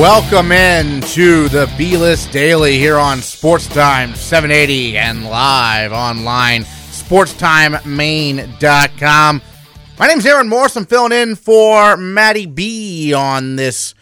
Welcome 0.00 0.50
in 0.50 1.02
to 1.02 1.50
the 1.50 1.70
B 1.76 1.98
List 1.98 2.32
Daily 2.32 2.78
here 2.78 2.96
on 2.96 3.20
Sports 3.20 3.66
Time 3.66 4.14
780 4.14 4.96
and 4.96 5.26
live 5.26 5.92
online, 5.92 6.62
sportstimemaine.com. 6.62 9.42
My 9.98 10.06
name's 10.06 10.24
Aaron 10.24 10.48
Morse. 10.48 10.76
I'm 10.76 10.86
filling 10.86 11.12
in 11.12 11.36
for 11.36 11.98
Maddie 11.98 12.46
B 12.46 13.12
on 13.12 13.56
this 13.56 13.94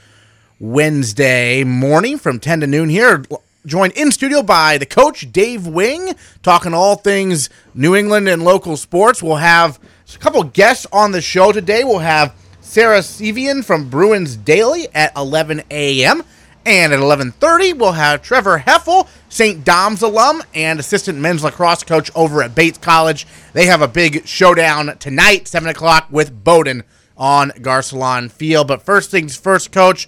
Wednesday 0.61 1.65
morning 1.65 2.17
from 2.17 2.39
10 2.39 2.61
to 2.61 2.69
noon 2.69 2.91
here. 2.91 3.25
Joined 3.67 3.95
in 3.95 4.13
studio 4.13 4.45
by 4.45 4.79
the 4.79 4.87
coach, 4.87 5.33
Dave 5.33 5.67
Wing, 5.67 6.15
talking 6.45 6.75
all 6.75 6.95
things 6.95 7.51
New 7.75 7.97
England 7.97 8.29
and 8.29 8.45
local 8.45 8.77
sports. 8.77 9.21
We'll 9.21 9.35
have 9.35 9.81
a 10.15 10.19
couple 10.19 10.45
guests 10.45 10.87
on 10.93 11.11
the 11.11 11.21
show 11.21 11.51
today. 11.51 11.83
We'll 11.83 11.99
have 11.99 12.37
Sarah 12.69 12.99
Sevian 12.99 13.65
from 13.65 13.89
Bruins 13.89 14.37
Daily 14.37 14.89
at 14.95 15.17
11 15.17 15.63
a.m. 15.71 16.23
And 16.67 16.93
at 16.93 16.99
11:30, 17.01 17.79
we'll 17.79 17.93
have 17.93 18.21
Trevar 18.21 18.63
Haefele, 18.63 19.09
St. 19.31 19.65
Dom's 19.65 20.03
alum 20.03 20.43
and 20.55 20.79
assistant 20.79 21.17
men's 21.19 21.43
lacrosse 21.43 21.83
coach 21.83 22.11
over 22.15 22.43
at 22.43 22.55
Bates 22.55 22.77
College. 22.77 23.27
They 23.55 23.65
have 23.65 23.81
a 23.81 23.89
big 23.89 24.27
showdown 24.27 24.99
tonight, 24.99 25.49
7 25.49 25.67
o'clock, 25.67 26.09
with 26.11 26.45
Bowdoin 26.45 26.83
on 27.17 27.53
Garcelon 27.53 28.31
Field. 28.31 28.69
But 28.69 28.83
first 28.83 29.11
things 29.11 29.35
first, 29.35 29.73
Coach. 29.73 30.07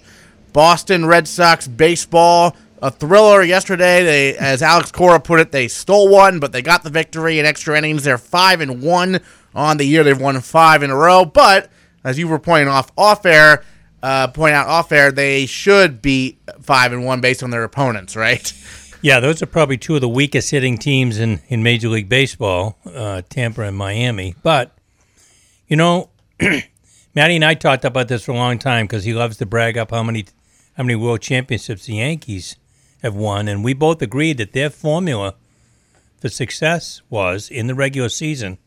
Boston 0.53 1.07
Red 1.07 1.27
Sox 1.27 1.67
baseball, 1.67 2.55
a 2.79 2.91
thriller 2.91 3.41
yesterday. 3.41 4.03
They, 4.03 4.37
as 4.37 4.61
Alex 4.61 4.91
Cora 4.91 5.19
put 5.19 5.39
it, 5.39 5.51
they 5.51 5.67
stole 5.67 6.09
one, 6.09 6.39
but 6.39 6.51
they 6.51 6.61
got 6.61 6.83
the 6.83 6.91
victory 6.91 7.39
in 7.39 7.45
extra 7.47 7.75
innings. 7.75 8.03
They're 8.03 8.19
five 8.19 8.61
and 8.61 8.83
one 8.83 9.19
on 9.55 9.77
the 9.77 9.85
year. 9.85 10.03
They've 10.03 10.19
won 10.19 10.39
five 10.41 10.83
in 10.83 10.91
a 10.91 10.95
row, 10.95 11.25
but 11.25 11.71
as 12.03 12.17
you 12.17 12.27
were 12.27 12.39
pointing 12.39 12.67
off 12.67 12.91
off 12.97 13.25
air, 13.25 13.63
uh, 14.03 14.27
point 14.27 14.53
out 14.53 14.67
off 14.67 14.91
air, 14.91 15.11
they 15.11 15.45
should 15.45 16.01
be 16.01 16.37
five 16.61 16.93
and 16.93 17.05
one 17.05 17.21
based 17.21 17.43
on 17.43 17.49
their 17.49 17.63
opponents, 17.63 18.15
right? 18.15 18.53
Yeah, 19.03 19.19
those 19.19 19.41
are 19.41 19.47
probably 19.47 19.77
two 19.79 19.95
of 19.95 20.01
the 20.01 20.07
weakest 20.07 20.51
hitting 20.51 20.77
teams 20.77 21.17
in, 21.17 21.41
in 21.47 21.63
Major 21.63 21.89
League 21.89 22.07
Baseball, 22.07 22.77
uh, 22.85 23.23
Tampa 23.29 23.63
and 23.63 23.75
Miami. 23.75 24.35
But, 24.43 24.77
you 25.67 25.75
know, 25.75 26.11
Matty 27.15 27.35
and 27.35 27.43
I 27.43 27.55
talked 27.55 27.83
about 27.83 28.09
this 28.09 28.23
for 28.23 28.33
a 28.33 28.35
long 28.35 28.59
time 28.59 28.85
because 28.85 29.03
he 29.03 29.15
loves 29.15 29.37
to 29.37 29.47
brag 29.47 29.75
up 29.75 29.89
how 29.89 30.03
many 30.03 30.25
how 30.75 30.83
many 30.83 30.95
world 30.95 31.21
championships 31.21 31.87
the 31.87 31.95
Yankees 31.95 32.57
have 33.01 33.15
won, 33.15 33.47
and 33.47 33.63
we 33.63 33.73
both 33.73 34.03
agreed 34.03 34.37
that 34.37 34.53
their 34.53 34.69
formula 34.69 35.33
for 36.19 36.29
success 36.29 37.01
was 37.09 37.49
in 37.49 37.65
the 37.65 37.75
regular 37.75 38.07
season 38.07 38.59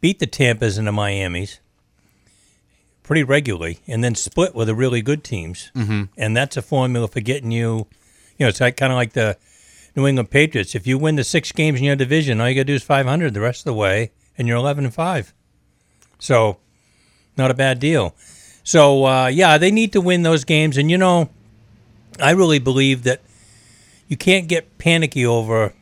beat 0.00 0.18
the 0.18 0.26
Tampas 0.26 0.78
and 0.78 0.86
the 0.86 0.92
Miamis 0.92 1.58
pretty 3.10 3.24
regularly, 3.24 3.80
and 3.88 4.04
then 4.04 4.14
split 4.14 4.54
with 4.54 4.68
the 4.68 4.74
really 4.74 5.02
good 5.02 5.24
teams, 5.24 5.72
mm-hmm. 5.74 6.04
and 6.16 6.36
that's 6.36 6.56
a 6.56 6.62
formula 6.62 7.08
for 7.08 7.18
getting 7.18 7.50
you. 7.50 7.88
You 8.38 8.46
know, 8.46 8.48
it's 8.48 8.60
like 8.60 8.76
kind 8.76 8.92
of 8.92 8.96
like 8.96 9.14
the 9.14 9.36
New 9.96 10.06
England 10.06 10.30
Patriots. 10.30 10.76
If 10.76 10.86
you 10.86 10.96
win 10.96 11.16
the 11.16 11.24
six 11.24 11.50
games 11.50 11.80
in 11.80 11.86
your 11.86 11.96
division, 11.96 12.40
all 12.40 12.48
you 12.48 12.54
got 12.54 12.60
to 12.60 12.66
do 12.66 12.74
is 12.74 12.84
500 12.84 13.34
the 13.34 13.40
rest 13.40 13.62
of 13.62 13.64
the 13.64 13.74
way, 13.74 14.12
and 14.38 14.46
you're 14.46 14.58
11 14.58 14.84
and 14.84 14.94
five. 14.94 15.34
So, 16.20 16.58
not 17.36 17.50
a 17.50 17.54
bad 17.54 17.80
deal. 17.80 18.14
So, 18.62 19.04
uh, 19.06 19.26
yeah, 19.26 19.58
they 19.58 19.72
need 19.72 19.92
to 19.94 20.00
win 20.00 20.22
those 20.22 20.44
games, 20.44 20.76
and 20.76 20.88
you 20.88 20.96
know, 20.96 21.30
I 22.20 22.30
really 22.30 22.60
believe 22.60 23.02
that 23.02 23.22
you 24.06 24.16
can't 24.16 24.46
get 24.46 24.78
panicky 24.78 25.26
over 25.26 25.74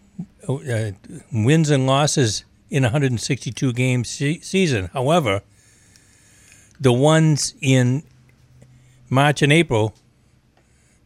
uh, 0.49 0.93
wins 1.31 1.69
and 1.69 1.87
losses 1.87 2.47
in 2.71 2.85
a 2.85 2.87
162 2.87 3.75
game 3.75 4.05
se- 4.05 4.41
season. 4.41 4.89
However, 4.95 5.43
the 6.81 6.93
ones 6.93 7.55
in 7.61 8.03
March 9.11 9.43
and 9.43 9.53
April 9.53 9.95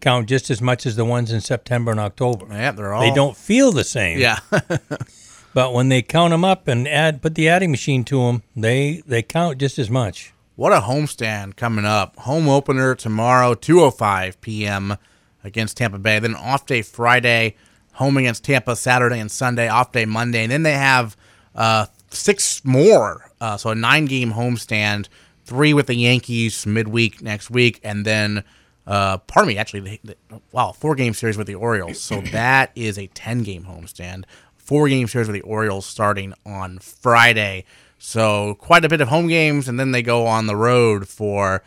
count 0.02 0.28
just 0.28 0.50
as 0.50 0.60
much 0.60 0.84
as 0.84 0.96
the 0.96 1.04
ones 1.04 1.32
in 1.32 1.40
September 1.40 1.90
and 1.90 2.00
October. 2.00 2.46
Yeah, 2.50 2.72
they're 2.72 2.92
all. 2.92 3.00
They 3.00 3.14
don't 3.14 3.36
feel 3.36 3.72
the 3.72 3.84
same. 3.84 4.18
Yeah. 4.18 4.40
but 5.54 5.72
when 5.72 5.88
they 5.88 6.02
count 6.02 6.32
them 6.32 6.44
up 6.44 6.68
and 6.68 6.86
add, 6.86 7.22
put 7.22 7.34
the 7.34 7.48
adding 7.48 7.70
machine 7.70 8.04
to 8.04 8.26
them, 8.26 8.42
they 8.54 9.02
they 9.06 9.22
count 9.22 9.58
just 9.58 9.78
as 9.78 9.88
much. 9.88 10.34
What 10.56 10.72
a 10.72 10.80
homestand 10.80 11.56
coming 11.56 11.86
up! 11.86 12.16
Home 12.20 12.48
opener 12.48 12.94
tomorrow, 12.94 13.54
2:05 13.54 14.40
p.m. 14.42 14.98
against 15.42 15.78
Tampa 15.78 15.98
Bay. 15.98 16.18
Then 16.18 16.34
off 16.34 16.66
day 16.66 16.82
Friday, 16.82 17.56
home 17.94 18.18
against 18.18 18.44
Tampa 18.44 18.76
Saturday 18.76 19.18
and 19.18 19.30
Sunday. 19.30 19.68
Off 19.68 19.92
day 19.92 20.04
Monday, 20.04 20.42
and 20.42 20.52
then 20.52 20.62
they 20.62 20.74
have 20.74 21.16
uh, 21.54 21.86
six 22.10 22.62
more. 22.64 23.30
Uh, 23.40 23.56
so 23.56 23.70
a 23.70 23.74
nine-game 23.74 24.34
homestand 24.34 25.08
three 25.44 25.74
with 25.74 25.86
the 25.86 25.94
Yankees 25.94 26.66
midweek 26.66 27.22
next 27.22 27.50
week, 27.50 27.80
and 27.82 28.04
then 28.04 28.44
uh, 28.86 29.18
pardon 29.18 29.48
me, 29.48 29.58
actually, 29.58 29.80
they, 29.80 30.00
they, 30.02 30.14
wow, 30.50 30.72
four 30.72 30.94
game 30.94 31.14
series 31.14 31.36
with 31.36 31.46
the 31.46 31.54
Orioles. 31.54 32.00
So 32.00 32.20
that 32.32 32.72
is 32.74 32.98
a 32.98 33.06
ten 33.08 33.42
game 33.42 33.64
homestand. 33.64 34.24
Four 34.56 34.88
game 34.88 35.06
series 35.08 35.28
with 35.28 35.34
the 35.34 35.42
Orioles 35.42 35.86
starting 35.86 36.34
on 36.46 36.78
Friday. 36.78 37.64
So 37.98 38.56
quite 38.56 38.84
a 38.84 38.88
bit 38.88 39.00
of 39.00 39.08
home 39.08 39.28
games, 39.28 39.68
and 39.68 39.78
then 39.78 39.92
they 39.92 40.02
go 40.02 40.26
on 40.26 40.46
the 40.46 40.56
road 40.56 41.08
for. 41.08 41.62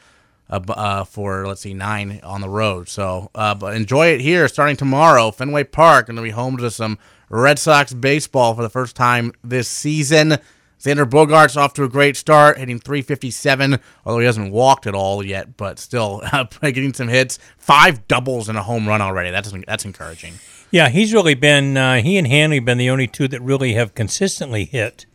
Uh, 0.48 0.60
uh, 0.70 1.04
for 1.04 1.48
let's 1.48 1.62
see 1.62 1.74
nine 1.74 2.20
on 2.22 2.40
the 2.40 2.48
road. 2.48 2.88
So, 2.88 3.32
uh, 3.34 3.56
but 3.56 3.74
enjoy 3.76 4.10
it 4.10 4.22
here 4.22 4.48
starting 4.48 4.76
tomorrow. 4.76 5.32
Fenway 5.32 5.64
Park 5.64 6.06
going 6.06 6.18
to 6.18 6.22
be 6.22 6.30
home 6.30 6.58
to 6.58 6.70
some 6.70 7.00
Red 7.30 7.58
Sox 7.58 7.94
baseball 7.94 8.54
for 8.54 8.62
the 8.62 8.70
first 8.70 8.96
time 8.96 9.34
this 9.44 9.68
season. 9.68 10.38
Xander 10.80 11.10
Bogaerts 11.10 11.58
off 11.58 11.74
to 11.74 11.84
a 11.84 11.90
great 11.90 12.16
start, 12.18 12.58
hitting 12.58 12.80
357, 12.80 13.80
although 14.06 14.20
he 14.20 14.26
hasn't 14.26 14.52
walked 14.52 14.86
at 14.86 14.94
all 14.94 15.26
yet, 15.26 15.58
but 15.58 15.80
still 15.80 16.22
getting 16.62 16.94
some 16.94 17.08
hits. 17.08 17.40
Five 17.58 18.08
doubles 18.08 18.50
and 18.50 18.58
a 18.58 18.64
home 18.64 18.88
run 18.88 19.02
already. 19.02 19.32
That's 19.32 19.52
that's 19.66 19.86
encouraging. 19.86 20.34
Yeah, 20.72 20.90
he's 20.90 21.14
really 21.14 21.36
been 21.36 21.78
uh, 21.78 22.02
he 22.02 22.18
and 22.18 22.28
Hanley 22.28 22.58
have 22.58 22.66
been 22.66 22.78
the 22.78 22.90
only 22.90 23.08
two 23.08 23.28
that 23.30 23.42
really 23.42 23.74
have 23.74 23.96
consistently 23.96 24.66
hit. 24.66 25.06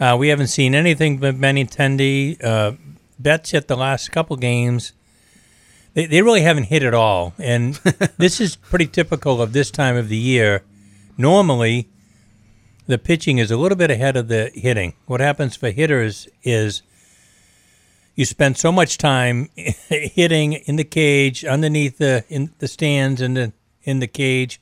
Uh, 0.00 0.16
we 0.18 0.28
haven't 0.28 0.48
seen 0.48 0.74
anything 0.74 1.18
but 1.18 1.40
Benintendi. 1.40 2.42
Uh, 2.42 2.72
Betts 3.18 3.52
hit 3.52 3.68
the 3.68 3.76
last 3.76 4.10
couple 4.10 4.36
games. 4.36 4.92
They, 5.94 6.06
they 6.06 6.22
really 6.22 6.42
haven't 6.42 6.64
hit 6.64 6.82
at 6.82 6.94
all, 6.94 7.32
and 7.38 7.74
this 8.18 8.40
is 8.40 8.56
pretty 8.56 8.86
typical 8.86 9.40
of 9.40 9.52
this 9.52 9.70
time 9.70 9.96
of 9.96 10.08
the 10.08 10.16
year. 10.16 10.64
Normally, 11.16 11.88
the 12.86 12.98
pitching 12.98 13.38
is 13.38 13.50
a 13.50 13.56
little 13.56 13.76
bit 13.76 13.90
ahead 13.90 14.16
of 14.16 14.28
the 14.28 14.50
hitting. 14.54 14.94
What 15.06 15.20
happens 15.20 15.56
for 15.56 15.70
hitters 15.70 16.28
is 16.42 16.82
you 18.14 18.24
spend 18.24 18.56
so 18.56 18.70
much 18.70 18.98
time 18.98 19.48
hitting 19.88 20.54
in 20.54 20.76
the 20.76 20.84
cage, 20.84 21.44
underneath 21.44 21.98
the 21.98 22.24
in 22.28 22.52
the 22.58 22.68
stands, 22.68 23.20
in 23.20 23.34
the 23.34 23.52
in 23.82 24.00
the 24.00 24.06
cage. 24.06 24.60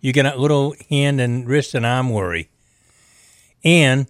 You 0.00 0.12
get 0.12 0.26
a 0.26 0.38
little 0.38 0.74
hand 0.88 1.20
and 1.20 1.46
wrist 1.46 1.74
and 1.74 1.84
arm 1.84 2.10
worry, 2.10 2.48
and 3.64 4.06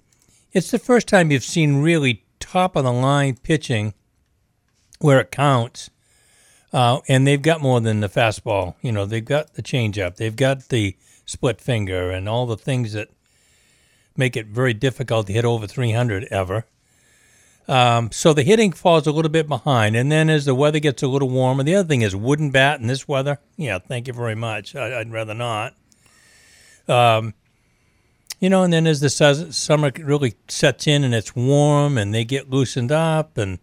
it's 0.52 0.70
the 0.70 0.78
first 0.78 1.08
time 1.08 1.30
you've 1.30 1.44
seen 1.44 1.82
really 1.82 2.24
top 2.38 2.76
of 2.76 2.84
the 2.84 2.92
line 2.92 3.36
pitching 3.42 3.94
where 4.98 5.20
it 5.20 5.30
counts. 5.30 5.90
Uh, 6.72 7.00
and 7.08 7.26
they've 7.26 7.42
got 7.42 7.60
more 7.60 7.80
than 7.80 7.98
the 7.98 8.08
fastball. 8.08 8.76
You 8.80 8.92
know, 8.92 9.04
they've 9.04 9.24
got 9.24 9.54
the 9.54 9.62
changeup, 9.62 10.16
they've 10.16 10.36
got 10.36 10.68
the 10.68 10.96
split 11.26 11.60
finger, 11.60 12.10
and 12.12 12.28
all 12.28 12.46
the 12.46 12.56
things 12.56 12.92
that 12.92 13.08
make 14.20 14.36
it 14.36 14.46
very 14.46 14.72
difficult 14.72 15.26
to 15.26 15.32
hit 15.32 15.44
over 15.44 15.66
300 15.66 16.28
ever. 16.30 16.66
Um, 17.66 18.10
so 18.12 18.32
the 18.32 18.42
hitting 18.42 18.72
falls 18.72 19.06
a 19.06 19.12
little 19.12 19.30
bit 19.30 19.48
behind. 19.48 19.96
And 19.96 20.10
then 20.10 20.30
as 20.30 20.44
the 20.44 20.54
weather 20.54 20.78
gets 20.78 21.02
a 21.02 21.08
little 21.08 21.28
warmer, 21.28 21.64
the 21.64 21.74
other 21.74 21.88
thing 21.88 22.02
is 22.02 22.14
wooden 22.14 22.50
bat 22.50 22.80
in 22.80 22.86
this 22.86 23.08
weather. 23.08 23.38
Yeah, 23.56 23.78
thank 23.78 24.06
you 24.06 24.12
very 24.12 24.34
much. 24.34 24.76
I, 24.76 24.98
would 24.98 25.12
rather 25.12 25.34
not. 25.34 25.74
Um, 26.88 27.34
you 28.40 28.48
know, 28.48 28.62
and 28.62 28.72
then 28.72 28.86
as 28.86 29.00
the 29.00 29.10
summer 29.10 29.92
really 29.98 30.34
sets 30.48 30.86
in 30.86 31.04
and 31.04 31.14
it's 31.14 31.36
warm 31.36 31.98
and 31.98 32.14
they 32.14 32.24
get 32.24 32.48
loosened 32.48 32.90
up, 32.90 33.36
and 33.36 33.58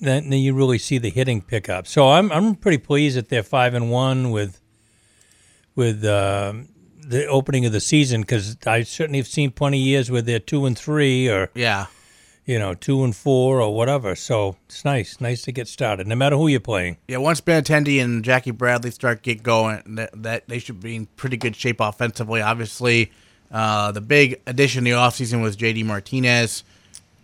then, 0.00 0.28
then 0.28 0.40
you 0.40 0.54
really 0.54 0.78
see 0.78 0.98
the 0.98 1.10
hitting 1.10 1.40
pick 1.40 1.68
up. 1.68 1.86
So 1.86 2.10
I'm 2.10 2.32
I'm 2.32 2.56
pretty 2.56 2.78
pleased 2.78 3.16
that 3.16 3.28
they're 3.28 3.44
five 3.44 3.74
and 3.74 3.90
one 3.90 4.32
with 4.32 4.60
with 5.76 6.04
um, 6.04 6.68
the 7.10 7.26
opening 7.26 7.66
of 7.66 7.72
the 7.72 7.80
season 7.80 8.20
because 8.20 8.56
I 8.64 8.84
certainly 8.84 9.18
have 9.18 9.26
seen 9.26 9.50
plenty 9.50 9.82
of 9.82 9.86
years 9.86 10.10
where 10.10 10.22
they're 10.22 10.38
two 10.38 10.64
and 10.64 10.78
three 10.78 11.28
or 11.28 11.50
yeah, 11.54 11.86
you 12.46 12.56
know, 12.56 12.74
two 12.74 13.02
and 13.02 13.14
four 13.14 13.60
or 13.60 13.74
whatever. 13.74 14.14
So 14.14 14.56
it's 14.66 14.84
nice, 14.84 15.20
nice 15.20 15.42
to 15.42 15.52
get 15.52 15.66
started, 15.66 16.06
no 16.06 16.14
matter 16.14 16.36
who 16.36 16.46
you're 16.46 16.60
playing. 16.60 16.98
Yeah, 17.08 17.16
once 17.16 17.40
Benintendi 17.40 18.02
and 18.02 18.24
Jackie 18.24 18.52
Bradley 18.52 18.92
start 18.92 19.22
get 19.22 19.42
going, 19.42 19.82
that, 19.96 20.10
that 20.22 20.48
they 20.48 20.60
should 20.60 20.80
be 20.80 20.94
in 20.94 21.06
pretty 21.06 21.36
good 21.36 21.56
shape 21.56 21.80
offensively. 21.80 22.42
Obviously, 22.42 23.10
uh, 23.50 23.90
the 23.90 24.00
big 24.00 24.40
addition 24.46 24.78
in 24.78 24.84
the 24.84 24.90
offseason 24.92 25.42
was 25.42 25.56
JD 25.56 25.84
Martinez. 25.84 26.62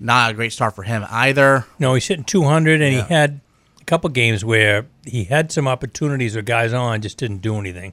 Not 0.00 0.32
a 0.32 0.34
great 0.34 0.52
start 0.52 0.74
for 0.74 0.82
him 0.82 1.06
either. 1.08 1.64
No, 1.78 1.94
he's 1.94 2.06
hitting 2.06 2.24
200, 2.24 2.82
and 2.82 2.92
yeah. 2.92 3.06
he 3.06 3.14
had 3.14 3.40
a 3.80 3.84
couple 3.84 4.10
games 4.10 4.44
where 4.44 4.86
he 5.06 5.24
had 5.24 5.52
some 5.52 5.68
opportunities 5.68 6.34
with 6.34 6.44
guys 6.44 6.72
on, 6.72 7.00
just 7.02 7.18
didn't 7.18 7.38
do 7.38 7.56
anything 7.56 7.92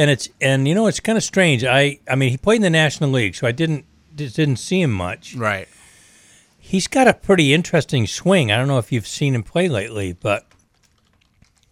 and 0.00 0.10
it's 0.10 0.28
and 0.40 0.66
you 0.66 0.74
know 0.74 0.86
it's 0.86 0.98
kind 1.00 1.18
of 1.18 1.22
strange. 1.24 1.62
I 1.64 1.98
I 2.08 2.14
mean 2.16 2.30
he 2.30 2.36
played 2.38 2.56
in 2.56 2.62
the 2.62 2.70
National 2.70 3.10
League, 3.10 3.34
so 3.34 3.46
I 3.46 3.52
didn't 3.52 3.84
didn't 4.16 4.56
see 4.56 4.80
him 4.80 4.90
much. 4.92 5.34
Right. 5.34 5.68
He's 6.58 6.86
got 6.86 7.06
a 7.08 7.14
pretty 7.14 7.52
interesting 7.52 8.06
swing. 8.06 8.50
I 8.50 8.56
don't 8.56 8.68
know 8.68 8.78
if 8.78 8.90
you've 8.92 9.06
seen 9.06 9.34
him 9.34 9.42
play 9.42 9.68
lately, 9.68 10.12
but 10.12 10.46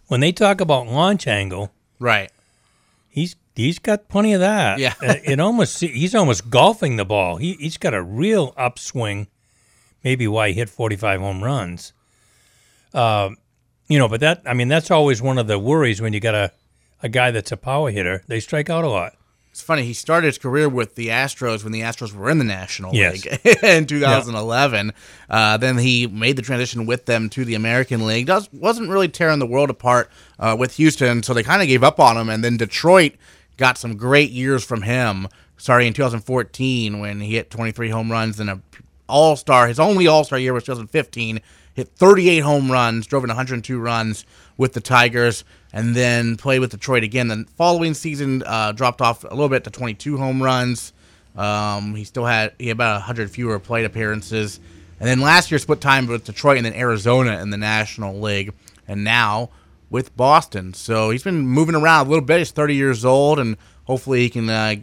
when 0.09 0.21
they 0.21 0.33
talk 0.33 0.61
about 0.61 0.87
launch 0.87 1.27
angle, 1.27 1.73
Right. 1.99 2.31
he's 3.09 3.37
he's 3.57 3.79
got 3.79 4.09
plenty 4.09 4.35
of 4.35 4.41
that. 4.41 4.79
Yeah. 4.79 4.95
Uh, 5.03 5.15
it 5.25 5.41
almost 5.41 5.81
he's 5.81 6.15
almost 6.15 6.51
golfing 6.51 6.97
the 6.97 7.05
ball. 7.07 7.37
He 7.37 7.55
he's 7.55 7.77
got 7.79 7.95
a 7.95 8.03
real 8.03 8.53
upswing. 8.57 9.29
Maybe 10.05 10.29
why 10.29 10.49
he 10.49 10.55
hit 10.55 10.69
45 10.71 11.21
home 11.21 11.43
runs. 11.43 11.93
Um, 12.95 13.37
you 13.89 13.99
know, 13.99 14.09
but 14.09 14.21
that 14.21 14.43
I 14.47 14.55
mean 14.55 14.69
that's 14.69 14.91
always 14.91 15.23
one 15.23 15.39
of 15.39 15.47
the 15.47 15.59
worries 15.59 16.01
when 16.01 16.13
you 16.13 16.21
got 16.21 16.35
a 16.35 16.53
a 17.03 17.09
guy 17.09 17.31
that's 17.31 17.53
a 17.53 17.56
power 17.56 17.91
hitter. 17.91 18.23
They 18.27 18.41
strike 18.41 18.69
out 18.71 18.85
a 18.85 18.89
lot. 18.89 19.15
It's 19.50 19.62
funny. 19.62 19.83
He 19.85 19.93
started 19.93 20.29
his 20.29 20.39
career 20.39 20.69
with 20.69 20.95
the 20.95 21.09
Astros 21.09 21.65
when 21.65 21.73
the 21.73 21.81
Astros 21.81 22.12
were 22.15 22.31
in 22.31 22.39
the 22.39 22.45
National 22.45 22.95
Yes. 22.95 23.25
League 23.25 23.59
in 23.65 23.87
2011. 23.87 24.93
Uh, 25.29 25.56
then 25.56 25.79
he 25.79 26.06
made 26.06 26.37
the 26.37 26.43
transition 26.43 26.87
with 26.87 27.06
them 27.06 27.29
to 27.31 27.45
the 27.45 27.55
American 27.56 28.06
League. 28.06 28.27
Does 28.27 28.49
wasn't 28.53 28.89
really 28.89 29.09
tearing 29.09 29.41
the 29.41 29.47
world 29.47 29.69
apart 29.71 30.11
uh, 30.39 30.55
with 30.59 30.77
Houston, 30.77 31.23
so 31.25 31.35
they 31.35 31.43
kind 31.43 31.61
of 31.61 31.67
gave 31.67 31.83
up 31.83 31.99
on 31.99 32.17
him. 32.17 32.29
And 32.29 32.45
then 32.45 32.56
Detroit 32.56 33.15
got 33.56 33.79
some 33.79 33.97
great 33.97 34.31
years 34.31 34.65
from 34.65 34.83
him, 34.83 35.27
starting 35.56 35.89
in 35.89 35.95
2014 35.95 37.00
when 37.00 37.21
he 37.21 37.35
hit 37.35 37.50
23 37.50 37.91
home 37.91 38.12
runs 38.12 38.39
and 38.39 38.50
a 38.50 38.61
All 39.09 39.35
Star. 39.35 39.67
His 39.67 39.81
only 39.81 40.06
All 40.06 40.23
Star 40.23 40.39
year 40.39 40.53
was 40.53 40.62
2015. 40.65 41.41
Hit 41.75 41.89
38 41.97 42.41
home 42.41 42.71
runs, 42.71 43.06
drove 43.06 43.25
in 43.25 43.29
102 43.29 43.79
runs 43.81 44.25
with 44.56 44.73
the 44.73 44.81
Tigers, 44.81 45.45
and 45.73 45.94
then 45.94 46.37
played 46.37 46.61
with 46.61 46.70
Detroit 46.70 47.03
again. 47.05 47.29
The 47.29 47.47
following 47.56 47.94
season 47.94 48.43
uh, 48.47 48.73
dropped 48.73 49.00
off 49.00 49.25
a 49.25 49.29
little 49.29 49.49
bit 49.49 49.65
to 49.65 49.70
22 49.70 50.17
home 50.17 50.43
runs. 50.43 50.93
Um, 51.37 51.94
he 51.94 52.05
still 52.05 52.25
had 52.25 52.53
he 52.59 52.69
had 52.69 52.76
about 52.76 52.94
100 52.94 53.31
fewer 53.31 53.59
plate 53.59 53.85
appearances, 53.85 54.59
and 54.99 55.09
then 55.09 55.20
last 55.20 55.50
year 55.50 55.59
split 55.59 55.81
time 55.81 56.06
with 56.06 56.25
Detroit 56.25 56.56
and 56.56 56.67
then 56.67 56.75
Arizona 56.75 57.38
in 57.41 57.50
the 57.50 57.56
National 57.56 58.19
League, 58.20 58.53
and 58.88 59.05
now 59.05 59.50
with 59.91 60.17
Boston. 60.17 60.75
So 60.75 61.11
he's 61.11 61.23
been 61.23 61.47
moving 61.47 61.75
around 61.75 62.06
a 62.06 62.09
little 62.11 62.25
bit. 62.25 62.38
He's 62.38 62.50
30 62.50 62.75
years 62.75 63.05
old, 63.05 63.38
and 63.38 63.56
hopefully 63.85 64.21
he 64.21 64.31
can 64.31 64.49
uh, 64.50 64.75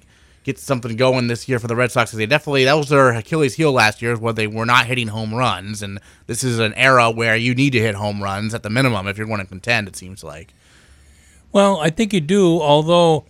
get 0.43 0.57
something 0.57 0.95
going 0.95 1.27
this 1.27 1.47
year 1.49 1.59
for 1.59 1.67
the 1.67 1.75
Red 1.75 1.91
Sox. 1.91 2.11
'cause 2.11 2.17
They 2.17 2.25
definitely 2.25 2.63
that 2.65 2.77
was 2.77 2.89
their 2.89 3.09
Achilles 3.11 3.55
heel 3.55 3.73
last 3.73 4.01
year, 4.01 4.15
where 4.15 4.31
they 4.33 4.47
were 4.47 4.65
not 4.65 4.85
hitting 4.85 5.09
home 5.09 5.33
runs, 5.33 5.81
and 5.81 5.99
this 6.27 6.43
is 6.43 6.59
an 6.59 6.73
era 6.75 7.09
where 7.11 7.35
you 7.35 7.53
need 7.53 7.71
to 7.73 7.79
hit 7.81 7.95
home 7.95 8.23
runs 8.23 8.53
at 8.53 8.63
the 8.63 8.69
minimum 8.69 9.07
if 9.07 9.17
you're 9.17 9.27
going 9.27 9.41
to 9.41 9.45
contend. 9.45 9.88
It 9.89 9.95
seems 9.97 10.23
like. 10.23 10.53
Well, 11.55 11.79
I 11.79 11.89
think 11.89 12.11
you 12.11 12.19
do, 12.19 12.59
although 12.61 13.23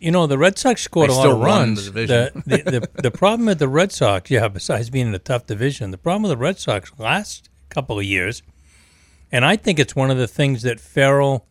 you 0.00 0.10
know 0.10 0.26
the 0.26 0.36
Red 0.36 0.58
Sox 0.58 0.82
scored 0.82 1.08
They 1.08 1.14
a 1.14 1.16
lot 1.16 1.22
still 1.22 1.36
of 1.36 1.42
runs. 1.42 1.84
the 1.84 1.90
division. 1.92 2.42
the, 2.46 2.56
the, 2.56 2.80
the, 2.80 3.02
the 3.02 3.10
problem 3.12 3.46
with 3.46 3.60
the 3.60 3.68
Red 3.68 3.92
Sox, 3.92 4.28
yeah, 4.36 4.48
besides 4.48 4.90
being 4.90 5.06
in 5.06 5.14
a 5.14 5.20
tough 5.20 5.46
division, 5.46 5.92
the 5.92 5.96
problem 5.96 6.22
with 6.24 6.30
the 6.30 6.36
Red 6.36 6.58
Sox 6.58 6.90
last 6.98 7.48
couple 7.68 7.96
of 7.96 8.04
years, 8.04 8.42
and 9.30 9.44
I 9.44 9.54
think 9.54 9.78
it's 9.78 9.94
one 9.94 10.10
of 10.10 10.18
the 10.18 10.26
things 10.26 10.62
that 10.62 10.80
Farrell 10.80 11.46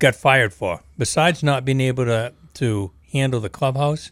got 0.00 0.16
fired 0.16 0.52
for, 0.52 0.80
besides 0.98 1.40
not 1.40 1.64
being 1.64 1.80
able 1.80 2.04
to 2.06 2.32
to 2.54 2.90
handle 3.12 3.38
the 3.38 3.48
clubhouse. 3.48 4.10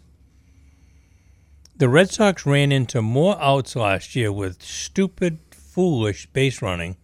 The 1.76 1.88
Red 1.88 2.10
Sox 2.10 2.46
ran 2.46 2.70
into 2.70 3.02
more 3.02 3.36
outs 3.42 3.74
last 3.74 4.14
year 4.14 4.30
with 4.30 4.62
stupid, 4.62 5.40
foolish 5.50 6.26
base 6.26 6.62
running. 6.62 6.98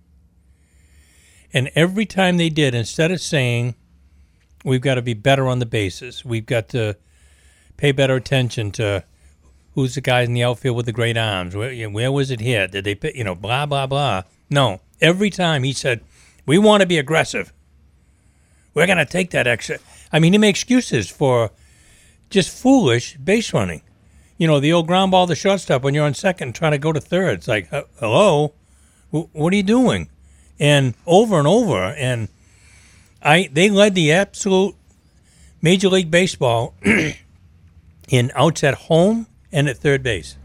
And 1.52 1.72
every 1.74 2.06
time 2.06 2.36
they 2.36 2.50
did, 2.50 2.72
instead 2.72 3.10
of 3.10 3.20
saying, 3.20 3.74
we've 4.66 4.80
got 4.80 4.96
to 4.96 5.02
be 5.02 5.14
better 5.14 5.46
on 5.46 5.60
the 5.60 5.66
bases. 5.66 6.24
We've 6.24 6.44
got 6.44 6.68
to 6.70 6.96
pay 7.76 7.92
better 7.92 8.16
attention 8.16 8.72
to 8.72 9.04
who's 9.74 9.94
the 9.94 10.00
guy 10.00 10.22
in 10.22 10.32
the 10.32 10.42
outfield 10.42 10.76
with 10.76 10.86
the 10.86 10.92
great 10.92 11.16
arms. 11.16 11.54
Where, 11.54 11.88
where 11.88 12.12
was 12.12 12.30
it 12.30 12.40
hit? 12.40 12.72
Did 12.72 12.84
they, 12.84 13.12
you 13.14 13.24
know, 13.24 13.34
blah 13.34 13.64
blah 13.64 13.86
blah. 13.86 14.24
No, 14.50 14.80
every 15.00 15.30
time 15.30 15.62
he 15.62 15.72
said, 15.72 16.00
"We 16.44 16.58
want 16.58 16.80
to 16.80 16.86
be 16.86 16.98
aggressive. 16.98 17.52
We're 18.74 18.86
going 18.86 18.98
to 18.98 19.06
take 19.06 19.30
that 19.30 19.46
extra." 19.46 19.78
I 20.12 20.18
mean, 20.18 20.32
he 20.32 20.38
made 20.38 20.50
excuses 20.50 21.08
for 21.08 21.52
just 22.28 22.50
foolish 22.50 23.16
base 23.16 23.54
running. 23.54 23.82
You 24.36 24.46
know, 24.46 24.60
the 24.60 24.72
old 24.72 24.86
ground 24.86 25.12
ball 25.12 25.26
to 25.28 25.34
shortstop 25.34 25.82
when 25.82 25.94
you're 25.94 26.04
on 26.04 26.14
second 26.14 26.54
trying 26.54 26.72
to 26.72 26.78
go 26.78 26.92
to 26.92 27.00
third. 27.00 27.38
It's 27.38 27.48
like, 27.48 27.72
"Uh, 27.72 27.84
hello, 28.00 28.54
what 29.10 29.52
are 29.52 29.56
you 29.56 29.62
doing? 29.62 30.10
And 30.58 30.94
over 31.06 31.38
and 31.38 31.46
over, 31.46 31.84
and 31.84 32.28
I 33.26 33.48
they 33.52 33.68
led 33.70 33.94
the 33.94 34.12
absolute 34.12 34.74
Major 35.60 35.88
League 35.88 36.10
Baseball 36.10 36.74
in 38.08 38.30
outs 38.34 38.62
at 38.64 38.74
home 38.74 39.26
and 39.52 39.68
at 39.68 39.78
third 39.78 40.02
base. 40.02 40.36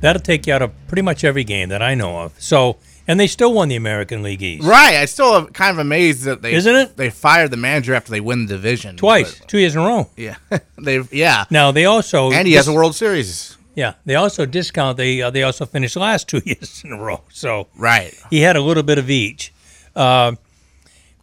That'll 0.00 0.22
take 0.22 0.46
you 0.46 0.52
out 0.54 0.62
of 0.62 0.72
pretty 0.88 1.02
much 1.02 1.24
every 1.24 1.44
game 1.44 1.68
that 1.70 1.82
I 1.82 1.94
know 1.94 2.18
of. 2.20 2.40
So, 2.40 2.76
and 3.08 3.18
they 3.18 3.26
still 3.26 3.52
won 3.52 3.68
the 3.68 3.76
American 3.76 4.22
League 4.22 4.42
East 4.42 4.64
Right. 4.66 4.94
I 4.96 5.06
still 5.06 5.34
am 5.34 5.46
kind 5.48 5.70
of 5.70 5.78
amazed 5.78 6.24
that 6.24 6.42
they 6.42 6.52
Isn't 6.54 6.74
it? 6.76 6.96
they 6.96 7.08
fired 7.10 7.50
the 7.50 7.56
manager 7.56 7.94
after 7.94 8.10
they 8.10 8.20
win 8.20 8.46
the 8.46 8.54
division 8.54 8.96
twice, 8.96 9.38
but- 9.38 9.48
two 9.48 9.58
years 9.58 9.74
in 9.74 9.80
a 9.82 9.86
row. 9.86 10.10
yeah. 10.16 10.36
They've 10.78 11.10
yeah. 11.12 11.44
Now 11.50 11.70
they 11.72 11.86
also 11.86 12.30
And 12.32 12.46
he 12.46 12.54
has 12.54 12.68
a 12.68 12.72
World 12.72 12.94
Series. 12.94 13.56
yeah 13.74 13.94
they 14.04 14.14
also 14.16 14.44
discount 14.46 14.96
they 14.96 15.22
uh, 15.22 15.30
they 15.30 15.42
also 15.42 15.64
finished 15.66 15.96
last 15.96 16.28
two 16.32 16.42
years 16.44 16.82
in 16.84 16.92
a 16.92 16.98
row. 17.00 17.22
So 17.30 17.68
Right. 17.76 18.14
he 18.30 18.40
had 18.40 18.56
a 18.56 18.60
little 18.62 18.82
bit 18.82 18.98
of 18.98 19.08
each. 19.10 19.52
Uh, 19.94 20.32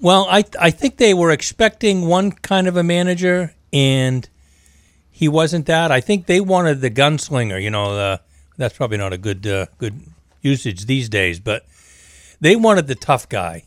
well, 0.04 0.28
I 0.30 0.44
I 0.60 0.70
think 0.70 0.98
they 0.98 1.14
were 1.14 1.32
expecting 1.32 2.08
one 2.08 2.34
kind 2.34 2.68
of 2.68 2.76
a 2.76 2.84
manager, 2.84 3.56
and 3.72 4.28
he 5.10 5.30
wasn't 5.30 5.66
that. 5.68 5.94
I 5.94 6.02
think 6.02 6.26
they 6.26 6.42
wanted 6.42 6.82
the 6.82 6.92
gunslinger. 6.92 7.60
You 7.62 7.72
know, 7.72 7.96
the, 7.96 8.22
that's 8.58 8.76
probably 8.76 8.98
not 8.98 9.14
a 9.14 9.18
good 9.18 9.48
uh, 9.48 9.68
good 9.78 10.02
usage 10.42 10.88
these 10.88 11.08
days, 11.08 11.40
but 11.40 11.66
they 12.42 12.58
wanted 12.58 12.88
the 12.88 12.96
tough 12.96 13.30
guy, 13.30 13.64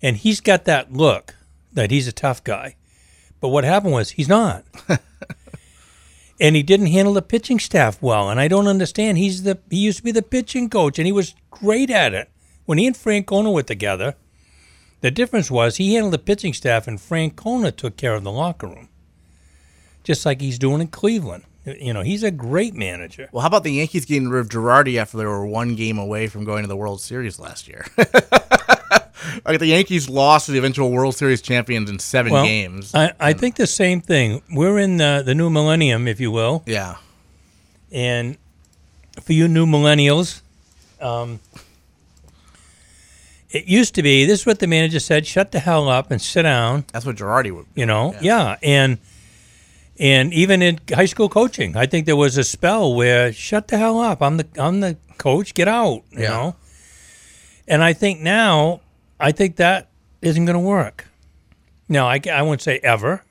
and 0.00 0.16
he's 0.16 0.40
got 0.40 0.64
that 0.64 0.94
look 0.94 1.34
that 1.74 1.90
he's 1.90 2.08
a 2.08 2.12
tough 2.12 2.42
guy. 2.42 2.76
But 3.38 3.48
what 3.48 3.64
happened 3.64 3.92
was 3.92 4.12
he's 4.12 4.28
not. 4.28 4.64
and 6.40 6.56
he 6.56 6.62
didn't 6.62 6.86
handle 6.86 7.12
the 7.12 7.20
pitching 7.20 7.58
staff 7.58 8.00
well. 8.00 8.30
And 8.30 8.40
I 8.40 8.48
don't 8.48 8.66
understand. 8.66 9.18
He's 9.18 9.42
the 9.42 9.58
he 9.68 9.76
used 9.76 9.98
to 9.98 10.04
be 10.04 10.12
the 10.12 10.22
pitching 10.22 10.70
coach, 10.70 10.98
and 10.98 11.04
he 11.04 11.12
was 11.12 11.34
great 11.50 11.90
at 11.90 12.14
it 12.14 12.30
when 12.64 12.78
he 12.78 12.86
and 12.86 12.96
Frank 12.96 13.26
Francona 13.26 13.52
were 13.52 13.62
together. 13.62 14.16
The 15.00 15.10
difference 15.10 15.50
was 15.50 15.76
he 15.76 15.94
handled 15.94 16.12
the 16.12 16.18
pitching 16.18 16.52
staff, 16.52 16.86
and 16.86 16.98
Francona 16.98 17.74
took 17.74 17.96
care 17.96 18.14
of 18.14 18.22
the 18.24 18.30
locker 18.30 18.66
room, 18.66 18.88
just 20.04 20.26
like 20.26 20.40
he's 20.40 20.58
doing 20.58 20.80
in 20.80 20.88
Cleveland. 20.88 21.44
You 21.64 21.92
know, 21.92 22.02
he's 22.02 22.22
a 22.22 22.30
great 22.30 22.74
manager. 22.74 23.28
Well, 23.32 23.42
how 23.42 23.48
about 23.48 23.64
the 23.64 23.72
Yankees 23.72 24.04
getting 24.04 24.28
rid 24.28 24.40
of 24.40 24.48
Girardi 24.48 24.96
after 24.96 25.18
they 25.18 25.26
were 25.26 25.46
one 25.46 25.74
game 25.74 25.98
away 25.98 26.26
from 26.26 26.44
going 26.44 26.62
to 26.62 26.68
the 26.68 26.76
World 26.76 27.00
Series 27.00 27.38
last 27.38 27.68
year? 27.68 27.86
like 29.44 29.58
the 29.58 29.66
Yankees 29.66 30.08
lost 30.08 30.46
to 30.46 30.52
the 30.52 30.58
eventual 30.58 30.90
World 30.90 31.14
Series 31.14 31.42
champions 31.42 31.90
in 31.90 31.98
seven 31.98 32.32
Well, 32.32 32.44
games. 32.44 32.94
I, 32.94 33.12
I 33.20 33.32
think 33.34 33.56
the 33.56 33.66
same 33.66 34.00
thing. 34.00 34.42
We're 34.50 34.78
in 34.78 34.96
the, 34.96 35.22
the 35.24 35.34
new 35.34 35.50
millennium, 35.50 36.08
if 36.08 36.18
you 36.18 36.30
will, 36.30 36.62
yeah. 36.66 36.96
and 37.92 38.38
for 39.22 39.32
you 39.34 39.46
new 39.46 39.66
millennials, 39.66 40.40
um, 41.00 41.40
it 43.52 43.64
used 43.66 43.94
to 43.96 44.02
be 44.02 44.24
this 44.26 44.40
is 44.40 44.46
what 44.46 44.58
the 44.60 44.66
manager 44.66 45.00
said: 45.00 45.26
shut 45.26 45.52
the 45.52 45.60
hell 45.60 45.88
up 45.88 46.10
and 46.10 46.20
sit 46.20 46.42
down. 46.42 46.84
That's 46.92 47.04
what 47.06 47.16
Girardi 47.16 47.50
would. 47.54 47.66
You 47.74 47.86
know, 47.86 48.14
yeah, 48.20 48.56
and 48.62 48.98
and 49.98 50.32
even 50.32 50.62
in 50.62 50.78
high 50.92 51.06
school 51.06 51.28
coaching, 51.28 51.76
I 51.76 51.86
think 51.86 52.06
there 52.06 52.16
was 52.16 52.36
a 52.38 52.44
spell 52.44 52.94
where 52.94 53.32
shut 53.32 53.68
the 53.68 53.76
hell 53.78 53.98
up. 54.00 54.22
I'm 54.22 54.36
the 54.36 54.46
I'm 54.56 54.80
the 54.80 54.96
coach. 55.18 55.54
Get 55.54 55.68
out. 55.68 56.02
You 56.10 56.22
Yeah. 56.22 56.28
know, 56.28 56.56
and 57.68 57.82
I 57.82 57.92
think 57.92 58.20
now 58.20 58.80
I 59.18 59.32
think 59.32 59.56
that 59.56 59.88
isn't 60.22 60.44
going 60.44 60.54
to 60.54 60.60
work. 60.60 61.06
No, 61.88 62.06
I 62.06 62.20
I 62.32 62.42
won't 62.42 62.62
say 62.62 62.78
ever. 62.82 63.24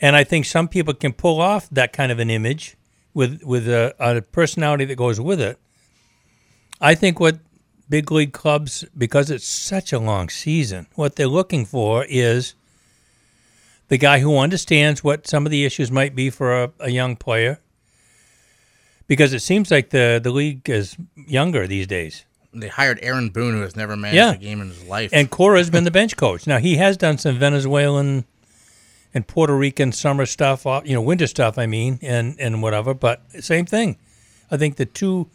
And 0.00 0.14
I 0.16 0.24
think 0.24 0.44
some 0.44 0.68
people 0.68 0.92
can 0.92 1.12
pull 1.12 1.40
off 1.40 1.68
that 1.70 1.92
kind 1.92 2.12
of 2.12 2.18
an 2.18 2.28
image 2.28 2.76
with 3.14 3.42
with 3.44 3.66
a, 3.68 3.94
a 3.98 4.20
personality 4.20 4.84
that 4.84 4.96
goes 4.96 5.18
with 5.20 5.40
it. 5.40 5.58
I 6.80 6.94
think 6.94 7.18
what 7.20 7.38
big 7.88 8.10
league 8.10 8.32
clubs, 8.32 8.84
because 8.96 9.30
it's 9.30 9.46
such 9.46 9.92
a 9.92 9.98
long 9.98 10.28
season, 10.28 10.86
what 10.94 11.16
they're 11.16 11.26
looking 11.26 11.64
for 11.66 12.04
is 12.08 12.54
the 13.88 13.98
guy 13.98 14.20
who 14.20 14.38
understands 14.38 15.04
what 15.04 15.26
some 15.26 15.44
of 15.46 15.50
the 15.50 15.64
issues 15.64 15.90
might 15.90 16.14
be 16.14 16.30
for 16.30 16.62
a, 16.64 16.72
a 16.80 16.90
young 16.90 17.16
player. 17.16 17.60
Because 19.06 19.34
it 19.34 19.40
seems 19.40 19.70
like 19.70 19.90
the, 19.90 20.18
the 20.22 20.30
league 20.30 20.68
is 20.68 20.96
younger 21.14 21.66
these 21.66 21.86
days. 21.86 22.24
They 22.54 22.68
hired 22.68 22.98
Aaron 23.02 23.28
Boone, 23.28 23.52
who 23.54 23.60
has 23.60 23.76
never 23.76 23.96
managed 23.96 24.16
Yeah. 24.16 24.32
a 24.32 24.38
game 24.38 24.62
in 24.62 24.68
his 24.68 24.82
life. 24.84 25.10
And 25.12 25.30
Cora's 25.30 25.68
been 25.68 25.84
the 25.84 25.90
bench 26.00 26.16
coach. 26.16 26.46
Now 26.46 26.58
he 26.58 26.76
has 26.76 26.96
done 26.96 27.18
some 27.18 27.38
Venezuelan 27.38 28.24
and 29.12 29.26
Puerto 29.26 29.54
Rican 29.56 29.92
summer 29.92 30.24
stuff, 30.24 30.66
uh, 30.66 30.80
you 30.84 30.94
know, 30.94 31.02
winter 31.02 31.26
stuff. 31.26 31.58
I 31.58 31.66
mean, 31.66 31.98
and 32.00 32.34
and 32.40 32.62
whatever. 32.62 32.94
But 32.94 33.22
same 33.40 33.66
thing. 33.66 33.96
I 34.50 34.56
think 34.56 34.76
the 34.76 34.86
two 34.86 35.28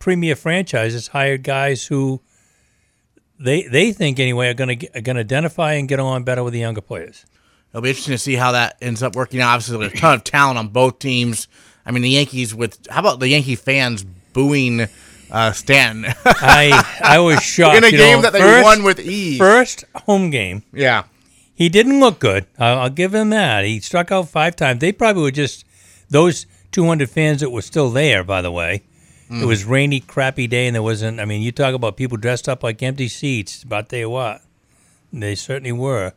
premier 0.00 0.34
franchises 0.34 1.06
hired 1.08 1.44
guys 1.44 1.86
who 1.86 2.20
they 3.38 3.62
they 3.62 3.92
think 3.92 4.18
anyway 4.18 4.48
are 4.48 4.54
going 4.54 4.78
to 4.80 4.88
are 4.98 5.00
going 5.00 5.14
to 5.16 5.20
identify 5.20 5.74
and 5.74 5.88
get 5.88 6.00
along 6.00 6.24
better 6.24 6.42
with 6.42 6.52
the 6.52 6.58
younger 6.58 6.80
players. 6.80 7.24
It'll 7.70 7.82
be 7.82 7.90
interesting 7.90 8.14
to 8.14 8.18
see 8.18 8.34
how 8.34 8.50
that 8.52 8.76
ends 8.82 9.00
up 9.00 9.14
working 9.14 9.40
out. 9.40 9.54
Obviously, 9.54 9.78
there's 9.78 9.92
a 9.92 9.96
ton 9.96 10.14
of 10.14 10.24
talent 10.24 10.58
on 10.58 10.68
both 10.68 10.98
teams. 10.98 11.46
I 11.86 11.92
mean, 11.92 12.02
the 12.02 12.10
Yankees 12.10 12.52
with 12.52 12.84
how 12.90 12.98
about 13.00 13.20
the 13.20 13.28
Yankee 13.28 13.54
fans 13.54 14.04
booing 14.32 14.86
uh, 15.30 15.52
Stanton 15.52 16.06
I 16.24 16.98
I 17.02 17.20
was 17.20 17.40
shocked. 17.42 17.76
in 17.76 17.84
a 17.84 17.90
game 17.90 18.16
know, 18.16 18.22
that 18.22 18.32
they 18.32 18.40
first, 18.40 18.64
won 18.64 18.82
with 18.82 18.98
ease. 18.98 19.38
First 19.38 19.84
home 19.94 20.30
game. 20.30 20.64
Yeah, 20.72 21.04
He 21.54 21.68
didn't 21.68 22.00
look 22.00 22.18
good. 22.18 22.46
I'll, 22.58 22.78
I'll 22.80 22.90
give 22.90 23.14
him 23.14 23.30
that. 23.30 23.64
He 23.64 23.78
struck 23.80 24.10
out 24.10 24.28
five 24.28 24.56
times. 24.56 24.80
They 24.80 24.92
probably 24.92 25.22
were 25.22 25.30
just 25.30 25.64
those 26.08 26.46
200 26.72 27.08
fans 27.08 27.40
that 27.40 27.50
were 27.50 27.62
still 27.62 27.90
there. 27.90 28.24
By 28.24 28.42
the 28.42 28.50
way, 28.50 28.82
it 29.30 29.44
was 29.46 29.64
rainy, 29.64 30.00
crappy 30.00 30.46
day, 30.48 30.66
and 30.66 30.74
there 30.74 30.82
wasn't. 30.82 31.20
I 31.20 31.24
mean, 31.24 31.40
you 31.40 31.52
talk 31.52 31.72
about 31.74 31.96
people 31.96 32.16
dressed 32.16 32.48
up 32.48 32.62
like 32.64 32.82
empty 32.82 33.06
seats. 33.08 33.62
But 33.64 33.88
tell 33.88 33.98
you 34.00 34.10
what, 34.10 34.42
they 35.12 35.34
certainly 35.36 35.72
were. 35.72 36.12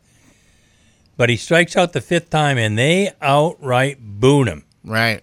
But 1.16 1.30
he 1.30 1.38
strikes 1.38 1.76
out 1.78 1.94
the 1.94 2.02
fifth 2.02 2.32
time, 2.32 2.58
and 2.58 2.78
they 2.78 3.12
outright 3.22 3.98
booed 4.02 4.48
him. 4.48 4.66
right. 4.84 5.22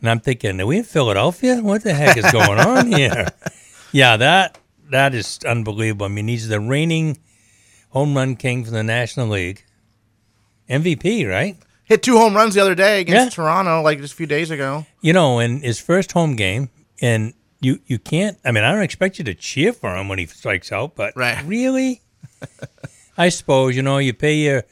And 0.00 0.10
I'm 0.10 0.20
thinking, 0.20 0.60
are 0.60 0.66
we 0.66 0.76
in 0.78 0.84
Philadelphia? 0.84 1.62
What 1.62 1.82
the 1.82 1.94
heck 1.94 2.18
is 2.18 2.30
going 2.30 2.60
on 2.60 2.92
here? 2.92 3.28
Yeah, 3.90 4.18
that 4.18 4.58
that 4.90 5.14
is 5.14 5.38
unbelievable. 5.46 6.04
I 6.06 6.10
mean, 6.10 6.28
he's 6.28 6.48
the 6.48 6.60
reigning 6.60 7.18
home 7.88 8.14
run 8.14 8.36
king 8.36 8.64
for 8.64 8.70
the 8.70 8.82
National 8.82 9.28
League. 9.28 9.64
MVP, 10.68 11.28
right? 11.28 11.56
Hit 11.84 12.02
two 12.02 12.16
home 12.16 12.34
runs 12.34 12.54
the 12.54 12.60
other 12.60 12.74
day 12.74 13.00
against 13.00 13.36
Yeah. 13.36 13.44
Toronto, 13.44 13.82
like 13.82 14.00
just 14.00 14.14
a 14.14 14.16
few 14.16 14.26
days 14.26 14.50
ago. 14.50 14.86
You 15.02 15.12
know, 15.12 15.38
in 15.38 15.60
his 15.60 15.78
first 15.78 16.12
home 16.12 16.34
game, 16.36 16.70
and 17.02 17.34
you 17.60 17.80
you 17.86 17.98
can't. 17.98 18.38
I 18.44 18.52
mean, 18.52 18.64
I 18.64 18.72
don't 18.72 18.82
expect 18.82 19.18
you 19.18 19.24
to 19.24 19.34
cheer 19.34 19.72
for 19.72 19.94
him 19.96 20.08
when 20.08 20.18
he 20.18 20.26
strikes 20.26 20.72
out, 20.72 20.94
but 20.96 21.14
Right. 21.16 21.42
really, 21.44 22.00
I 23.18 23.28
suppose 23.28 23.76
you 23.76 23.82
know 23.82 23.98
you 23.98 24.12
pay 24.14 24.34
your 24.34 24.64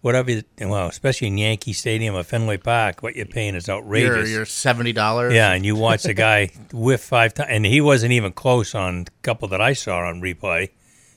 whatever. 0.00 0.30
you- 0.30 0.42
Well, 0.60 0.88
especially 0.88 1.28
in 1.28 1.36
Yankee 1.38 1.74
Stadium 1.74 2.14
or 2.14 2.22
Fenway 2.22 2.56
Park, 2.56 3.02
what 3.02 3.16
you're 3.16 3.26
paying 3.26 3.54
is 3.54 3.68
outrageous. 3.68 4.30
your 4.30 4.46
seventy 4.46 4.92
dollars. 4.94 5.34
Yeah, 5.34 5.52
and 5.52 5.64
you 5.66 5.76
watch 5.76 6.04
the 6.04 6.14
guy 6.14 6.50
whiff 6.72 7.02
five 7.02 7.34
times, 7.34 7.50
and 7.52 7.66
he 7.66 7.80
wasn't 7.82 8.12
even 8.12 8.32
close 8.32 8.74
on 8.74 9.04
a 9.06 9.10
couple 9.22 9.46
that 9.48 9.60
I 9.60 9.74
saw 9.74 9.98
on 9.98 10.22
replay. 10.22 10.70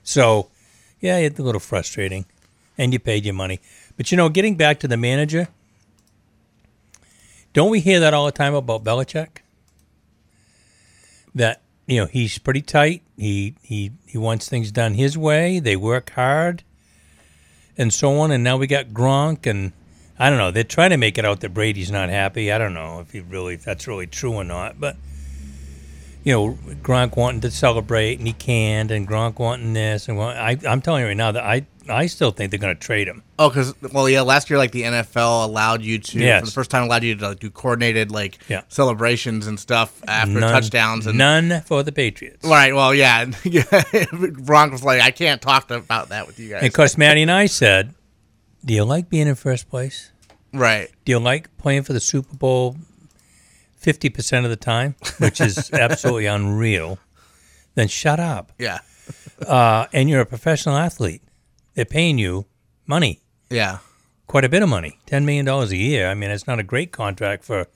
So, 0.04 0.50
yeah, 1.00 1.18
it's 1.18 1.40
a 1.40 1.44
little 1.44 1.62
frustrating, 1.62 2.26
and 2.78 2.92
you 2.92 3.00
paid 3.00 3.24
your 3.24 3.34
money. 3.36 3.62
But 3.98 4.12
you 4.12 4.18
know, 4.18 4.30
getting 4.30 4.56
back 4.56 4.80
to 4.80 4.88
the 4.88 4.98
manager, 4.98 5.48
don't 7.54 7.70
we 7.70 7.80
hear 7.80 8.00
that 8.00 8.14
all 8.14 8.26
the 8.26 8.32
time 8.32 8.56
about 8.56 8.84
Belichick? 8.84 9.38
That 11.36 11.62
you 11.86 12.00
know 12.00 12.06
he's 12.08 12.38
pretty 12.38 12.62
tight. 12.62 13.04
He 13.18 13.56
he 13.62 13.92
he 14.06 14.18
wants 14.18 14.50
things 14.50 14.72
done 14.72 14.96
his 14.96 15.18
way. 15.18 15.60
They 15.60 15.76
work 15.76 16.12
hard, 16.12 16.64
and 17.78 17.94
so 17.94 18.20
on. 18.20 18.32
And 18.32 18.44
now 18.44 18.58
we 18.58 18.68
got 18.68 18.88
Gronk, 18.88 19.46
and 19.46 19.74
I 20.18 20.30
don't 20.30 20.40
know. 20.40 20.52
They're 20.52 20.64
trying 20.64 20.92
to 20.92 20.98
make 20.98 21.18
it 21.18 21.26
out 21.26 21.42
that 21.42 21.54
Brady's 21.54 21.92
not 21.92 22.10
happy. 22.10 22.52
I 22.52 22.58
don't 22.58 22.74
know 22.74 23.00
if 23.00 23.12
he 23.12 23.22
really 23.22 23.56
if 23.56 23.64
that's 23.64 23.88
really 23.88 24.08
true 24.08 24.34
or 24.34 24.44
not. 24.44 24.80
But 24.80 24.96
you 26.24 26.34
know, 26.34 26.58
Gronk 26.82 27.18
wanting 27.18 27.42
to 27.42 27.52
celebrate 27.52 28.18
and 28.20 28.28
he 28.28 28.34
can't, 28.34 28.90
and 28.92 29.08
Gronk 29.08 29.40
wanting 29.40 29.74
this 29.74 30.08
and 30.08 30.18
want, 30.18 30.38
I, 30.38 30.58
I'm 30.68 30.82
telling 30.82 31.02
you 31.02 31.08
right 31.08 31.18
now 31.18 31.32
that 31.34 31.44
I 31.44 31.66
I 31.90 32.06
still 32.06 32.32
think 32.32 32.50
they're 32.50 32.60
going 32.62 32.74
to 32.74 32.80
trade 32.80 33.10
him. 33.10 33.24
Oh, 33.38 33.50
because 33.50 33.74
well, 33.92 34.08
yeah. 34.08 34.22
Last 34.22 34.50
year, 34.50 34.58
like 34.58 34.72
the 34.72 34.84
NFL 34.84 35.44
allowed 35.44 35.82
you 35.82 36.00
to, 36.00 36.18
Yes. 36.20 36.40
for 36.40 36.46
the 36.46 36.52
first 36.54 36.72
time, 36.72 36.84
allowed 36.84 37.04
you 37.04 37.14
to 37.16 37.28
like, 37.28 37.40
do 37.40 37.50
coordinated 37.50 38.10
like 38.10 38.38
Yeah. 38.48 38.62
celebrations 38.70 39.48
and 39.48 39.60
stuff 39.60 40.02
after 40.08 40.40
None- 40.40 40.50
touchdowns. 40.50 41.08
And 41.08 41.18
none 41.18 41.62
for 41.66 41.84
the 41.84 41.92
Patriots. 41.92 42.48
right, 42.48 42.74
well, 42.74 42.96
yeah. 42.96 43.26
Gronk 44.06 44.72
was 44.72 44.84
like, 44.86 45.02
I 45.02 45.12
can't 45.12 45.42
talk 45.42 45.68
to, 45.68 45.76
about 45.76 46.10
that 46.10 46.26
with 46.26 46.40
you 46.40 46.50
guys. 46.52 46.60
And 46.60 46.68
of 46.68 46.74
course, 46.74 46.98
Maddie 46.98 47.22
and 47.24 47.32
I 47.32 47.48
said, 47.48 47.94
"Do 48.64 48.74
you 48.74 48.86
like 48.86 49.10
being 49.10 49.28
in 49.28 49.36
first 49.36 49.70
place? 49.70 50.12
right. 50.54 50.90
Do 51.04 51.12
you 51.12 51.20
like 51.20 51.56
playing 51.58 51.84
for 51.84 51.94
the 51.94 52.00
Super 52.00 52.36
Bowl 52.36 52.78
fifty 53.84 54.10
percent 54.10 54.46
of 54.46 54.50
the 54.50 54.56
time, 54.56 54.96
which 55.20 55.40
is 55.40 55.70
absolutely 55.74 56.26
unreal? 56.26 56.98
Then 57.76 57.88
shut 57.88 58.20
up. 58.20 58.52
Yeah. 58.58 58.80
Uh, 59.46 59.88
and 59.94 60.10
you're 60.10 60.22
a 60.22 60.26
professional 60.26 60.78
athlete. 60.78 61.22
They're 61.76 61.86
paying 61.86 62.18
you 62.18 62.46
money, 62.88 63.22
Yeah. 63.50 63.80
quite 64.28 64.46
a 64.46 64.50
bit 64.50 64.62
of 64.64 64.70
money, 64.70 65.00
ten 65.06 65.26
million 65.26 65.46
dollars 65.46 65.72
a 65.72 65.78
year. 65.78 66.08
I 66.10 66.14
mean, 66.14 66.30
it's 66.32 66.48
not 66.48 66.60
a 66.60 66.64
great 66.64 66.92
contract 66.92 67.44
for 67.44 67.68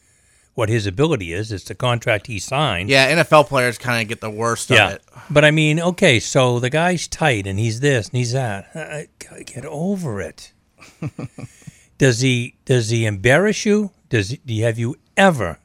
what 0.53 0.69
his 0.69 0.87
ability 0.87 1.33
is. 1.33 1.51
It's 1.51 1.65
the 1.65 1.75
contract 1.75 2.27
he 2.27 2.39
signed. 2.39 2.89
Yeah. 2.89 3.23
NFL 3.23 3.47
players 3.47 3.77
kind 3.77 4.01
of 4.01 4.07
get 4.07 4.21
the 4.21 4.29
worst 4.29 4.71
of 4.71 4.77
it. 4.91 5.03
But 5.29 5.45
I 5.45 5.51
mean, 5.51 5.79
okay, 5.79 6.19
so 6.19 6.59
the 6.59 6.69
guy's 6.69 7.07
tight 7.07 7.45
and 7.45 7.59
he's 7.59 7.79
this 7.79 8.09
and 8.09 8.17
he's 8.17 8.31
that. 8.33 8.69
I, 8.73 9.07
I, 9.31 9.43
get 9.43 9.65
over 9.65 10.21
it. 10.21 10.53
does 11.97 12.21
he 12.21 12.55
does 12.65 12.89
he 12.89 13.05
embarrass 13.05 13.65
you? 13.65 13.91
Does 14.09 14.29
he, 14.29 14.37
do 14.45 14.53
you, 14.53 14.63
have 14.63 14.79
you 14.79 14.95
ever 15.15 15.59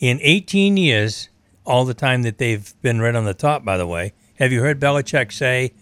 in 0.00 0.18
18 0.22 0.76
years, 0.76 1.28
all 1.64 1.84
the 1.84 1.94
time 1.94 2.22
that 2.22 2.38
they've 2.38 2.74
been 2.82 3.00
right 3.00 3.14
on 3.14 3.26
the 3.26 3.34
top, 3.34 3.64
by 3.64 3.76
the 3.76 3.86
way, 3.86 4.12
have 4.38 4.50
you 4.50 4.62
heard 4.62 4.80
Belichick 4.80 5.30
say, 5.30 5.72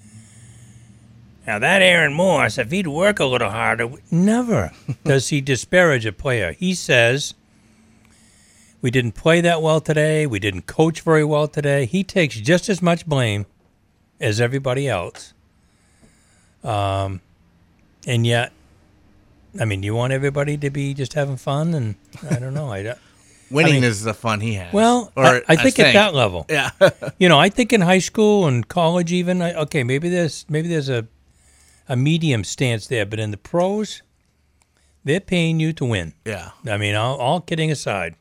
now 1.46 1.58
that 1.60 1.80
Aaron 1.80 2.12
Morse, 2.12 2.58
if 2.58 2.70
he'd 2.70 2.88
work 2.88 3.20
a 3.20 3.24
little 3.24 3.48
harder, 3.48 3.88
never 4.10 4.72
does 5.04 5.28
he 5.28 5.40
disparage 5.40 6.04
a 6.04 6.12
player. 6.12 6.52
He 6.52 6.74
says, 6.74 7.32
we 8.82 8.90
didn't 8.90 9.12
play 9.12 9.40
that 9.40 9.62
well 9.62 9.80
today. 9.80 10.26
We 10.26 10.40
didn't 10.40 10.66
coach 10.66 11.00
very 11.00 11.24
well 11.24 11.48
today. 11.48 11.86
He 11.86 12.04
takes 12.04 12.34
just 12.34 12.68
as 12.68 12.82
much 12.82 13.06
blame 13.06 13.46
as 14.20 14.40
everybody 14.40 14.88
else. 14.88 15.32
Um, 16.62 17.22
and 18.06 18.26
yet, 18.26 18.52
I 19.58 19.64
mean, 19.64 19.82
you 19.82 19.94
want 19.94 20.12
everybody 20.12 20.56
to 20.58 20.70
be 20.70 20.92
just 20.92 21.14
having 21.14 21.36
fun, 21.36 21.72
and 21.72 21.94
I 22.28 22.38
don't 22.38 22.52
know. 22.52 22.70
I 22.70 22.82
Winning 23.50 23.72
I 23.72 23.76
mean- 23.76 23.84
is 23.84 24.02
the 24.02 24.14
fun 24.14 24.40
he 24.40 24.54
has. 24.54 24.72
well, 24.72 25.10
Or 25.16 25.24
I, 25.24 25.42
I 25.48 25.56
think 25.56 25.78
at 25.78 25.92
that 25.94 26.14
level, 26.14 26.44
Yeah. 26.48 26.70
you 27.18 27.28
know, 27.28 27.38
I 27.38 27.48
think 27.48 27.72
in 27.72 27.80
high 27.80 27.98
school 28.00 28.46
and 28.46 28.66
college, 28.68 29.12
even 29.12 29.40
I, 29.42 29.54
okay, 29.54 29.82
maybe 29.84 30.08
there's 30.08 30.44
maybe 30.48 30.68
there's 30.68 30.88
a 30.88 31.06
a 31.88 31.96
medium 31.96 32.44
stance 32.44 32.86
there, 32.88 33.06
but 33.06 33.18
in 33.18 33.30
the 33.30 33.38
pros, 33.38 34.02
they're 35.04 35.20
paying 35.20 35.58
you 35.60 35.72
to 35.72 35.84
win. 35.86 36.12
yeah. 36.26 36.50
I 36.66 36.76
mean, 36.76 36.94
all, 36.94 37.16
all 37.16 37.40
kidding 37.40 37.70
aside, 37.70 38.16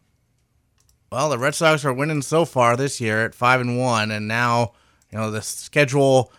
Well, 1.12 1.29
the 1.29 1.38
Red 1.38 1.55
Sox 1.55 1.84
are 1.84 1.91
winning 1.93 2.22
so 2.22 2.46
far 2.46 2.77
this 2.77 3.01
year 3.01 3.25
at 3.25 3.36
five 3.36 3.60
and 3.62 3.77
one, 3.77 4.12
and 4.12 4.27
now 4.27 4.72
you 5.12 5.17
know 5.17 5.31
the 5.31 5.41
schedule. 5.41 6.31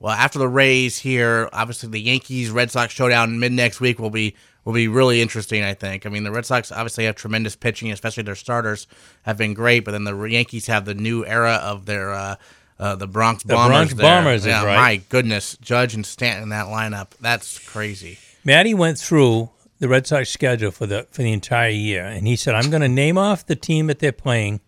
Well, 0.00 0.12
after 0.12 0.38
the 0.38 0.46
Rays 0.48 0.98
here, 0.98 1.48
obviously 1.52 1.88
the 1.88 2.00
Yankees 2.00 2.50
Red 2.50 2.70
Sox 2.70 2.92
showdown 2.92 3.40
mid 3.40 3.50
next 3.50 3.80
week 3.80 3.98
will 3.98 4.10
be 4.10 4.36
will 4.68 4.74
be 4.74 4.86
really 4.86 5.22
interesting. 5.22 5.64
I 5.64 5.72
think. 5.72 6.04
I 6.04 6.10
mean, 6.10 6.24
the 6.24 6.30
Red 6.30 6.44
Sox 6.44 6.70
obviously 6.70 7.06
have 7.06 7.16
tremendous 7.16 7.56
pitching, 7.56 7.90
especially 7.90 8.22
their 8.24 8.34
starters 8.34 8.86
have 9.22 9.38
been 9.38 9.54
great, 9.54 9.82
but 9.82 9.92
then 9.92 10.04
the 10.04 10.14
Yankees 10.24 10.66
have 10.66 10.84
the 10.84 10.92
new 10.92 11.24
era 11.24 11.54
of 11.54 11.86
their 11.86 12.12
uh, 12.12 12.36
uh, 12.78 12.94
the 12.94 13.06
Bronx 13.06 13.44
Bombers. 13.44 13.68
Bronx 13.68 13.94
there. 13.94 14.04
Bombers 14.04 14.44
yeah, 14.44 14.62
right. 14.62 14.76
My 14.76 14.96
goodness, 15.08 15.56
Judge 15.62 15.94
and 15.94 16.04
Stanton 16.04 16.42
in 16.42 16.48
that 16.50 16.66
lineup. 16.66 17.12
That's 17.18 17.58
crazy. 17.66 18.18
Maddie 18.44 18.74
went 18.74 18.98
through 18.98 19.48
the 19.78 19.88
Red 19.88 20.06
Sox 20.06 20.28
schedule 20.28 20.70
for 20.70 20.84
the 20.84 21.06
for 21.12 21.22
the 21.22 21.32
entire 21.32 21.70
year, 21.70 22.04
and 22.04 22.26
he 22.26 22.36
said, 22.36 22.54
"I'm 22.54 22.68
going 22.68 22.82
to 22.82 22.88
name 22.88 23.16
off 23.16 23.46
the 23.46 23.56
team 23.56 23.86
that 23.86 24.00
they're 24.00 24.12
playing. 24.12 24.60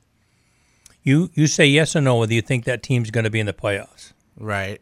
You 1.02 1.28
you 1.34 1.46
say 1.46 1.66
yes 1.66 1.94
or 1.94 2.00
no 2.00 2.16
whether 2.16 2.32
you 2.32 2.40
think 2.40 2.64
that 2.64 2.82
team's 2.82 3.10
going 3.10 3.24
to 3.24 3.30
be 3.30 3.40
in 3.40 3.44
the 3.44 3.52
playoffs." 3.52 4.14
Right. 4.38 4.80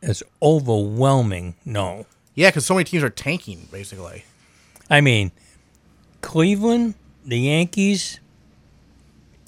It's 0.00 0.22
overwhelming 0.40 1.56
no. 1.64 2.06
Yeah, 2.34 2.48
because 2.48 2.64
so 2.64 2.74
many 2.74 2.84
teams 2.84 3.02
are 3.02 3.10
tanking 3.10 3.68
basically. 3.70 4.24
I 4.88 5.00
mean, 5.00 5.32
Cleveland, 6.20 6.94
the 7.24 7.38
Yankees, 7.38 8.20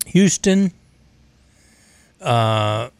Houston, 0.07 0.73
uh, 2.21 2.91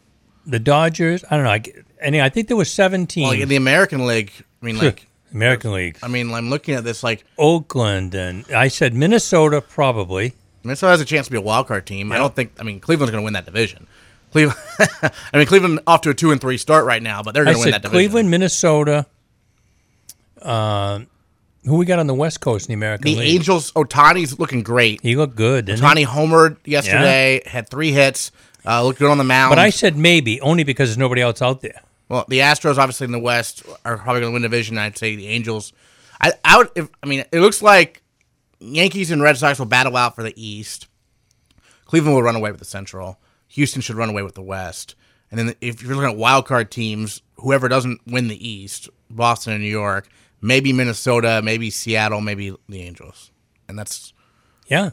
the 0.45 0.59
Dodgers. 0.59 1.23
I 1.29 1.35
don't 1.35 1.45
know. 1.45 1.51
I, 1.51 1.63
and 2.01 2.15
I 2.17 2.29
think 2.29 2.47
there 2.47 2.57
were 2.57 2.65
seven 2.65 3.07
teams. 3.07 3.25
Well, 3.25 3.33
like 3.33 3.41
in 3.41 3.49
the 3.49 3.55
American 3.55 4.05
League, 4.05 4.31
I 4.61 4.65
mean, 4.65 4.77
like. 4.77 5.07
American 5.33 5.73
League, 5.73 5.97
I 6.01 6.07
mean, 6.07 6.33
I'm 6.33 6.49
looking 6.49 6.75
at 6.75 6.85
this 6.85 7.03
like 7.03 7.25
Oakland, 7.37 8.15
and 8.15 8.49
I 8.53 8.69
said 8.69 8.93
Minnesota 8.93 9.59
probably. 9.59 10.33
Minnesota 10.63 10.91
has 10.91 11.01
a 11.01 11.05
chance 11.05 11.27
to 11.27 11.31
be 11.31 11.37
a 11.37 11.41
wild 11.41 11.67
card 11.67 11.85
team. 11.85 12.13
I 12.13 12.17
don't 12.17 12.33
think. 12.33 12.53
I 12.57 12.63
mean, 12.63 12.79
Cleveland's 12.79 13.11
going 13.11 13.21
to 13.21 13.25
win 13.25 13.33
that 13.33 13.43
division. 13.43 13.85
Cleveland. 14.31 14.57
I 15.01 15.37
mean, 15.37 15.45
Cleveland 15.45 15.81
off 15.87 16.01
to 16.01 16.09
a 16.09 16.13
two 16.13 16.31
and 16.31 16.39
three 16.39 16.57
start 16.57 16.85
right 16.85 17.03
now, 17.03 17.21
but 17.21 17.33
they're 17.33 17.43
going 17.43 17.57
to 17.57 17.59
win 17.59 17.71
that 17.71 17.81
division. 17.81 17.91
Cleveland, 17.97 18.31
Minnesota. 18.31 19.07
Uh, 20.45 20.99
who 21.65 21.77
we 21.77 21.85
got 21.85 21.99
on 21.99 22.07
the 22.07 22.13
West 22.13 22.41
Coast 22.41 22.69
in 22.69 22.73
the 22.73 22.75
American 22.75 23.05
the 23.05 23.15
League? 23.15 23.35
Angels. 23.35 23.71
Ohtani's 23.71 24.39
looking 24.39 24.61
great. 24.61 25.01
He 25.01 25.15
looked 25.15 25.35
good, 25.35 25.65
didn't 25.65 25.79
he? 25.79 25.85
Otani 25.85 26.05
homered 26.05 26.57
yesterday. 26.63 27.41
Had 27.45 27.69
three 27.69 27.91
hits. 27.91 28.31
Uh, 28.65 28.83
looked 28.83 28.99
good 28.99 29.09
on 29.09 29.17
the 29.17 29.23
mound. 29.23 29.51
But 29.51 29.59
I 29.59 29.69
said 29.69 29.97
maybe 29.97 30.39
only 30.41 30.63
because 30.63 30.89
there's 30.89 30.97
nobody 30.97 31.21
else 31.21 31.41
out 31.41 31.61
there. 31.61 31.81
Well, 32.07 32.25
the 32.27 32.39
Astros 32.39 32.77
obviously 32.77 33.05
in 33.05 33.11
the 33.11 33.19
West 33.19 33.63
are 33.83 33.97
probably 33.97 34.21
going 34.21 34.31
to 34.31 34.33
win 34.33 34.41
the 34.43 34.47
division. 34.47 34.77
I'd 34.77 34.97
say 34.97 35.15
the 35.15 35.27
Angels. 35.27 35.73
I, 36.21 36.33
I 36.43 36.57
would. 36.57 36.69
If, 36.75 36.89
I 37.01 37.07
mean, 37.07 37.25
it 37.31 37.39
looks 37.39 37.61
like 37.61 38.03
Yankees 38.59 39.11
and 39.11 39.21
Red 39.21 39.37
Sox 39.37 39.59
will 39.59 39.65
battle 39.65 39.97
out 39.97 40.15
for 40.15 40.23
the 40.23 40.33
East. 40.41 40.87
Cleveland 41.85 42.15
will 42.15 42.23
run 42.23 42.35
away 42.35 42.51
with 42.51 42.59
the 42.59 42.65
Central. 42.65 43.19
Houston 43.49 43.81
should 43.81 43.95
run 43.95 44.09
away 44.09 44.21
with 44.23 44.35
the 44.35 44.41
West. 44.41 44.95
And 45.31 45.39
then 45.39 45.55
if 45.61 45.81
you're 45.81 45.95
looking 45.95 46.11
at 46.11 46.17
wild 46.17 46.45
card 46.45 46.71
teams, 46.71 47.21
whoever 47.37 47.67
doesn't 47.67 48.01
win 48.05 48.27
the 48.27 48.47
East, 48.47 48.89
Boston 49.09 49.53
and 49.53 49.63
New 49.63 49.69
York, 49.69 50.07
maybe 50.41 50.73
Minnesota, 50.73 51.41
maybe 51.43 51.69
Seattle, 51.69 52.21
maybe 52.21 52.55
the 52.69 52.81
Angels. 52.81 53.31
And 53.67 53.77
that's 53.79 54.13
Yeah. 54.67 54.91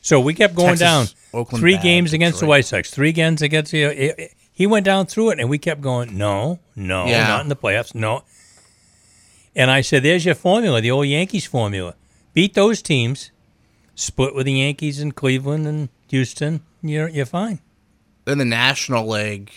So 0.00 0.20
we 0.20 0.32
kept 0.34 0.54
going 0.54 0.76
Texas. 0.78 0.80
down. 0.80 1.06
Oakland 1.34 1.60
three 1.60 1.74
bad, 1.74 1.82
games 1.82 2.12
against 2.12 2.40
the 2.40 2.46
White 2.46 2.64
Sox, 2.64 2.90
three 2.90 3.12
games 3.12 3.42
against 3.42 3.72
the. 3.72 3.82
it- 3.82 4.18
it- 4.18 4.34
he 4.52 4.66
went 4.66 4.84
down 4.84 5.06
through 5.06 5.30
it, 5.30 5.38
and 5.40 5.48
we 5.48 5.58
kept 5.58 5.80
going. 5.80 6.16
No, 6.18 6.58
no, 6.74 7.06
Yeah. 7.06 7.28
not 7.28 7.42
in 7.42 7.48
the 7.48 7.54
playoffs. 7.56 7.94
No. 7.94 8.24
And 9.54 9.70
I 9.70 9.80
said, 9.82 10.02
"There's 10.02 10.24
your 10.24 10.34
formula, 10.34 10.80
the 10.80 10.90
old 10.90 11.06
Yankees 11.06 11.46
formula. 11.46 11.94
Beat 12.34 12.54
those 12.54 12.80
teams, 12.82 13.30
split 13.94 14.34
with 14.34 14.46
the 14.46 14.52
Yankees 14.54 15.00
in 15.00 15.12
Cleveland 15.12 15.66
and 15.66 15.88
Houston. 16.08 16.62
You're 16.82 17.08
you're 17.08 17.26
fine." 17.26 17.60
Then 18.24 18.38
the 18.38 18.44
National 18.44 19.06
League, 19.06 19.50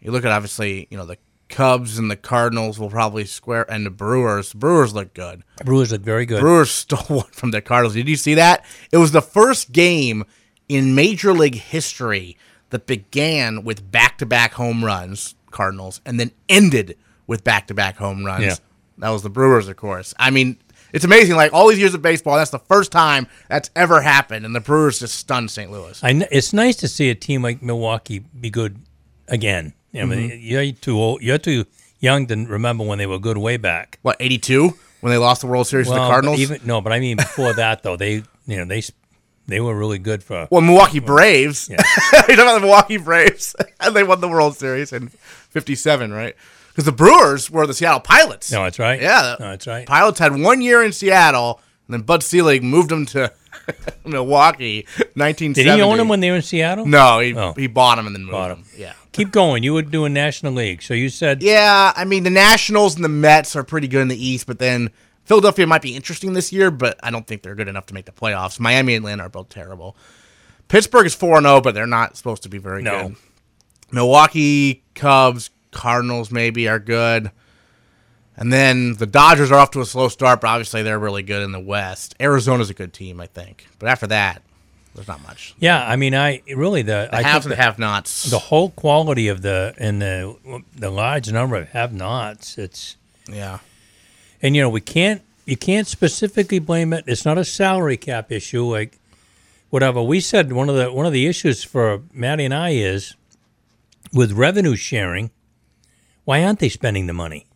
you 0.00 0.10
look 0.10 0.24
at 0.24 0.30
obviously, 0.32 0.86
you 0.90 0.96
know, 0.96 1.06
the 1.06 1.18
Cubs 1.54 2.00
and 2.00 2.10
the 2.10 2.16
Cardinals 2.16 2.80
will 2.80 2.90
probably 2.90 3.24
square, 3.24 3.64
and 3.70 3.86
the 3.86 3.90
Brewers. 3.90 4.52
Brewers 4.52 4.92
look 4.92 5.14
good. 5.14 5.44
Brewers 5.64 5.92
look 5.92 6.02
very 6.02 6.26
good. 6.26 6.40
Brewers 6.40 6.70
stole 6.72 7.18
one 7.18 7.30
from 7.30 7.52
the 7.52 7.62
Cardinals. 7.62 7.94
Did 7.94 8.08
you 8.08 8.16
see 8.16 8.34
that? 8.34 8.64
It 8.90 8.96
was 8.98 9.12
the 9.12 9.22
first 9.22 9.70
game 9.70 10.24
in 10.68 10.96
Major 10.96 11.32
League 11.32 11.54
history 11.54 12.36
that 12.70 12.86
began 12.88 13.62
with 13.62 13.88
back-to-back 13.92 14.54
home 14.54 14.84
runs, 14.84 15.36
Cardinals, 15.52 16.00
and 16.04 16.18
then 16.18 16.32
ended 16.48 16.96
with 17.28 17.44
back-to-back 17.44 17.98
home 17.98 18.26
runs. 18.26 18.44
Yeah. 18.44 18.56
That 18.98 19.10
was 19.10 19.22
the 19.22 19.30
Brewers, 19.30 19.68
of 19.68 19.76
course. 19.76 20.12
I 20.18 20.30
mean, 20.30 20.56
it's 20.92 21.04
amazing. 21.04 21.36
Like 21.36 21.52
all 21.52 21.68
these 21.68 21.78
years 21.78 21.94
of 21.94 22.02
baseball, 22.02 22.36
that's 22.36 22.50
the 22.50 22.58
first 22.58 22.90
time 22.90 23.28
that's 23.48 23.70
ever 23.76 24.00
happened, 24.00 24.44
and 24.44 24.56
the 24.56 24.60
Brewers 24.60 24.98
just 24.98 25.14
stunned 25.14 25.52
St. 25.52 25.70
Louis. 25.70 26.00
Kn- 26.00 26.26
it's 26.32 26.52
nice 26.52 26.74
to 26.76 26.88
see 26.88 27.10
a 27.10 27.14
team 27.14 27.42
like 27.42 27.62
Milwaukee 27.62 28.18
be 28.18 28.50
good 28.50 28.80
again. 29.28 29.72
I 29.94 30.04
mean, 30.04 30.30
Mm-hmm. 30.30 30.38
you're 30.40 30.72
too 30.72 30.98
old, 30.98 31.22
you're 31.22 31.38
too 31.38 31.64
young 32.00 32.26
to 32.26 32.36
remember 32.46 32.84
when 32.84 32.98
they 32.98 33.06
were 33.06 33.18
good 33.18 33.38
way 33.38 33.56
back. 33.56 33.98
What 34.02 34.16
eighty-two 34.20 34.74
when 35.00 35.10
they 35.12 35.18
lost 35.18 35.40
the 35.42 35.46
World 35.46 35.66
Series 35.66 35.86
to 35.88 35.92
the 35.94 35.98
Cardinals? 36.00 36.40
Even 36.40 36.60
no, 36.64 36.80
but 36.80 36.92
I 36.92 37.00
mean 37.00 37.16
before 37.16 37.52
that 37.62 37.82
though, 37.82 37.96
they 37.96 38.22
you 38.46 38.56
know 38.56 38.64
they 38.64 38.82
they 39.46 39.60
were 39.60 39.74
really 39.76 39.98
good 39.98 40.22
for. 40.24 40.48
Well, 40.50 40.62
Milwaukee 40.62 41.00
Braves. 41.00 41.68
you 41.70 41.76
talking 41.76 42.34
about 42.38 42.54
the 42.54 42.60
Milwaukee 42.60 42.96
Braves? 42.96 43.54
and 43.80 43.94
they 43.94 44.02
won 44.02 44.20
the 44.20 44.28
World 44.28 44.56
Series 44.56 44.92
in 44.92 45.08
'57, 45.08 46.12
right? 46.12 46.34
Because 46.68 46.86
the 46.86 46.92
Brewers 46.92 47.50
were 47.50 47.66
the 47.66 47.74
Seattle 47.74 48.00
Pilots. 48.00 48.50
No, 48.50 48.64
that's 48.64 48.78
right. 48.80 49.00
Yeah, 49.00 49.36
no, 49.38 49.50
that's 49.50 49.66
right. 49.66 49.86
Pilots 49.86 50.18
had 50.18 50.36
one 50.36 50.60
year 50.60 50.82
in 50.82 50.92
Seattle, 50.92 51.60
and 51.86 51.94
then 51.94 52.00
Bud 52.02 52.22
Selig 52.24 52.64
moved 52.64 52.88
them 52.88 53.06
to 53.06 53.32
Milwaukee, 54.04 54.82
1970. 55.14 55.62
Did 55.64 55.76
he 55.76 55.82
own 55.82 55.98
them 55.98 56.08
when 56.08 56.20
they 56.20 56.30
were 56.30 56.36
in 56.36 56.42
Seattle? 56.42 56.86
No, 56.86 57.20
he, 57.20 57.34
Oh. 57.36 57.52
he 57.52 57.66
bought 57.66 57.96
them 57.96 58.06
and 58.06 58.14
then 58.16 58.22
moved 58.22 58.32
Bought 58.32 58.48
them. 58.48 58.64
Yeah. 58.76 58.92
Keep 59.14 59.30
going. 59.30 59.62
You 59.62 59.74
were 59.74 59.82
doing 59.82 60.12
National 60.12 60.52
League, 60.52 60.82
so 60.82 60.92
you 60.92 61.08
said 61.08 61.40
Yeah, 61.42 61.92
I 61.96 62.04
mean 62.04 62.24
the 62.24 62.30
Nationals 62.30 62.96
and 62.96 63.04
the 63.04 63.08
Mets 63.08 63.54
are 63.56 63.62
pretty 63.64 63.88
good 63.88 64.02
in 64.02 64.08
the 64.08 64.22
East, 64.26 64.46
but 64.46 64.58
then 64.58 64.90
Philadelphia 65.24 65.66
might 65.66 65.82
be 65.82 65.94
interesting 65.96 66.32
this 66.34 66.52
year, 66.52 66.70
but 66.70 66.98
I 67.02 67.10
don't 67.10 67.26
think 67.26 67.42
they're 67.42 67.54
good 67.54 67.68
enough 67.68 67.86
to 67.86 67.94
make 67.94 68.06
the 68.06 68.12
playoffs. 68.12 68.58
Miami 68.60 68.94
and 68.94 69.04
Atlanta 69.04 69.22
are 69.22 69.28
both 69.28 69.48
terrible. 69.48 69.96
Pittsburgh 70.68 71.06
is 71.06 71.14
four 71.14 71.40
zero, 71.40 71.54
oh, 71.54 71.60
but 71.60 71.74
they're 71.74 71.86
not 71.86 72.16
supposed 72.16 72.42
to 72.42 72.48
be 72.48 72.58
very 72.58 72.82
No. 72.82 73.08
good. 73.08 73.16
Milwaukee, 73.92 74.82
Cubs, 74.94 75.50
Cardinals 75.70 76.30
maybe 76.32 76.68
are 76.68 76.78
good. 76.80 77.30
And 78.36 78.52
then 78.52 78.94
the 78.94 79.06
Dodgers 79.06 79.52
are 79.52 79.60
off 79.60 79.70
to 79.72 79.80
a 79.80 79.86
slow 79.86 80.08
start, 80.08 80.40
but 80.40 80.48
obviously 80.48 80.82
they're 80.82 80.98
really 80.98 81.22
good 81.22 81.42
in 81.42 81.52
the 81.52 81.60
West. 81.60 82.16
Arizona's 82.20 82.68
a 82.68 82.74
good 82.74 82.92
team, 82.92 83.20
I 83.20 83.26
think. 83.28 83.68
But 83.78 83.88
after 83.88 84.08
that, 84.08 84.42
there's 84.94 85.08
not 85.08 85.22
much. 85.22 85.54
yeah. 85.58 85.84
I 85.88 85.96
mean, 85.96 86.14
I 86.14 86.42
really 86.54 86.82
the, 86.82 87.08
The 87.10 87.16
I 87.16 87.22
haves 87.22 87.46
and 87.46 87.52
the, 87.52 87.56
have-nots. 87.56 88.30
the 88.30 88.38
whole 88.38 88.70
quality 88.70 89.28
of 89.28 89.42
the 89.42 89.74
and 89.78 90.00
the 90.00 90.36
the 90.76 90.90
large 90.90 91.30
number 91.32 91.56
of 91.56 91.68
have-nots. 91.70 92.58
It's 92.58 92.96
yeah. 93.28 93.58
and 94.42 94.54
you 94.54 94.62
know 94.62 94.68
we 94.68 94.80
can't 94.80 95.22
you 95.46 95.56
can't 95.56 95.86
specifically 95.86 96.58
blame 96.58 96.92
it. 96.92 97.04
It's 97.06 97.24
not 97.24 97.38
a 97.38 97.44
salary 97.44 97.96
cap 97.96 98.30
issue 98.32 98.64
like 98.64 98.98
whatever 99.70 100.02
we 100.02 100.20
said. 100.20 100.52
One 100.52 100.68
of 100.68 100.76
the 100.76 100.92
one 100.92 101.06
of 101.06 101.12
the 101.12 101.26
issues 101.26 101.64
for 101.64 102.02
Maddie 102.12 102.44
and 102.44 102.54
I 102.54 102.70
is 102.70 103.14
with 104.12 104.32
revenue 104.32 104.76
sharing. 104.76 105.30
Why 106.24 106.42
aren't 106.44 106.60
they 106.60 106.68
spending 106.70 107.06
the 107.06 107.12
money? 107.12 107.46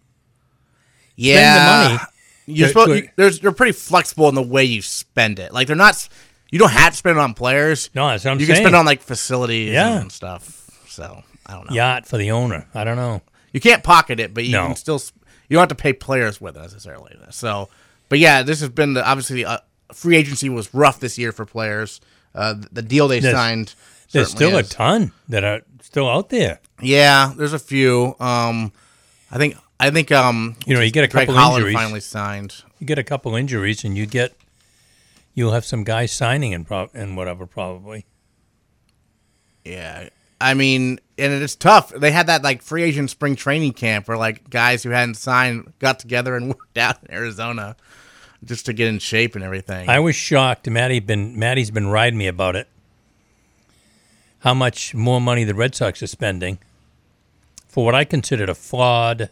Yeah. 1.17 1.35
Spend 1.37 1.59
the 1.59 1.95
money. 1.95 2.05
You're 2.47 2.67
to- 2.67 2.73
supposed. 2.73 2.89
to- 2.91 2.97
you, 3.05 3.09
there's, 3.17 3.43
you're 3.43 3.53
pretty 3.53 3.73
flexible 3.73 4.29
in 4.29 4.35
the 4.35 4.43
way 4.43 4.65
you 4.65 4.83
spend 4.83 5.39
it. 5.39 5.53
Like 5.53 5.67
they're 5.67 5.77
not. 5.77 6.09
You 6.51 6.59
don't 6.59 6.71
have 6.73 6.93
to 6.93 6.97
spend 6.97 7.19
it 7.19 7.21
on 7.21 7.35
players. 7.35 7.91
No, 7.95 8.09
that's 8.09 8.25
what 8.25 8.31
I'm 8.33 8.41
you 8.41 8.47
saying. 8.47 8.57
can 8.57 8.63
spend 8.65 8.75
it 8.75 8.79
on 8.79 8.87
like 8.87 9.03
facilities 9.03 9.73
Yeah. 9.73 10.01
and 10.01 10.11
stuff. 10.13 10.71
So 10.89 11.23
I 11.47 11.53
don't 11.55 11.69
know. 11.71 11.77
yacht 11.77 12.07
for 12.07 12.17
the 12.17 12.31
owner. 12.31 12.67
I 12.75 12.85
don't 12.85 12.97
know. 12.97 13.23
You 13.53 13.61
can't 13.61 13.83
pocket 13.83 14.19
it, 14.21 14.35
but 14.35 14.45
you 14.45 14.53
No. 14.53 14.67
can 14.67 14.77
still. 14.77 15.01
You 15.49 15.55
don't 15.55 15.63
have 15.63 15.69
to 15.71 15.75
pay 15.75 15.93
players 15.93 16.41
with 16.41 16.57
it 16.57 16.61
necessarily. 16.61 17.17
So, 17.31 17.69
but 18.09 18.19
yeah, 18.19 18.43
this 18.43 18.61
has 18.61 18.69
been 18.69 18.95
the, 18.95 19.07
obviously 19.09 19.45
uh, 19.45 19.59
free 19.93 20.17
agency 20.17 20.49
was 20.51 20.73
rough 20.75 21.01
this 21.01 21.17
year 21.19 21.33
for 21.33 21.47
players. 21.47 22.01
Uh, 22.35 22.53
the, 22.55 22.69
the 22.73 22.83
deal 22.83 23.09
they 23.09 23.21
There's- 23.21 23.37
signed. 23.37 23.75
There's 24.13 24.31
certainly 24.31 24.49
still 24.49 24.59
a 24.59 24.63
ton 24.63 25.13
that 25.29 25.45
are 25.45 25.61
still 25.83 26.09
out 26.09 26.31
there. 26.31 26.61
Yeah, 26.81 27.33
there's 27.37 27.53
a 27.53 27.59
few. 27.59 28.17
Um, 28.21 28.73
I 29.31 29.37
think. 29.37 29.57
I 29.81 29.91
think. 29.91 30.11
Um, 30.13 30.57
You 30.67 30.75
know, 30.75 30.81
you 30.81 30.91
get 30.91 31.05
a 31.05 31.09
Greg 31.09 31.27
couple 31.27 31.39
Holland 31.41 31.59
injuries. 31.67 31.75
finally 31.77 32.01
signed. 32.01 32.55
You 32.79 32.87
get 32.87 32.99
a 32.99 33.05
couple 33.05 33.37
injuries, 33.37 33.85
and 33.85 33.97
you 33.99 34.07
get 34.07 34.35
you'll 35.39 35.53
have 35.53 35.65
some 35.65 35.85
guys 35.85 36.11
signing 36.11 36.53
and 36.53 36.67
pro- 36.67 36.91
and 36.93 37.17
whatever 37.17 37.47
probably. 37.47 38.05
Yeah. 39.65 40.09
I 40.41 40.55
mean, 40.55 40.99
and 41.17 41.33
it's 41.33 41.55
tough. 41.55 41.91
They 41.91 42.11
had 42.11 42.27
that 42.27 42.43
like 42.43 42.61
free 42.61 42.83
agent 42.83 43.11
spring 43.11 43.37
training 43.37 43.75
camp 43.75 44.09
where 44.09 44.19
like 44.19 44.51
guys 44.51 44.83
who 44.83 44.91
hadn't 44.91 45.15
signed 45.15 45.73
got 45.79 46.01
together 46.01 46.35
and 46.35 46.49
worked 46.55 46.77
out 46.77 47.03
in 47.05 47.15
Arizona 47.15 47.77
just 48.45 48.67
to 48.67 48.73
get 48.73 48.89
in 48.89 48.99
shape 48.99 49.37
and 49.37 49.45
everything. 49.45 49.89
I 49.89 50.01
was 50.01 50.17
shocked. 50.17 50.69
Maddie 50.69 50.99
been 50.99 51.39
Maddie's 51.39 51.71
been 51.71 51.87
riding 51.87 52.19
me 52.19 52.27
about 52.27 52.57
it. 52.57 52.67
How 54.41 54.55
much 54.55 54.93
more 54.93 55.21
money 55.21 55.45
the 55.45 55.55
Red 55.55 55.77
Sox 55.77 56.03
are 56.03 56.09
spending 56.09 56.59
for 57.69 57.85
what 57.85 57.95
I 57.95 58.05
considered 58.05 58.49
a 58.49 58.55
flawed 58.57 59.31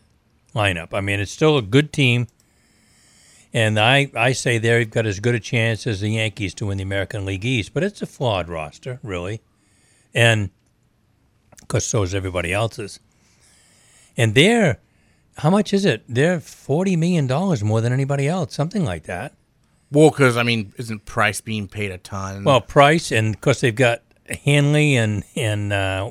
lineup. 0.54 0.94
I 0.94 1.00
mean, 1.00 1.18
it's 1.18 1.32
still 1.32 1.58
a 1.58 1.62
good 1.62 1.92
team, 1.92 2.28
and 3.56 3.80
I 3.80 4.10
I 4.14 4.32
say 4.32 4.58
they've 4.58 4.88
got 4.88 5.06
as 5.06 5.18
good 5.18 5.34
a 5.34 5.40
chance 5.40 5.86
as 5.86 6.00
the 6.00 6.10
Yankees 6.10 6.52
to 6.54 6.66
win 6.66 6.76
the 6.76 6.82
American 6.84 7.24
League 7.24 7.44
East, 7.44 7.72
but 7.72 7.82
it's 7.82 8.02
a 8.02 8.06
flawed 8.06 8.50
roster, 8.50 9.00
really, 9.02 9.40
and 10.14 10.50
because 11.60 11.86
so 11.86 12.02
is 12.02 12.14
everybody 12.14 12.52
else's. 12.52 13.00
And 14.16 14.34
they're 14.34 14.78
how 15.38 15.48
much 15.48 15.72
is 15.72 15.86
it? 15.86 16.04
They're 16.06 16.38
forty 16.38 16.96
million 16.96 17.26
dollars 17.26 17.64
more 17.64 17.80
than 17.80 17.94
anybody 17.94 18.28
else, 18.28 18.54
something 18.54 18.84
like 18.84 19.04
that. 19.04 19.32
well, 19.90 20.10
because 20.10 20.36
I 20.36 20.42
mean, 20.42 20.74
isn't 20.76 21.06
Price 21.06 21.40
being 21.40 21.66
paid 21.66 21.90
a 21.90 21.98
ton? 21.98 22.44
Well, 22.44 22.60
Price, 22.60 23.10
and 23.10 23.34
of 23.34 23.40
course 23.40 23.62
they've 23.62 23.74
got 23.74 24.02
Hanley 24.44 24.96
and 24.96 25.24
and 25.34 25.72
uh, 25.72 26.10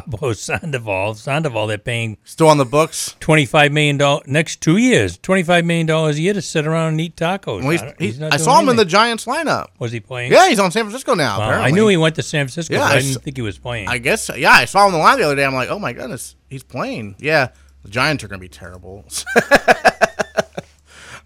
Pablo 0.00 0.32
Sandoval. 0.32 1.14
Sandoval, 1.14 1.66
they're 1.66 1.78
paying 1.78 2.16
still 2.24 2.48
on 2.48 2.58
the 2.58 2.64
books. 2.64 3.14
twenty 3.20 3.46
five 3.46 3.70
million 3.72 3.96
dollars 3.96 4.24
next 4.26 4.60
two 4.60 4.76
years, 4.76 5.18
twenty 5.18 5.42
five 5.42 5.64
million 5.64 5.86
dollars 5.86 6.16
a 6.16 6.22
year 6.22 6.32
to 6.34 6.42
sit 6.42 6.66
around 6.66 6.88
and 6.88 7.00
eat 7.00 7.16
tacos. 7.16 7.62
Well, 7.62 7.70
he's, 7.70 7.82
I 7.82 7.94
he's, 7.98 8.22
I 8.22 8.36
saw 8.38 8.58
him 8.60 8.68
in 8.68 8.76
the. 8.76 8.84
Giants 8.84 9.24
lineup. 9.24 9.68
Was 9.78 9.90
he 9.92 9.98
playing? 10.00 10.30
Yeah, 10.30 10.48
he's 10.48 10.60
on 10.60 10.70
San 10.70 10.84
Francisco 10.84 11.14
now. 11.14 11.36
Apparently. 11.40 11.66
I 11.68 11.70
knew 11.72 11.88
he 11.88 11.96
went 11.96 12.14
to 12.16 12.22
San 12.22 12.44
Francisco. 12.46 12.74
Yeah, 12.74 12.80
but 12.80 12.86
I 12.86 12.94
I 12.96 12.98
didn't 13.00 13.16
s- 13.16 13.22
think 13.22 13.36
he 13.36 13.42
was 13.42 13.58
playing. 13.58 13.88
I 13.88 13.98
guess. 13.98 14.30
Yeah, 14.36 14.52
I 14.52 14.66
saw 14.66 14.82
him 14.86 14.88
in 14.94 15.00
the 15.00 15.04
line 15.04 15.18
the 15.18 15.24
other 15.24 15.34
day. 15.36 15.44
I'm 15.44 15.54
like, 15.54 15.68
oh 15.68 15.78
my 15.78 15.92
goodness, 15.92 16.36
he's 16.48 16.62
playing. 16.62 17.16
Yeah, 17.18 17.48
the 17.82 17.88
Giants 17.90 18.22
are 18.22 18.28
going 18.28 18.38
to 18.38 18.44
be 18.44 18.48
terrible. 18.48 19.04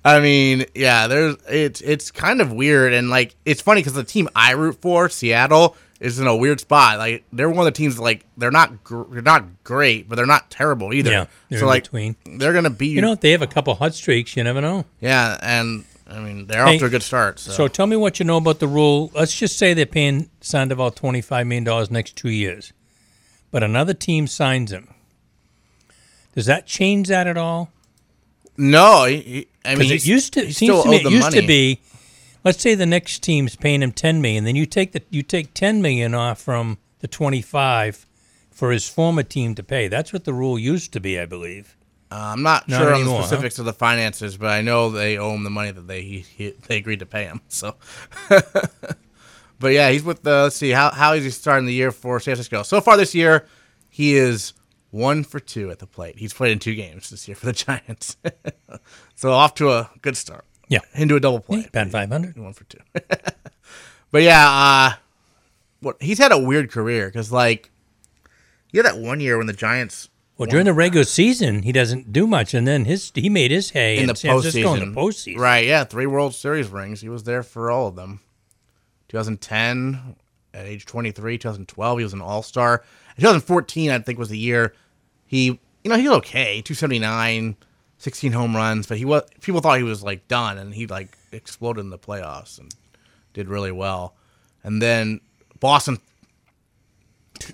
I 0.04 0.20
mean, 0.20 0.64
yeah, 0.74 1.08
there's 1.08 1.36
it's 1.48 1.80
it's 1.80 2.10
kind 2.10 2.40
of 2.40 2.52
weird 2.52 2.92
and 2.92 3.10
like 3.10 3.34
it's 3.44 3.60
funny 3.60 3.80
because 3.80 3.94
the 3.94 4.04
team 4.04 4.28
I 4.34 4.52
root 4.52 4.80
for, 4.80 5.08
Seattle, 5.08 5.76
is 6.00 6.20
in 6.20 6.26
a 6.26 6.36
weird 6.36 6.60
spot. 6.60 6.98
Like 6.98 7.24
they're 7.32 7.48
one 7.48 7.60
of 7.60 7.64
the 7.66 7.76
teams 7.76 7.96
that, 7.96 8.02
like 8.02 8.24
they're 8.36 8.50
not 8.50 8.84
gr- 8.84 9.02
they're 9.10 9.22
not 9.22 9.64
great, 9.64 10.08
but 10.08 10.16
they're 10.16 10.26
not 10.26 10.50
terrible 10.50 10.92
either. 10.94 11.10
Yeah, 11.10 11.26
they're 11.48 11.58
so 11.58 11.64
in 11.66 11.68
like 11.70 11.82
between. 11.84 12.16
they're 12.38 12.52
gonna 12.52 12.70
be 12.70 12.88
you 12.88 13.00
know, 13.00 13.12
if 13.12 13.20
they 13.20 13.32
have 13.32 13.42
a 13.42 13.46
couple 13.46 13.74
hot 13.74 13.94
streaks, 13.94 14.36
you 14.36 14.44
never 14.44 14.60
know. 14.60 14.84
yeah, 15.00 15.36
and 15.42 15.84
I 16.08 16.20
mean 16.20 16.46
they're 16.46 16.64
Hey, 16.64 16.74
off 16.74 16.80
to 16.80 16.86
a 16.86 16.90
good 16.90 17.02
start. 17.02 17.38
So, 17.40 17.50
So 17.52 17.68
tell 17.68 17.86
me 17.86 17.96
what 17.96 18.18
you 18.18 18.24
know 18.24 18.36
about 18.36 18.60
the 18.60 18.68
rule. 18.68 19.10
Let's 19.14 19.36
just 19.36 19.58
say 19.58 19.74
they're 19.74 19.86
paying 19.86 20.30
Sandoval 20.40 20.92
twenty 20.92 21.20
five 21.20 21.46
million 21.46 21.64
dollars 21.64 21.90
next 21.90 22.16
two 22.16 22.30
years, 22.30 22.72
but 23.50 23.62
another 23.62 23.92
team 23.94 24.26
signs 24.26 24.70
him. 24.72 24.88
Does 26.34 26.46
that 26.46 26.66
change 26.66 27.08
that 27.08 27.26
at 27.26 27.36
all? 27.36 27.70
no, 28.56 29.04
he, 29.04 29.46
I 29.64 29.74
mean 29.76 29.92
it 29.92 30.04
used 30.06 30.32
to 30.34 30.40
it 30.48 30.54
seems 30.54 30.82
to 30.82 30.88
me 30.90 30.96
it 30.96 31.10
used 31.10 31.22
money. 31.22 31.40
to 31.40 31.46
be. 31.46 31.80
Let's 32.44 32.60
say 32.60 32.74
the 32.74 32.86
next 32.86 33.22
team's 33.22 33.56
paying 33.56 33.82
him 33.82 33.92
ten 33.92 34.20
million, 34.22 34.44
then 34.44 34.56
you 34.56 34.66
take 34.66 34.92
the 34.92 35.02
you 35.10 35.22
take 35.22 35.54
ten 35.54 35.82
million 35.82 36.14
off 36.14 36.40
from 36.40 36.78
the 37.00 37.08
twenty 37.08 37.42
five 37.42 38.06
for 38.50 38.72
his 38.72 38.88
former 38.88 39.22
team 39.22 39.54
to 39.54 39.62
pay. 39.62 39.88
That's 39.88 40.12
what 40.12 40.24
the 40.24 40.32
rule 40.32 40.58
used 40.58 40.92
to 40.92 41.00
be, 41.00 41.18
I 41.18 41.26
believe. 41.26 41.76
Uh, 42.10 42.32
I'm 42.32 42.42
not, 42.42 42.66
Not 42.68 42.78
sure 42.78 42.88
on 42.88 42.94
anymore, 42.94 43.16
the 43.18 43.20
huh? 43.20 43.26
specifics 43.26 43.58
of 43.58 43.66
the 43.66 43.72
finances, 43.74 44.38
but 44.38 44.48
I 44.48 44.62
know 44.62 44.90
they 44.90 45.18
owe 45.18 45.34
him 45.34 45.44
the 45.44 45.50
money 45.50 45.70
that 45.72 45.86
they 45.86 46.00
he, 46.02 46.20
he, 46.20 46.50
they 46.66 46.78
agreed 46.78 47.00
to 47.00 47.06
pay 47.06 47.24
him. 47.24 47.42
So, 47.48 47.76
but 48.28 49.68
yeah, 49.68 49.90
he's 49.90 50.02
with 50.02 50.22
the. 50.22 50.44
Let's 50.44 50.56
see 50.56 50.70
how 50.70 50.90
how 50.90 51.12
is 51.12 51.24
he 51.24 51.30
starting 51.30 51.66
the 51.66 51.74
year 51.74 51.90
for 51.90 52.18
San 52.18 52.32
Francisco? 52.32 52.62
So 52.62 52.80
far 52.80 52.96
this 52.96 53.14
year, 53.14 53.46
he 53.90 54.14
is 54.16 54.54
one 54.90 55.22
for 55.22 55.38
two 55.38 55.70
at 55.70 55.80
the 55.80 55.86
plate. 55.86 56.18
He's 56.18 56.32
played 56.32 56.52
in 56.52 56.58
two 56.58 56.74
games 56.74 57.10
this 57.10 57.28
year 57.28 57.34
for 57.34 57.46
the 57.46 57.52
Giants, 57.64 58.16
so 59.14 59.30
off 59.32 59.54
to 59.56 59.70
a 59.70 59.90
good 60.00 60.16
start. 60.16 60.46
Yeah, 60.68 60.80
Into 60.94 61.16
a 61.16 61.20
double 61.20 61.40
play, 61.40 61.66
Batting 61.72 61.90
five 61.92 62.08
hundred. 62.10 62.36
one 62.38 62.52
for 62.52 62.64
two. 62.64 62.78
but 64.10 64.22
yeah, 64.22 64.46
uh, 64.48 64.96
what 65.80 65.96
he's 66.00 66.18
had 66.18 66.30
a 66.32 66.38
weird 66.38 66.70
career 66.70 67.06
because 67.08 67.32
like 67.32 67.70
you 68.72 68.82
had 68.82 68.86
that 68.86 68.98
one 69.00 69.20
year 69.20 69.38
when 69.38 69.46
the 69.46 69.52
Giants 69.54 70.08
Well, 70.36 70.46
during 70.48 70.66
the 70.66 70.74
regular 70.74 71.04
season, 71.04 71.62
he 71.62 71.72
doesn't 71.72 72.12
do 72.12 72.26
much, 72.26 72.52
and 72.52 72.66
then 72.68 72.84
his 72.84 73.10
he 73.14 73.28
made 73.30 73.50
his 73.50 73.70
hay 73.70 73.98
in 73.98 74.06
the 74.08 74.14
Francisco 74.14 74.74
in 74.74 74.80
postseason, 74.80 74.94
the 74.94 75.00
postseason. 75.00 75.38
right? 75.38 75.66
Yeah, 75.66 75.84
three 75.84 76.06
World 76.06 76.34
Series 76.34 76.68
rings. 76.68 77.00
He 77.00 77.08
was 77.08 77.24
there 77.24 77.42
for 77.42 77.70
all 77.70 77.86
of 77.88 77.96
them. 77.96 78.20
2010 79.08 80.16
at 80.54 80.66
age 80.66 80.84
23, 80.86 81.38
2012 81.38 81.98
he 81.98 82.04
was 82.04 82.12
an 82.12 82.20
All 82.20 82.42
Star. 82.42 82.78
2014 83.16 83.90
I 83.90 83.98
think 84.00 84.18
was 84.18 84.28
the 84.28 84.38
year 84.38 84.74
he 85.26 85.46
you 85.82 85.90
know 85.90 85.96
he 85.96 86.08
was 86.08 86.18
okay 86.18 86.60
279 86.62 87.56
16 87.98 88.32
home 88.32 88.54
runs 88.54 88.86
but 88.86 88.96
he 88.96 89.04
was 89.04 89.22
people 89.40 89.60
thought 89.60 89.78
he 89.78 89.84
was 89.84 90.02
like 90.02 90.28
done 90.28 90.58
and 90.58 90.74
he 90.74 90.86
like 90.86 91.16
exploded 91.32 91.84
in 91.84 91.90
the 91.90 91.98
playoffs 91.98 92.58
and 92.58 92.72
did 93.32 93.48
really 93.48 93.72
well. 93.72 94.14
And 94.64 94.80
then 94.80 95.20
Boston 95.60 95.98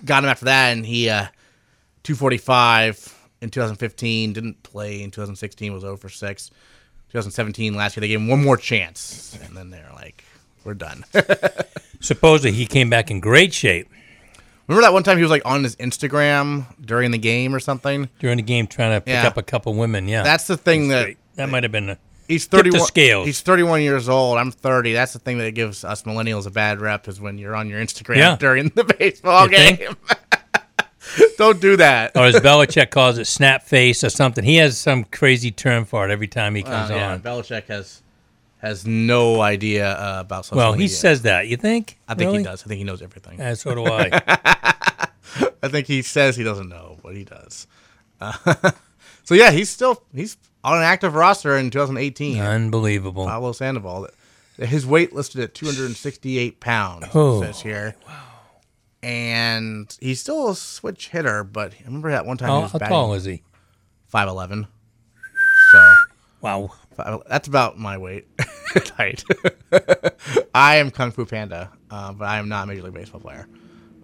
got 0.03 0.23
him 0.23 0.29
after 0.29 0.45
that 0.45 0.71
and 0.75 0.85
he 0.85 1.09
uh 1.09 1.27
245 2.03 3.29
in 3.41 3.49
2015 3.49 4.33
didn't 4.33 4.63
play 4.63 5.01
in 5.01 5.11
2016 5.11 5.73
was 5.73 5.81
0 5.81 5.97
for 5.97 6.09
6 6.09 6.49
2017 6.49 7.75
last 7.75 7.95
year 7.95 8.01
they 8.01 8.07
gave 8.07 8.19
him 8.19 8.27
one 8.27 8.43
more 8.43 8.57
chance 8.57 9.37
and 9.43 9.55
then 9.55 9.69
they're 9.69 9.91
like 9.93 10.23
we're 10.65 10.73
done. 10.73 11.05
Supposedly, 12.01 12.51
he 12.51 12.65
came 12.65 12.89
back 12.89 13.09
in 13.09 13.19
great 13.21 13.53
shape 13.53 13.87
remember 14.67 14.81
that 14.83 14.93
one 14.93 15.03
time 15.03 15.17
he 15.17 15.23
was 15.23 15.29
like 15.31 15.43
on 15.45 15.63
his 15.63 15.75
instagram 15.77 16.65
during 16.83 17.11
the 17.11 17.17
game 17.17 17.53
or 17.53 17.59
something 17.59 18.09
during 18.19 18.37
the 18.37 18.43
game, 18.43 18.67
trying 18.67 18.91
to 18.97 19.01
pick 19.01 19.13
Yeah. 19.13 19.27
up 19.27 19.37
a 19.37 19.43
couple 19.43 19.73
women. 19.75 20.07
Yeah, 20.07 20.23
that's 20.23 20.47
the 20.47 20.57
thing 20.57 20.87
that 20.89 21.03
great. 21.03 21.17
that 21.35 21.49
might 21.49 21.63
have 21.63 21.71
been. 21.71 21.91
A, 21.91 21.97
he's 22.27 22.47
the 22.47 22.57
31 22.57 22.81
scales. 22.87 23.25
he's 23.27 23.41
31 23.41 23.81
years 23.83 24.09
old 24.09 24.39
i'm 24.39 24.49
30 24.51 24.93
that's 24.93 25.13
the 25.13 25.19
thing 25.19 25.37
that 25.37 25.51
gives 25.51 25.83
us 25.83 26.01
millennials 26.03 26.47
a 26.47 26.49
bad 26.49 26.81
rep 26.81 27.07
is 27.07 27.21
when 27.21 27.37
you're 27.37 27.55
on 27.55 27.69
your 27.69 27.79
instagram 27.79 28.15
Yeah. 28.17 28.35
during 28.37 28.69
the 28.69 28.83
baseball 28.99 29.43
You 29.51 29.55
think? 29.57 29.79
game 29.79 29.95
don't 31.37 31.61
do 31.61 31.77
that 31.77 32.13
or 32.15 32.25
as 32.25 32.35
Belichick 32.41 32.89
calls 32.89 33.17
it, 33.19 33.25
snap 33.25 33.61
face 33.63 34.03
or 34.03 34.09
something. 34.09 34.43
He 34.43 34.55
has 34.55 34.77
some 34.77 35.03
crazy 35.03 35.51
term 35.51 35.85
for 35.85 36.07
it 36.07 36.11
every 36.11 36.27
time 36.27 36.55
he 36.55 36.63
comes 36.63 36.89
Uh, 36.89 36.95
yeah, 36.95 37.11
on. 37.13 37.19
Belichick 37.19 37.65
has 37.67 38.01
has 38.65 38.85
no 38.87 39.41
idea 39.41 39.91
uh, 39.93 40.17
about 40.21 40.45
social 40.45 40.57
Well, 40.57 40.73
he 40.73 40.79
media. 40.79 40.95
says 40.95 41.21
that. 41.23 41.47
You 41.47 41.57
think? 41.57 41.97
I 42.07 42.13
think 42.15 42.27
Really? 42.27 42.37
he 42.39 42.43
does. 42.43 42.63
I 42.63 42.67
think 42.67 42.77
he 42.79 42.83
knows 42.83 43.01
everything. 43.01 43.55
So 43.55 43.75
do 43.75 43.85
I. 43.85 44.09
I 45.63 45.67
think 45.67 45.87
he 45.87 46.01
says 46.01 46.35
he 46.35 46.43
doesn't 46.43 46.69
know, 46.69 46.97
but 47.03 47.15
he 47.15 47.23
does. 47.23 47.67
Uh, 48.21 48.71
so 49.23 49.33
yeah, 49.35 49.51
he's 49.51 49.69
still 49.69 50.03
he's 50.13 50.37
on 50.63 50.77
an 50.77 50.83
active 50.83 51.15
roster 51.15 51.57
in 51.57 51.69
2018. 51.69 52.39
Unbelievable. 52.41 53.25
Pablo 53.25 53.51
Sandoval. 53.51 54.07
His 54.57 54.85
weight 54.85 55.13
listed 55.13 55.41
at 55.41 55.53
268 55.53 56.59
pounds. 56.61 57.07
Oh, 57.13 57.41
it 57.41 57.45
says 57.47 57.61
here. 57.61 57.95
Wow. 58.07 58.21
And 59.03 59.95
he's 59.99 60.19
still 60.21 60.49
a 60.49 60.55
switch 60.55 61.09
hitter, 61.09 61.43
but 61.43 61.73
I 61.73 61.85
remember 61.85 62.09
that 62.11 62.25
one 62.25 62.37
time 62.37 62.49
he 62.49 62.55
How, 62.55 62.61
was 62.61 62.71
how 62.71 62.79
batting 62.79 62.93
tall 62.93 63.13
is 63.13 63.25
he? 63.25 63.43
5'11". 64.13 64.67
So 65.71 65.93
Wow. 66.41 66.71
five- 66.95 67.21
that's 67.27 67.47
about 67.47 67.77
my 67.77 67.97
weight 67.97 68.27
height. 68.97 69.23
I 70.55 70.77
am 70.77 70.91
Kung 70.91 71.11
Fu 71.11 71.25
Panda, 71.25 71.71
uh, 71.91 72.13
but 72.13 72.25
I 72.25 72.37
am 72.37 72.49
not 72.49 72.63
a 72.63 72.67
Major 72.67 72.83
League 72.83 72.93
Baseball 72.93 73.21
player. 73.21 73.47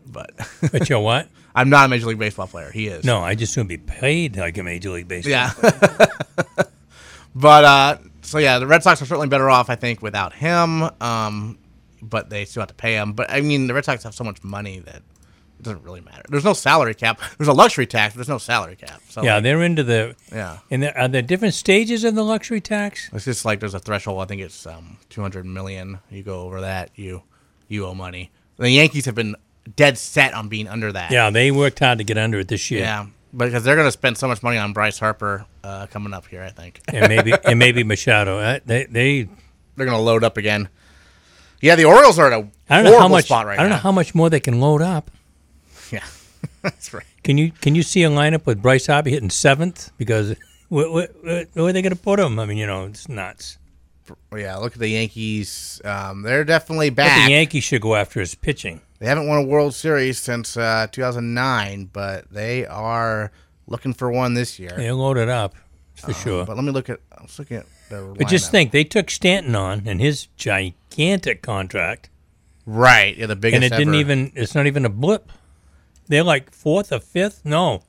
But 0.06 0.32
But 0.72 0.90
you 0.90 0.96
know 0.96 1.02
what? 1.02 1.28
I'm 1.54 1.70
not 1.70 1.86
a 1.86 1.90
Major 1.90 2.08
League 2.08 2.20
Baseball 2.20 2.48
player. 2.48 2.72
He 2.72 2.88
is. 2.88 3.04
No, 3.04 3.22
I 3.22 3.36
just 3.36 3.56
want 3.58 3.70
to 3.70 3.78
be 3.78 3.84
paid 3.84 4.38
like 4.38 4.58
a 4.58 4.64
major 4.64 4.90
league 4.90 5.08
baseball. 5.08 5.32
Yeah. 5.32 5.54
but 7.36 7.64
uh, 7.66 7.98
so 8.22 8.38
yeah, 8.38 8.60
the 8.60 8.68
Red 8.68 8.84
Sox 8.84 9.02
are 9.02 9.06
certainly 9.06 9.28
better 9.28 9.50
off, 9.50 9.70
I 9.70 9.76
think, 9.76 10.02
without 10.02 10.34
him. 10.34 10.84
Um, 11.02 11.58
but 12.02 12.30
they 12.30 12.46
still 12.46 12.62
have 12.62 12.70
to 12.70 12.74
pay 12.74 12.94
him. 12.96 13.14
But 13.14 13.32
I 13.32 13.42
mean, 13.42 13.68
the 13.68 13.74
Red 13.74 13.86
Sox 13.86 14.04
have 14.04 14.16
so 14.16 14.24
much 14.24 14.44
money 14.44 14.80
that 14.80 15.02
it 15.62 15.66
doesn't 15.66 15.84
really 15.84 16.02
matter. 16.02 16.24
There's 16.28 16.44
no 16.44 16.54
salary 16.54 16.96
cap. 16.96 17.22
There's 17.38 17.48
a 17.48 17.54
luxury 17.54 17.86
tax, 17.86 18.14
but 18.16 18.18
there's 18.18 18.28
no 18.30 18.40
salary 18.40 18.76
cap. 18.76 19.00
So 19.10 19.22
Yeah, 19.24 19.36
like, 19.36 19.44
they're 19.44 19.62
into 19.62 19.84
the. 19.84 20.16
yeah. 20.32 20.58
And 20.72 20.82
there, 20.82 20.98
are 20.98 21.08
there 21.08 21.22
different 21.22 21.54
stages 21.54 22.04
of 22.04 22.16
the 22.16 22.24
luxury 22.24 22.62
tax? 22.62 23.10
It's 23.14 23.26
just 23.26 23.46
like 23.46 23.60
there's 23.60 23.76
a 23.76 23.80
threshold. 23.80 24.22
I 24.22 24.26
think 24.26 24.42
it's 24.42 24.66
um, 24.66 24.98
200 25.12 25.46
million. 25.46 26.00
You 26.10 26.24
go 26.24 26.42
over 26.42 26.62
that, 26.62 26.90
you 26.96 27.22
you 27.68 27.86
owe 27.86 27.94
money. 27.94 28.32
The 28.58 28.70
Yankees 28.72 29.06
have 29.06 29.14
been 29.16 29.36
dead 29.76 29.98
set 30.00 30.34
on 30.34 30.50
being 30.50 30.68
under 30.68 30.92
that. 30.92 31.12
Yeah, 31.12 31.30
they 31.30 31.52
worked 31.52 31.78
hard 31.80 32.00
to 32.00 32.04
get 32.04 32.18
under 32.18 32.40
it 32.40 32.48
this 32.48 32.72
year. 32.72 32.82
Yeah. 32.82 33.06
Because 33.38 33.64
they're 33.64 33.76
going 33.76 33.88
to 33.88 33.92
spend 33.94 34.18
so 34.18 34.28
much 34.28 34.42
money 34.44 34.58
on 34.58 34.74
Bryce 34.74 34.98
Harper 35.00 35.46
uh, 35.64 35.86
coming 35.88 36.14
up 36.14 36.26
here, 36.28 36.42
I 36.44 36.50
think. 36.50 36.82
and 36.88 37.08
maybe 37.08 37.34
and 37.46 37.60
maybe 37.60 37.84
Machado. 37.84 38.40
Uh, 38.40 38.60
they 38.66 38.86
they 38.86 39.24
they're 39.78 39.86
going 39.86 39.98
to 39.98 40.04
load 40.04 40.24
up 40.24 40.38
again. 40.38 40.68
Yeah, 41.62 41.76
the 41.76 41.86
Orioles 41.86 42.18
are 42.18 42.32
at 42.32 42.34
a 42.34 42.48
I 42.70 42.82
don't 42.82 42.92
know 42.92 43.00
how 43.00 43.08
much 43.08 43.26
spot 43.26 43.46
right 43.46 43.60
I 43.60 43.62
don't 43.62 43.70
now. 43.70 43.76
know 43.76 43.82
how 43.84 43.92
much 43.92 44.16
more 44.16 44.30
they 44.32 44.40
can 44.40 44.60
load 44.60 44.82
up. 44.82 45.12
That's 46.62 46.94
right. 46.94 47.06
Can 47.24 47.38
you 47.38 47.52
can 47.52 47.76
you 47.76 47.84
see 47.84 48.04
a 48.04 48.10
lineup 48.10 48.46
with 48.46 48.62
Bryce 48.62 48.88
Harper 48.88 49.10
hitting 49.10 49.30
seventh? 49.30 49.92
Because 49.98 50.36
where, 50.70 50.90
where, 50.90 51.08
where, 51.22 51.46
are 51.58 51.74
they 51.74 51.82
going 51.82 51.96
to 51.96 52.02
put 52.02 52.20
him? 52.20 52.40
I 52.40 52.46
mean, 52.46 52.58
you 52.58 52.68
know, 52.68 52.86
it's 52.86 53.10
nuts. 53.10 53.58
Yeah, 54.36 54.58
look 54.58 54.74
at 54.74 54.80
the 54.80 54.90
Yankees. 54.90 55.82
Um, 55.86 56.24
they're 56.24 56.44
definitely 56.44 56.90
back. 56.90 57.28
the 57.28 57.32
Yankees 57.32 57.64
should 57.64 57.82
go 57.82 57.96
after 57.96 58.20
his 58.20 58.36
pitching. 58.36 58.82
they 59.00 59.06
haven't 59.06 59.28
won 59.28 59.38
a 59.38 59.44
World 59.44 59.74
Series 59.74 60.20
since 60.20 60.58
uh, 60.58 60.88
2009, 60.92 61.90
but 61.94 62.30
they 62.30 62.66
are 62.66 63.32
looking 63.68 63.94
for 63.94 64.12
one 64.12 64.34
this 64.34 64.60
year. 64.60 64.74
They're 64.76 64.94
loaded 64.94 65.30
up 65.30 65.56
for 65.96 66.14
sure. 66.14 66.46
But 66.46 66.56
let 66.56 66.66
me 66.66 66.72
look 66.72 66.90
at. 66.90 67.00
I 67.18 67.22
was 67.22 67.38
looking 67.40 67.58
at 67.58 67.66
their. 67.90 68.04
But 68.04 68.28
just 68.28 68.52
think, 68.52 68.72
they 68.72 68.84
took 68.84 69.10
Stanton 69.10 69.56
on 69.56 69.84
and 69.86 70.02
his 70.02 70.28
gigantic 70.38 71.42
contract, 71.42 72.10
right? 72.66 73.16
Yeah, 73.16 73.28
the 73.28 73.36
biggest. 73.36 73.64
and 73.64 73.74
it 73.74 73.78
didn't 73.78 73.96
even. 73.96 74.32
It's 74.36 74.56
not 74.56 74.68
even 74.68 74.86
a 74.86 74.90
blip. 74.90 75.32
They're 76.08 76.24
like 76.24 76.52
fourth 76.52 76.92
or 76.92 77.00
fifth, 77.00 77.42
no, 77.46 77.84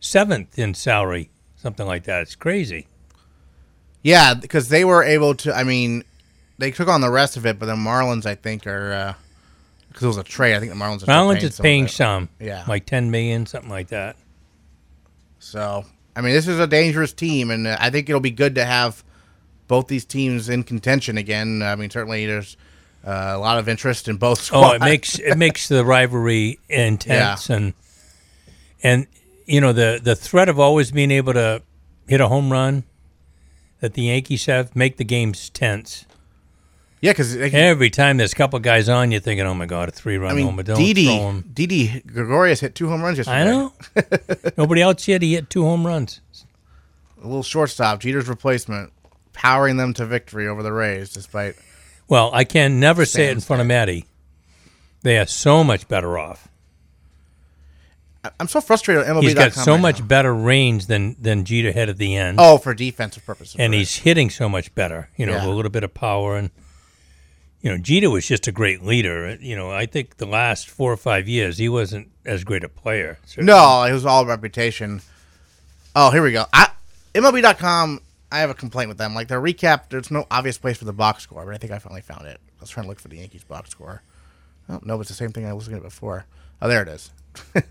seventh 0.00 0.58
in 0.58 0.74
salary, 0.74 1.30
something 1.56 1.86
like 1.86 2.04
that. 2.04 2.22
It's 2.22 2.34
crazy. 2.34 2.86
Yeah, 4.02 4.34
because 4.34 4.68
they 4.68 4.84
were 4.84 5.02
able 5.02 5.34
to. 5.36 5.54
I 5.54 5.64
mean, 5.64 6.04
they 6.58 6.70
took 6.70 6.88
on 6.88 7.00
the 7.00 7.10
rest 7.10 7.36
of 7.36 7.46
it, 7.46 7.58
but 7.58 7.66
the 7.66 7.74
Marlins, 7.76 8.26
I 8.26 8.34
think, 8.34 8.66
are 8.66 9.14
because 9.88 10.02
it 10.02 10.06
was 10.06 10.16
a 10.18 10.22
trade. 10.22 10.54
I 10.54 10.60
think 10.60 10.72
the 10.72 10.78
Marlins 10.78 11.02
are 11.02 11.06
Marlins 11.06 11.34
paying 11.34 11.44
is 11.48 11.54
some 11.54 11.64
paying 11.64 11.88
some, 11.88 12.28
Yeah. 12.38 12.64
like 12.68 12.86
ten 12.86 13.10
million, 13.10 13.46
something 13.46 13.70
like 13.70 13.88
that. 13.88 14.16
So, 15.38 15.84
I 16.14 16.20
mean, 16.20 16.32
this 16.32 16.48
is 16.48 16.58
a 16.60 16.66
dangerous 16.66 17.12
team, 17.12 17.50
and 17.50 17.66
uh, 17.66 17.76
I 17.80 17.90
think 17.90 18.08
it'll 18.08 18.20
be 18.20 18.30
good 18.30 18.54
to 18.56 18.64
have 18.64 19.02
both 19.68 19.86
these 19.88 20.04
teams 20.04 20.48
in 20.48 20.62
contention 20.62 21.16
again. 21.16 21.62
I 21.62 21.76
mean, 21.76 21.90
certainly 21.90 22.26
there's 22.26 22.56
uh, 23.06 23.32
a 23.34 23.38
lot 23.38 23.58
of 23.58 23.68
interest 23.68 24.08
in 24.08 24.16
both 24.16 24.50
Oh, 24.52 24.72
it 24.72 24.80
makes 24.80 25.18
it 25.18 25.36
makes 25.36 25.68
the 25.68 25.84
rivalry 25.84 26.58
intense 26.68 27.48
and 27.50 27.72
and 28.82 29.06
you 29.46 29.60
know 29.60 29.72
the 29.72 30.00
the 30.02 30.14
threat 30.14 30.48
of 30.48 30.58
always 30.60 30.90
being 30.90 31.10
able 31.10 31.32
to 31.32 31.62
hit 32.06 32.20
a 32.20 32.28
home 32.28 32.50
run 32.52 32.84
that 33.80 33.94
the 33.94 34.02
Yankees 34.02 34.46
have 34.46 34.74
make 34.76 34.96
the 34.98 35.04
games 35.04 35.48
tense. 35.50 36.04
yeah, 37.00 37.12
because 37.12 37.34
Every 37.36 37.88
time 37.88 38.18
there's 38.18 38.32
a 38.32 38.36
couple 38.36 38.58
guys 38.58 38.88
on, 38.90 39.10
you're 39.10 39.20
thinking, 39.22 39.46
"Oh 39.46 39.54
my 39.54 39.64
God, 39.66 39.88
a 39.88 39.92
three 39.92 40.18
run 40.18 40.32
I 40.32 40.34
mean, 40.34 40.44
homer! 40.46 40.62
Don't 40.62 40.76
Didi, 40.76 41.06
throw 41.06 41.30
him." 41.30 41.50
Didi 41.54 42.00
Gregorius 42.06 42.60
hit 42.60 42.74
two 42.74 42.88
home 42.88 43.00
runs 43.02 43.16
yesterday. 43.16 43.40
I 43.40 43.44
know. 43.44 43.72
Nobody 44.58 44.82
else 44.82 45.08
yet. 45.08 45.22
He 45.22 45.34
hit 45.34 45.48
two 45.48 45.62
home 45.64 45.86
runs. 45.86 46.20
A 47.22 47.26
little 47.26 47.42
shortstop, 47.42 48.00
Jeter's 48.00 48.28
replacement, 48.28 48.92
powering 49.32 49.76
them 49.78 49.92
to 49.94 50.04
victory 50.06 50.46
over 50.46 50.62
the 50.62 50.72
Rays, 50.72 51.10
despite. 51.12 51.54
Well, 52.10 52.30
I 52.34 52.44
can 52.44 52.78
never 52.80 53.06
say 53.06 53.28
it 53.28 53.30
in 53.32 53.40
front 53.40 53.62
of 53.62 53.66
Maddie. 53.68 54.04
They 55.02 55.16
are 55.16 55.26
so 55.26 55.64
much 55.64 55.88
better 55.88 56.18
off. 56.18 56.48
I- 58.22 58.30
I'm 58.38 58.48
so 58.48 58.60
frustrated. 58.60 59.04
MLB.com 59.06 59.22
He's 59.22 59.34
got 59.34 59.52
so 59.54 59.72
right 59.72 59.80
much 59.80 60.00
now. 60.00 60.06
better 60.06 60.34
range 60.34 60.86
than 60.86 61.16
than 61.18 61.44
Jeter 61.46 61.72
had 61.72 61.88
at 61.88 61.96
the 61.96 62.16
end. 62.16 62.36
Oh, 62.38 62.58
for 62.58 62.74
defensive 62.74 63.24
purposes, 63.24 63.56
and 63.58 63.72
right. 63.72 63.78
he's 63.78 63.96
hitting 63.96 64.28
so 64.28 64.46
much 64.48 64.74
better. 64.74 65.08
You 65.16 65.24
know, 65.24 65.32
Yeah. 65.32 65.46
with 65.46 65.54
a 65.54 65.56
little 65.56 65.70
bit 65.70 65.84
of 65.84 65.94
power, 65.94 66.36
and 66.36 66.50
you 67.62 67.70
know, 67.70 67.78
Jeter 67.78 68.10
was 68.10 68.26
just 68.26 68.46
a 68.48 68.52
great 68.52 68.82
leader. 68.84 69.36
You 69.40 69.54
know, 69.56 69.70
I 69.70 69.86
think 69.86 70.16
the 70.18 70.26
last 70.26 70.68
four 70.68 70.92
or 70.92 70.96
five 70.98 71.28
years 71.28 71.56
he 71.58 71.68
wasn't 71.68 72.08
as 72.26 72.42
great 72.44 72.64
a 72.64 72.68
player. 72.68 73.18
So- 73.24 73.40
No, 73.40 73.84
it 73.84 73.92
was 73.92 74.04
all 74.04 74.26
reputation. 74.26 75.00
Oh, 75.96 76.10
here 76.10 76.22
we 76.22 76.32
go. 76.32 76.44
I, 76.52 76.68
MLB.com, 77.14 78.00
I 78.32 78.40
have 78.40 78.50
a 78.50 78.54
complaint 78.54 78.88
with 78.88 78.98
them. 78.98 79.14
Like 79.14 79.28
their 79.28 79.40
recap, 79.40 79.88
there's 79.88 80.10
no 80.10 80.26
obvious 80.30 80.58
place 80.58 80.78
for 80.78 80.84
the 80.84 80.92
box 80.92 81.24
score, 81.24 81.44
but 81.44 81.54
I 81.54 81.58
think 81.58 81.72
I 81.72 81.78
finally 81.78 82.00
found 82.00 82.26
it. 82.26 82.40
I 82.58 82.60
was 82.60 82.70
trying 82.70 82.84
to 82.84 82.88
look 82.88 83.00
for 83.00 83.08
the 83.08 83.16
Yankees 83.16 83.44
box 83.44 83.70
score. 83.70 84.02
Oh, 84.68 84.80
no, 84.84 85.00
it's 85.00 85.08
the 85.08 85.16
same 85.16 85.32
thing 85.32 85.46
I 85.46 85.52
was 85.52 85.66
looking 85.66 85.78
at 85.78 85.82
before. 85.82 86.26
Oh, 86.62 86.68
there 86.68 86.82
it 86.82 86.88
is. 86.88 87.10
all 87.56 87.62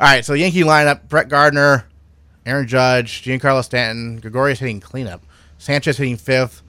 right, 0.00 0.24
so 0.24 0.34
Yankee 0.34 0.62
lineup: 0.62 1.08
Brett 1.08 1.28
Gardner, 1.28 1.86
Aaron 2.46 2.68
Judge, 2.68 3.22
Giancarlo 3.22 3.64
Stanton, 3.64 4.20
Gregorius 4.20 4.60
hitting 4.60 4.80
cleanup, 4.80 5.22
Sanchez 5.58 5.96
hitting 5.96 6.16
fifth, 6.16 6.62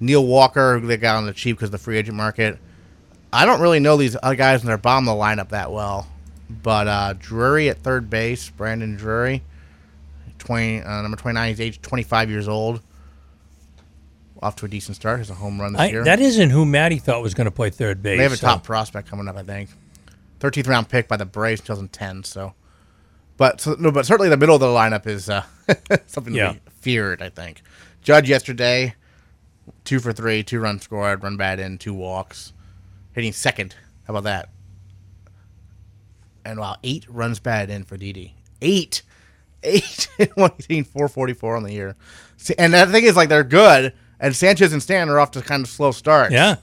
Neil 0.00 0.26
Walker, 0.26 0.80
they 0.80 0.96
got 0.96 1.16
on 1.16 1.26
the 1.26 1.32
cheap 1.32 1.56
because 1.56 1.68
of 1.68 1.72
the 1.72 1.78
free 1.78 1.98
agent 1.98 2.16
market. 2.16 2.58
I 3.32 3.46
don't 3.46 3.60
really 3.60 3.80
know 3.80 3.96
these 3.96 4.16
other 4.22 4.36
guys 4.36 4.62
in 4.62 4.66
their 4.66 4.78
bottom 4.78 5.08
of 5.08 5.16
the 5.16 5.22
lineup 5.22 5.50
that 5.50 5.72
well, 5.72 6.06
but 6.62 6.86
uh, 6.88 7.14
Drury 7.18 7.68
at 7.68 7.78
third 7.78 8.10
base, 8.10 8.50
Brandon 8.50 8.96
Drury, 8.96 9.42
twenty 10.44 10.80
uh, 10.82 11.02
number 11.02 11.16
twenty 11.16 11.34
nine. 11.34 11.48
He's 11.50 11.60
age 11.60 11.80
twenty 11.82 12.02
five 12.04 12.30
years 12.30 12.48
old. 12.48 12.80
off 14.42 14.56
to 14.56 14.66
a 14.66 14.68
decent 14.68 14.96
start. 14.96 15.18
Has 15.18 15.30
a 15.30 15.34
home 15.34 15.60
run 15.60 15.72
this 15.72 15.80
I, 15.82 15.86
year. 15.88 16.04
that 16.04 16.20
isn't 16.20 16.50
who 16.50 16.64
Maddie 16.66 16.98
thought 16.98 17.22
was 17.22 17.34
going 17.34 17.46
to 17.46 17.50
play 17.50 17.70
third 17.70 18.02
base. 18.02 18.18
they 18.18 18.22
have 18.22 18.32
a 18.32 18.36
so- 18.36 18.46
top 18.48 18.64
prospect 18.64 19.08
coming 19.08 19.28
up, 19.28 19.36
I 19.36 19.42
think. 19.42 19.70
13th 20.40 20.68
round 20.68 20.88
pick 20.90 21.08
by 21.08 21.16
the 21.16 21.24
Braves 21.24 21.60
in 21.62 21.66
2010. 21.66 22.24
So, 22.24 22.52
but 23.38 23.60
so, 23.62 23.76
no, 23.78 23.90
but 23.90 24.04
certainly 24.04 24.28
the 24.28 24.36
middle 24.36 24.54
of 24.56 24.60
the 24.60 24.66
lineup 24.66 25.06
is 25.06 25.30
uh, 25.30 25.42
something 26.06 26.34
Yeah. 26.34 26.48
to 26.48 26.54
be 26.54 26.60
feared. 26.80 27.22
I 27.22 27.30
think. 27.30 27.62
Judge 28.02 28.28
yesterday, 28.28 28.94
two 29.84 30.00
for 30.00 30.12
three, 30.12 30.42
two 30.42 30.60
runs 30.60 30.82
scored, 30.82 31.22
run 31.22 31.38
bad 31.38 31.58
in, 31.60 31.78
two 31.78 31.94
walks, 31.94 32.52
hitting 33.14 33.32
second. 33.32 33.74
How 34.06 34.12
about 34.12 34.24
that? 34.24 34.50
And 36.44 36.60
wow, 36.60 36.76
eight 36.82 37.06
runs 37.08 37.40
bad 37.40 37.70
in 37.70 37.84
for 37.84 37.96
Didi. 37.96 38.34
Eight, 38.60 39.00
eight, 39.64 40.08
hitting 40.18 40.84
444 40.84 41.56
on 41.56 41.62
the 41.62 41.72
year. 41.72 41.96
And 42.58 42.72
the 42.74 42.86
thing 42.86 43.04
is, 43.04 43.16
like 43.16 43.28
they're 43.28 43.42
good, 43.44 43.92
and 44.20 44.34
Sanchez 44.36 44.72
and 44.72 44.82
Stan 44.82 45.08
are 45.08 45.18
off 45.18 45.30
to 45.32 45.42
kind 45.42 45.62
of 45.64 45.68
slow 45.70 45.90
starts. 45.92 46.32
Yeah. 46.32 46.56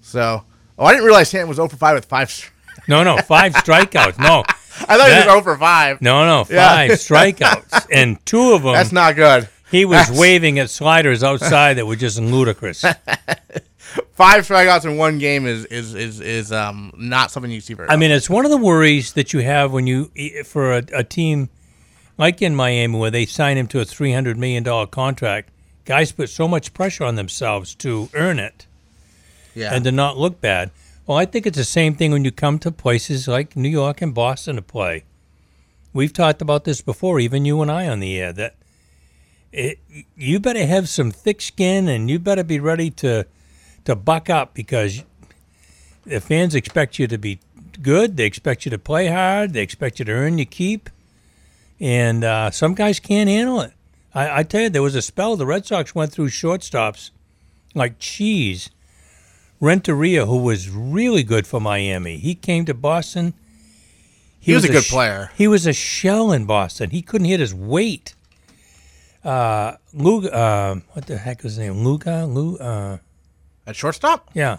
So, 0.00 0.44
oh, 0.78 0.84
I 0.84 0.92
didn't 0.92 1.04
realize 1.06 1.28
Stanton 1.28 1.48
was 1.48 1.56
0 1.56 1.68
for 1.68 1.76
5 1.76 1.94
with 1.96 2.04
five. 2.06 2.52
No, 2.86 3.02
no, 3.02 3.18
five 3.18 3.52
strikeouts. 3.54 4.18
No, 4.18 4.44
I 4.46 4.96
thought 4.96 5.08
That- 5.08 5.10
he 5.22 5.28
was 5.28 5.34
0 5.34 5.40
for 5.42 5.56
5. 5.58 6.00
no, 6.02 6.24
no, 6.24 6.46
Yeah. 6.48 6.68
five 6.68 6.90
strikeouts, 6.92 7.86
and 7.92 8.24
two 8.24 8.52
of 8.52 8.62
them 8.62 8.72
That's 8.74 8.92
not 8.92 9.16
good. 9.16 9.48
he 9.70 9.84
was 9.84 9.98
that's- 9.98 10.18
waving 10.18 10.58
at 10.60 10.70
sliders 10.70 11.22
outside 11.24 11.74
that 11.74 11.86
were 11.86 11.96
just 11.96 12.18
ludicrous. 12.20 12.84
Five 14.12 14.46
strikeouts 14.46 14.84
in 14.84 14.96
one 14.96 15.18
game 15.18 15.46
is 15.46 15.64
is 15.66 15.94
is 15.94 16.20
is 16.20 16.52
um 16.52 16.92
not 16.96 17.30
something 17.30 17.50
you 17.50 17.60
see 17.60 17.72
very. 17.74 17.88
I 17.88 17.96
mean, 17.96 18.10
it's 18.10 18.28
one 18.28 18.44
of 18.44 18.50
the 18.50 18.56
worries 18.58 19.12
that 19.14 19.32
you 19.32 19.40
have 19.40 19.72
when 19.72 19.86
you 19.86 20.10
for 20.44 20.72
a, 20.72 20.82
a 20.92 21.04
team 21.04 21.48
like 22.18 22.42
in 22.42 22.54
Miami 22.54 22.98
where 22.98 23.10
they 23.10 23.24
sign 23.24 23.56
him 23.56 23.68
to 23.68 23.80
a 23.80 23.84
three 23.84 24.12
hundred 24.12 24.36
million 24.36 24.62
dollar 24.62 24.86
contract. 24.86 25.50
Guys 25.84 26.12
put 26.12 26.28
so 26.28 26.46
much 26.46 26.74
pressure 26.74 27.04
on 27.04 27.14
themselves 27.14 27.74
to 27.76 28.10
earn 28.12 28.38
it 28.38 28.66
yeah. 29.54 29.72
and 29.72 29.84
to 29.84 29.92
not 29.92 30.18
look 30.18 30.40
bad. 30.40 30.70
Well, 31.06 31.16
I 31.16 31.24
think 31.24 31.46
it's 31.46 31.56
the 31.56 31.64
same 31.64 31.94
thing 31.94 32.12
when 32.12 32.24
you 32.24 32.30
come 32.30 32.58
to 32.58 32.70
places 32.70 33.26
like 33.26 33.56
New 33.56 33.70
York 33.70 34.02
and 34.02 34.14
Boston 34.14 34.56
to 34.56 34.62
play. 34.62 35.04
We've 35.94 36.12
talked 36.12 36.42
about 36.42 36.64
this 36.64 36.82
before, 36.82 37.18
even 37.18 37.46
you 37.46 37.62
and 37.62 37.70
I 37.70 37.88
on 37.88 38.00
the 38.00 38.20
air. 38.20 38.32
That 38.34 38.56
it, 39.50 39.78
you 40.14 40.38
better 40.38 40.66
have 40.66 40.88
some 40.88 41.10
thick 41.10 41.40
skin 41.40 41.88
and 41.88 42.10
you 42.10 42.18
better 42.18 42.44
be 42.44 42.60
ready 42.60 42.90
to 42.90 43.26
to 43.86 43.96
buck 43.96 44.28
up 44.28 44.52
because 44.52 45.02
the 46.04 46.20
fans 46.20 46.54
expect 46.54 46.98
you 46.98 47.06
to 47.06 47.16
be 47.16 47.40
good. 47.80 48.18
They 48.18 48.26
expect 48.26 48.66
you 48.66 48.70
to 48.70 48.78
play 48.78 49.06
hard. 49.06 49.54
They 49.54 49.62
expect 49.62 49.98
you 49.98 50.04
to 50.04 50.12
earn 50.12 50.36
your 50.36 50.44
keep. 50.44 50.90
And 51.80 52.24
uh, 52.24 52.50
some 52.50 52.74
guys 52.74 52.98
can't 53.00 53.28
handle 53.28 53.60
it. 53.60 53.72
I, 54.14 54.40
I 54.40 54.42
tell 54.42 54.62
you, 54.62 54.70
there 54.70 54.82
was 54.82 54.94
a 54.94 55.02
spell 55.02 55.36
the 55.36 55.46
Red 55.46 55.66
Sox 55.66 55.94
went 55.94 56.12
through 56.12 56.28
shortstops 56.28 57.10
like 57.74 57.98
cheese. 57.98 58.70
Renteria, 59.60 60.26
who 60.26 60.38
was 60.38 60.70
really 60.70 61.22
good 61.24 61.46
for 61.46 61.60
Miami, 61.60 62.16
he 62.16 62.34
came 62.34 62.64
to 62.64 62.74
Boston. 62.74 63.34
He 64.40 64.54
was 64.54 64.64
a 64.64 64.68
good 64.68 64.84
sh- 64.84 64.90
player. 64.90 65.30
He 65.36 65.48
was 65.48 65.66
a 65.66 65.72
shell 65.72 66.30
in 66.32 66.44
Boston. 66.46 66.90
He 66.90 67.02
couldn't 67.02 67.26
hit 67.26 67.40
his 67.40 67.52
weight. 67.54 68.14
Uh, 69.24 69.74
Lugo, 69.92 70.28
uh, 70.28 70.76
what 70.92 71.06
the 71.06 71.18
heck 71.18 71.42
was 71.42 71.56
his 71.56 71.66
name? 71.66 71.84
Lugo, 71.84 72.24
Lu, 72.26 72.56
uh, 72.58 72.98
At 73.66 73.74
shortstop, 73.74 74.30
yeah. 74.32 74.58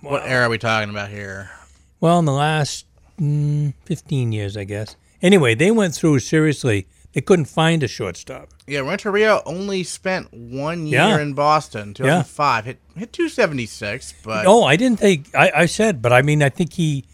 what 0.00 0.22
era 0.24 0.46
are 0.46 0.48
we 0.48 0.56
talking 0.58 0.88
about 0.88 1.10
here? 1.10 1.50
Well, 2.00 2.18
in 2.18 2.24
the 2.24 2.32
last 2.32 2.86
mm, 3.20 3.74
15 3.84 4.32
years, 4.32 4.56
I 4.56 4.64
guess. 4.64 4.96
Anyway, 5.22 5.54
they 5.54 5.70
went 5.70 5.94
through 5.94 6.18
seriously. 6.20 6.86
They 7.12 7.20
couldn't 7.20 7.44
find 7.44 7.82
a 7.82 7.88
shortstop. 7.88 8.48
Yeah, 8.66 8.80
Renteria 8.80 9.40
only 9.46 9.84
spent 9.84 10.32
one 10.34 10.86
year 10.86 11.00
Yeah. 11.00 11.20
in 11.20 11.32
Boston, 11.34 11.94
2005. 11.94 12.64
Hit 12.64 12.78
hit 12.96 13.12
276, 13.12 14.14
but 14.24 14.46
Oh, 14.46 14.64
I 14.64 14.76
didn't 14.76 14.98
think. 15.00 15.28
I, 15.34 15.52
I 15.54 15.66
said, 15.66 16.02
but 16.02 16.12
I 16.12 16.22
mean, 16.22 16.42
I 16.42 16.48
think 16.48 16.72
he 16.74 17.04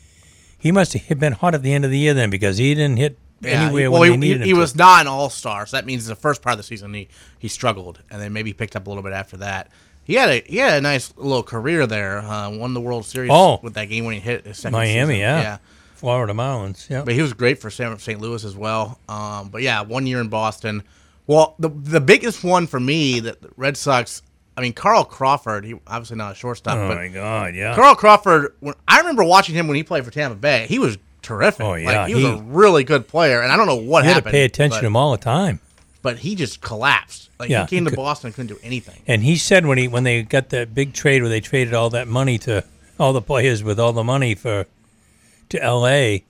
he 0.59 0.73
must 0.73 0.93
have 0.95 1.19
been 1.19 1.33
hot 1.35 1.55
at 1.55 1.63
the 1.63 1.73
end 1.73 1.85
of 1.85 1.91
the 1.91 1.99
year 1.99 2.15
then 2.15 2.31
because 2.31 2.57
he 2.59 2.75
didn't 2.75 2.97
hit 2.97 3.19
yeah, 3.43 3.51
anywhere 3.63 3.91
well, 3.91 4.03
they 4.03 4.17
he, 4.17 4.39
he, 4.39 4.45
he 4.47 4.55
was 4.55 4.75
not 4.75 5.03
an 5.03 5.07
all 5.07 5.29
star, 5.31 5.67
so 5.67 5.77
that 5.77 5.87
means 5.87 6.07
the 6.07 6.15
first 6.15 6.41
part 6.43 6.53
of 6.55 6.59
the 6.59 6.63
season 6.65 6.93
he 6.95 7.09
he 7.39 7.49
struggled, 7.49 8.01
and 8.11 8.21
then 8.23 8.33
maybe 8.33 8.53
picked 8.55 8.77
up 8.77 8.87
a 8.87 8.91
little 8.91 9.03
bit 9.03 9.13
after 9.13 9.37
that. 9.39 9.69
He 10.05 10.15
had 10.15 10.31
a 10.31 10.43
he 10.47 10.57
had 10.59 10.79
a 10.79 10.81
nice 10.81 11.13
little 11.17 11.43
career 11.43 11.87
there. 11.87 12.19
Uh, 12.21 12.49
won 12.51 12.73
the 12.75 12.81
World 12.81 13.05
Series 13.05 13.31
Oh. 13.33 13.61
with 13.63 13.75
that 13.75 13.87
game 13.91 14.05
when 14.07 14.15
he 14.15 14.21
hit 14.21 14.47
his 14.47 14.57
second 14.59 14.73
Miami, 14.79 15.15
season. 15.15 15.21
yeah. 15.21 15.43
yeah. 15.43 15.59
Florida 16.01 16.33
Marlins. 16.33 16.89
Yeah. 16.89 17.03
But 17.03 17.15
he 17.15 17.23
was 17.23 17.33
great 17.33 17.61
for 17.61 17.71
St. 17.71 18.21
Louis 18.21 18.43
as 18.45 18.57
well. 18.57 18.99
Um, 19.09 19.51
but 19.51 19.63
yeah, 19.63 19.83
one 19.83 20.07
year 20.07 20.21
in 20.21 20.29
Boston. 20.29 20.83
Well, 21.27 21.55
the 21.59 21.69
the 21.69 22.01
biggest 22.01 22.43
one 22.43 22.67
for 22.67 22.81
me 22.81 23.21
that 23.21 23.41
the 23.43 23.51
Red 23.57 23.77
Sox. 23.77 24.23
I 24.57 24.63
mean, 24.63 24.73
Carl 24.73 25.05
Crawford. 25.05 25.65
He 25.65 25.75
obviously 25.87 26.17
not 26.17 26.33
a 26.33 26.35
shortstop, 26.35 26.77
Oh 26.77 26.89
but 26.89 26.97
my 26.97 27.09
God! 27.09 27.55
Yeah. 27.55 27.75
Carl 27.75 27.95
Crawford. 27.95 28.55
When 28.61 28.75
I 28.89 28.99
remember 28.99 29.23
watching 29.25 29.55
him 29.55 29.69
when 29.69 29.77
he 29.77 29.83
played 29.85 30.05
for 30.05 30.11
Tampa 30.11 30.37
Bay, 30.37 30.67
he 30.69 30.79
was 30.79 30.99
terrific. 31.23 31.65
Oh, 31.65 31.75
yeah, 31.75 32.01
like, 32.01 32.09
he 32.09 32.15
was 32.15 32.25
he- 32.25 32.31
a 32.31 32.37
really 32.43 32.83
good 32.83 33.07
player, 33.07 33.43
and 33.43 33.53
I 33.53 33.57
don't 33.57 33.67
know 33.67 33.77
what 33.77 34.01
you 34.03 34.09
had 34.09 34.11
to 34.11 34.15
happened. 34.17 34.33
pay 34.33 34.45
attention 34.45 34.77
but, 34.79 34.81
to 34.81 34.87
him 34.87 34.97
all 34.97 35.13
the 35.13 35.19
time. 35.19 35.61
but 36.03 36.19
he 36.19 36.35
just 36.35 36.61
collapsed. 36.63 37.31
Like 37.39 37.49
Yeah, 37.49 37.63
he 37.67 37.69
came 37.77 37.85
to 37.87 37.95
Boston 37.95 38.29
and 38.29 38.35
couldn't 38.35 38.49
do 38.55 38.59
anything. 38.63 39.01
And 39.07 39.23
he 39.23 39.37
said 39.37 39.65
when 39.67 39.79
he 39.79 39.87
when 39.89 40.03
they 40.05 40.23
got 40.23 40.49
that 40.51 40.75
big 40.75 40.93
trade 40.95 41.23
where 41.23 41.29
they 41.31 41.41
traded 41.41 41.73
all 41.75 41.89
that 41.91 42.09
money 42.09 42.37
to 42.39 42.65
all 42.99 43.13
the 43.15 43.23
players 43.23 43.63
with 43.63 43.79
all 43.81 43.93
the 43.95 44.05
money 44.05 44.35
for 44.35 44.67
to 45.51 45.63
L.A. 45.63 46.25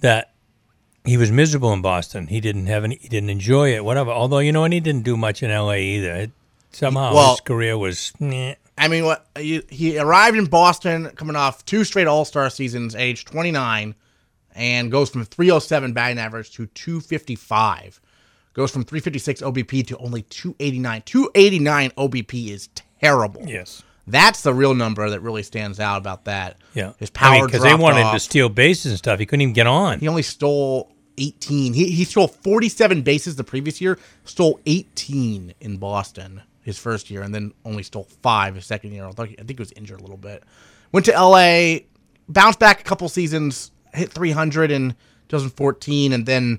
that 0.00 0.32
he 1.04 1.16
was 1.16 1.30
miserable 1.30 1.72
in 1.72 1.82
Boston. 1.82 2.28
He 2.28 2.40
didn't 2.40 2.66
have 2.66 2.84
any. 2.84 2.96
He 2.96 3.08
didn't 3.08 3.30
enjoy 3.30 3.74
it. 3.74 3.84
Whatever. 3.84 4.10
Although 4.10 4.38
you 4.38 4.52
know, 4.52 4.64
and 4.64 4.72
he 4.72 4.80
didn't 4.80 5.02
do 5.04 5.16
much 5.16 5.42
in 5.42 5.50
L.A. 5.50 5.80
either. 5.82 6.14
It, 6.14 6.30
somehow 6.72 7.14
Well- 7.14 7.30
his 7.32 7.40
career 7.40 7.76
was. 7.76 8.12
Meh. 8.20 8.54
I 8.76 8.88
mean, 8.88 9.04
what 9.04 9.26
he, 9.38 9.62
he 9.70 9.98
arrived 9.98 10.36
in 10.36 10.46
Boston 10.46 11.10
coming 11.14 11.36
off 11.36 11.64
two 11.64 11.84
straight 11.84 12.08
All 12.08 12.24
Star 12.24 12.50
seasons, 12.50 12.96
age 12.96 13.24
29, 13.24 13.94
and 14.54 14.90
goes 14.90 15.10
from 15.10 15.24
307 15.24 15.92
batting 15.92 16.18
average 16.18 16.50
to 16.52 16.66
255. 16.66 18.00
Goes 18.52 18.72
from 18.72 18.82
356 18.84 19.42
OBP 19.42 19.86
to 19.88 19.98
only 19.98 20.22
289. 20.22 21.02
289 21.02 21.90
OBP 21.92 22.48
is 22.48 22.68
terrible. 23.00 23.42
Yes. 23.46 23.82
That's 24.06 24.42
the 24.42 24.52
real 24.52 24.74
number 24.74 25.08
that 25.10 25.20
really 25.20 25.42
stands 25.42 25.80
out 25.80 25.98
about 25.98 26.26
that. 26.26 26.58
Yeah. 26.74 26.92
His 26.98 27.10
power 27.10 27.46
because 27.46 27.62
dropped 27.62 27.78
they 27.78 27.82
wanted 27.82 28.02
off. 28.02 28.14
to 28.14 28.20
steal 28.20 28.48
bases 28.48 28.92
and 28.92 28.98
stuff. 28.98 29.18
He 29.18 29.26
couldn't 29.26 29.40
even 29.42 29.54
get 29.54 29.66
on. 29.66 30.00
He 30.00 30.08
only 30.08 30.22
stole 30.22 30.92
18. 31.16 31.72
He, 31.72 31.90
he 31.90 32.04
stole 32.04 32.28
47 32.28 33.02
bases 33.02 33.36
the 33.36 33.44
previous 33.44 33.80
year, 33.80 33.98
stole 34.24 34.60
18 34.66 35.54
in 35.60 35.76
Boston 35.78 36.42
his 36.62 36.78
first 36.78 37.10
year, 37.10 37.22
and 37.22 37.34
then 37.34 37.52
only 37.64 37.82
stole 37.82 38.08
five 38.22 38.54
his 38.56 38.66
second 38.66 38.92
year. 38.92 39.04
Although 39.04 39.24
he- 39.24 39.34
I 39.38 39.42
think 39.42 39.50
he 39.58 39.62
was 39.62 39.72
injured 39.72 40.00
a 40.00 40.02
little 40.02 40.16
bit. 40.16 40.42
Went 40.92 41.06
to 41.06 41.12
LA, 41.12 41.78
bounced 42.28 42.58
back 42.58 42.80
a 42.80 42.84
couple 42.84 43.08
seasons, 43.08 43.70
hit 43.94 44.10
300 44.12 44.70
in 44.70 44.90
2014, 45.28 46.12
and 46.12 46.26
then 46.26 46.58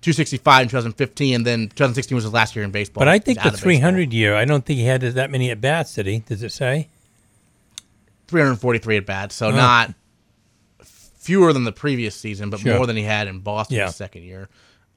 265 0.00 0.62
in 0.62 0.68
2015, 0.68 1.34
and 1.34 1.46
then 1.46 1.60
2016 1.68 2.14
was 2.14 2.24
his 2.24 2.32
last 2.32 2.54
year 2.54 2.64
in 2.64 2.70
baseball. 2.70 3.00
But 3.00 3.08
I 3.08 3.18
think 3.18 3.38
the 3.40 3.46
of 3.48 3.52
baseball. 3.54 3.64
300 3.64 4.12
year, 4.12 4.34
I 4.36 4.44
don't 4.44 4.64
think 4.64 4.78
he 4.78 4.84
had 4.86 5.00
that 5.00 5.30
many 5.30 5.50
at 5.50 5.60
bats, 5.60 5.94
did 5.94 6.06
he? 6.06 6.20
Does 6.20 6.42
it 6.42 6.52
say? 6.52 6.88
343 8.28 8.98
at 8.98 9.06
bats, 9.06 9.34
so 9.34 9.50
not 9.50 9.94
fewer 10.82 11.52
than 11.52 11.64
the 11.64 11.72
previous 11.72 12.14
season, 12.14 12.50
but 12.50 12.60
Sure. 12.60 12.76
more 12.76 12.86
than 12.86 12.96
he 12.96 13.02
had 13.02 13.26
in 13.26 13.40
Boston 13.40 13.76
Yeah. 13.76 13.86
his 13.86 13.96
second 13.96 14.22
year, 14.22 14.48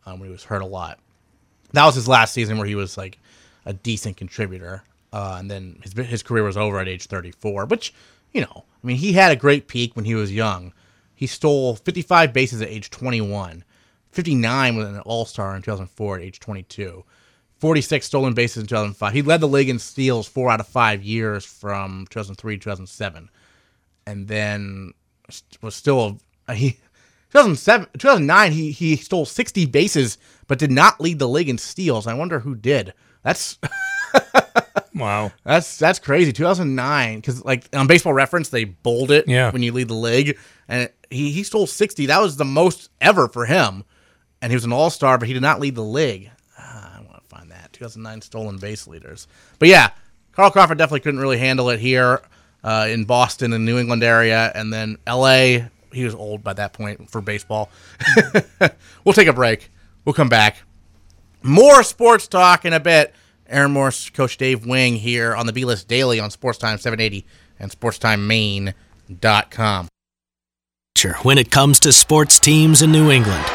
um, 0.06 0.20
when 0.20 0.28
he 0.30 0.32
was 0.32 0.44
hurt 0.46 0.62
a 0.62 0.66
lot. 0.66 1.00
That 1.74 1.86
was 1.86 1.96
his 1.96 2.08
last 2.08 2.34
season 2.34 2.58
where 2.58 2.68
he 2.68 2.76
was 2.76 2.98
like 2.98 3.18
a 3.66 3.74
decent 3.74 4.18
contributor, 4.18 4.84
uh, 5.14 5.38
and 5.40 5.50
then 5.50 5.80
his 5.84 5.94
his 6.08 6.24
career 6.24 6.44
was 6.44 6.58
over 6.58 6.80
at 6.80 6.88
age 6.88 7.06
34. 7.08 7.66
Which, 7.66 7.94
you 8.34 8.42
know, 8.42 8.66
I 8.84 8.88
mean, 8.88 8.98
he 8.98 9.14
had 9.14 9.32
a 9.32 9.36
great 9.36 9.68
peak 9.68 9.96
when 9.96 10.06
he 10.06 10.16
was 10.16 10.32
young. 10.32 10.74
He 11.16 11.28
stole 11.28 11.76
55 11.76 12.34
bases 12.34 12.62
at 12.62 12.68
age 12.70 12.90
21, 12.90 13.64
59 14.12 14.76
with 14.76 14.88
an 14.88 15.00
All 15.02 15.26
Star 15.26 15.56
in 15.56 15.62
2004 15.62 16.18
at 16.18 16.24
age 16.24 16.40
22. 16.40 17.04
46 17.60 18.06
stolen 18.06 18.34
bases 18.34 18.62
in 18.64 18.68
2005. 18.68 19.14
He 19.14 19.22
led 19.22 19.40
the 19.40 19.48
league 19.48 19.70
in 19.70 19.78
steals 19.78 20.28
four 20.28 20.50
out 20.50 20.60
of 20.60 20.68
five 20.68 21.04
years 21.04 21.46
from 21.46 22.08
2003 22.10 22.58
to 22.58 22.64
2007. 22.64 23.30
And 24.08 24.28
then 24.28 24.94
was 25.62 25.76
still 25.76 26.20
a, 26.48 26.54
he 26.56 26.72
2007 27.32 27.88
2009 27.98 28.52
he 28.52 28.72
he 28.72 28.98
stole 28.98 29.26
60 29.26 29.66
bases 29.68 30.18
but 30.48 30.60
did 30.60 30.70
not 30.72 31.00
lead 31.00 31.20
the 31.20 31.30
league 31.30 31.48
in 31.50 31.58
steals. 31.58 32.08
I 32.08 32.14
wonder 32.16 32.40
who 32.40 32.56
did. 32.56 32.94
That's 33.24 33.58
Wow. 34.94 35.32
that's 35.46 35.78
that's 35.78 36.00
crazy. 36.00 36.34
2009 36.34 37.22
cuz 37.22 37.46
like 37.46 37.70
on 37.74 37.88
baseball 37.88 38.12
reference 38.14 38.50
they 38.50 38.66
bold 38.66 39.12
it 39.12 39.26
Yeah. 39.28 39.52
when 39.52 39.64
you 39.64 39.72
lead 39.72 39.88
the 39.88 39.94
league 39.94 40.38
and 40.68 40.90
he 41.10 41.32
he 41.32 41.44
stole 41.44 41.68
60. 41.68 42.08
That 42.08 42.20
was 42.22 42.36
the 42.38 42.44
most 42.46 42.90
ever 43.00 43.28
for 43.30 43.46
him. 43.46 43.84
And 44.42 44.52
he 44.52 44.56
was 44.56 44.66
an 44.66 44.74
all-star 44.74 45.18
but 45.18 45.28
he 45.28 45.34
did 45.34 45.42
not 45.42 45.60
lead 45.60 45.76
the 45.76 45.84
league. 45.84 46.32
Ah, 46.58 46.98
I 46.98 47.02
want 47.02 47.24
to 47.24 47.30
find 47.30 47.52
that. 47.52 47.74
2009 47.74 48.22
stolen 48.22 48.58
base 48.58 48.88
leaders. 48.88 49.28
But 49.60 49.70
yeah, 49.70 49.92
Carl 50.32 50.52
Crawford 50.52 50.78
definitely 50.78 51.02
couldn't 51.02 51.20
really 51.20 51.38
handle 51.38 51.70
it 51.70 51.80
here 51.80 52.22
uh, 52.64 52.88
in 52.90 53.06
Boston 53.06 53.54
and 53.54 53.66
New 53.66 53.78
England 53.78 54.04
area 54.04 54.52
and 54.56 54.72
then 54.72 54.98
LA 55.08 55.68
he 55.94 56.04
was 56.04 56.16
old 56.16 56.44
by 56.44 56.54
that 56.54 56.74
point 56.74 57.10
for 57.10 57.22
baseball. 57.22 57.70
we'll 59.04 59.14
take 59.14 59.28
a 59.28 59.34
break. 59.34 59.70
We'll 60.06 60.14
come 60.14 60.30
back. 60.30 60.64
More 61.44 61.84
sports 61.84 62.28
talk 62.28 62.66
in 62.66 62.74
a 62.74 62.80
bit. 62.80 63.14
Aaron 63.48 63.72
Morse, 63.72 64.10
Coach 64.10 64.38
Dave 64.38 64.66
Wing 64.66 64.96
here 64.96 65.36
on 65.36 65.46
the 65.46 65.54
B 65.54 65.66
List 65.66 65.90
Daily 65.90 66.20
on 66.20 66.32
Sports 66.32 66.58
Time 66.58 66.78
780 66.78 67.26
and 67.60 67.70
SportsTimeMaine.com. 67.72 69.88
When 71.24 71.38
it 71.38 71.52
comes 71.52 71.80
to 71.82 71.92
sports 71.92 72.40
teams 72.40 72.82
in 72.82 72.92
New 72.92 73.12
England. 73.12 73.46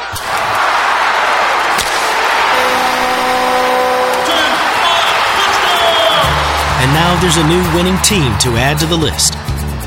And 6.87 6.95
now 6.95 7.19
there's 7.19 7.35
a 7.35 7.45
new 7.49 7.59
winning 7.75 7.99
team 8.01 8.31
to 8.39 8.55
add 8.55 8.79
to 8.79 8.85
the 8.85 8.95
list. 8.95 9.33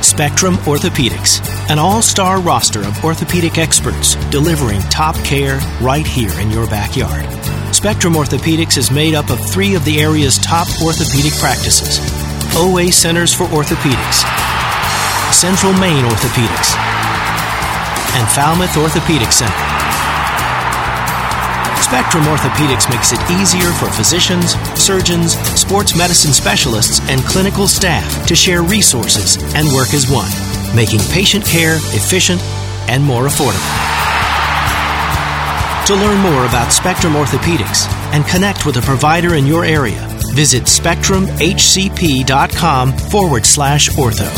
Spectrum 0.04 0.56
Orthopedics, 0.68 1.40
an 1.70 1.78
all 1.78 2.02
star 2.02 2.42
roster 2.42 2.80
of 2.80 3.02
orthopedic 3.02 3.56
experts 3.56 4.16
delivering 4.28 4.82
top 4.92 5.16
care 5.24 5.58
right 5.80 6.06
here 6.06 6.38
in 6.40 6.50
your 6.50 6.66
backyard. 6.66 7.24
Spectrum 7.74 8.12
Orthopedics 8.12 8.76
is 8.76 8.90
made 8.90 9.14
up 9.14 9.30
of 9.30 9.40
three 9.48 9.74
of 9.74 9.82
the 9.86 9.98
area's 9.98 10.36
top 10.36 10.68
orthopedic 10.82 11.32
practices 11.40 12.00
OA 12.54 12.92
Centers 12.92 13.32
for 13.32 13.44
Orthopedics, 13.44 14.20
Central 15.32 15.72
Maine 15.80 16.04
Orthopedics, 16.04 16.76
and 18.12 18.28
Falmouth 18.28 18.76
Orthopedic 18.76 19.32
Center. 19.32 19.56
Spectrum 21.90 22.22
Orthopedics 22.22 22.87
makes 22.88 23.11
it 23.11 23.18
easier 23.33 23.72
for 23.72 23.90
physicians, 23.90 24.55
surgeons, 24.79 25.33
sports 25.59 25.98
medicine 25.98 26.33
specialists, 26.33 27.00
and 27.11 27.20
clinical 27.22 27.66
staff 27.66 28.29
to 28.29 28.37
share 28.37 28.62
resources 28.62 29.42
and 29.57 29.66
work 29.74 29.92
as 29.92 30.09
one, 30.09 30.31
making 30.76 31.00
patient 31.11 31.44
care 31.44 31.79
efficient 31.79 32.40
and 32.88 33.03
more 33.03 33.26
affordable. 33.26 33.59
To 35.88 35.96
learn 35.96 36.20
more 36.20 36.46
about 36.46 36.72
Spectrum 36.72 37.14
Orthopedics 37.14 37.88
and 38.14 38.24
connect 38.24 38.64
with 38.64 38.76
a 38.76 38.83
provider 38.83 39.35
in 39.35 39.44
your 39.44 39.64
area, 39.64 40.07
visit 40.33 40.66
spectrumhcp.com 40.66 42.92
forward 42.92 43.44
slash 43.44 43.88
ortho. 43.90 44.31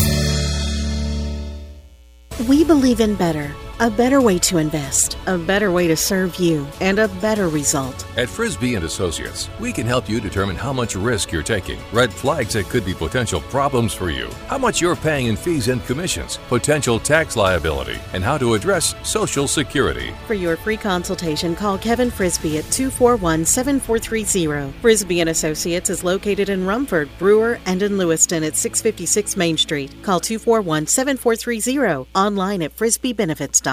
We 2.49 2.65
believe 2.65 3.01
in 3.01 3.15
better 3.15 3.55
a 3.83 3.91
better 3.91 4.21
way 4.21 4.39
to 4.39 4.59
invest, 4.59 5.17
a 5.27 5.37
better 5.37 5.73
way 5.73 5.89
to 5.89 5.97
serve 5.97 6.37
you, 6.37 6.65
and 6.81 7.01
a 7.01 7.09
better 7.21 7.49
result. 7.49 8.07
At 8.17 8.29
Frisbee 8.29 8.77
and 8.77 8.85
Associates, 8.85 9.51
we 9.59 9.73
can 9.73 9.89
help 9.89 10.09
you 10.09 10.21
determine 10.21 10.55
how 10.55 10.73
much 10.73 10.95
risk 10.95 11.33
you're 11.33 11.43
taking, 11.43 11.81
red 11.93 12.13
flags 12.13 12.53
that 12.53 12.69
could 12.69 12.85
be 12.85 12.95
potential 12.95 13.41
problems 13.41 13.93
for 13.93 14.09
you, 14.09 14.31
how 14.47 14.57
much 14.57 14.81
you're 14.81 14.95
paying 14.95 15.27
in 15.27 15.35
fees 15.35 15.67
and 15.67 15.85
commissions, 15.85 16.39
potential 16.47 17.01
tax 17.01 17.35
liability, 17.35 17.99
and 18.13 18.23
how 18.23 18.39
to 18.39 18.55
address 18.55 18.95
Social 19.03 19.49
Security. 19.49 20.15
For 20.29 20.35
your 20.35 20.57
free 20.57 20.77
consultation, 20.77 21.57
call 21.57 21.77
Kevin 21.77 22.13
Frisbee 22.13 22.59
at 22.59 22.65
241-7430. 22.67 24.73
Frisbee 24.75 25.19
and 25.19 25.31
Associates 25.31 25.91
is 25.91 26.05
located 26.05 26.51
in 26.51 26.65
Rumford, 26.65 27.09
Brewer, 27.19 27.59
and 27.67 27.83
in 27.83 27.99
Lewiston 27.99 28.45
at 28.45 28.55
656 28.55 29.37
Main 29.37 29.57
Street. 29.57 29.93
Call 30.05 30.21
241-7430. 30.21 32.07
Online 32.15 32.63
at 32.63 32.77
frisbeebenefits.com. 32.77 33.72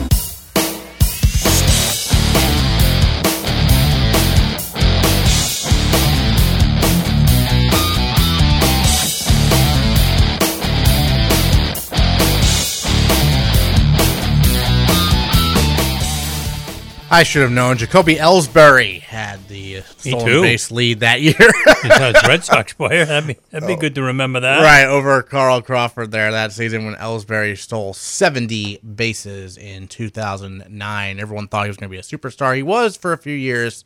I 17.11 17.23
should 17.23 17.41
have 17.41 17.51
known. 17.51 17.77
Jacoby 17.77 18.15
Ellsbury 18.15 19.01
had 19.01 19.47
the 19.47 19.77
uh, 19.77 19.81
stolen 19.97 20.41
base 20.43 20.69
lead 20.71 20.99
that 20.99 21.21
year. 21.21 21.33
He's 21.81 21.91
a 21.91 22.13
Red 22.27 22.43
Sox 22.43 22.73
player. 22.73 23.05
That'd 23.05 23.27
be, 23.27 23.37
that'd 23.49 23.67
be 23.67 23.75
good 23.75 23.95
to 23.95 24.03
remember 24.03 24.39
that. 24.41 24.61
right 24.61 24.85
over 24.85 25.23
Carl 25.23 25.61
Crawford 25.61 26.11
there 26.11 26.31
that 26.31 26.51
season 26.51 26.85
when 26.85 26.93
Ellsbury 26.95 27.57
stole 27.57 27.93
70 27.93 28.77
bases 28.95 29.57
in 29.57 29.87
2009. 29.87 31.19
Everyone 31.19 31.47
thought 31.47 31.63
he 31.63 31.69
was 31.69 31.77
going 31.77 31.89
to 31.89 31.91
be 31.91 31.97
a 31.97 32.01
superstar. 32.01 32.55
He 32.55 32.63
was 32.63 32.95
for 32.95 33.11
a 33.11 33.17
few 33.17 33.33
years, 33.35 33.85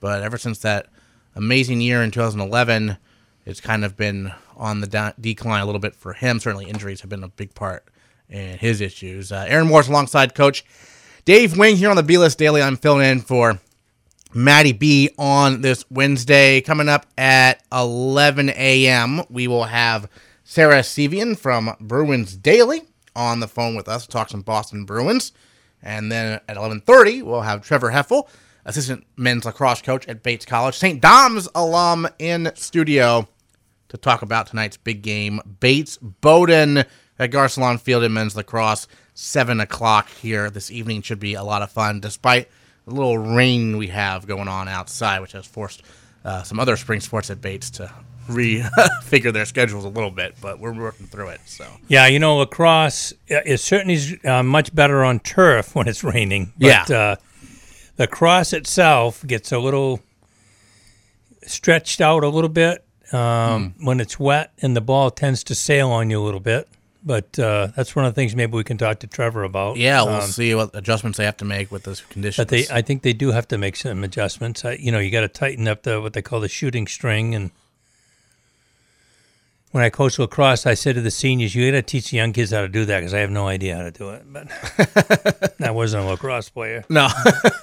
but 0.00 0.22
ever 0.22 0.36
since 0.36 0.58
that 0.58 0.88
amazing 1.34 1.80
year 1.80 2.02
in 2.02 2.10
2011, 2.10 2.98
it's 3.46 3.60
kind 3.62 3.84
of 3.84 3.96
been 3.96 4.32
on 4.56 4.80
the 4.80 4.86
down- 4.86 5.14
decline 5.18 5.62
a 5.62 5.66
little 5.66 5.80
bit 5.80 5.94
for 5.94 6.12
him. 6.12 6.38
Certainly, 6.38 6.66
injuries 6.66 7.00
have 7.00 7.08
been 7.08 7.24
a 7.24 7.28
big 7.28 7.54
part 7.54 7.84
in 8.28 8.58
his 8.58 8.82
issues. 8.82 9.32
Uh, 9.32 9.46
Aaron 9.48 9.68
Moore's 9.68 9.88
alongside 9.88 10.34
Coach 10.34 10.64
Dave 11.28 11.58
Wing 11.58 11.76
here 11.76 11.90
on 11.90 11.96
the 11.96 12.02
B 12.02 12.16
List 12.16 12.38
Daily. 12.38 12.62
I'm 12.62 12.78
filling 12.78 13.06
in 13.06 13.20
for 13.20 13.60
Maddie 14.32 14.72
B 14.72 15.10
on 15.18 15.60
this 15.60 15.84
Wednesday. 15.90 16.62
Coming 16.62 16.88
up 16.88 17.04
at 17.18 17.62
11 17.70 18.48
a.m., 18.48 19.20
we 19.28 19.46
will 19.46 19.64
have 19.64 20.08
Sarah 20.42 20.80
Sevian 20.80 21.38
from 21.38 21.76
Bruins 21.80 22.34
Daily 22.34 22.80
on 23.14 23.40
the 23.40 23.46
phone 23.46 23.76
with 23.76 23.88
us 23.88 24.06
to 24.06 24.08
talk 24.08 24.30
some 24.30 24.40
Boston 24.40 24.86
Bruins. 24.86 25.32
And 25.82 26.10
then 26.10 26.40
at 26.48 26.56
11:30, 26.56 27.22
we'll 27.22 27.42
have 27.42 27.60
Trevar 27.60 27.92
Haefele, 27.92 28.26
assistant 28.64 29.04
men's 29.18 29.44
lacrosse 29.44 29.82
coach 29.82 30.08
at 30.08 30.22
Bates 30.22 30.46
College, 30.46 30.78
St. 30.78 30.98
Dom's 30.98 31.46
alum 31.54 32.08
in 32.18 32.50
studio 32.54 33.28
to 33.90 33.98
talk 33.98 34.22
about 34.22 34.46
tonight's 34.46 34.78
big 34.78 35.02
game, 35.02 35.42
Bates 35.60 35.98
Bowdoin 35.98 36.86
at 37.18 37.30
Garcelon 37.30 37.78
Field 37.78 38.04
in 38.04 38.14
men's 38.14 38.34
lacrosse. 38.34 38.88
Seven 39.20 39.58
o'clock 39.58 40.08
here 40.10 40.48
this 40.48 40.70
evening 40.70 41.02
should 41.02 41.18
be 41.18 41.34
a 41.34 41.42
lot 41.42 41.60
of 41.60 41.72
fun, 41.72 41.98
despite 41.98 42.48
the 42.86 42.94
little 42.94 43.18
rain 43.18 43.76
we 43.76 43.88
have 43.88 44.28
going 44.28 44.46
on 44.46 44.68
outside, 44.68 45.18
which 45.18 45.32
has 45.32 45.44
forced 45.44 45.82
uh, 46.24 46.44
some 46.44 46.60
other 46.60 46.76
spring 46.76 47.00
sports 47.00 47.28
at 47.28 47.40
Bates 47.40 47.68
to 47.70 47.90
refigure 48.28 49.32
their 49.32 49.44
schedules 49.44 49.84
a 49.84 49.88
little 49.88 50.12
bit. 50.12 50.36
But 50.40 50.60
we're 50.60 50.72
working 50.72 51.08
through 51.08 51.30
it. 51.30 51.40
So 51.46 51.66
Yeah, 51.88 52.06
you 52.06 52.20
know, 52.20 52.36
lacrosse 52.36 53.12
uh, 53.28 53.40
is 53.44 53.60
certainly 53.60 54.20
uh, 54.24 54.44
much 54.44 54.72
better 54.72 55.02
on 55.02 55.18
turf 55.18 55.74
when 55.74 55.88
it's 55.88 56.04
raining. 56.04 56.52
But, 56.56 56.88
Yeah. 56.88 56.96
Uh, 56.96 57.16
lacrosse 57.98 58.52
itself 58.52 59.26
gets 59.26 59.50
a 59.50 59.58
little 59.58 59.98
stretched 61.42 62.00
out 62.00 62.22
a 62.22 62.28
little 62.28 62.48
bit 62.48 62.84
um, 63.12 63.74
when 63.80 63.98
it's 63.98 64.20
wet, 64.20 64.52
and 64.62 64.76
the 64.76 64.80
ball 64.80 65.10
tends 65.10 65.42
to 65.42 65.56
sail 65.56 65.90
on 65.90 66.08
you 66.08 66.22
a 66.22 66.24
little 66.24 66.38
bit. 66.38 66.68
But 67.04 67.38
uh, 67.38 67.68
that's 67.76 67.94
one 67.94 68.04
of 68.04 68.12
the 68.14 68.20
things 68.20 68.34
maybe 68.34 68.52
we 68.52 68.64
can 68.64 68.76
talk 68.76 68.98
to 69.00 69.06
Trevar 69.06 69.44
about. 69.46 69.76
yeah, 69.76 70.02
we'll 70.02 70.14
Um, 70.16 70.22
see 70.30 70.54
what 70.54 70.70
adjustments 70.74 71.16
they 71.18 71.24
have 71.24 71.36
to 71.38 71.44
make 71.44 71.70
with 71.70 71.84
those 71.84 72.00
conditions. 72.00 72.44
But 72.44 72.48
they, 72.48 72.66
I 72.70 72.82
think 72.82 73.02
they 73.02 73.12
do 73.12 73.30
have 73.30 73.46
to 73.48 73.56
make 73.58 73.76
some 73.76 74.02
adjustments. 74.02 74.64
I, 74.64 74.72
you 74.72 74.90
know, 74.90 74.98
you 74.98 75.10
got 75.10 75.20
to 75.20 75.28
tighten 75.28 75.68
up 75.68 75.84
the 75.84 76.00
what 76.00 76.12
they 76.12 76.22
call 76.22 76.40
the 76.40 76.48
shooting 76.48 76.86
string. 76.88 77.34
And 77.36 77.50
when 79.70 79.84
I 79.84 79.90
coach 79.90 80.18
lacrosse, 80.18 80.66
I 80.66 80.74
said 80.74 80.96
to 80.96 81.00
the 81.00 81.10
seniors, 81.10 81.54
"You 81.54 81.70
got 81.70 81.76
to 81.76 81.82
teach 81.82 82.10
the 82.10 82.16
young 82.16 82.32
kids 82.32 82.50
how 82.52 82.62
to 82.62 82.68
do 82.68 82.84
that 82.86 82.98
because 83.00 83.14
I 83.14 83.20
have 83.20 83.30
no 83.30 83.46
idea 83.46 83.76
how 83.76 83.82
to 83.84 83.90
do 83.90 84.10
it." 84.10 84.24
But 84.26 85.54
I 85.62 85.70
wasn't 85.70 86.04
a 86.04 86.08
lacrosse 86.08 86.48
player. 86.48 86.84
No. 86.88 87.08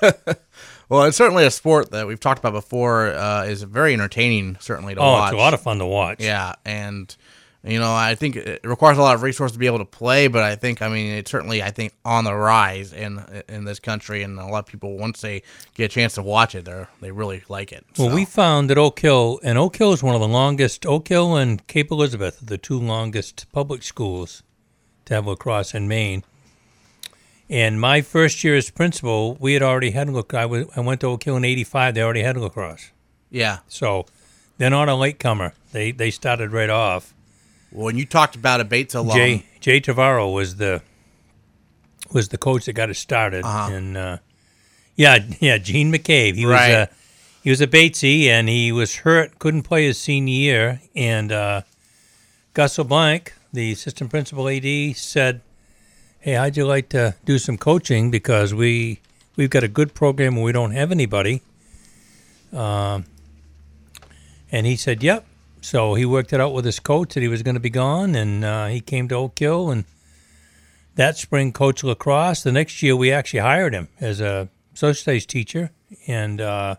well, 0.90 1.04
it's 1.04 1.18
certainly 1.18 1.46
a 1.46 1.52
sport 1.52 1.92
that 1.92 2.08
we've 2.08 2.20
talked 2.20 2.40
about 2.40 2.54
before. 2.54 3.08
Uh, 3.08 3.44
is 3.46 3.64
very 3.64 3.94
entertaining, 3.94 4.58
certainly 4.60 4.94
to 4.96 5.02
Oh, 5.02 5.12
watch. 5.12 5.32
it's 5.32 5.36
a 5.36 5.38
lot 5.42 5.54
of 5.54 5.62
fun 5.62 5.80
to 5.80 5.86
watch. 5.86 6.22
Yeah, 6.22 6.54
and 6.64 7.14
you 7.66 7.80
know, 7.80 7.94
I 7.94 8.14
think 8.14 8.36
it 8.36 8.62
requires 8.64 8.98
a 8.98 9.02
lot 9.02 9.16
of 9.16 9.24
resources 9.24 9.54
to 9.54 9.60
be 9.60 9.66
able 9.66 9.80
to 9.80 9.86
play, 9.86 10.28
but 10.28 10.44
I 10.44 10.56
think, 10.56 10.82
I 10.84 10.88
mean, 10.88 11.12
it's 11.14 11.32
certainly, 11.32 11.64
I 11.64 11.72
think, 11.72 11.94
on 12.06 12.24
the 12.24 12.36
rise 12.36 12.94
in 12.94 13.24
in 13.50 13.66
this 13.66 13.80
country, 13.80 14.22
and 14.22 14.40
a 14.40 14.46
lot 14.46 14.60
of 14.60 14.66
people 14.68 14.98
once 14.98 15.22
they 15.22 15.42
get 15.74 15.86
a 15.86 15.88
chance 15.88 16.14
to 16.16 16.22
watch 16.22 16.54
it, 16.54 16.66
they 16.66 16.86
they 17.02 17.12
really 17.12 17.44
like 17.50 17.72
it. 17.72 17.84
Well, 17.98 18.10
So, 18.10 18.16
we 18.16 18.24
found 18.26 18.70
that 18.70 18.78
Oak 18.78 19.00
Hill, 19.00 19.40
and 19.44 19.58
Oak 19.58 19.78
Hill 19.78 19.94
is 19.94 20.04
one 20.04 20.14
of 20.14 20.22
the 20.22 20.28
longest. 20.28 20.86
Oak 20.86 21.08
Hill 21.08 21.36
and 21.36 21.66
Cape 21.66 21.90
Elizabeth 21.92 22.42
are 22.42 22.46
the 22.46 22.60
two 22.60 22.80
longest 22.80 23.48
public 23.52 23.82
schools 23.82 24.44
to 25.06 25.16
have 25.16 25.26
lacrosse 25.26 25.74
in 25.74 25.88
Maine. 25.88 26.24
And 27.50 27.82
my 27.82 28.02
first 28.02 28.44
year 28.44 28.56
as 28.56 28.70
principal, 28.70 29.36
we 29.40 29.54
had 29.54 29.64
already 29.64 29.92
had 29.92 30.08
look. 30.10 30.36
I 30.36 30.46
was 30.46 30.66
I 30.76 30.82
went 30.82 31.02
to 31.02 31.08
Oak 31.08 31.24
Hill 31.24 31.38
in 31.38 31.46
'85. 31.46 31.96
They 31.96 32.02
already 32.04 32.22
had 32.22 32.38
lacrosse, 32.38 32.92
yeah. 33.32 33.60
so 33.68 34.06
they're 34.60 34.70
not 34.70 34.88
a 34.88 34.94
latecomer. 34.96 35.54
They 35.72 35.92
they 35.92 36.12
started 36.12 36.52
right 36.52 36.70
off. 36.70 37.15
When 37.76 37.98
you 37.98 38.06
talked 38.06 38.36
about 38.36 38.62
a 38.62 38.64
Bates 38.64 38.96
alum, 38.96 39.16
Jay 39.18 39.46
Jay 39.60 39.82
Tavaro 39.82 40.34
was 40.34 40.56
the 40.56 40.82
was 42.14 42.30
the 42.30 42.38
coach 42.38 42.66
that 42.66 42.74
got 42.74 42.90
it 42.90 42.96
started, 42.96 43.44
Uh-huh. 43.44 43.74
and 43.74 43.98
uh, 43.98 44.18
yeah, 44.96 45.20
yeah, 45.40 45.58
Gene 45.58 45.92
McCabe. 45.92 46.36
He 46.36 46.46
Right. 46.46 46.70
was 46.70 46.76
a 46.78 46.90
he 47.44 47.50
was 47.50 47.62
a 47.62 47.68
Batesy, 47.68 48.28
and 48.28 48.48
he 48.50 48.72
was 48.72 48.98
hurt, 48.98 49.38
couldn't 49.40 49.64
play 49.64 49.86
his 49.86 49.98
senior 50.00 50.34
year, 50.34 50.82
and 50.96 51.32
uh, 51.32 51.62
Gus 52.54 52.78
LeBlanc, 52.78 53.34
the 53.54 53.72
assistant 53.74 54.10
principal 54.10 54.48
AD, 54.48 54.96
said, 54.96 55.42
"Hey, 56.20 56.34
how'd 56.34 56.56
you 56.58 56.66
like 56.66 56.90
to 56.90 57.16
do 57.26 57.38
some 57.38 57.58
coaching 57.58 58.10
because 58.10 58.54
we 58.54 59.00
we've 59.36 59.50
got 59.50 59.64
a 59.64 59.68
good 59.68 59.94
program 59.94 60.36
and 60.36 60.44
we 60.44 60.52
don't 60.54 60.72
have 60.72 60.92
anybody." 60.92 61.42
Um, 62.54 63.06
and 64.52 64.66
he 64.66 64.76
said, 64.78 65.04
"Yep." 65.04 65.26
So 65.66 65.96
he 65.96 66.06
worked 66.06 66.32
it 66.32 66.40
out 66.40 66.54
with 66.54 66.64
his 66.64 66.80
coach 66.80 67.16
that 67.16 67.22
he 67.22 67.28
was 67.28 67.42
going 67.42 67.56
to 67.56 67.60
be 67.60 67.72
gone, 67.72 68.14
and 68.14 68.46
uh, 68.46 68.68
he 68.68 68.80
came 68.80 69.08
to 69.08 69.16
Oak 69.16 69.40
Hill 69.40 69.72
and 69.72 69.86
that 70.94 71.18
spring 71.18 71.52
coached 71.54 71.84
lacrosse. 71.84 72.44
The 72.44 72.52
next 72.52 72.84
year, 72.84 72.96
we 72.96 73.12
actually 73.12 73.40
hired 73.40 73.74
him 73.74 73.88
as 74.00 74.22
a 74.22 74.48
social 74.76 74.94
studies 74.94 75.26
teacher, 75.26 75.72
and 76.06 76.40
uh, 76.40 76.76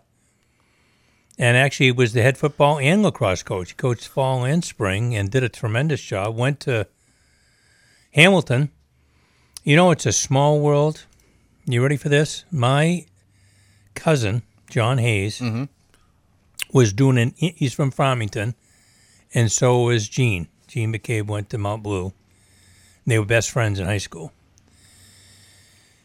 and 1.37 1.57
actually 1.57 1.91
was 1.91 2.13
the 2.13 2.21
head 2.21 2.37
football 2.37 2.79
and 2.79 3.03
lacrosse 3.03 3.43
coach. 3.43 3.71
He 3.71 3.75
coached 3.75 4.07
fall 4.07 4.45
and 4.45 4.63
spring 4.63 5.13
and 5.13 5.29
did 5.29 5.43
a 5.43 5.49
tremendous 5.49 6.01
job. 6.01 6.37
Went 6.37 6.61
to 6.61 6.87
Hamilton. 8.13 8.71
You 9.65 9.75
know, 9.75 9.91
it's 9.91 10.05
a 10.05 10.13
small 10.13 10.61
world. 10.61 11.05
You 11.65 11.83
ready 11.83 11.97
for 11.97 12.07
this? 12.07 12.45
My 12.51 13.05
cousin 13.95 14.43
John 14.69 14.97
Hayes 14.97 15.41
was 16.71 16.93
doing 16.93 17.17
an. 17.17 17.33
He's 17.35 17.73
from 17.73 17.91
Farmington, 17.91 18.55
and 19.33 19.51
so 19.51 19.83
was 19.83 20.07
Gene. 20.07 20.47
Gene 20.67 20.93
McCabe 20.93 21.27
went 21.27 21.49
to 21.51 21.57
Mount 21.57 21.83
Blue. 21.83 22.13
They 23.05 23.17
were 23.17 23.25
best 23.25 23.51
friends 23.51 23.79
in 23.79 23.85
high 23.85 23.99
school. 23.99 24.31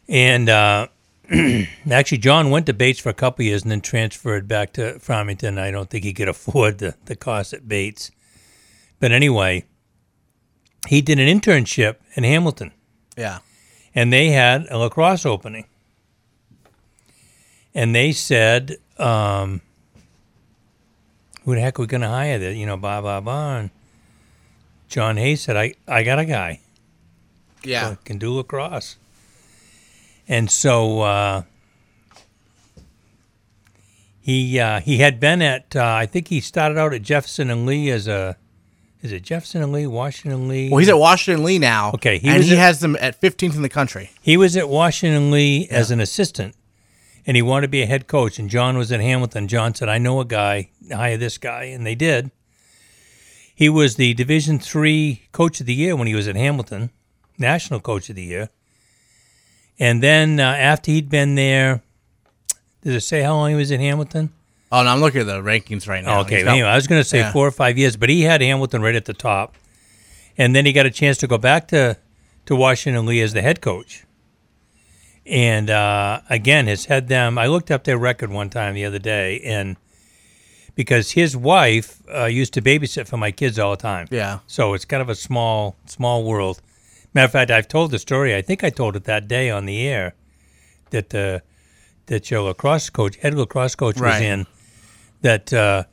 And 0.07 0.49
uh, 0.49 0.87
actually, 1.91 2.17
John 2.17 2.49
went 2.49 2.65
to 2.67 2.73
Bates 2.73 2.99
for 2.99 3.09
a 3.09 3.13
couple 3.13 3.45
years 3.45 3.63
and 3.63 3.71
then 3.71 3.81
transferred 3.81 4.47
back 4.47 4.73
to 4.73 4.99
Farmington. 4.99 5.57
I 5.57 5.71
don't 5.71 5.89
think 5.89 6.03
he 6.03 6.13
could 6.13 6.27
afford 6.29 6.77
the, 6.79 6.95
the 7.05 7.15
cost 7.15 7.53
at 7.53 7.67
Bates. 7.67 8.11
But 8.99 9.11
anyway, 9.11 9.65
he 10.87 11.01
did 11.01 11.19
an 11.19 11.27
internship 11.27 11.97
in 12.15 12.23
Hamilton, 12.23 12.71
yeah, 13.17 13.39
and 13.93 14.13
they 14.13 14.29
had 14.29 14.65
a 14.69 14.77
lacrosse 14.77 15.25
opening. 15.25 15.65
And 17.75 17.93
they 17.95 18.11
said, 18.11 18.77
um, 18.97 19.61
who 21.45 21.55
the 21.55 21.61
heck 21.61 21.79
are 21.79 21.83
we 21.83 21.87
going 21.87 22.01
to 22.01 22.07
hire? 22.09 22.39
That 22.39 22.55
you 22.55 22.65
know, 22.65 22.77
blah 22.77 23.01
blah 23.01 23.19
blah. 23.21 23.57
And 23.57 23.69
John 24.87 25.17
Hayes 25.17 25.41
said, 25.41 25.57
"I 25.57 25.73
I 25.87 26.03
got 26.03 26.19
a 26.19 26.25
guy 26.25 26.59
yeah, 27.63 27.95
can 28.05 28.17
do 28.17 28.33
lacrosse." 28.33 28.97
And 30.27 30.49
so 30.49 31.01
uh, 31.01 31.43
he 34.21 34.59
uh, 34.59 34.79
he 34.79 34.99
had 34.99 35.19
been 35.19 35.41
at 35.41 35.75
uh, 35.75 35.83
I 35.83 36.05
think 36.05 36.29
he 36.29 36.39
started 36.39 36.77
out 36.77 36.93
at 36.93 37.01
Jefferson 37.01 37.49
and 37.49 37.65
Lee 37.65 37.89
as 37.89 38.07
a 38.07 38.37
is 39.01 39.11
it 39.11 39.21
Jefferson 39.21 39.61
and 39.61 39.73
Lee 39.73 39.85
Washington 39.85 40.47
Lee? 40.47 40.69
Well, 40.69 40.77
he's 40.79 40.87
at 40.87 40.97
Washington 40.97 41.43
Lee 41.43 41.59
now. 41.59 41.91
Okay, 41.95 42.19
he 42.19 42.29
and 42.29 42.41
he 42.41 42.53
at- 42.53 42.57
has 42.57 42.79
them 42.79 42.95
at 43.01 43.19
15th 43.19 43.55
in 43.55 43.61
the 43.61 43.69
country. 43.69 44.11
He 44.21 44.37
was 44.37 44.55
at 44.55 44.69
Washington 44.69 45.29
Lee 45.29 45.67
as 45.69 45.91
an 45.91 45.99
assistant, 45.99 46.55
and 47.25 47.35
he 47.37 47.41
wanted 47.41 47.67
to 47.67 47.71
be 47.71 47.81
a 47.81 47.85
head 47.85 48.07
coach. 48.07 48.37
And 48.39 48.49
John 48.49 48.77
was 48.77 48.91
at 48.91 48.99
Hamilton. 48.99 49.47
John 49.47 49.73
said, 49.73 49.89
"I 49.89 49.97
know 49.97 50.19
a 50.19 50.25
guy. 50.25 50.69
Hire 50.91 51.17
this 51.17 51.37
guy," 51.37 51.63
and 51.65 51.85
they 51.85 51.95
did. 51.95 52.31
He 53.55 53.69
was 53.69 53.95
the 53.95 54.13
Division 54.13 54.59
three 54.59 55.23
coach 55.31 55.59
of 55.59 55.65
the 55.67 55.73
year 55.73 55.95
when 55.95 56.07
he 56.07 56.15
was 56.15 56.27
at 56.27 56.35
Hamilton, 56.35 56.89
national 57.37 57.79
coach 57.79 58.09
of 58.09 58.15
the 58.15 58.23
year. 58.23 58.49
And 59.79 60.01
then 60.01 60.39
uh, 60.39 60.43
after 60.43 60.91
he'd 60.91 61.09
been 61.09 61.35
there, 61.35 61.81
did 62.81 62.93
it 62.95 63.01
say 63.01 63.21
how 63.21 63.35
long 63.35 63.49
he 63.51 63.55
was 63.55 63.71
at 63.71 63.79
Hamilton? 63.79 64.31
Oh, 64.71 64.83
no, 64.83 64.89
I'm 64.89 65.01
looking 65.01 65.21
at 65.21 65.27
the 65.27 65.39
rankings 65.41 65.87
right 65.87 66.03
now. 66.03 66.21
Okay, 66.21 66.45
anyway, 66.47 66.67
I 66.67 66.75
was 66.75 66.87
going 66.87 66.99
to 67.01 67.07
say 67.07 67.19
Yeah. 67.19 67.31
four 67.31 67.45
or 67.47 67.51
five 67.51 67.77
years, 67.77 67.95
but 67.95 68.09
he 68.09 68.21
had 68.23 68.41
Hamilton 68.41 68.81
right 68.81 68.95
at 68.95 69.05
the 69.05 69.13
top, 69.13 69.55
and 70.35 70.55
then 70.55 70.65
he 70.65 70.73
got 70.73 70.87
a 70.87 70.91
chance 70.91 71.17
to 71.19 71.27
go 71.27 71.37
back 71.37 71.67
to 71.69 71.97
to 72.47 72.55
Washington 72.55 73.05
Lee 73.05 73.21
as 73.21 73.33
the 73.33 73.41
head 73.43 73.61
coach. 73.61 74.03
And 75.25 75.69
uh, 75.69 76.21
again, 76.29 76.67
has 76.67 76.85
had 76.85 77.07
them. 77.07 77.37
I 77.37 77.47
looked 77.47 77.71
up 77.71 77.85
their 77.85 77.97
record 77.97 78.29
one 78.29 78.49
time 78.49 78.73
the 78.75 78.83
other 78.85 78.99
day, 78.99 79.39
and 79.41 79.77
because 80.75 81.11
his 81.11 81.37
wife 81.37 82.01
uh, 82.13 82.25
used 82.25 82.53
to 82.55 82.61
babysit 82.61 83.07
for 83.07 83.15
my 83.17 83.31
kids 83.31 83.57
all 83.57 83.71
the 83.71 83.77
time, 83.77 84.07
Yeah. 84.11 84.39
so 84.47 84.73
it's 84.73 84.85
kind 84.85 85.01
of 85.01 85.07
a 85.09 85.15
small 85.15 85.75
small 85.85 86.23
world. 86.25 86.61
Matter 87.13 87.25
of 87.25 87.31
fact, 87.31 87.51
I've 87.51 87.67
told 87.67 87.91
the 87.91 87.99
story. 87.99 88.35
I 88.35 88.41
think 88.41 88.63
I 88.63 88.69
told 88.69 88.95
it 88.95 89.03
that 89.05 89.27
day 89.27 89.49
on 89.49 89.65
the 89.65 89.87
air 89.87 90.13
that 90.89 91.13
uh, 91.15 91.39
that 92.07 92.29
your 92.29 92.41
lacrosse 92.41 92.89
coach, 92.89 93.15
head 93.17 93.33
lacrosse 93.33 93.75
coach, 93.75 93.99
was 94.01 94.19
in. 94.19 94.45
That 95.21 95.53
uh, 95.53 95.83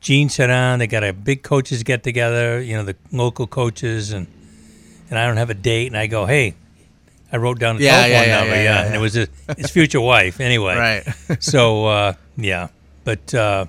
Gene 0.00 0.28
sat 0.28 0.46
down. 0.46 0.78
They 0.78 0.86
got 0.86 1.02
a 1.02 1.12
big 1.12 1.42
coaches 1.42 1.82
get 1.82 2.04
together. 2.04 2.60
You 2.60 2.76
know, 2.76 2.84
the 2.84 2.96
local 3.10 3.46
coaches, 3.48 4.12
and 4.12 4.28
and 5.08 5.18
I 5.18 5.26
don't 5.26 5.38
have 5.38 5.50
a 5.50 5.54
date. 5.54 5.88
And 5.88 5.96
I 5.96 6.06
go, 6.06 6.26
hey, 6.26 6.54
I 7.32 7.36
wrote 7.36 7.58
down 7.58 7.76
the 7.76 7.84
Yeah, 7.84 8.02
telephone 8.06 8.28
yeah, 8.28 8.36
number. 8.38 8.54
yeah, 8.56 8.62
Yeah, 8.62 8.84
and 8.86 8.94
it 8.94 8.98
was 8.98 9.14
his, 9.14 9.28
his 9.56 9.70
future 9.70 10.00
wife. 10.00 10.40
Anyway, 10.40 10.76
Right. 10.76 11.04
so 11.42 11.86
uh, 11.86 12.12
yeah, 12.36 12.68
but 13.04 13.32
uh, 13.34 13.66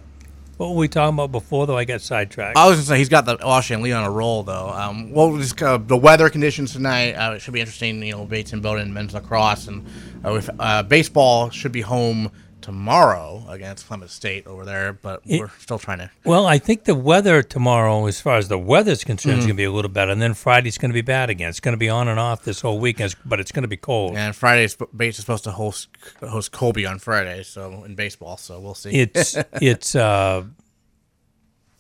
what 0.57 0.69
were 0.71 0.75
we 0.75 0.87
talking 0.87 1.15
about 1.15 1.31
before? 1.31 1.65
Though 1.67 1.77
I 1.77 1.85
got 1.85 2.01
sidetracked. 2.01 2.55
I 2.57 2.67
was 2.67 2.75
going 2.77 2.83
to 2.83 2.87
say 2.89 2.97
he's 2.97 3.09
got 3.09 3.25
the 3.25 3.37
Washington 3.43 3.83
Lee 3.83 3.91
on 3.91 4.03
a 4.03 4.11
roll 4.11 4.43
though. 4.43 4.69
Um, 4.69 5.11
well, 5.11 5.35
just 5.37 5.61
uh, 5.61 5.77
the 5.77 5.97
weather 5.97 6.29
conditions 6.29 6.73
tonight. 6.73 7.13
Uh, 7.13 7.33
it 7.33 7.39
should 7.41 7.53
be 7.53 7.59
interesting. 7.61 8.01
You 8.03 8.11
know, 8.13 8.25
Bates 8.25 8.53
and 8.53 8.61
Bowdoin 8.61 8.93
men's 8.93 9.13
lacrosse 9.13 9.67
and 9.67 9.85
uh, 10.25 10.33
with, 10.33 10.49
uh, 10.59 10.83
baseball 10.83 11.49
should 11.49 11.71
be 11.71 11.81
home 11.81 12.31
tomorrow 12.61 13.43
against 13.49 13.87
Plymouth 13.87 14.11
State 14.11 14.47
over 14.47 14.63
there, 14.65 14.93
but 14.93 15.21
It- 15.25 15.39
we're 15.39 15.49
still 15.59 15.79
trying 15.79 15.97
to. 15.99 16.09
Well, 16.23 16.45
I 16.45 16.57
think 16.57 16.85
the 16.85 16.95
weather 16.95 17.41
tomorrow, 17.43 18.05
as 18.05 18.21
far 18.21 18.37
as 18.37 18.47
the 18.47 18.57
weather's 18.57 19.03
concerned, 19.03 19.39
is 19.39 19.45
Mhm. 19.45 19.47
going 19.49 19.57
to 19.57 19.61
be 19.61 19.63
a 19.65 19.71
little 19.71 19.89
better. 19.91 20.11
And 20.11 20.21
then 20.21 20.33
Friday's 20.33 20.77
going 20.77 20.91
to 20.91 20.93
be 20.93 21.01
bad 21.01 21.29
again. 21.29 21.49
It's 21.49 21.59
going 21.59 21.73
to 21.73 21.77
be 21.79 21.89
on 21.89 22.07
and 22.07 22.19
off 22.19 22.43
this 22.43 22.61
whole 22.61 22.79
weekend, 22.79 23.15
but 23.25 23.39
it's 23.39 23.51
going 23.51 23.63
to 23.63 23.67
be 23.67 23.77
cold. 23.77 24.15
And 24.15 24.35
Friday, 24.35 24.71
Bates 24.95 25.17
is 25.17 25.23
supposed 25.23 25.43
to 25.45 25.51
host 25.51 25.89
host 26.21 26.51
Colby 26.51 26.85
on 26.85 26.99
Friday, 26.99 27.43
so 27.43 27.83
in 27.83 27.95
baseball. 27.95 28.37
So 28.37 28.59
we'll 28.59 28.75
see. 28.75 28.91
It's 28.91 29.35
it's 29.61 29.95
uh, 29.95 30.43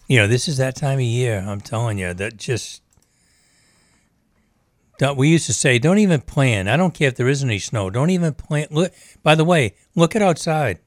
you 0.07 0.17
know, 0.17 0.27
this 0.27 0.47
is 0.47 0.57
that 0.57 0.75
time 0.75 0.97
of 0.99 1.05
year. 1.05 1.39
I'm 1.47 1.61
telling 1.61 1.97
you 1.97 2.13
that 2.13 2.37
just. 2.37 2.81
Don't, 5.01 5.17
we 5.17 5.29
used 5.29 5.47
to 5.47 5.53
say, 5.53 5.79
don't 5.79 5.97
even 5.97 6.21
plan. 6.21 6.67
I 6.67 6.77
don't 6.77 6.93
care 6.93 7.07
if 7.07 7.15
there 7.15 7.27
isn't 7.27 7.49
any 7.49 7.57
snow. 7.57 7.89
Don't 7.89 8.11
even 8.11 8.35
plan. 8.35 8.67
Look. 8.69 8.93
By 9.23 9.33
the 9.33 9.43
way, 9.43 9.73
look 9.95 10.15
at 10.15 10.21
outside. 10.21 10.77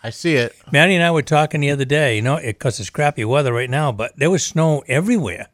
I 0.00 0.10
see 0.10 0.36
it. 0.36 0.54
Maddie 0.70 0.94
and 0.94 1.02
I 1.02 1.10
were 1.10 1.20
talking 1.22 1.60
the 1.60 1.70
other 1.72 1.84
day, 1.84 2.14
you 2.14 2.22
know, 2.22 2.38
because 2.40 2.78
it's 2.78 2.88
crappy 2.88 3.24
weather 3.24 3.52
right 3.52 3.68
now, 3.68 3.90
but 3.90 4.16
there 4.16 4.30
was 4.30 4.44
snow 4.46 4.84
everywhere. 4.86 5.48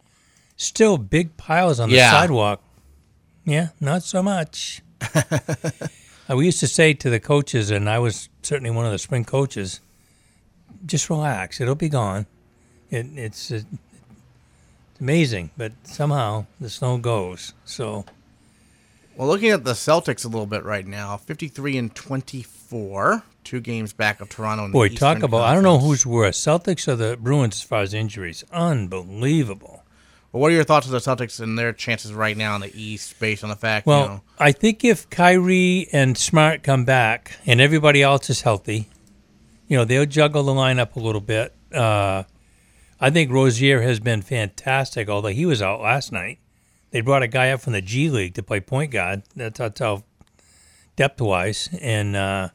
Still 0.56 0.98
big 0.98 1.38
piles 1.38 1.80
on 1.80 1.88
the 1.88 1.96
Yeah. 1.96 2.10
sidewalk. 2.10 2.62
Yeah, 3.46 3.68
not 3.80 4.02
so 4.02 4.22
much. 4.22 4.82
We 6.28 6.44
used 6.44 6.58
to 6.60 6.66
say 6.68 6.92
to 6.92 7.08
the 7.08 7.20
coaches, 7.20 7.70
and 7.70 7.88
I 7.88 8.00
was 8.00 8.28
certainly 8.42 8.70
one 8.72 8.84
of 8.84 8.90
the 8.90 8.98
spring 8.98 9.24
coaches, 9.24 9.80
just 10.84 11.08
relax. 11.08 11.60
It'll 11.60 11.76
be 11.76 11.88
gone. 11.88 12.26
It, 12.90 13.06
it's, 13.14 13.52
uh, 13.52 13.54
it's 13.54 13.85
amazing, 15.00 15.50
but 15.56 15.72
somehow 15.84 16.46
the 16.60 16.70
snow 16.70 16.98
goes. 16.98 17.52
So 17.64 18.04
Well, 19.16 19.28
looking 19.28 19.50
at 19.50 19.64
the 19.64 19.72
Celtics 19.72 20.24
a 20.24 20.28
little 20.28 20.46
bit 20.46 20.64
right 20.64 20.86
now, 20.86 21.16
53 21.16 21.76
and 21.78 21.94
24, 21.94 23.22
two 23.44 23.60
games 23.60 23.92
back 23.92 24.20
of 24.20 24.28
Toronto. 24.28 24.66
In 24.66 24.72
Boy, 24.72 24.88
talk 24.90 25.22
about 25.22 25.42
I 25.42 25.54
don't 25.54 25.62
know 25.62 25.78
who's 25.78 26.04
worse, 26.06 26.38
Celtics 26.38 26.88
or 26.88 26.96
the 26.96 27.16
Bruins 27.16 27.56
as 27.56 27.62
far 27.62 27.82
as 27.82 27.94
injuries. 27.94 28.44
Unbelievable. 28.52 29.82
Well, 30.32 30.42
what 30.42 30.50
are 30.50 30.54
your 30.54 30.64
thoughts 30.64 30.86
of 30.86 30.92
the 30.92 30.98
Celtics 30.98 31.40
and 31.40 31.58
their 31.58 31.72
chances 31.72 32.12
right 32.12 32.36
now 32.36 32.56
in 32.56 32.60
the 32.60 32.72
East, 32.78 33.18
based 33.20 33.42
on 33.42 33.48
the 33.48 33.56
fact, 33.56 33.86
Well, 33.86 34.02
you 34.02 34.08
know, 34.08 34.20
I 34.38 34.52
think 34.52 34.84
if 34.84 35.08
Kyrie 35.08 35.88
and 35.92 36.18
Smart 36.18 36.62
come 36.62 36.84
back 36.84 37.38
and 37.46 37.60
everybody 37.60 38.02
else 38.02 38.28
is 38.28 38.42
healthy, 38.42 38.88
you 39.68 39.76
know, 39.76 39.84
they'll 39.84 40.04
juggle 40.06 40.42
the 40.42 40.52
lineup 40.52 40.94
a 40.96 41.00
little 41.00 41.20
bit. 41.20 41.54
Uh, 41.72 42.24
I 43.00 43.10
think 43.10 43.30
Rozier 43.30 43.82
has 43.82 44.00
been 44.00 44.22
fantastic, 44.22 45.08
although 45.08 45.28
he 45.28 45.46
was 45.46 45.60
out 45.60 45.80
last 45.80 46.12
night. 46.12 46.38
They 46.90 47.00
brought 47.00 47.22
a 47.22 47.28
guy 47.28 47.50
up 47.50 47.60
from 47.60 47.74
the 47.74 47.82
G 47.82 48.08
League 48.08 48.34
to 48.34 48.42
play 48.42 48.60
point 48.60 48.90
guard. 48.90 49.22
That's, 49.34 49.58
that's 49.58 49.80
how 49.80 50.04
depth 50.96 51.20
wise. 51.20 51.68
And 51.80 52.16
uh, 52.16 52.48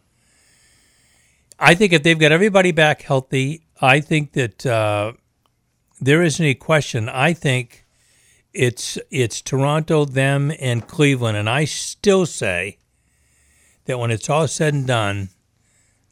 I 1.59 1.75
think 1.75 1.93
if 1.93 2.01
they've 2.01 2.17
got 2.17 2.31
everybody 2.31 2.71
back 2.71 3.03
healthy, 3.03 3.61
I 3.79 3.99
think 3.99 4.33
that 4.33 4.65
uh, 4.65 5.13
there 5.99 6.23
isn't 6.23 6.43
any 6.43 6.55
question. 6.55 7.07
I 7.07 7.33
think 7.33 7.85
it's 8.53 8.97
it's 9.09 9.41
Toronto, 9.41 10.05
them, 10.05 10.51
and 10.59 10.87
Cleveland, 10.87 11.37
and 11.37 11.49
I 11.49 11.65
still 11.65 12.25
say 12.25 12.79
that 13.85 13.97
when 13.97 14.11
it's 14.11 14.29
all 14.29 14.47
said 14.47 14.73
and 14.73 14.87
done, 14.87 15.29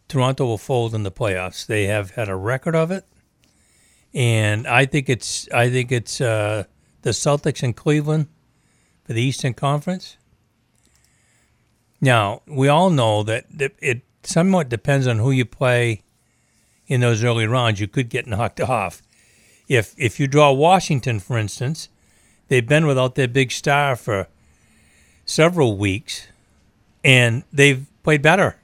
Toronto 0.07 0.45
will 0.45 0.57
fold 0.57 0.95
in 0.95 1.03
the 1.03 1.11
playoffs. 1.11 1.65
They 1.65 1.86
have 1.86 2.11
had 2.11 2.30
a 2.30 2.36
record 2.36 2.75
of 2.75 2.91
it, 2.91 3.05
and 4.14 4.68
I 4.68 4.86
think 4.86 5.10
it's 5.10 5.47
I 5.51 5.70
think 5.70 5.91
it's 5.91 6.20
uh, 6.22 6.64
the 7.01 7.12
Celtics 7.12 7.64
and 7.64 7.76
Cleveland 7.76 8.28
for 9.05 9.14
the 9.14 9.22
Eastern 9.22 9.53
Conference. 9.53 10.18
Now 12.01 12.41
we 12.47 12.68
all 12.68 12.89
know 12.89 13.24
that 13.24 13.45
it- 13.57 13.76
it 13.82 14.01
somewhat 14.24 14.70
depends 14.70 15.07
on 15.07 15.20
who 15.20 15.32
you 15.32 15.45
play 15.45 16.01
in 16.88 17.01
those 17.01 17.24
early 17.24 17.45
rounds. 17.45 17.80
You 17.80 17.88
could 17.88 18.10
get 18.10 18.28
knocked 18.28 18.60
off 18.78 19.01
if 19.68 19.93
if 19.97 20.20
you 20.20 20.28
draw 20.28 20.51
Washington, 20.51 21.20
for 21.20 21.38
instance, 21.38 21.89
they've 22.47 22.68
been 22.68 22.88
without 22.88 23.16
their 23.16 23.28
big 23.28 23.51
star 23.51 23.95
for 23.95 24.28
several 25.26 25.78
weeks, 25.78 26.28
and 27.03 27.43
they've 27.53 27.86
played 28.03 28.22
better. 28.24 28.55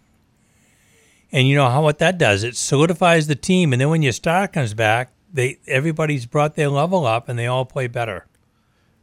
And 1.31 1.47
you 1.47 1.55
know 1.55 1.69
how 1.69 1.83
what 1.83 1.99
that 1.99 2.17
does? 2.17 2.43
It 2.43 2.55
solidifies 2.55 3.27
the 3.27 3.35
team, 3.35 3.71
and 3.73 3.81
then 3.81 3.89
when 3.89 4.01
your 4.01 4.13
star 4.13 4.47
comes 4.47 4.73
back, 4.73 5.11
they 5.35 5.59
everybody's 5.67 6.25
brought 6.25 6.55
their 6.55 6.69
level 6.69 7.05
up, 7.05 7.29
and 7.29 7.37
they 7.37 7.45
all 7.47 7.65
play 7.65 7.87
better. 7.87 8.25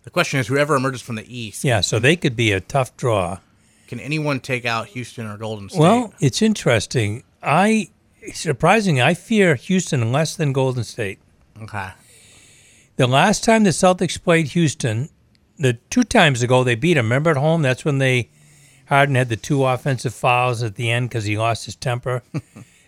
the 0.05 0.11
question 0.11 0.41
is 0.41 0.49
whoever 0.49 0.74
emerges 0.74 1.01
from 1.03 1.14
the 1.16 1.26
East, 1.39 1.62
Yeah, 1.64 1.80
so 1.80 1.99
they 1.99 2.16
could 2.16 2.35
be 2.37 2.51
a 2.53 2.61
tough 2.61 2.97
draw. 2.97 3.39
can 3.87 4.01
anyone 4.01 4.41
take 4.41 4.64
out 4.64 4.89
Houston 4.89 5.26
or 5.26 5.37
Golden 5.37 5.68
State? 5.68 5.78
Well, 5.80 6.12
it's 6.20 6.43
interesting. 6.43 7.22
I 7.43 7.91
surprising. 8.33 9.01
I 9.01 9.14
fear 9.14 9.55
Houston 9.55 10.11
less 10.12 10.35
than 10.37 10.53
Golden 10.53 10.85
State. 10.85 11.18
okay. 11.62 11.91
The 12.97 13.07
last 13.07 13.43
time 13.43 13.64
the 13.64 13.70
Celtics 13.70 14.22
played 14.22 14.49
Houston, 14.49 15.09
the 15.59 15.74
two 15.91 16.05
times 16.05 16.43
ago 16.43 16.62
they 16.64 16.74
beat 16.74 16.95
them. 16.95 17.07
Remember 17.07 17.30
at 17.30 17.37
home? 17.37 17.62
That's 17.62 17.85
when 17.85 17.99
they 17.99 18.28
Harden 18.87 19.14
had 19.14 19.28
the 19.30 19.37
two 19.37 19.64
offensive 19.64 20.12
fouls 20.14 20.62
at 20.62 20.74
the 20.76 20.91
end 20.91 21.09
because 21.09 21.24
he 21.24 21.37
lost 21.39 21.64
his 21.64 21.74
temper, 21.76 22.22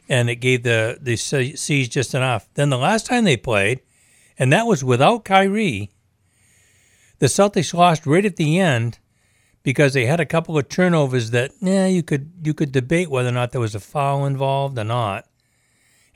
and 0.08 0.28
it 0.30 0.36
gave 0.36 0.62
the 0.62 0.98
the 1.00 1.16
C's 1.16 1.88
just 1.88 2.14
enough. 2.14 2.48
Then 2.54 2.70
the 2.70 2.78
last 2.78 3.06
time 3.06 3.24
they 3.24 3.36
played, 3.36 3.80
and 4.38 4.52
that 4.52 4.66
was 4.66 4.84
without 4.84 5.24
Kyrie. 5.24 5.90
The 7.20 7.26
Celtics 7.26 7.72
lost 7.72 8.06
right 8.06 8.24
at 8.24 8.36
the 8.36 8.58
end 8.58 8.98
because 9.62 9.94
they 9.94 10.04
had 10.04 10.20
a 10.20 10.26
couple 10.26 10.58
of 10.58 10.68
turnovers 10.68 11.30
that, 11.30 11.52
yeah, 11.60 11.86
you 11.86 12.02
could 12.02 12.30
you 12.42 12.54
could 12.54 12.72
debate 12.72 13.08
whether 13.08 13.28
or 13.28 13.32
not 13.32 13.52
there 13.52 13.60
was 13.60 13.74
a 13.74 13.80
foul 13.80 14.26
involved 14.26 14.78
or 14.78 14.84
not. 14.84 15.26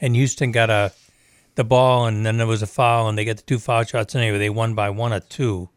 And 0.01 0.15
Houston 0.15 0.53
got 0.53 0.71
a 0.71 0.93
the 1.59 1.65
ball, 1.65 2.07
and 2.07 2.25
then 2.25 2.37
there 2.39 2.47
was 2.47 2.63
a 2.63 2.69
foul, 2.69 3.09
and 3.09 3.19
they 3.19 3.25
got 3.25 3.37
the 3.37 3.43
two 3.43 3.59
foul 3.59 3.83
shots 3.83 4.15
anyway. 4.15 4.39
They 4.39 4.49
won 4.49 4.75
by 4.75 4.91
one 4.91 5.13
or 5.13 5.21
two. 5.21 5.69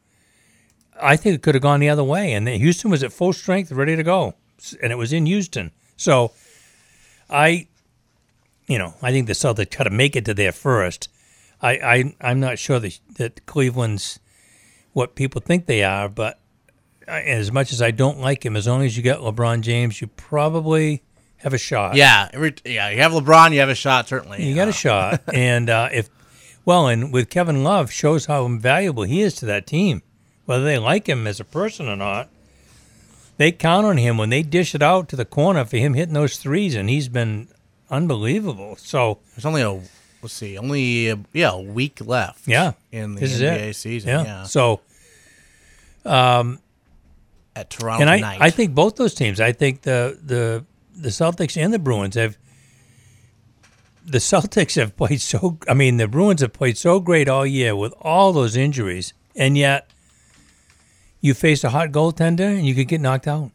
I 1.01 1.15
think 1.15 1.35
it 1.35 1.41
could 1.41 1.55
have 1.55 1.63
gone 1.63 1.79
the 1.79 1.89
other 1.89 2.03
way, 2.03 2.33
and 2.33 2.45
then 2.45 2.59
Houston 2.59 2.91
was 2.91 3.01
at 3.01 3.11
full 3.11 3.33
strength, 3.33 3.71
ready 3.71 3.95
to 3.95 4.03
go, 4.03 4.35
and 4.81 4.91
it 4.91 4.95
was 4.95 5.11
in 5.11 5.25
Houston. 5.25 5.71
So, 5.97 6.33
I, 7.31 7.67
you 8.71 8.77
know, 8.77 8.93
I 9.01 9.11
think 9.11 9.27
the 9.27 9.33
Celtics 9.33 9.77
got 9.77 9.83
to 9.83 9.89
make 9.89 10.15
it 10.15 10.25
to 10.25 10.33
there 10.33 10.51
first. 10.51 11.09
I, 11.61 11.71
I 11.71 12.15
I'm 12.21 12.39
not 12.39 12.57
sure 12.57 12.79
that 12.79 12.99
that 13.17 13.45
Cleveland's 13.45 14.19
what 14.93 15.15
people 15.15 15.41
think 15.41 15.65
they 15.65 15.83
are, 15.83 16.07
but 16.09 16.39
I- 17.07 17.21
as 17.21 17.51
much 17.51 17.71
as 17.73 17.81
I 17.81 17.91
don't 17.91 18.19
like 18.19 18.45
him, 18.45 18.55
as 18.55 18.67
long 18.67 18.83
as 18.83 18.95
you 18.97 19.03
get 19.03 19.19
LeBron 19.19 19.61
James, 19.61 20.01
you 20.01 20.07
probably 20.07 21.03
have 21.37 21.53
a 21.53 21.57
shot. 21.57 21.95
Yeah, 21.95 22.29
every, 22.33 22.53
yeah. 22.65 22.89
You 22.89 22.99
have 23.01 23.11
LeBron, 23.11 23.51
you 23.53 23.59
have 23.59 23.69
a 23.69 23.75
shot. 23.75 24.07
Certainly, 24.07 24.43
You 24.47 24.55
got 24.55 24.67
a 24.67 24.71
shot, 24.73 25.21
and 25.33 25.69
uh, 25.69 25.89
if 25.91 26.09
well, 26.65 26.87
and 26.87 27.11
with 27.13 27.29
Kevin 27.29 27.63
Love 27.63 27.91
shows 27.91 28.25
how 28.27 28.45
invaluable 28.45 29.03
he 29.03 29.21
is 29.21 29.33
to 29.35 29.45
that 29.47 29.65
team, 29.67 30.01
whether 30.45 30.63
they 30.63 30.77
like 30.77 31.07
him 31.09 31.25
as 31.27 31.39
a 31.39 31.45
person 31.45 31.87
or 31.87 31.95
not. 31.95 32.29
they 33.37 33.51
count 33.51 33.85
on 33.85 33.97
him 33.97 34.17
when 34.17 34.29
they 34.29 34.43
dish 34.43 34.75
it 34.75 34.81
out 34.83 35.09
to 35.09 35.15
the 35.15 35.25
corner 35.25 35.65
for 35.65 35.77
him 35.77 35.93
hitting 35.95 36.13
those 36.13 36.37
threes, 36.37 36.75
and 36.75 36.89
he's 36.89 37.07
been 37.09 37.47
unbelievable. 37.91 38.75
So 38.77 39.19
There's 39.35 39.45
only 39.45 39.61
a 39.61 39.73
let's 40.21 40.33
see, 40.33 40.57
only 40.57 41.09
a, 41.09 41.19
yeah 41.33 41.51
a 41.51 41.61
week 41.61 41.99
left. 42.05 42.47
yeah, 42.47 42.73
in 42.91 43.15
the 43.15 43.21
this 43.21 43.39
NBA 43.39 43.75
season. 43.75 44.09
Yeah. 44.09 44.23
Yeah, 44.23 44.43
So 44.43 44.81
um, 46.05 46.59
at 47.55 47.69
Toronto 47.69 48.01
and 48.01 48.09
I, 48.09 48.15
tonight. 48.17 48.37
I 48.41 48.49
think 48.49 48.73
both 48.73 48.95
those 48.95 49.13
teams. 49.13 49.39
I 49.39 49.51
think 49.51 49.81
the 49.81 50.17
the 50.23 50.65
the 50.95 51.09
Celtics 51.09 51.61
and 51.61 51.73
the 51.73 51.79
Bruins 51.79 52.15
have. 52.15 52.37
The 54.03 54.17
Celtics 54.17 54.75
have 54.77 54.97
played 54.97 55.21
so. 55.21 55.59
I 55.67 55.75
mean, 55.75 55.97
the 55.97 56.07
Bruins 56.07 56.41
have 56.41 56.53
played 56.53 56.77
so 56.77 56.99
great 56.99 57.29
all 57.29 57.45
year 57.45 57.75
with 57.75 57.93
all 58.01 58.33
those 58.33 58.55
injuries, 58.55 59.13
and 59.35 59.55
yet 59.55 59.91
you 61.19 61.35
face 61.35 61.63
a 61.63 61.69
hot 61.69 61.91
goaltender 61.91 62.57
and 62.57 62.65
you 62.65 62.73
could 62.73 62.87
get 62.87 62.99
knocked 62.99 63.27
out 63.27 63.51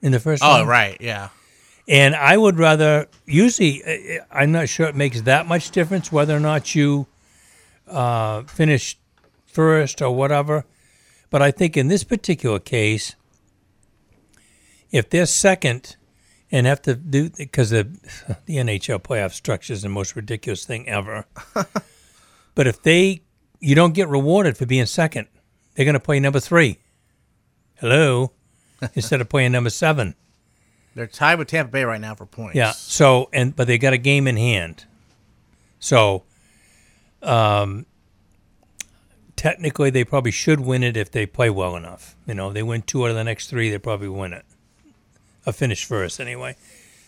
in 0.00 0.12
the 0.12 0.20
first. 0.20 0.44
oh 0.44 0.58
round. 0.58 0.68
right, 0.68 0.96
yeah. 1.00 1.30
And 1.90 2.14
I 2.14 2.36
would 2.36 2.56
rather 2.56 3.08
usually. 3.26 3.82
uh, 3.84 4.24
I'm 4.30 4.52
not 4.52 4.68
sure 4.68 4.86
it 4.86 4.94
makes 4.94 5.22
that 5.22 5.46
much 5.46 5.72
difference 5.72 6.12
whether 6.12 6.34
or 6.34 6.40
not 6.40 6.72
you 6.76 7.08
uh, 7.88 8.44
finish 8.44 8.96
first 9.44 10.00
or 10.00 10.14
whatever. 10.14 10.64
But 11.30 11.42
I 11.42 11.50
think 11.50 11.76
in 11.76 11.88
this 11.88 12.04
particular 12.04 12.60
case, 12.60 13.16
if 14.92 15.10
they're 15.10 15.26
second 15.26 15.96
and 16.52 16.64
have 16.64 16.80
to 16.82 16.94
do 16.94 17.30
because 17.30 17.70
the 17.70 17.82
the 18.46 18.56
NHL 18.56 19.00
playoff 19.00 19.32
structure 19.32 19.72
is 19.72 19.82
the 19.82 19.88
most 19.88 20.14
ridiculous 20.14 20.64
thing 20.64 20.88
ever. 20.88 21.26
but 22.54 22.68
if 22.68 22.80
they 22.82 23.22
you 23.58 23.74
don't 23.74 23.94
get 23.94 24.08
rewarded 24.08 24.56
for 24.56 24.64
being 24.64 24.86
second, 24.86 25.26
they're 25.74 25.84
going 25.84 25.94
to 25.94 26.00
play 26.00 26.20
number 26.20 26.38
three. 26.38 26.78
Hello, 27.80 28.30
instead 28.94 29.20
of 29.20 29.28
playing 29.28 29.50
number 29.50 29.70
seven. 29.70 30.14
They're 30.94 31.06
tied 31.06 31.38
with 31.38 31.48
Tampa 31.48 31.70
Bay 31.70 31.84
right 31.84 32.00
now 32.00 32.14
for 32.14 32.26
points. 32.26 32.56
Yeah. 32.56 32.72
So 32.72 33.28
and 33.32 33.54
but 33.54 33.66
they 33.66 33.78
got 33.78 33.92
a 33.92 33.98
game 33.98 34.26
in 34.26 34.36
hand. 34.36 34.84
So, 35.78 36.24
um, 37.22 37.86
technically 39.40 39.88
they 39.88 40.04
probably 40.04 40.30
should 40.30 40.60
win 40.60 40.82
it 40.82 40.98
if 40.98 41.10
they 41.10 41.24
play 41.24 41.48
well 41.48 41.74
enough. 41.74 42.14
You 42.26 42.34
know, 42.34 42.52
they 42.52 42.62
win 42.62 42.82
two 42.82 43.04
out 43.04 43.10
of 43.10 43.16
the 43.16 43.24
next 43.24 43.48
three, 43.48 43.70
they 43.70 43.78
probably 43.78 44.08
win 44.08 44.34
it. 44.34 44.44
A 45.46 45.52
finish 45.54 45.86
first, 45.86 46.20
anyway. 46.20 46.56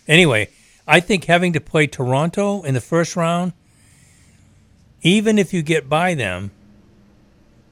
Anyway, 0.09 0.49
I 0.89 1.01
think 1.01 1.27
having 1.27 1.53
to 1.53 1.61
play 1.61 1.87
Toronto 1.87 2.63
in 2.63 2.73
the 2.73 2.81
first 2.81 3.17
round, 3.17 3.53
even 5.03 5.39
if 5.39 5.53
you 5.53 5.63
get 5.63 5.91
by 5.91 6.15
them, 6.15 6.53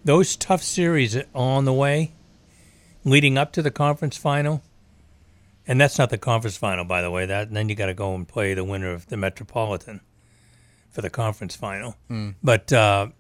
those 0.05 0.37
tough 0.37 0.63
series 0.63 1.17
on 1.35 1.65
the 1.65 1.73
way, 1.73 2.13
leading 3.03 3.39
up 3.39 3.53
to 3.53 3.63
the 3.63 3.71
conference 3.71 4.19
final. 4.19 4.63
And 5.71 5.81
that's 5.81 5.99
not 5.99 6.11
the 6.11 6.19
conference 6.19 6.57
final, 6.57 6.85
by 6.85 7.01
the 7.01 7.13
way. 7.13 7.27
That 7.27 7.47
and 7.47 7.57
then 7.57 7.69
you 7.69 7.77
got 7.77 7.87
to 7.87 7.95
go 7.95 8.13
and 8.17 8.27
play 8.27 8.55
the 8.55 8.65
winner 8.65 8.91
of 8.91 9.07
the 9.07 9.17
Metropolitan 9.17 10.01
for 10.91 11.01
the 11.01 11.11
conference 11.11 11.55
final. 11.55 11.95
But 12.43 12.73
uh, 12.73 13.11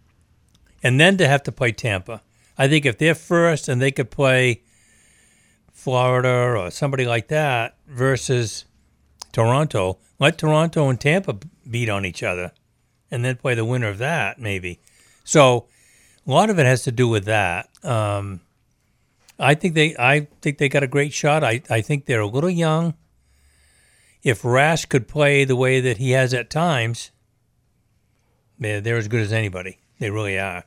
and 0.83 0.99
then 0.99 1.17
to 1.19 1.29
have 1.29 1.45
to 1.45 1.53
play 1.53 1.71
Tampa, 1.71 2.23
I 2.59 2.67
think 2.67 2.85
if 2.85 2.99
they're 2.99 3.15
first 3.15 3.69
and 3.69 3.81
they 3.81 3.93
could 3.93 4.11
play 4.11 4.63
Florida 5.73 6.29
or 6.59 6.73
somebody 6.73 7.07
like 7.07 7.29
that 7.29 7.77
versus 7.87 8.65
Toronto, 9.31 9.99
let 10.19 10.37
Toronto 10.37 10.89
and 10.89 11.01
Tampa 11.01 11.39
beat 11.71 11.89
on 11.89 12.05
each 12.05 12.25
other, 12.25 12.51
and 13.13 13.25
then 13.25 13.37
play 13.37 13.55
the 13.55 13.65
winner 13.65 13.87
of 13.87 13.99
that 13.99 14.41
maybe. 14.41 14.81
So 15.23 15.69
a 16.27 16.31
lot 16.33 16.51
of 16.51 16.59
it 16.59 16.67
has 16.67 16.83
to 16.83 16.91
do 16.91 17.07
with 17.07 17.27
that. 17.27 17.69
Um, 17.85 18.41
I 19.41 19.55
think 19.55 19.75
they 19.75 19.97
I 19.99 20.29
think 20.43 20.59
they 20.59 20.69
got 20.69 20.83
a 20.83 20.87
great 20.87 21.13
shot. 21.13 21.43
I, 21.43 21.63
I 21.71 21.81
think 21.81 22.05
they're 22.05 22.21
a 22.21 22.27
little 22.27 22.51
young. 22.51 22.95
If 24.23 24.43
Rask 24.43 24.89
could 24.89 25.09
play 25.09 25.45
the 25.45 25.57
way 25.57 25.81
that 25.81 25.97
he 25.97 26.11
has 26.11 26.35
at 26.35 26.51
times, 26.51 27.11
they're, 28.59 28.83
they're 28.83 28.99
as 28.99 29.09
good 29.09 29.23
as 29.23 29.33
anybody. 29.33 29.79
They 29.99 30.11
really 30.11 30.39
are. 30.39 30.65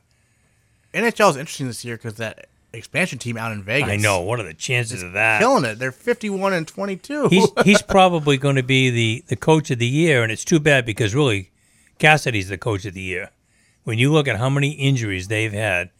NHL 0.92 1.30
is 1.30 1.36
interesting 1.36 1.68
this 1.68 1.84
year 1.84 1.96
because 1.96 2.14
that 2.16 2.48
expansion 2.72 3.18
team 3.18 3.36
out 3.36 3.52
in 3.52 3.62
Vegas. 3.62 3.90
I 3.90 3.96
know. 3.96 4.20
What 4.20 4.40
are 4.40 4.44
the 4.44 4.54
chances 4.54 5.02
of 5.04 5.12
that? 5.12 5.40
killing 5.40 5.64
it. 5.64 5.78
They're 5.78 5.92
fifty-one 5.92 6.52
and 6.52 6.66
twenty-two. 6.66 7.28
He's 7.28 7.48
he's 7.64 7.82
probably 7.82 8.36
going 8.36 8.56
to 8.56 8.62
be 8.62 8.90
the, 8.90 9.24
the 9.28 9.36
coach 9.36 9.70
of 9.70 9.78
the 9.78 9.86
year, 9.86 10.22
and 10.22 10.32
it's 10.32 10.44
too 10.44 10.60
bad 10.60 10.84
because 10.84 11.14
really, 11.14 11.52
Cassidy's 11.98 12.48
the 12.48 12.58
coach 12.58 12.84
of 12.84 12.94
the 12.94 13.02
year. 13.02 13.30
When 13.84 13.98
you 13.98 14.12
look 14.12 14.26
at 14.26 14.38
how 14.38 14.48
many 14.48 14.70
injuries 14.70 15.28
they've 15.28 15.52
had, 15.52 15.90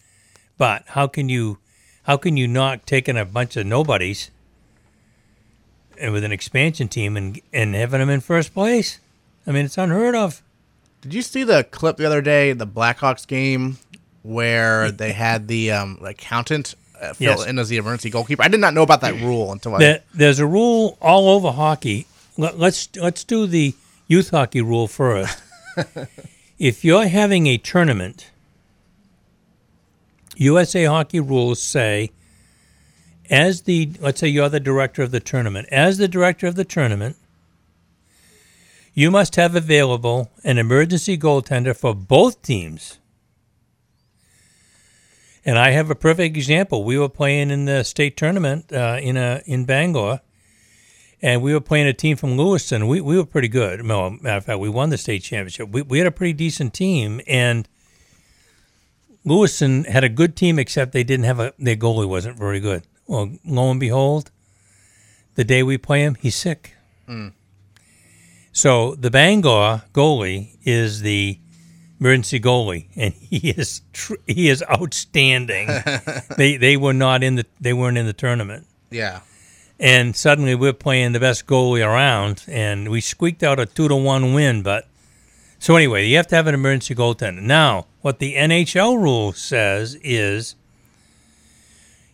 but 0.57 0.85
how 0.87 1.07
can 1.07 1.29
you 1.29 1.59
how 2.05 2.17
can 2.17 2.37
you 2.37 2.47
not 2.49 2.87
taking 2.87 3.17
a 3.17 3.25
bunch 3.25 3.57
of 3.57 3.67
nobodies 3.67 4.31
and 6.01 6.13
with 6.13 6.25
an 6.25 6.33
expansion 6.33 6.89
team 6.89 7.17
and 7.17 7.41
and 7.53 7.75
having 7.75 8.01
them 8.01 8.11
in 8.11 8.21
first 8.21 8.55
place? 8.55 9.01
I 9.47 9.53
mean, 9.53 9.67
it's 9.67 9.77
unheard 9.79 10.15
of. 10.15 10.43
Did 11.03 11.13
you 11.15 11.23
see 11.23 11.45
the 11.45 11.65
clip 11.65 11.99
the 11.99 12.07
other 12.07 12.23
day, 12.23 12.53
the 12.55 12.67
Blackhawks 12.67 13.27
game, 13.27 13.77
where 14.23 14.91
they 14.91 15.13
had 15.13 15.49
the 15.49 15.71
um, 15.71 15.99
accountant 16.03 16.75
uh, 16.99 17.13
fill 17.13 17.37
Yes. 17.39 17.47
in 17.47 17.59
as 17.59 17.69
the 17.69 17.77
emergency 17.77 18.09
goalkeeper? 18.09 18.43
I 18.43 18.49
did 18.49 18.61
not 18.61 18.73
know 18.73 18.83
about 18.83 19.03
that 19.03 19.15
rule 19.21 19.53
until 19.53 19.75
I. 19.75 19.79
There, 19.79 20.03
there's 20.15 20.39
a 20.39 20.47
rule 20.47 20.97
all 21.03 21.29
over 21.29 21.53
hockey. 21.53 22.07
Let, 22.39 22.59
let's 22.59 22.89
let's 22.97 23.23
do 23.25 23.47
the 23.47 23.75
youth 24.09 24.31
hockey 24.31 24.63
rule 24.63 24.89
first. 24.89 25.39
if 26.59 26.85
you're 26.85 27.07
having 27.07 27.47
a 27.49 27.59
tournament, 27.59 28.31
USA 30.37 30.85
hockey 30.85 31.21
rules 31.21 31.61
say, 31.61 32.11
as 33.31 33.63
the 33.63 33.91
let's 34.01 34.21
say 34.21 34.29
you're 34.29 34.49
the 34.49 34.61
director 34.61 35.03
of 35.03 35.11
the 35.11 35.21
tournament, 35.21 35.69
as 35.71 35.99
the 35.99 36.09
director 36.09 36.47
of 36.47 36.57
the 36.57 36.65
tournament, 36.65 37.17
you 38.93 39.11
must 39.11 39.37
have 39.37 39.57
available 39.57 40.31
an 40.45 40.59
emergency 40.59 41.19
goaltender 41.19 41.77
for 41.77 41.95
both 41.95 42.43
teams. 42.43 42.99
And 45.45 45.59
I 45.59 45.71
have 45.71 45.91
a 45.91 45.95
perfect 45.95 46.37
example. 46.37 46.85
We 46.85 46.99
were 46.99 47.09
playing 47.09 47.51
in 47.51 47.67
the 47.67 47.83
state 47.83 48.17
tournament 48.17 48.73
uh, 48.73 48.99
in 49.03 49.17
a 49.17 49.43
in 49.45 49.67
Bangor, 49.67 50.21
and 51.21 51.43
we 51.43 51.53
were 51.53 51.61
playing 51.61 51.87
a 51.87 51.93
team 51.93 52.17
from 52.17 52.37
Lewiston. 52.39 52.87
We 52.87 53.01
we 53.01 53.19
were 53.19 53.27
pretty 53.27 53.49
good. 53.49 53.87
Well, 53.87 54.11
matter 54.11 54.39
of 54.39 54.45
fact, 54.47 54.59
we 54.59 54.71
won 54.71 54.89
the 54.89 54.97
state 54.97 55.23
championship. 55.23 55.69
We 55.69 55.83
we 55.83 55.99
had 55.99 56.07
a 56.07 56.11
pretty 56.11 56.33
decent 56.33 56.73
team, 56.73 57.21
and 57.27 57.69
Lewiston 59.25 59.85
had 59.85 60.05
a 60.05 60.09
good 60.09 60.37
team, 60.37 60.59
except 60.59 60.93
they 60.93 61.05
didn't 61.05 61.25
have 61.25 61.41
a 61.41 61.55
their 61.59 61.77
goalie 61.77 62.09
wasn't 62.09 62.39
very 62.39 62.61
good. 62.61 62.83
Well, 63.07 63.31
lo 63.45 63.71
and 63.71 63.81
behold, 63.81 64.31
the 65.35 65.45
day 65.45 65.63
we 65.63 65.79
play 65.79 66.03
him, 66.03 66.15
he's 66.17 66.37
sick. 66.37 66.75
Hmm. 67.07 67.29
So 68.53 68.95
the 68.95 69.11
Bangor 69.11 69.83
goalie 69.93 70.57
is 70.65 71.01
the 71.01 71.39
emergency 71.99 72.39
goalie, 72.39 72.87
and 72.97 73.15
he 73.31 73.51
is 73.51 73.81
tr- 73.93 74.15
he 74.27 74.49
is 74.49 74.63
outstanding. 74.71 75.69
they 76.37 76.57
they 76.57 76.77
were 76.77 76.93
not 76.93 77.23
in 77.23 77.37
the 77.37 77.47
they 77.61 77.73
weren't 77.73 77.99
in 77.99 78.07
the 78.07 78.13
tournament, 78.13 78.67
yeah. 78.91 79.21
and 79.81 80.15
suddenly 80.15 80.55
we're 80.55 80.73
playing 80.73 81.13
the 81.13 81.21
best 81.21 81.47
goalie 81.47 81.85
around, 81.85 82.45
and 82.47 82.91
we 82.91 83.01
squeaked 83.01 83.43
out 83.43 83.59
a 83.59 83.67
two 83.67 83.89
to 83.89 83.97
one 83.97 84.35
win. 84.35 84.63
But 84.63 84.87
so 85.65 85.77
anyway, 85.77 86.07
you 86.07 86.17
have 86.19 86.27
to 86.27 86.37
have 86.37 86.47
an 86.47 86.53
emergency 86.53 86.95
goaltender. 86.95 87.41
Now, 87.41 87.87
what 88.03 88.19
the 88.19 88.35
NHL 88.35 89.01
rule 89.01 89.33
says 89.33 89.95
is. 90.03 90.57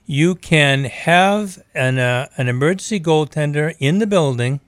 You 0.06 0.34
can 0.36 0.84
have 0.84 1.60
an 1.74 1.98
uh, 1.98 2.28
an 2.36 2.48
emergency 2.48 2.98
goaltender 3.00 3.74
in 3.78 3.98
the 3.98 4.06
building, 4.06 4.58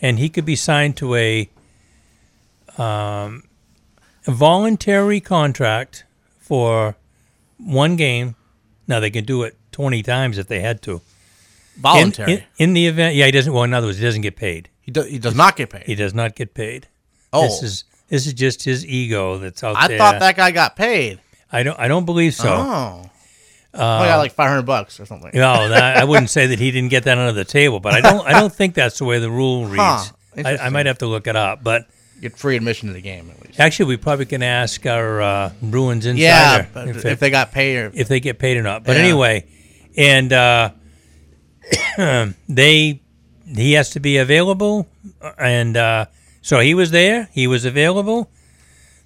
and 0.00 0.18
he 0.18 0.28
could 0.30 0.44
be 0.46 0.56
signed 0.56 0.96
to 0.98 1.14
a 1.14 1.50
um, 2.78 3.44
a 4.26 4.30
voluntary 4.32 5.20
contract 5.20 6.04
for 6.40 6.96
one 7.58 7.96
game. 7.96 8.36
Now 8.86 9.00
they 9.00 9.10
can 9.10 9.24
do 9.24 9.42
it 9.42 9.56
twenty 9.70 10.02
times 10.02 10.38
if 10.38 10.46
they 10.46 10.60
had 10.60 10.80
to. 10.82 10.92
In- 10.94 11.00
Voluntary. 11.76 12.32
in, 12.32 12.42
in 12.58 12.72
the 12.74 12.86
event, 12.86 13.14
yeah, 13.16 13.26
he 13.26 13.32
doesn't. 13.32 13.52
Well, 13.52 13.64
in 13.64 13.74
other 13.74 13.86
words, 13.88 13.98
he 13.98 14.04
doesn't 14.04 14.22
get 14.22 14.36
paid. 14.36 14.68
he, 14.80 14.92
do, 14.92 15.02
he 15.02 15.18
does 15.18 15.34
not 15.34 15.56
get 15.56 15.70
paid. 15.70 15.84
He 15.84 15.94
does 15.94 16.12
not 16.14 16.34
get 16.34 16.52
paid. 16.54 16.88
Oh, 17.32 17.42
This 17.44 17.62
is 17.62 17.84
this 18.08 18.26
is 18.26 18.34
just 18.34 18.62
his 18.64 18.84
ego 18.86 19.38
that's 19.38 19.62
out 19.64 19.76
I 19.76 19.88
there. 19.88 19.96
I 19.96 19.98
thought 19.98 20.20
that 20.20 20.36
guy 20.36 20.50
got 20.50 20.76
paid. 20.76 21.20
I 21.50 21.62
don't. 21.62 21.78
I 21.78 21.88
don't 21.88 22.04
believe 22.04 22.34
so. 22.34 22.48
Oh, 22.48 23.10
I 23.74 24.06
got 24.06 24.18
like 24.18 24.32
five 24.32 24.48
hundred 24.48 24.66
bucks 24.66 25.00
or 25.00 25.06
something. 25.06 25.30
No, 25.34 25.68
that, 25.70 25.96
I 25.96 26.04
wouldn't 26.04 26.28
say 26.30 26.48
that 26.48 26.58
he 26.58 26.70
didn't 26.70 26.90
get 26.90 27.04
that 27.04 27.16
under 27.16 27.32
the 27.32 27.44
table, 27.44 27.80
but 27.80 27.94
I 27.94 28.00
don't. 28.00 28.26
I 28.26 28.32
don't 28.32 28.52
think 28.52 28.74
that's 28.74 28.98
the 28.98 29.04
way 29.06 29.18
the 29.18 29.30
rule 29.30 29.64
reads. 29.66 30.12
I, 30.36 30.56
I 30.62 30.68
might 30.70 30.86
have 30.86 30.98
to 30.98 31.06
look 31.06 31.26
it 31.26 31.36
up, 31.36 31.62
but 31.64 31.86
Get 32.20 32.36
free 32.38 32.56
admission 32.56 32.86
to 32.88 32.94
the 32.94 33.00
game 33.00 33.30
at 33.30 33.44
least. 33.44 33.58
actually, 33.60 33.86
we 33.86 33.96
probably 33.96 34.26
can 34.26 34.42
ask 34.42 34.86
our 34.86 35.20
uh, 35.20 35.52
Bruins 35.60 36.06
insider 36.06 36.22
Yeah, 36.22 36.66
but 36.72 36.88
if, 36.88 37.04
it- 37.04 37.18
they 37.20 37.30
got 37.30 37.50
paid 37.50 37.78
or 37.78 37.90
if 37.94 38.08
they 38.08 38.20
get 38.20 38.38
paid 38.38 38.56
or 38.56 38.62
not. 38.62 38.84
But 38.84 38.96
Yeah. 38.96 39.02
anyway, 39.02 39.46
and 39.96 40.32
uh, 40.32 40.70
they 42.48 43.00
he 43.46 43.72
has 43.72 43.90
to 43.90 44.00
be 44.00 44.18
available, 44.18 44.86
and 45.38 45.76
uh, 45.76 46.06
so 46.42 46.60
he 46.60 46.74
was 46.74 46.90
there. 46.90 47.28
He 47.32 47.46
was 47.46 47.64
available. 47.64 48.28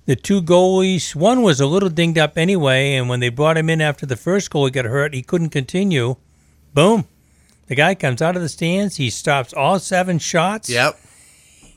The 0.06 0.16
two 0.16 0.40
goalies, 0.42 1.14
one 1.16 1.42
was 1.42 1.60
a 1.60 1.66
little 1.66 1.88
dinged 1.88 2.18
up 2.18 2.36
anyway, 2.38 2.94
and 2.94 3.08
when 3.08 3.20
they 3.20 3.28
brought 3.28 3.56
him 3.56 3.68
in 3.70 3.80
after 3.80 4.06
the 4.06 4.16
first 4.16 4.50
goal 4.50 4.64
he 4.66 4.70
got 4.70 4.84
hurt, 4.84 5.14
he 5.14 5.22
couldn't 5.22 5.50
continue. 5.50 6.16
Boom, 6.74 7.06
The 7.68 7.74
guy 7.74 7.94
comes 7.96 8.22
out 8.22 8.36
of 8.36 8.42
the 8.42 8.48
stands. 8.48 8.96
He 8.96 9.10
stops 9.10 9.52
all 9.52 9.78
seven 9.80 10.18
shots. 10.18 10.68
Yep. 10.70 10.98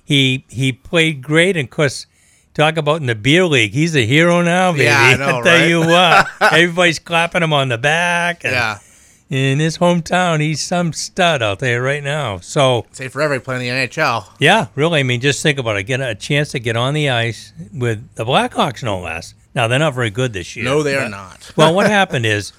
He 0.06 0.46
he 0.50 0.72
played 0.72 1.22
great, 1.22 1.56
and 1.58 1.66
of 1.68 1.70
course, 1.72 2.06
talk 2.54 2.78
about 2.78 3.02
in 3.02 3.08
the 3.08 3.16
beer 3.16 3.46
league, 3.46 3.74
he's 3.74 3.96
a 3.96 4.06
hero 4.06 4.42
now, 4.42 4.72
baby. 4.74 4.86
Yeah, 4.86 5.00
I 5.00 5.16
know, 5.18 5.42
tell 5.44 5.60
right? 5.60 5.68
you 5.68 5.80
what, 5.82 6.28
everybody's 6.54 7.00
clapping 7.00 7.42
him 7.44 7.54
on 7.54 7.70
the 7.70 7.78
back. 7.78 8.44
and 8.44 8.54
Yeah. 8.54 8.80
In 9.30 9.60
his 9.60 9.78
hometown, 9.78 10.40
he's 10.42 10.60
some 10.60 10.92
stud 10.92 11.44
out 11.44 11.60
there 11.60 11.84
right 11.84 12.04
now. 12.04 12.40
So 12.40 12.88
Say 12.92 13.10
for 13.10 13.22
every 13.22 13.40
playing 13.40 13.68
in 13.68 13.76
the 13.76 13.88
NHL. 13.88 14.26
yeah, 14.40 14.68
really. 14.74 15.02
I 15.02 15.04
mean, 15.04 15.22
just 15.22 15.44
think 15.44 15.60
about 15.60 15.78
it. 15.78 15.84
Get 15.84 16.02
a 16.02 16.16
chance 16.16 16.50
to 16.52 16.60
get 16.60 16.76
on 16.76 16.96
the 16.96 17.10
ice 17.12 17.54
with 17.72 18.16
the 18.16 18.26
Blackhawks, 18.26 18.82
no 18.82 19.00
less. 19.00 19.36
Now 19.54 19.68
they're 19.68 19.78
not 19.78 19.94
very 19.94 20.10
good 20.10 20.34
this 20.34 20.56
year. 20.56 20.66
No, 20.66 20.82
they 20.82 20.96
are 20.96 21.02
but- 21.06 21.10
not. 21.12 21.52
well, 21.56 21.76
what 21.76 21.86
happened 22.00 22.26
is, 22.26 22.54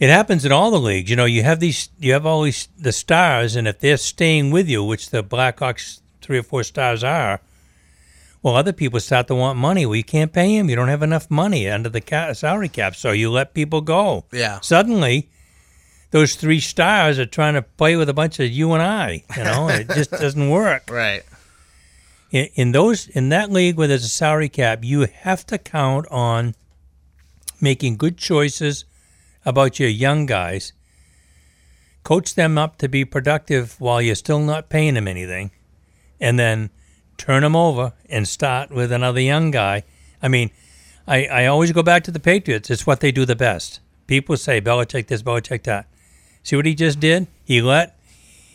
it 0.00 0.10
happens 0.10 0.44
in 0.44 0.50
all 0.52 0.70
the 0.72 0.80
leagues. 0.80 1.08
You 1.10 1.16
know, 1.16 1.24
you 1.26 1.42
have 1.44 1.60
these, 1.60 1.90
you 2.00 2.12
have 2.12 2.26
all 2.26 2.42
these 2.42 2.68
the 2.76 2.92
stars, 2.92 3.54
and 3.54 3.68
if 3.68 3.78
they're 3.78 3.96
staying 3.96 4.50
with 4.50 4.68
you, 4.68 4.82
which 4.84 5.10
the 5.10 5.22
Blackhawks 5.22 6.00
three 6.22 6.38
or 6.38 6.42
four 6.42 6.64
stars 6.64 7.04
are, 7.04 7.40
well, 8.42 8.56
other 8.56 8.72
people 8.72 8.98
start 9.00 9.28
to 9.28 9.34
want 9.36 9.58
money. 9.58 9.86
Well, 9.86 9.94
you 9.96 10.04
can't 10.04 10.32
pay 10.32 10.58
them. 10.58 10.68
You 10.68 10.76
don't 10.76 10.88
have 10.88 11.02
enough 11.04 11.30
money 11.30 11.68
under 11.68 11.88
the 11.88 12.00
ca- 12.00 12.32
salary 12.34 12.68
cap, 12.68 12.94
so 12.96 13.12
you 13.12 13.30
let 13.30 13.54
people 13.54 13.80
go. 13.80 14.24
Yeah. 14.32 14.60
Suddenly, 14.60 15.30
those 16.16 16.34
three 16.34 16.60
stars 16.60 17.18
are 17.18 17.26
trying 17.26 17.52
to 17.52 17.60
play 17.60 17.94
with 17.94 18.08
a 18.08 18.14
bunch 18.14 18.40
of 18.40 18.50
you 18.50 18.72
and 18.72 18.82
I. 18.82 19.22
You 19.36 19.44
know, 19.44 19.68
it 19.68 19.86
just 19.88 20.10
doesn't 20.24 20.48
work 20.48 20.90
Right. 20.90 21.22
in, 22.30 22.48
in 22.54 22.72
those 22.72 23.06
in 23.08 23.28
that 23.28 23.50
league 23.52 23.76
where 23.76 23.86
there's 23.86 24.02
a 24.04 24.08
salary 24.08 24.48
cap, 24.48 24.78
you 24.82 25.06
have 25.06 25.44
to 25.48 25.58
count 25.58 26.06
on 26.10 26.54
making 27.60 27.98
good 27.98 28.16
choices 28.16 28.86
about 29.44 29.78
your 29.78 29.90
young 29.90 30.24
guys. 30.24 30.72
Coach 32.02 32.34
them 32.34 32.56
up 32.56 32.78
to 32.78 32.88
be 32.88 33.04
productive 33.04 33.78
while 33.78 34.00
you're 34.00 34.14
still 34.14 34.40
not 34.40 34.70
paying 34.70 34.94
them 34.94 35.06
anything, 35.08 35.50
and 36.18 36.38
then 36.38 36.70
turn 37.18 37.42
them 37.42 37.54
over 37.56 37.92
and 38.08 38.26
start 38.26 38.70
with 38.70 38.90
another 38.90 39.20
young 39.20 39.50
guy. 39.50 39.82
I 40.22 40.28
mean, 40.28 40.50
I, 41.06 41.26
I 41.26 41.46
always 41.46 41.72
go 41.72 41.82
back 41.82 42.04
to 42.04 42.10
the 42.10 42.20
Patriots. 42.20 42.70
It's 42.70 42.86
what 42.86 43.00
they 43.00 43.12
do 43.12 43.26
the 43.26 43.36
best. 43.36 43.80
People 44.06 44.38
say 44.38 44.62
Belichick 44.62 45.08
this, 45.08 45.22
Belichick 45.22 45.64
that. 45.64 45.86
See 46.46 46.54
what 46.54 46.64
he 46.64 46.76
just 46.76 47.00
did? 47.00 47.26
He 47.42 47.60
let 47.60 47.98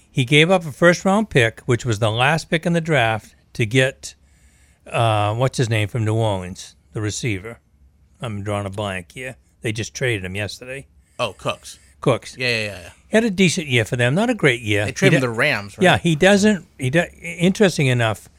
he 0.10 0.24
gave 0.24 0.50
up 0.50 0.66
a 0.66 0.72
first 0.72 1.04
round 1.04 1.30
pick, 1.30 1.60
which 1.66 1.86
was 1.86 2.00
the 2.00 2.10
last 2.10 2.50
pick 2.50 2.66
in 2.66 2.72
the 2.72 2.80
draft, 2.80 3.36
to 3.52 3.66
get 3.66 4.16
uh, 4.88 5.36
what's 5.36 5.58
his 5.58 5.70
name 5.70 5.90
from 5.90 6.06
New 6.06 6.16
Orleans, 6.16 6.78
the 6.94 7.02
receiver. 7.02 7.60
I'm 8.22 8.44
drawing 8.44 8.66
a 8.66 8.70
blank 8.70 9.12
here. 9.12 9.36
They 9.60 9.74
just 9.74 9.94
traded 9.94 10.24
him 10.24 10.36
yesterday. 10.36 10.88
Oh, 11.20 11.34
Cooks. 11.34 11.80
Cooks 12.00 12.38
Yeah, 12.38 12.48
yeah, 12.48 12.64
yeah. 12.64 12.90
He 13.10 13.18
had 13.18 13.26
a 13.26 13.30
decent 13.30 13.68
year 13.68 13.84
for 13.84 13.98
them, 13.98 14.16
not 14.16 14.30
a 14.30 14.36
great 14.36 14.62
year. 14.62 14.86
They 14.86 14.94
traded 14.94 15.20
do- 15.20 15.28
the 15.28 15.34
Rams, 15.34 15.78
right? 15.78 15.84
Yeah, 15.84 15.98
he 15.98 16.16
doesn't. 16.16 16.66
He 16.80 16.90
do, 16.92 17.04
interesting 17.22 17.88
enough, 17.88 18.30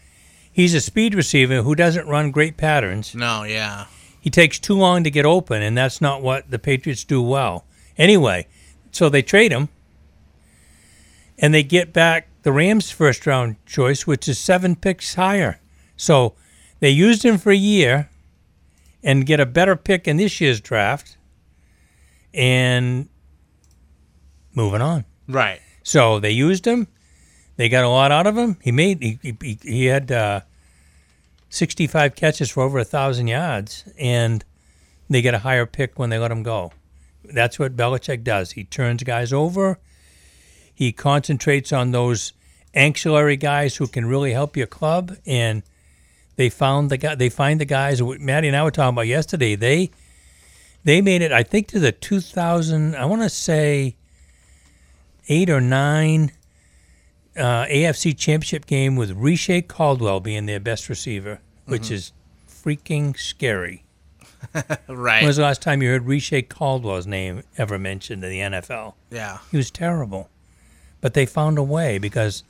he's 0.51 0.73
a 0.73 0.81
speed 0.81 1.15
receiver 1.15 1.61
who 1.61 1.75
doesn't 1.75 2.09
run 2.09 2.31
great 2.31 2.57
patterns. 2.57 3.15
No, 3.15 3.43
yeah. 3.43 3.85
He 4.19 4.31
takes 4.31 4.59
too 4.59 4.79
long 4.79 5.05
to 5.05 5.11
get 5.11 5.27
open, 5.27 5.61
and 5.61 5.77
that's 5.77 6.01
not 6.01 6.23
what 6.23 6.51
the 6.51 6.59
Patriots 6.59 7.05
do 7.05 7.21
well. 7.21 7.67
Anyway, 7.99 8.47
so 8.93 9.09
they 9.09 9.23
trade 9.23 9.51
him, 9.51 9.69
and 11.39 11.53
they 11.53 11.65
get 11.65 11.93
back 11.93 12.29
the 12.43 12.53
Rams' 12.53 12.91
first 12.91 13.27
round 13.27 13.57
choice, 13.67 14.07
which 14.07 14.29
is 14.29 14.39
seven 14.39 14.77
picks 14.77 15.15
higher. 15.15 15.59
So 15.97 16.35
they 16.81 16.91
used 16.91 17.25
him 17.25 17.39
for 17.39 17.51
a 17.51 17.57
year 17.57 18.09
and 19.03 19.27
get 19.27 19.41
a 19.41 19.47
better 19.47 19.75
pick 19.75 20.07
in 20.07 20.17
this 20.19 20.41
year's 20.41 20.61
draft, 20.61 21.17
and 22.33 23.09
moving 24.55 24.81
on. 24.81 25.05
Right. 25.29 25.61
So 25.83 26.21
they 26.21 26.31
used 26.31 26.67
him. 26.67 26.87
They 27.57 27.69
got 27.69 27.85
a 27.85 27.89
lot 27.89 28.13
out 28.13 28.27
of 28.27 28.37
him. 28.37 28.57
He 28.63 28.73
made 28.73 29.03
he 29.03 29.19
he, 29.23 29.59
he 29.63 29.87
had 29.87 30.11
uh, 30.13 30.41
sixty 31.49 31.87
five 31.87 32.15
catches 32.15 32.51
for 32.51 32.63
over 32.63 32.79
a 32.79 32.85
thousand 32.85 33.29
yards, 33.29 33.85
and 33.99 34.45
they 35.09 35.23
get 35.23 35.35
a 35.35 35.39
higher 35.41 35.67
pick 35.67 35.99
when 35.99 36.11
they 36.11 36.19
let 36.19 36.31
him 36.31 36.43
go. 36.43 36.73
That's 37.33 37.59
what 37.59 37.77
Belichick 37.77 38.23
does. 38.25 38.53
He 38.53 38.65
turns 38.65 39.03
guys 39.03 39.33
over. 39.33 39.79
He 40.75 40.93
concentrates 40.93 41.73
on 41.73 41.91
those 41.93 42.33
ancillary 42.75 43.37
guys 43.37 43.77
who 43.77 43.87
can 43.87 44.07
really 44.07 44.33
help 44.33 44.57
your 44.57 44.67
club, 44.67 45.17
and 45.27 45.63
they 46.37 46.49
found 46.49 46.91
the 46.91 46.97
guy. 46.97 47.15
They 47.15 47.29
find 47.29 47.61
the 47.61 47.65
guys. 47.65 48.01
Maddie 48.03 48.49
and 48.49 48.57
I 48.57 48.63
were 48.65 48.71
talking 48.71 48.95
about 48.95 49.07
yesterday. 49.07 49.55
They 49.55 49.91
they 50.85 51.01
made 51.01 51.23
it. 51.23 51.31
I 51.33 51.43
think 51.43 51.69
to 51.69 51.79
the 51.79 51.93
two 51.93 52.21
thousand. 52.21 52.97
I 52.97 53.05
want 53.05 53.23
to 53.23 53.29
say 53.29 53.97
eight 55.29 55.51
or 55.51 55.61
nine 55.61 56.33
uh, 57.37 57.67
AFC 57.67 58.17
Championship 58.17 58.67
game 58.67 58.97
with 58.97 59.13
Reche 59.13 59.67
Caldwell 59.69 60.21
being 60.21 60.47
their 60.47 60.61
best 60.61 60.89
receiver, 60.89 61.41
which 61.67 61.83
Mm-hmm. 61.85 61.95
is 61.95 62.13
freaking 62.49 63.19
scary. 63.19 63.82
Right. 64.89 65.23
When 65.23 65.27
was 65.27 65.37
the 65.37 65.43
last 65.43 65.63
time 65.63 65.83
you 65.83 65.89
heard 65.89 66.07
Reche 66.07 66.49
Caldwell's 66.49 67.07
name 67.07 67.43
ever 67.57 67.79
mentioned 67.79 68.23
in 68.25 68.31
the 68.31 68.59
NFL? 68.59 68.95
yeah. 69.11 69.39
He 69.51 69.57
was 69.57 69.71
terrible, 69.71 70.29
but 71.01 71.15
they 71.15 71.27
found 71.27 71.59
a 71.59 71.63
way 71.63 71.99
because 71.99 72.45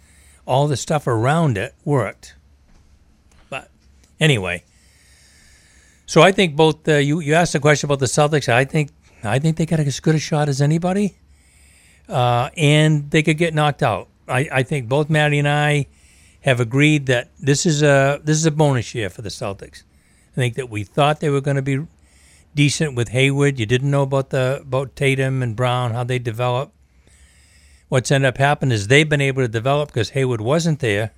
all 0.47 0.67
the 0.69 0.77
stuff 0.77 1.07
around 1.07 1.57
it 1.57 1.75
worked. 1.85 2.35
But 3.49 3.71
anyway, 4.19 4.65
so 6.07 6.23
I 6.23 6.33
think 6.33 6.57
both 6.57 6.89
uh, 6.89 6.97
you 6.97 7.21
you 7.21 7.35
asked 7.35 7.55
a 7.55 7.61
question 7.61 7.87
about 7.87 8.01
the 8.01 8.07
Celtics. 8.07 8.49
I 8.49 8.65
think 8.65 8.91
I 9.23 9.39
think 9.39 9.57
they 9.57 9.67
got 9.67 9.81
as 9.81 10.01
good 10.01 10.15
a 10.15 10.19
shot 10.19 10.49
as 10.49 10.61
anybody, 10.61 11.15
uh, 12.09 12.51
and 12.57 13.11
they 13.11 13.23
could 13.23 13.39
get 13.39 13.55
knocked 13.55 13.83
out. 13.83 14.09
I, 14.29 14.49
I 14.51 14.63
think 14.63 14.89
both 14.89 15.09
Maddie 15.11 15.39
and 15.39 15.49
I 15.49 15.87
have 16.43 16.61
agreed 16.61 17.07
that 17.07 17.29
this 17.39 17.67
is 17.67 17.83
a 17.83 18.21
this 18.25 18.37
is 18.37 18.47
a 18.47 18.51
bonus 18.51 18.95
year 18.95 19.11
for 19.11 19.23
the 19.23 19.29
Celtics. 19.29 19.85
I 20.33 20.35
think 20.35 20.55
that 20.55 20.71
we 20.71 20.85
thought 20.85 21.21
they 21.21 21.31
were 21.31 21.41
going 21.41 21.57
to 21.57 21.63
be 21.63 21.87
decent 22.55 22.95
with 22.95 23.09
Hayward. 23.11 23.59
You 23.59 23.67
didn't 23.67 23.91
know 23.91 24.03
about 24.03 24.31
the 24.31 24.61
about 24.63 24.97
Tatum 24.97 25.43
and 25.43 25.55
Brown 25.55 25.93
how 25.93 26.05
they 26.05 26.19
develop. 26.19 26.73
What's 27.89 28.11
ended 28.11 28.29
up 28.29 28.39
happening 28.39 28.73
is 28.73 28.89
they've 28.89 29.09
been 29.09 29.21
able 29.21 29.43
to 29.43 29.49
develop 29.49 29.89
because 29.91 30.11
Hayward 30.11 30.41
wasn't 30.41 30.81
there. 30.81 31.13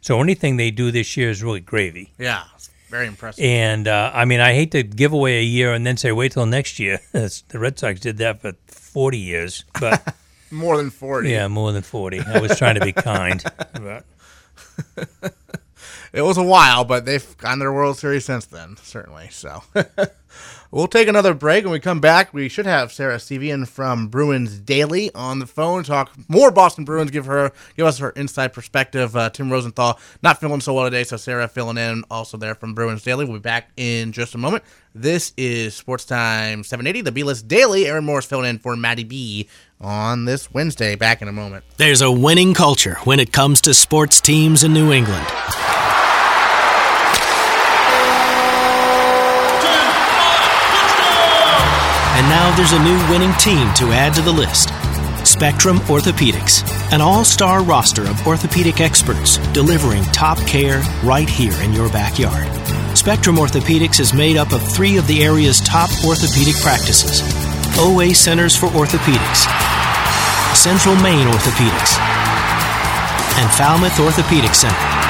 So 0.00 0.20
anything 0.20 0.56
they 0.56 0.70
do 0.70 0.90
this 0.90 1.16
year 1.16 1.30
is 1.30 1.42
really 1.42 1.60
gravy. 1.60 2.12
Yeah. 2.18 2.44
Very 2.88 3.06
impressive. 3.06 3.44
And 3.44 3.86
uh, 3.86 4.10
I 4.14 4.24
mean, 4.24 4.40
I 4.40 4.54
hate 4.54 4.70
to 4.72 4.82
give 4.82 5.12
away 5.12 5.38
a 5.40 5.42
year 5.42 5.72
and 5.74 5.86
then 5.86 5.96
say 5.96 6.10
wait 6.10 6.32
till 6.32 6.46
next 6.46 6.78
year. 6.78 7.00
the 7.12 7.42
Red 7.52 7.78
Sox 7.78 8.00
did 8.00 8.16
that 8.18 8.40
for 8.40 8.54
forty 8.66 9.18
years, 9.18 9.64
but 9.78 10.16
More 10.50 10.78
than 10.78 10.88
40. 10.88 11.28
yeah, 11.28 11.46
more 11.48 11.72
than 11.72 11.82
forty. 11.82 12.20
I 12.20 12.40
was 12.40 12.56
trying 12.56 12.76
to 12.76 12.80
be 12.80 12.92
kind. 12.92 13.44
But 13.74 14.04
It 16.12 16.22
was 16.22 16.38
a 16.38 16.42
while, 16.42 16.84
but 16.84 17.04
they've 17.04 17.36
gotten 17.38 17.58
their 17.58 17.72
World 17.72 17.98
Series 17.98 18.24
since 18.24 18.46
then, 18.46 18.76
certainly. 18.82 19.28
So 19.30 19.62
we'll 20.70 20.88
take 20.88 21.08
another 21.08 21.34
break. 21.34 21.64
When 21.64 21.72
we 21.72 21.80
come 21.80 22.00
back, 22.00 22.32
we 22.32 22.48
should 22.48 22.66
have 22.66 22.92
Sarah 22.92 23.18
Sevian 23.18 23.68
from 23.68 24.08
Bruins 24.08 24.58
Daily 24.58 25.10
on 25.14 25.38
the 25.38 25.46
phone. 25.46 25.82
Talk 25.84 26.12
more 26.28 26.50
Boston 26.50 26.84
Bruins. 26.84 27.10
Give 27.10 27.26
her, 27.26 27.52
give 27.76 27.86
us 27.86 27.98
her 27.98 28.10
inside 28.10 28.52
perspective. 28.54 29.14
Uh, 29.16 29.28
Tim 29.30 29.50
Rosenthal 29.50 29.98
not 30.22 30.40
feeling 30.40 30.60
so 30.60 30.72
well 30.74 30.84
today, 30.84 31.04
so 31.04 31.16
Sarah 31.16 31.48
filling 31.48 31.76
in, 31.78 32.04
also 32.10 32.36
there 32.36 32.54
from 32.54 32.74
Bruins 32.74 33.02
Daily. 33.02 33.24
We'll 33.24 33.38
be 33.38 33.40
back 33.40 33.70
in 33.76 34.12
just 34.12 34.34
a 34.34 34.38
moment. 34.38 34.64
This 34.94 35.32
is 35.36 35.74
Sports 35.74 36.06
Time 36.06 36.64
780, 36.64 37.02
the 37.02 37.12
B 37.12 37.22
List 37.22 37.46
Daily. 37.48 37.86
Aaron 37.86 38.04
Morris 38.04 38.24
filling 38.24 38.48
in 38.48 38.58
for 38.58 38.74
Maddie 38.76 39.04
B 39.04 39.48
on 39.80 40.24
this 40.24 40.52
Wednesday. 40.52 40.96
Back 40.96 41.20
in 41.22 41.28
a 41.28 41.32
moment. 41.32 41.64
There's 41.76 42.00
a 42.00 42.10
winning 42.10 42.54
culture 42.54 42.96
when 43.04 43.20
it 43.20 43.32
comes 43.32 43.60
to 43.62 43.74
sports 43.74 44.20
teams 44.20 44.64
in 44.64 44.72
New 44.72 44.90
England. 44.90 45.26
Now 52.28 52.54
there's 52.56 52.72
a 52.72 52.82
new 52.82 52.98
winning 53.10 53.32
team 53.38 53.72
to 53.74 53.92
add 53.92 54.14
to 54.14 54.22
the 54.22 54.32
list 54.32 54.68
Spectrum 55.26 55.78
Orthopedics, 55.88 56.62
an 56.92 57.00
all 57.00 57.24
star 57.24 57.62
roster 57.62 58.02
of 58.02 58.26
orthopedic 58.26 58.80
experts 58.80 59.38
delivering 59.52 60.02
top 60.04 60.38
care 60.46 60.82
right 61.04 61.28
here 61.28 61.54
in 61.62 61.72
your 61.72 61.88
backyard. 61.90 62.46
Spectrum 62.96 63.36
Orthopedics 63.36 64.00
is 64.00 64.14
made 64.14 64.36
up 64.36 64.52
of 64.52 64.62
three 64.72 64.96
of 64.96 65.06
the 65.06 65.22
area's 65.22 65.60
top 65.60 65.90
orthopedic 66.04 66.56
practices 66.56 67.22
OA 67.78 68.14
Centers 68.14 68.56
for 68.56 68.66
Orthopedics, 68.68 69.46
Central 70.56 70.96
Maine 70.96 71.28
Orthopedics, 71.28 71.98
and 73.38 73.50
Falmouth 73.52 73.98
Orthopedic 74.00 74.54
Center. 74.54 75.07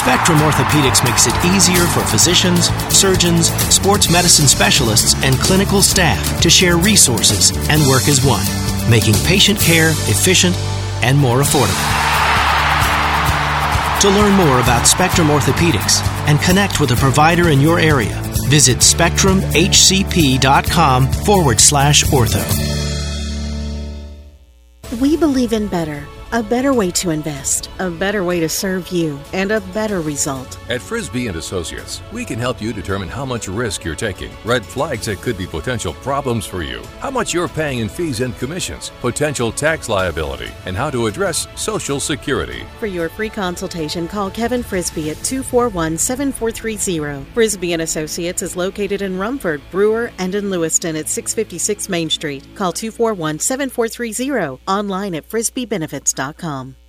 Spectrum 0.00 0.38
Orthopedics 0.38 1.04
makes 1.04 1.26
it 1.26 1.34
easier 1.44 1.84
for 1.84 2.00
physicians, 2.00 2.70
surgeons, 2.88 3.50
sports 3.68 4.10
medicine 4.10 4.46
specialists, 4.46 5.14
and 5.22 5.38
clinical 5.38 5.82
staff 5.82 6.40
to 6.40 6.48
share 6.48 6.78
resources 6.78 7.52
and 7.68 7.86
work 7.86 8.08
as 8.08 8.24
one, 8.24 8.46
making 8.90 9.12
patient 9.26 9.60
care 9.60 9.90
efficient 9.90 10.56
and 11.04 11.18
more 11.18 11.42
affordable. 11.42 11.76
To 14.00 14.08
learn 14.08 14.32
more 14.32 14.60
about 14.60 14.86
Spectrum 14.86 15.28
Orthopedics 15.28 16.00
and 16.26 16.40
connect 16.40 16.80
with 16.80 16.92
a 16.92 16.96
provider 16.96 17.50
in 17.50 17.60
your 17.60 17.78
area, 17.78 18.18
visit 18.48 18.78
spectrumhcp.com 18.78 21.12
forward 21.12 21.60
slash 21.60 22.04
ortho. 22.04 22.42
We 24.98 25.18
believe 25.18 25.52
in 25.52 25.66
better. 25.66 26.06
A 26.32 26.44
better 26.44 26.72
way 26.72 26.92
to 26.92 27.10
invest, 27.10 27.68
a 27.80 27.90
better 27.90 28.22
way 28.22 28.38
to 28.38 28.48
serve 28.48 28.92
you, 28.92 29.18
and 29.32 29.50
a 29.50 29.60
better 29.60 30.00
result. 30.00 30.56
At 30.70 30.80
Frisbee 30.80 31.26
and 31.26 31.36
Associates, 31.36 32.00
we 32.12 32.24
can 32.24 32.38
help 32.38 32.62
you 32.62 32.72
determine 32.72 33.08
how 33.08 33.24
much 33.24 33.48
risk 33.48 33.84
you're 33.84 33.96
taking, 33.96 34.30
red 34.44 34.64
flags 34.64 35.06
that 35.06 35.20
could 35.22 35.36
be 35.36 35.48
potential 35.48 35.92
problems 35.92 36.46
for 36.46 36.62
you, 36.62 36.84
how 37.00 37.10
much 37.10 37.34
you're 37.34 37.48
paying 37.48 37.80
in 37.80 37.88
fees 37.88 38.20
and 38.20 38.38
commissions, 38.38 38.92
potential 39.00 39.50
tax 39.50 39.88
liability, 39.88 40.52
and 40.66 40.76
how 40.76 40.88
to 40.88 41.08
address 41.08 41.48
Social 41.56 41.98
Security. 41.98 42.64
For 42.78 42.86
your 42.86 43.08
free 43.08 43.28
consultation, 43.28 44.06
call 44.06 44.30
Kevin 44.30 44.62
Frisbee 44.62 45.10
at 45.10 45.16
241-7430. 45.16 47.26
Frisbee 47.34 47.72
and 47.72 47.82
Associates 47.82 48.42
is 48.42 48.54
located 48.54 49.02
in 49.02 49.18
Rumford, 49.18 49.60
Brewer, 49.72 50.12
and 50.18 50.36
in 50.36 50.48
Lewiston 50.48 50.94
at 50.94 51.08
656 51.08 51.88
Main 51.88 52.08
Street. 52.08 52.46
Call 52.54 52.72
241-7430. 52.72 54.60
Online 54.68 55.16
at 55.16 55.28
frisbeebenefits.com. 55.28 56.19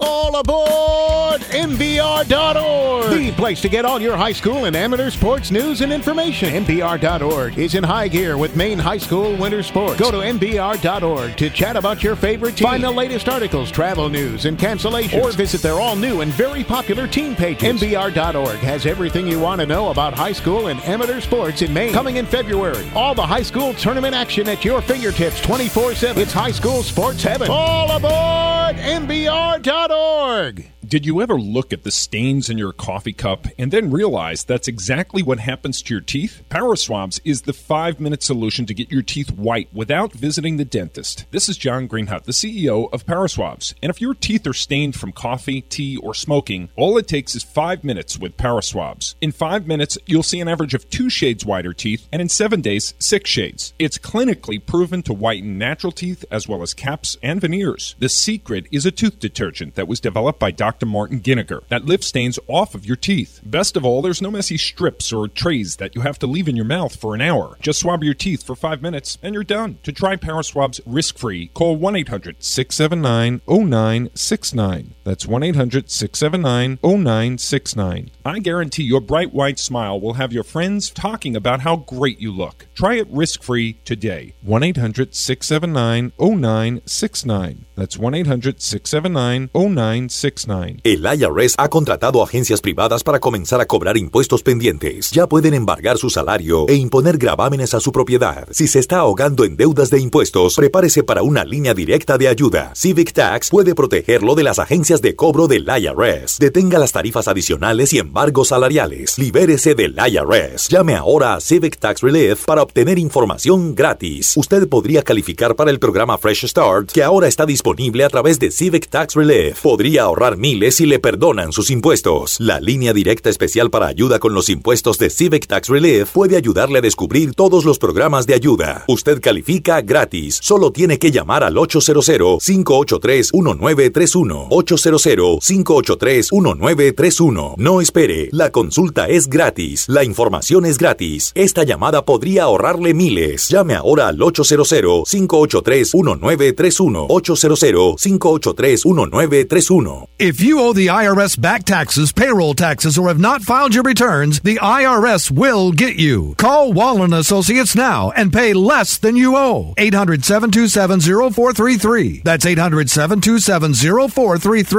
All 0.01 0.35
aboard 0.35 1.39
MBR.org, 1.39 3.11
the 3.11 3.31
place 3.37 3.61
to 3.61 3.69
get 3.69 3.85
all 3.85 4.01
your 4.01 4.17
high 4.17 4.33
school 4.33 4.65
and 4.65 4.75
amateur 4.75 5.09
sports 5.09 5.51
news 5.51 5.79
and 5.79 5.93
information. 5.93 6.65
MBR.org 6.65 7.57
is 7.57 7.75
in 7.75 7.83
high 7.83 8.09
gear 8.09 8.37
with 8.37 8.57
Maine 8.57 8.77
High 8.77 8.97
School 8.97 9.37
winter 9.37 9.63
sports. 9.63 9.97
Go 9.97 10.11
to 10.11 10.17
MBR.org 10.17 11.37
to 11.37 11.49
chat 11.49 11.77
about 11.77 12.03
your 12.03 12.17
favorite 12.17 12.57
team. 12.57 12.67
Find 12.67 12.83
the 12.83 12.91
latest 12.91 13.29
articles, 13.29 13.71
travel 13.71 14.09
news, 14.09 14.45
and 14.45 14.57
cancellations. 14.57 15.23
Or 15.23 15.31
visit 15.31 15.61
their 15.61 15.79
all 15.79 15.95
new 15.95 16.19
and 16.19 16.33
very 16.33 16.65
popular 16.65 17.07
team 17.07 17.33
pages. 17.33 17.81
MBR.org 17.81 18.57
has 18.59 18.85
everything 18.85 19.27
you 19.27 19.39
want 19.39 19.61
to 19.61 19.67
know 19.67 19.91
about 19.91 20.13
high 20.13 20.33
school 20.33 20.67
and 20.67 20.81
amateur 20.81 21.21
sports 21.21 21.61
in 21.61 21.73
Maine. 21.73 21.93
Coming 21.93 22.17
in 22.17 22.25
February, 22.25 22.85
all 22.95 23.15
the 23.15 23.25
high 23.25 23.43
school 23.43 23.73
tournament 23.75 24.13
action 24.13 24.49
at 24.49 24.65
your 24.65 24.81
fingertips 24.81 25.39
24 25.39 25.95
7. 25.95 26.21
It's 26.21 26.33
high 26.33 26.51
school 26.51 26.83
sports 26.83 27.23
heaven. 27.23 27.49
All 27.49 27.89
aboard 27.91 28.77
MBR.org. 29.21 30.70
Did 30.91 31.05
you 31.05 31.21
ever 31.21 31.35
look 31.35 31.71
at 31.71 31.83
the 31.83 31.89
stains 31.89 32.49
in 32.49 32.57
your 32.57 32.73
coffee 32.73 33.13
cup 33.13 33.47
and 33.57 33.71
then 33.71 33.91
realize 33.91 34.43
that's 34.43 34.67
exactly 34.67 35.23
what 35.23 35.39
happens 35.39 35.81
to 35.81 35.93
your 35.93 36.01
teeth? 36.01 36.43
Paraswabs 36.49 37.21
is 37.23 37.43
the 37.43 37.53
five 37.53 38.01
minute 38.01 38.21
solution 38.21 38.65
to 38.65 38.73
get 38.73 38.91
your 38.91 39.01
teeth 39.01 39.31
white 39.31 39.69
without 39.73 40.11
visiting 40.11 40.57
the 40.57 40.65
dentist. 40.65 41.27
This 41.31 41.47
is 41.47 41.55
John 41.55 41.87
Greenhut, 41.87 42.25
the 42.25 42.33
CEO 42.33 42.91
of 42.91 43.05
Paraswabs. 43.05 43.73
And 43.81 43.89
if 43.89 44.01
your 44.01 44.13
teeth 44.13 44.45
are 44.45 44.53
stained 44.53 44.97
from 44.97 45.13
coffee, 45.13 45.61
tea, 45.61 45.95
or 45.95 46.13
smoking, 46.13 46.67
all 46.75 46.97
it 46.97 47.07
takes 47.07 47.35
is 47.35 47.43
five 47.43 47.85
minutes 47.85 48.19
with 48.19 48.35
Paraswabs. 48.35 49.15
In 49.21 49.31
five 49.31 49.65
minutes, 49.65 49.97
you'll 50.07 50.23
see 50.23 50.41
an 50.41 50.49
average 50.49 50.73
of 50.73 50.89
two 50.89 51.09
shades 51.09 51.45
whiter 51.45 51.71
teeth, 51.71 52.05
and 52.11 52.21
in 52.21 52.27
seven 52.27 52.59
days, 52.59 52.95
six 52.99 53.29
shades. 53.29 53.73
It's 53.79 53.97
clinically 53.97 54.59
proven 54.59 55.03
to 55.03 55.13
whiten 55.13 55.57
natural 55.57 55.93
teeth 55.93 56.25
as 56.29 56.49
well 56.49 56.61
as 56.61 56.73
caps 56.73 57.15
and 57.23 57.39
veneers. 57.39 57.95
The 57.99 58.09
secret 58.09 58.65
is 58.73 58.85
a 58.85 58.91
tooth 58.91 59.19
detergent 59.19 59.75
that 59.75 59.87
was 59.87 60.01
developed 60.01 60.39
by 60.39 60.51
Dr. 60.51 60.80
Martin 60.85 61.21
Giniger 61.21 61.67
that 61.69 61.85
lifts 61.85 62.07
stains 62.07 62.39
off 62.47 62.75
of 62.75 62.85
your 62.85 62.95
teeth. 62.95 63.41
Best 63.43 63.77
of 63.77 63.85
all, 63.85 64.01
there's 64.01 64.21
no 64.21 64.31
messy 64.31 64.57
strips 64.57 65.11
or 65.13 65.27
trays 65.27 65.77
that 65.77 65.95
you 65.95 66.01
have 66.01 66.19
to 66.19 66.27
leave 66.27 66.47
in 66.47 66.55
your 66.55 66.65
mouth 66.65 66.95
for 66.95 67.15
an 67.15 67.21
hour. 67.21 67.57
Just 67.61 67.79
swab 67.79 68.03
your 68.03 68.13
teeth 68.13 68.43
for 68.43 68.55
five 68.55 68.81
minutes 68.81 69.17
and 69.21 69.33
you're 69.33 69.43
done. 69.43 69.77
To 69.83 69.91
try 69.91 70.15
Paraswabs 70.15 70.81
risk 70.85 71.17
free, 71.17 71.47
call 71.53 71.75
1 71.75 71.95
800 71.95 72.43
679 72.43 73.41
0969. 73.47 74.93
That's 75.03 75.25
1 75.25 75.43
800 75.43 75.89
679 75.89 76.79
0969. 76.83 78.11
I 78.23 78.39
guarantee 78.39 78.83
your 78.83 79.01
bright 79.01 79.33
white 79.33 79.59
smile 79.59 79.99
will 79.99 80.13
have 80.13 80.31
your 80.31 80.43
friends 80.43 80.91
talking 80.91 81.35
about 81.35 81.61
how 81.61 81.77
great 81.77 82.19
you 82.19 82.31
look. 82.31 82.67
Try 82.75 82.95
it 82.95 83.07
risk 83.11 83.41
free 83.43 83.77
today. 83.83 84.33
1 84.43 84.63
800 84.63 85.15
679 85.15 86.11
0969. 86.19 87.65
That's 87.75 87.97
1 87.97 88.13
800 88.13 88.61
679 88.61 89.49
0969. 89.53 90.81
El 90.83 91.01
IRS 91.01 91.55
ha 91.57 91.69
contratado 91.69 92.21
agencias 92.21 92.61
privadas 92.61 93.03
para 93.03 93.19
comenzar 93.19 93.59
a 93.59 93.65
cobrar 93.65 93.97
impuestos 93.97 94.43
pendientes. 94.43 95.09
Ya 95.11 95.27
pueden 95.27 95.55
embargar 95.55 95.97
su 95.97 96.09
salario 96.09 96.67
e 96.67 96.75
imponer 96.75 97.17
gravámenes 97.17 97.73
a 97.73 97.79
su 97.79 97.91
propiedad. 97.91 98.47
Si 98.51 98.67
se 98.67 98.79
está 98.79 98.99
ahogando 98.99 99.45
en 99.45 99.57
deudas 99.57 99.89
de 99.89 99.99
impuestos, 99.99 100.55
prepárese 100.55 101.03
para 101.03 101.23
una 101.23 101.43
línea 101.43 101.73
directa 101.73 102.17
de 102.17 102.27
ayuda. 102.27 102.71
Civic 102.75 103.13
Tax 103.13 103.49
puede 103.49 103.73
protegerlo 103.73 104.35
de 104.35 104.43
las 104.43 104.59
agencias 104.59 104.90
de 104.99 105.15
cobro 105.15 105.47
del 105.47 105.65
IRS. 105.65 106.39
Detenga 106.39 106.79
las 106.79 106.91
tarifas 106.91 107.29
adicionales 107.29 107.93
y 107.93 107.99
embargos 107.99 108.49
salariales. 108.49 109.17
Libérese 109.17 109.75
del 109.75 109.95
IRS. 109.95 110.67
Llame 110.67 110.95
ahora 110.95 111.35
a 111.35 111.39
Civic 111.39 111.77
Tax 111.77 112.01
Relief 112.01 112.43
para 112.45 112.63
obtener 112.63 112.99
información 112.99 113.75
gratis. 113.75 114.35
Usted 114.35 114.67
podría 114.67 115.03
calificar 115.03 115.55
para 115.55 115.71
el 115.71 115.79
programa 115.79 116.17
Fresh 116.17 116.47
Start 116.47 116.91
que 116.91 117.03
ahora 117.03 117.27
está 117.27 117.45
disponible 117.45 118.03
a 118.03 118.09
través 118.09 118.39
de 118.39 118.51
Civic 118.51 118.89
Tax 118.89 119.15
Relief. 119.15 119.61
Podría 119.61 120.03
ahorrar 120.03 120.35
miles 120.35 120.75
si 120.75 120.85
le 120.85 120.99
perdonan 120.99 121.53
sus 121.53 121.69
impuestos. 121.69 122.39
La 122.39 122.59
línea 122.59 122.91
directa 122.91 123.29
especial 123.29 123.69
para 123.69 123.87
ayuda 123.87 124.19
con 124.19 124.33
los 124.33 124.49
impuestos 124.49 124.97
de 124.97 125.09
Civic 125.09 125.47
Tax 125.47 125.69
Relief 125.69 126.09
puede 126.09 126.35
ayudarle 126.35 126.79
a 126.79 126.81
descubrir 126.81 127.33
todos 127.35 127.63
los 127.65 127.77
programas 127.77 128.25
de 128.25 128.33
ayuda. 128.33 128.83
Usted 128.87 129.21
califica 129.21 129.81
gratis. 129.81 130.39
Solo 130.41 130.71
tiene 130.71 130.97
que 130.97 131.11
llamar 131.11 131.43
al 131.43 131.53
800-583-1931. 131.55 134.47
800-583-1931. 134.85 137.55
No 137.57 137.81
espere. 137.81 138.29
La 138.31 138.51
consulta 138.51 139.07
es 139.07 139.27
gratis. 139.27 139.85
La 139.87 140.03
información 140.03 140.65
es 140.65 140.77
gratis. 140.77 141.31
Esta 141.35 141.63
llamada 141.63 142.03
podría 142.05 142.43
ahorrarle 142.43 142.93
miles. 142.93 143.49
Llame 143.49 143.73
ahora 143.75 144.07
al 144.07 144.17
800-583-1931. 144.19 147.07
800-583-1931. 147.07 150.07
If 150.19 150.41
you 150.41 150.59
owe 150.59 150.73
the 150.73 150.87
IRS 150.87 151.39
back 151.39 151.63
taxes, 151.65 152.11
payroll 152.13 152.53
taxes, 152.53 152.97
or 152.97 153.07
have 153.07 153.19
not 153.19 153.41
filed 153.41 153.73
your 153.73 153.83
returns, 153.83 154.39
the 154.41 154.59
IRS 154.61 155.31
will 155.31 155.71
get 155.71 155.95
you. 155.95 156.35
Call 156.37 156.73
Wallen 156.73 157.13
Associates 157.13 157.75
now 157.75 158.11
and 158.15 158.31
pay 158.31 158.53
less 158.53 158.99
than 158.99 159.15
you 159.15 159.35
owe. 159.35 159.73
800 159.77 160.23
727 160.23 160.99
0433. 161.01 162.21
That's 162.23 162.45
800 162.45 162.89
727 162.89 163.73
0433. 163.73 164.70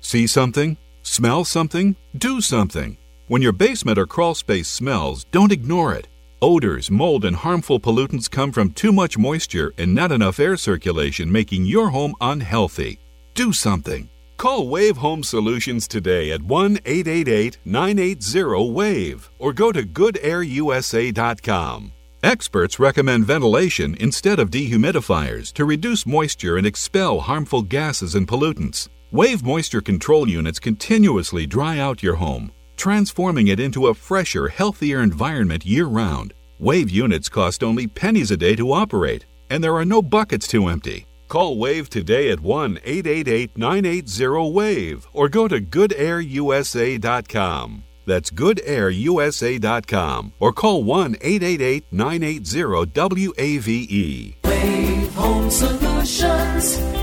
See 0.00 0.28
something? 0.28 0.76
Smell 1.02 1.44
something? 1.44 1.96
Do 2.16 2.40
something. 2.40 2.96
When 3.26 3.42
your 3.42 3.50
basement 3.50 3.98
or 3.98 4.06
crawl 4.06 4.36
space 4.36 4.68
smells, 4.68 5.24
don't 5.32 5.50
ignore 5.50 5.92
it. 5.92 6.06
Odors, 6.40 6.88
mold, 6.88 7.24
and 7.24 7.34
harmful 7.34 7.80
pollutants 7.80 8.30
come 8.30 8.52
from 8.52 8.70
too 8.70 8.92
much 8.92 9.18
moisture 9.18 9.72
and 9.76 9.92
not 9.92 10.12
enough 10.12 10.38
air 10.38 10.56
circulation, 10.56 11.32
making 11.32 11.64
your 11.64 11.88
home 11.88 12.14
unhealthy. 12.20 13.00
Do 13.34 13.52
something. 13.52 14.08
Call 14.36 14.68
Wave 14.68 14.98
Home 14.98 15.24
Solutions 15.24 15.88
today 15.88 16.30
at 16.30 16.42
1 16.42 16.78
888 16.84 17.58
980 17.64 18.72
WAVE 18.72 19.30
or 19.40 19.52
go 19.52 19.72
to 19.72 19.82
goodairusa.com. 19.82 21.92
Experts 22.22 22.78
recommend 22.78 23.24
ventilation 23.24 23.96
instead 23.98 24.38
of 24.38 24.50
dehumidifiers 24.50 25.52
to 25.54 25.64
reduce 25.64 26.06
moisture 26.06 26.56
and 26.56 26.68
expel 26.68 27.18
harmful 27.18 27.62
gases 27.62 28.14
and 28.14 28.28
pollutants. 28.28 28.88
Wave 29.12 29.42
moisture 29.42 29.80
control 29.80 30.28
units 30.28 30.60
continuously 30.60 31.44
dry 31.44 31.80
out 31.80 32.00
your 32.00 32.14
home, 32.14 32.52
transforming 32.76 33.48
it 33.48 33.58
into 33.58 33.88
a 33.88 33.94
fresher, 33.94 34.46
healthier 34.46 35.02
environment 35.02 35.66
year 35.66 35.86
round. 35.86 36.32
Wave 36.60 36.88
units 36.88 37.28
cost 37.28 37.64
only 37.64 37.88
pennies 37.88 38.30
a 38.30 38.36
day 38.36 38.54
to 38.54 38.72
operate, 38.72 39.26
and 39.50 39.64
there 39.64 39.74
are 39.74 39.84
no 39.84 40.00
buckets 40.00 40.46
to 40.46 40.68
empty. 40.68 41.08
Call 41.26 41.58
Wave 41.58 41.90
today 41.90 42.30
at 42.30 42.38
1 42.38 42.78
888 42.84 43.58
980 43.58 44.52
WAVE 44.52 45.08
or 45.12 45.28
go 45.28 45.48
to 45.48 45.60
goodairusa.com. 45.60 47.82
That's 48.06 48.30
goodairusa.com 48.30 50.32
or 50.38 50.52
call 50.52 50.84
1 50.84 51.16
888 51.20 51.84
980 51.90 52.92
WAVE. 53.36 54.36
Wave 54.44 55.14
Home 55.14 55.50
Solutions 55.50 56.99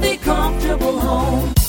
healthy, 0.00 0.16
comfortable 0.18 1.00
home. 1.00 1.59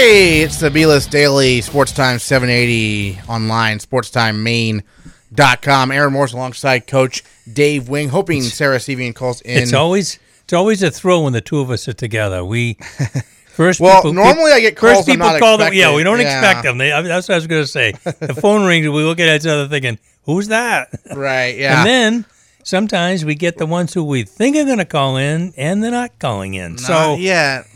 Hey, 0.00 0.40
it's 0.40 0.58
the 0.58 0.70
B-List 0.70 1.10
Daily 1.10 1.60
Sports 1.60 1.92
Time 1.92 2.18
780 2.18 3.20
online, 3.28 3.78
sportstimemaine.com. 3.80 5.92
Aaron 5.92 6.12
Morse 6.14 6.32
alongside 6.32 6.86
Coach 6.86 7.22
Dave 7.52 7.90
Wing, 7.90 8.08
hoping 8.08 8.40
Sarah 8.40 8.78
Sevian 8.78 9.14
calls 9.14 9.42
in. 9.42 9.62
It's 9.62 9.74
always 9.74 10.18
it's 10.44 10.54
always 10.54 10.82
a 10.82 10.90
thrill 10.90 11.24
when 11.24 11.34
the 11.34 11.42
two 11.42 11.60
of 11.60 11.70
us 11.70 11.86
are 11.86 11.92
together. 11.92 12.42
We 12.42 12.74
first 13.48 13.78
Well, 13.78 13.96
people, 13.96 14.14
normally 14.14 14.52
I 14.52 14.60
get 14.60 14.78
first 14.78 15.04
calls 15.04 15.08
I'm 15.10 15.20
people 15.20 15.38
call 15.38 15.58
them. 15.58 15.74
Yeah, 15.74 15.94
we 15.94 16.02
don't 16.02 16.18
Yeah. 16.18 16.38
expect 16.38 16.62
them. 16.64 16.78
They, 16.78 16.88
that's 16.88 17.28
what 17.28 17.34
I 17.34 17.36
was 17.36 17.46
going 17.46 17.62
to 17.62 17.68
say. 17.68 17.92
The 17.92 18.34
phone 18.40 18.64
rings, 18.64 18.86
and 18.86 18.94
we 18.94 19.02
look 19.02 19.20
at 19.20 19.28
each 19.38 19.46
other 19.46 19.68
thinking, 19.68 19.98
"Who's 20.24 20.48
that?" 20.48 20.98
right, 21.14 21.58
yeah. 21.58 21.80
And 21.80 21.86
then 21.86 22.24
sometimes 22.64 23.26
we 23.26 23.34
get 23.34 23.58
the 23.58 23.66
ones 23.66 23.92
who 23.92 24.02
we 24.04 24.22
think 24.22 24.56
are 24.56 24.64
going 24.64 24.78
to 24.78 24.86
call 24.86 25.18
in, 25.18 25.52
and 25.58 25.84
they're 25.84 25.90
not 25.90 26.18
calling 26.18 26.54
in. 26.54 26.76
Not 26.76 26.80
so 26.80 27.16
yet. 27.16 27.66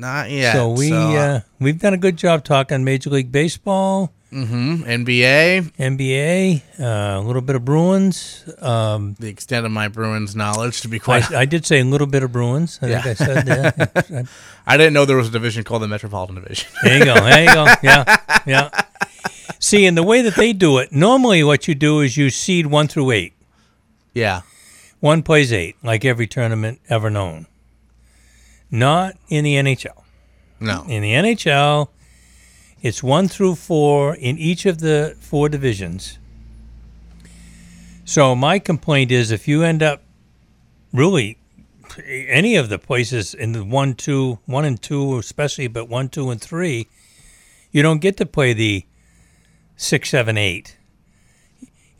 Not 0.00 0.30
yet. 0.30 0.54
so 0.54 0.70
we 0.70 0.90
uh, 0.92 1.40
we've 1.58 1.78
done 1.78 1.92
a 1.94 1.98
good 1.98 2.16
job 2.16 2.42
talking 2.44 2.82
Major 2.84 3.10
League 3.10 3.30
Baseball, 3.30 4.10
mhm, 4.32 4.82
NBA, 4.84 5.72
NBA, 5.78 6.62
uh, 6.80 7.20
a 7.20 7.24
little 7.24 7.42
bit 7.42 7.54
of 7.56 7.64
Bruins. 7.66 8.44
Um, 8.62 9.14
the 9.20 9.28
extent 9.28 9.66
of 9.66 9.72
my 9.72 9.88
Bruins 9.88 10.34
knowledge, 10.34 10.80
to 10.80 10.88
be 10.88 10.98
quite 10.98 11.30
I, 11.30 11.40
I 11.40 11.44
did 11.44 11.66
say 11.66 11.80
a 11.80 11.84
little 11.84 12.06
bit 12.06 12.22
of 12.22 12.32
Bruins. 12.32 12.78
I 12.80 12.86
think 12.88 13.04
Yeah. 13.04 13.10
I 13.10 13.14
said 13.14 13.46
that. 13.46 14.28
I 14.66 14.76
didn't 14.78 14.94
know 14.94 15.04
there 15.04 15.18
was 15.18 15.28
a 15.28 15.32
division 15.32 15.64
called 15.64 15.82
the 15.82 15.88
Metropolitan 15.88 16.36
Division. 16.36 16.68
There 16.82 16.98
you 16.98 17.04
go. 17.04 17.14
There 17.14 17.40
you 17.44 17.52
go. 17.54 17.66
Yeah. 17.82 18.16
Yeah. 18.46 18.70
See, 19.58 19.84
and 19.84 19.96
the 19.98 20.02
way 20.02 20.22
that 20.22 20.36
they 20.36 20.54
do 20.54 20.78
it, 20.78 20.92
normally 20.92 21.44
what 21.44 21.68
you 21.68 21.74
do 21.74 22.00
is 22.00 22.16
you 22.16 22.30
seed 22.30 22.66
one 22.68 22.88
through 22.88 23.10
eight. 23.10 23.34
yeah. 24.14 24.40
One 25.00 25.22
plays 25.22 25.50
eight, 25.50 25.76
like 25.82 26.04
every 26.04 26.26
tournament 26.26 26.78
ever 26.90 27.08
known. 27.08 27.46
Not 28.70 29.16
in 29.28 29.44
the 29.44 29.54
NHL. 29.54 30.02
No. 30.60 30.84
In 30.88 31.02
the 31.02 31.12
NHL, 31.12 31.88
it's 32.82 33.02
one 33.02 33.28
through 33.28 33.56
four 33.56 34.14
in 34.14 34.38
each 34.38 34.66
of 34.66 34.78
the 34.78 35.16
four 35.20 35.48
divisions. 35.48 36.18
So 38.04 38.34
my 38.34 38.58
complaint 38.58 39.12
is 39.12 39.30
if 39.30 39.46
you 39.46 39.62
end 39.62 39.82
up 39.82 40.02
really 40.92 41.38
any 42.08 42.56
of 42.56 42.68
the 42.68 42.78
places 42.78 43.34
in 43.34 43.52
the 43.52 43.64
one, 43.64 43.94
two, 43.94 44.38
one 44.46 44.64
and 44.64 44.80
two, 44.80 45.18
especially, 45.18 45.68
but 45.68 45.88
one, 45.88 46.08
two, 46.08 46.30
and 46.30 46.40
three, 46.40 46.88
you 47.70 47.82
don't 47.82 48.00
get 48.00 48.16
to 48.18 48.26
play 48.26 48.52
the 48.52 48.84
six, 49.76 50.10
seven, 50.10 50.36
eight. 50.36 50.76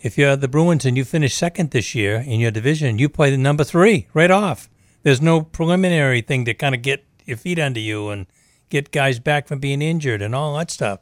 If 0.01 0.17
you're 0.17 0.37
the 0.37 0.49
Bruins 0.49 0.85
and 0.85 0.97
you 0.97 1.05
finish 1.05 1.35
second 1.35 1.71
this 1.71 1.95
year 1.95 2.17
in 2.17 2.41
your 2.41 2.51
division, 2.51 2.99
you 2.99 3.09
play 3.09 3.31
the 3.31 3.37
number 3.37 3.65
three 3.65 4.07
right 4.15 4.31
off. 4.31 4.69
There's 5.03 5.21
no 5.21 5.43
preliminary 5.43 6.21
thing 6.21 6.45
to 6.45 6.55
kind 6.55 6.75
of 6.75 6.83
get 6.83 7.05
your 7.25 7.37
feet 7.37 7.59
under 7.59 7.81
you 7.81 8.11
and 8.11 8.27
get 8.69 8.91
guys 8.91 9.19
back 9.19 9.49
from 9.49 9.59
being 9.59 9.83
injured 9.83 10.23
and 10.23 10.35
all 10.35 10.57
that 10.57 10.71
stuff. 10.71 11.01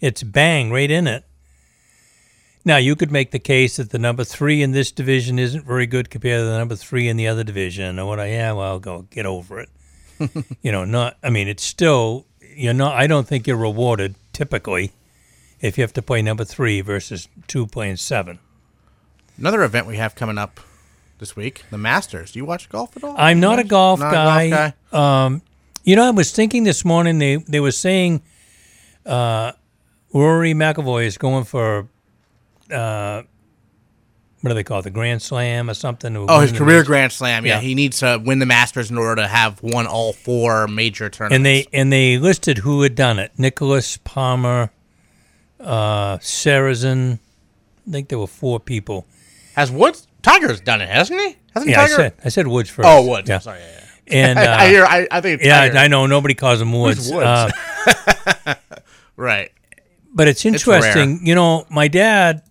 It's 0.00 0.22
bang 0.22 0.70
right 0.70 0.90
in 0.90 1.06
it. 1.06 1.24
Now 2.64 2.78
you 2.78 2.96
could 2.96 3.12
make 3.12 3.30
the 3.30 3.38
case 3.38 3.76
that 3.76 3.90
the 3.90 3.98
number 3.98 4.24
three 4.24 4.62
in 4.62 4.72
this 4.72 4.90
division 4.90 5.38
isn't 5.38 5.66
very 5.66 5.86
good 5.86 6.08
compared 6.08 6.40
to 6.40 6.44
the 6.44 6.58
number 6.58 6.76
three 6.76 7.08
in 7.08 7.18
the 7.18 7.28
other 7.28 7.44
division, 7.44 7.98
or 7.98 8.06
what 8.06 8.20
I 8.20 8.30
yeah, 8.30 8.52
well, 8.52 8.78
go 8.78 9.02
get 9.10 9.26
over 9.26 9.60
it. 9.60 9.68
you 10.62 10.72
know, 10.72 10.84
not. 10.84 11.18
I 11.22 11.28
mean, 11.28 11.46
it's 11.46 11.62
still 11.62 12.26
you're 12.40 12.72
not. 12.72 12.94
I 12.94 13.06
don't 13.06 13.26
think 13.26 13.46
you're 13.46 13.58
rewarded 13.58 14.14
typically 14.32 14.92
if 15.60 15.76
you 15.76 15.82
have 15.82 15.92
to 15.94 16.02
play 16.02 16.22
number 16.22 16.44
three 16.44 16.80
versus 16.80 17.28
two 17.46 17.66
playing 17.66 17.96
seven. 17.96 18.38
Another 19.36 19.62
event 19.62 19.86
we 19.86 19.96
have 19.96 20.14
coming 20.14 20.38
up 20.38 20.60
this 21.24 21.34
week, 21.34 21.64
the 21.70 21.78
Masters. 21.78 22.32
Do 22.32 22.38
you 22.38 22.44
watch 22.44 22.68
golf 22.68 22.94
at 22.98 23.02
all? 23.02 23.14
I'm 23.16 23.40
not 23.40 23.58
a 23.58 23.64
golf 23.64 23.98
Not 24.00 24.12
a 24.12 24.14
guy. 24.14 24.50
golf 24.50 24.72
guy? 24.92 25.24
Um, 25.26 25.42
you 25.82 25.96
know, 25.96 26.04
I 26.06 26.10
was 26.10 26.32
thinking 26.32 26.64
this 26.64 26.84
morning 26.84 27.18
they 27.18 27.36
they 27.36 27.60
were 27.60 27.72
saying 27.72 28.22
uh, 29.06 29.52
Rory 30.12 30.52
McIlroy 30.52 31.06
is 31.06 31.16
going 31.16 31.44
for 31.44 31.88
uh, 32.70 33.22
what 34.42 34.48
do 34.50 34.54
they 34.54 34.64
call 34.64 34.80
it, 34.80 34.82
the 34.82 34.90
Grand 34.90 35.22
Slam 35.22 35.70
or 35.70 35.74
something? 35.74 36.14
Oh, 36.14 36.40
his 36.40 36.52
career 36.52 36.78
major. 36.80 36.86
Grand 36.86 37.12
Slam. 37.12 37.46
Yeah, 37.46 37.54
Yeah. 37.54 37.60
he 37.62 37.74
needs 37.74 38.00
to 38.00 38.20
win 38.22 38.38
the 38.38 38.44
Masters 38.46 38.90
in 38.90 38.98
order 38.98 39.22
to 39.22 39.28
have 39.28 39.62
won 39.62 39.86
all 39.86 40.12
four 40.12 40.68
major 40.68 41.08
tournaments. 41.08 41.36
And 41.36 41.46
they 41.46 41.66
and 41.72 41.90
they 41.90 42.18
listed 42.18 42.58
who 42.58 42.82
had 42.82 42.94
done 42.94 43.18
it: 43.18 43.32
Nicklaus 43.38 43.96
Palmer, 44.04 44.70
uh, 45.58 46.18
Sarazen. 46.18 47.18
I 47.88 47.90
think 47.90 48.08
there 48.10 48.18
were 48.18 48.26
four 48.26 48.60
people. 48.60 49.06
has 49.56 49.70
Woods 49.70 50.06
Tiger's 50.24 50.60
done 50.60 50.80
it, 50.80 50.88
hasn't 50.88 51.20
he? 51.20 51.36
Hasn't 51.54 51.70
Yeah, 51.70 51.82
I 51.82 51.86
said 51.86 52.14
I 52.24 52.28
said 52.30 52.46
Woods 52.48 52.70
first. 52.70 52.88
Oh, 52.90 53.06
Woods. 53.06 53.28
Yeah. 53.28 53.36
I'm 53.36 53.40
sorry. 53.42 53.60
Yeah, 53.60 53.80
yeah. 54.08 54.14
And 54.16 54.38
uh, 54.48 54.56
I 54.58 54.68
hear. 54.68 54.84
I, 54.84 55.06
I 55.10 55.20
think. 55.20 55.40
It's 55.40 55.46
yeah, 55.46 55.60
Tiger. 55.68 55.78
I 55.78 55.86
know 55.88 56.06
nobody 56.06 56.34
calls 56.34 56.60
him 56.60 56.72
Woods. 56.72 57.12
Woods? 57.12 57.24
Uh, 57.24 57.50
Right. 59.16 59.52
but 60.12 60.26
it's 60.26 60.44
It's 60.44 60.66
interesting. 60.66 61.24
you 61.24 61.36
know, 61.36 61.66
my 61.70 61.86
dad 61.86 62.42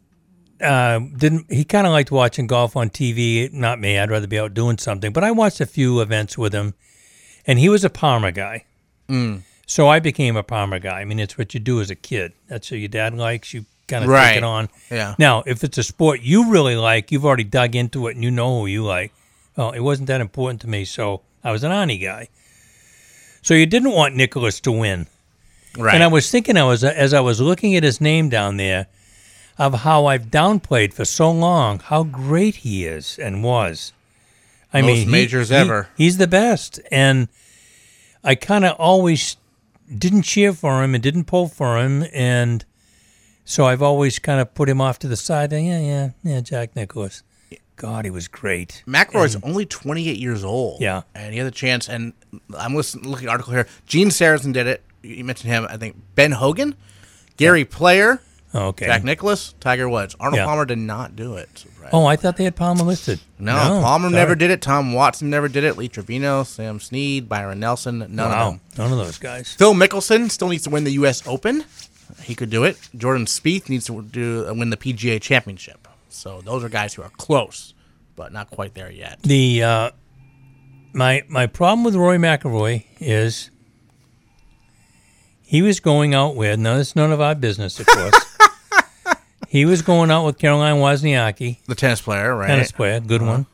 uh, 0.62 1.00
didn't. 1.18 1.52
He 1.52 1.66
kind 1.66 1.86
of 1.86 1.92
liked 1.92 2.10
watching 2.12 2.48
golf 2.48 2.78
on 2.78 2.90
TV. 2.90 3.52
Not 3.52 3.80
me. 3.82 3.98
I'd 4.00 4.10
rather 4.10 4.28
be 4.28 4.40
out 4.40 4.54
doing 4.54 4.78
something. 4.78 5.12
But 5.12 5.24
I 5.26 5.32
watched 5.32 5.60
a 5.60 5.66
few 5.66 6.00
events 6.00 6.38
with 6.38 6.54
him, 6.54 6.74
and 7.46 7.60
he 7.60 7.68
was 7.70 7.84
a 7.84 7.90
Palmer 7.90 8.32
guy. 8.32 8.66
Mm. 9.10 9.42
So 9.66 9.88
I 9.90 10.00
became 10.00 10.38
a 10.38 10.44
Palmer 10.44 10.80
guy. 10.80 11.02
I 11.02 11.06
mean, 11.06 11.20
it's 11.20 11.38
what 11.38 11.54
you 11.54 11.60
do 11.60 11.82
as 11.82 11.90
a 11.90 11.96
kid. 11.96 12.34
That's 12.48 12.70
what 12.72 12.80
your 12.80 12.90
dad 12.90 13.14
likes. 13.14 13.54
You 13.54 13.66
kind 13.88 14.04
of 14.04 14.10
Right. 14.10 14.30
take 14.30 14.38
it 14.38 14.44
on. 14.44 14.70
Yeah. 14.92 15.16
Now, 15.20 15.44
if 15.46 15.64
it's 15.64 15.78
a 15.78 15.84
sport 15.84 16.22
you 16.22 16.50
really 16.52 16.76
like, 16.76 17.12
you've 17.12 17.26
already 17.26 17.44
dug 17.44 17.76
into 17.76 18.08
it 18.08 18.16
and 18.16 18.24
you 18.24 18.32
know 18.32 18.60
who 18.62 18.66
you 18.68 18.84
like. 18.84 19.12
Well, 19.56 19.72
it 19.72 19.82
wasn't 19.82 20.08
that 20.08 20.22
important 20.22 20.62
to 20.62 20.68
me, 20.70 20.86
so 20.86 21.22
I 21.44 21.52
was 21.52 21.64
an 21.64 21.72
Arnie 21.72 22.02
guy. 22.02 22.30
So 23.42 23.54
you 23.54 23.66
didn't 23.66 23.92
want 23.92 24.16
Nicklaus 24.16 24.60
to 24.62 24.72
win. 24.72 25.08
Right. 25.78 25.96
And 25.96 26.04
I 26.04 26.08
was 26.08 26.30
thinking, 26.32 26.56
I 26.58 26.64
was 26.64 26.84
as 26.84 27.14
I 27.14 27.20
was 27.20 27.42
looking 27.42 27.76
at 27.76 27.84
his 27.84 28.00
name 28.00 28.30
down 28.30 28.58
there, 28.58 28.88
of 29.58 29.82
how 29.82 30.06
I've 30.08 30.28
downplayed 30.32 30.94
for 30.94 31.06
so 31.06 31.30
long 31.32 31.80
how 31.80 32.04
great 32.04 32.56
he 32.58 32.86
is 32.86 33.20
and 33.20 33.44
was. 33.44 33.92
I 34.74 34.82
Most 34.82 34.88
mean, 34.88 35.06
he- 35.06 35.12
majors 35.12 35.50
he- 35.50 35.56
ever. 35.56 35.90
He's 35.98 36.18
the 36.18 36.28
best, 36.28 36.80
and 36.92 37.28
I 38.24 38.34
kind 38.36 38.66
of 38.66 38.76
always 38.80 39.36
didn't 39.96 40.24
cheer 40.24 40.54
for 40.54 40.84
him 40.84 40.96
and 40.96 41.04
didn't 41.04 41.26
pull 41.26 41.48
for 41.50 41.78
him, 41.78 42.06
and 42.14 42.66
so 43.46 43.66
I've 43.66 43.82
always 43.82 44.20
kind 44.20 44.40
of 44.40 44.54
put 44.54 44.70
him 44.70 44.80
off 44.82 45.00
to 45.00 45.08
the 45.08 45.16
side. 45.18 45.52
Yeah, 45.52 45.60
yeah, 45.80 46.10
yeah. 46.24 46.42
Jack 46.42 46.76
Nicklaus. 46.76 47.24
God, 47.76 48.06
he 48.06 48.12
was 48.12 48.28
great. 48.28 48.84
McIlroy's 48.88 49.36
And- 49.36 49.44
only 49.44 49.66
28 49.66 50.18
years 50.18 50.44
old. 50.44 50.80
Yeah. 50.80 51.02
And 51.16 51.34
he 51.34 51.40
had 51.40 51.48
a 51.48 51.52
chance. 51.52 51.90
And 51.90 52.14
I'm 52.58 52.76
listening, 52.76 53.10
looking 53.10 53.26
at 53.26 53.30
the 53.30 53.32
article 53.32 53.54
here. 53.54 53.68
Gene 53.88 54.10
Sarazen 54.10 54.54
did 54.54 54.68
it. 54.68 54.84
You 55.02 55.24
mentioned 55.24 55.52
him. 55.52 55.66
I 55.70 55.78
think 55.78 55.96
Ben 56.16 56.32
Hogan, 56.34 56.76
Gary 57.36 57.66
Player, 57.66 58.22
oh, 58.54 58.68
Okay. 58.68 58.86
Jack 58.86 59.04
Nicklaus, 59.04 59.54
Tiger 59.60 59.90
Woods. 59.90 60.16
Arnold 60.20 60.38
Yeah. 60.38 60.46
Palmer 60.46 60.66
did 60.66 60.78
not 60.78 61.16
do 61.16 61.36
it. 61.36 61.50
Surprise. 61.58 61.90
Oh, 61.92 62.06
I 62.06 62.16
thought 62.16 62.38
they 62.38 62.44
had 62.46 62.56
Palmer 62.56 62.84
listed. 62.84 63.20
No, 63.40 63.54
No, 63.56 63.82
Palmer 63.82 64.06
sorry. 64.10 64.16
never 64.22 64.36
did 64.36 64.52
it. 64.52 64.62
Tom 64.62 64.94
Watson 64.94 65.30
never 65.32 65.48
did 65.50 65.64
it. 65.64 65.76
Lee 65.76 65.88
Trevino, 65.90 66.44
Sam 66.44 66.80
Snead, 66.80 67.28
Byron 67.28 67.60
Nelson, 67.60 67.98
none 68.00 68.16
wow, 68.30 68.48
of 68.48 68.54
them. 68.54 68.62
none 68.78 68.92
of 69.00 69.06
those 69.06 69.18
guys. 69.18 69.52
Phil 69.58 69.74
Mickelson 69.74 70.30
still 70.30 70.48
needs 70.48 70.64
to 70.64 70.70
win 70.70 70.84
the 70.86 70.94
U.S. 70.94 71.24
Open. 71.28 71.66
He 72.24 72.36
could 72.36 72.50
do 72.50 72.64
it. 72.64 72.78
Jordan 72.96 73.26
Spieth 73.26 73.70
needs 73.70 73.86
to 73.88 74.02
do 74.02 74.48
uh, 74.48 74.54
win 74.54 74.70
the 74.70 74.78
PGA 74.78 75.22
Championship. 75.22 75.88
So 76.10 76.42
those 76.42 76.64
are 76.64 76.70
guys 76.70 76.94
who 76.94 77.02
are 77.02 77.10
close, 77.18 77.74
but 78.16 78.32
not 78.32 78.50
quite 78.52 78.74
there 78.76 78.92
yet. 78.92 79.22
The 79.24 79.64
uh, 79.64 79.92
my 80.94 81.24
my 81.28 81.48
problem 81.48 81.84
with 81.84 81.96
Roy 81.96 82.18
McIlroy 82.18 82.86
is 83.00 83.50
he 85.42 85.62
was 85.62 85.80
going 85.80 86.14
out 86.14 86.36
with 86.36 86.60
now 86.60 86.78
it's 86.78 86.96
none 86.96 87.12
of 87.12 87.20
our 87.20 87.36
business, 87.36 87.80
of 87.80 87.88
course. 87.88 88.38
he 89.50 89.66
was 89.66 89.82
going 89.82 90.12
out 90.12 90.26
with 90.26 90.38
Caroline 90.38 90.76
Wozniacki, 90.76 91.58
The 91.66 91.76
tennis 91.76 92.02
player, 92.02 92.36
right? 92.36 92.48
tennis 92.48 92.72
player, 92.72 93.00
good 93.00 93.22
one, 93.22 93.46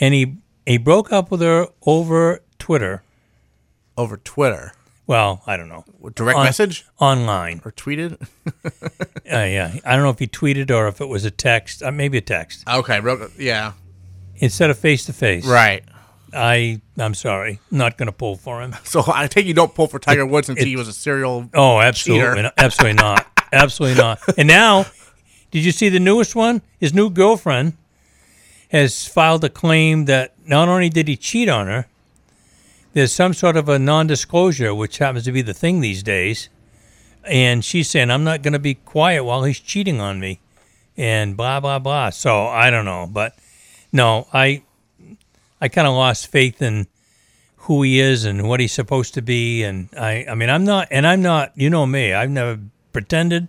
and 0.00 0.12
he 0.12 0.36
he 0.66 0.78
broke 0.78 1.12
up 1.12 1.30
with 1.30 1.40
her 1.40 1.68
over 1.86 2.40
Twitter. 2.58 3.02
Over 3.96 4.16
Twitter. 4.16 4.72
Well, 5.06 5.42
I 5.46 5.56
don't 5.56 5.68
know. 5.68 5.84
Direct 6.14 6.38
On- 6.38 6.44
message 6.44 6.86
online. 6.98 7.60
or 7.64 7.72
tweeted? 7.72 8.26
Uh, 9.26 9.38
yeah, 9.38 9.74
I 9.86 9.94
don't 9.94 10.04
know 10.04 10.10
if 10.10 10.18
he 10.18 10.26
tweeted 10.26 10.70
or 10.70 10.86
if 10.86 11.00
it 11.00 11.08
was 11.08 11.24
a 11.24 11.30
text. 11.30 11.82
Uh, 11.82 11.90
maybe 11.90 12.18
a 12.18 12.20
text 12.20 12.62
okay, 12.68 13.00
yeah. 13.38 13.72
instead 14.36 14.68
of 14.68 14.78
face 14.78 15.06
to 15.06 15.14
face. 15.14 15.46
Right. 15.46 15.82
I 16.34 16.82
I'm 16.98 17.14
sorry, 17.14 17.58
not 17.70 17.96
going 17.96 18.06
to 18.06 18.12
pull 18.12 18.36
for 18.36 18.60
him. 18.60 18.76
So 18.84 19.02
I 19.06 19.26
take 19.26 19.46
you 19.46 19.54
don't 19.54 19.74
pull 19.74 19.86
for 19.86 19.98
Tiger 19.98 20.26
Woods 20.26 20.50
until 20.50 20.66
he 20.66 20.76
was 20.76 20.88
a 20.88 20.92
serial. 20.92 21.48
Oh, 21.54 21.80
absolutely, 21.80 22.26
Cheater. 22.26 22.42
not. 22.42 22.54
absolutely 22.58 22.96
not, 23.02 23.26
absolutely 23.52 23.98
not. 24.00 24.20
And 24.36 24.46
now, 24.46 24.84
did 25.50 25.64
you 25.64 25.72
see 25.72 25.88
the 25.88 26.00
newest 26.00 26.36
one? 26.36 26.60
His 26.78 26.92
new 26.92 27.08
girlfriend 27.08 27.72
has 28.68 29.06
filed 29.08 29.42
a 29.44 29.48
claim 29.48 30.04
that 30.04 30.34
not 30.46 30.68
only 30.68 30.90
did 30.90 31.08
he 31.08 31.16
cheat 31.16 31.48
on 31.48 31.66
her, 31.66 31.86
there's 32.94 33.12
some 33.12 33.34
sort 33.34 33.56
of 33.56 33.68
a 33.68 33.78
non-disclosure, 33.78 34.74
which 34.74 34.98
happens 34.98 35.24
to 35.24 35.32
be 35.32 35.42
the 35.42 35.52
thing 35.52 35.80
these 35.80 36.02
days, 36.02 36.48
and 37.24 37.64
she's 37.64 37.90
saying 37.90 38.10
I'm 38.10 38.24
not 38.24 38.42
going 38.42 38.52
to 38.52 38.58
be 38.58 38.74
quiet 38.74 39.24
while 39.24 39.44
he's 39.44 39.60
cheating 39.60 40.00
on 40.00 40.20
me, 40.20 40.40
and 40.96 41.36
blah 41.36 41.60
blah 41.60 41.78
blah. 41.78 42.10
So 42.10 42.46
I 42.46 42.70
don't 42.70 42.84
know, 42.84 43.08
but 43.10 43.36
no, 43.92 44.26
I 44.32 44.62
I 45.60 45.68
kind 45.68 45.86
of 45.86 45.94
lost 45.94 46.28
faith 46.28 46.62
in 46.62 46.86
who 47.56 47.82
he 47.82 47.98
is 47.98 48.24
and 48.24 48.48
what 48.48 48.60
he's 48.60 48.72
supposed 48.72 49.14
to 49.14 49.22
be. 49.22 49.62
And 49.62 49.88
I, 49.96 50.26
I 50.28 50.34
mean, 50.34 50.50
I'm 50.50 50.64
not, 50.64 50.88
and 50.90 51.06
I'm 51.06 51.22
not. 51.22 51.52
You 51.54 51.70
know 51.70 51.86
me. 51.86 52.12
I've 52.12 52.30
never 52.30 52.60
pretended, 52.92 53.48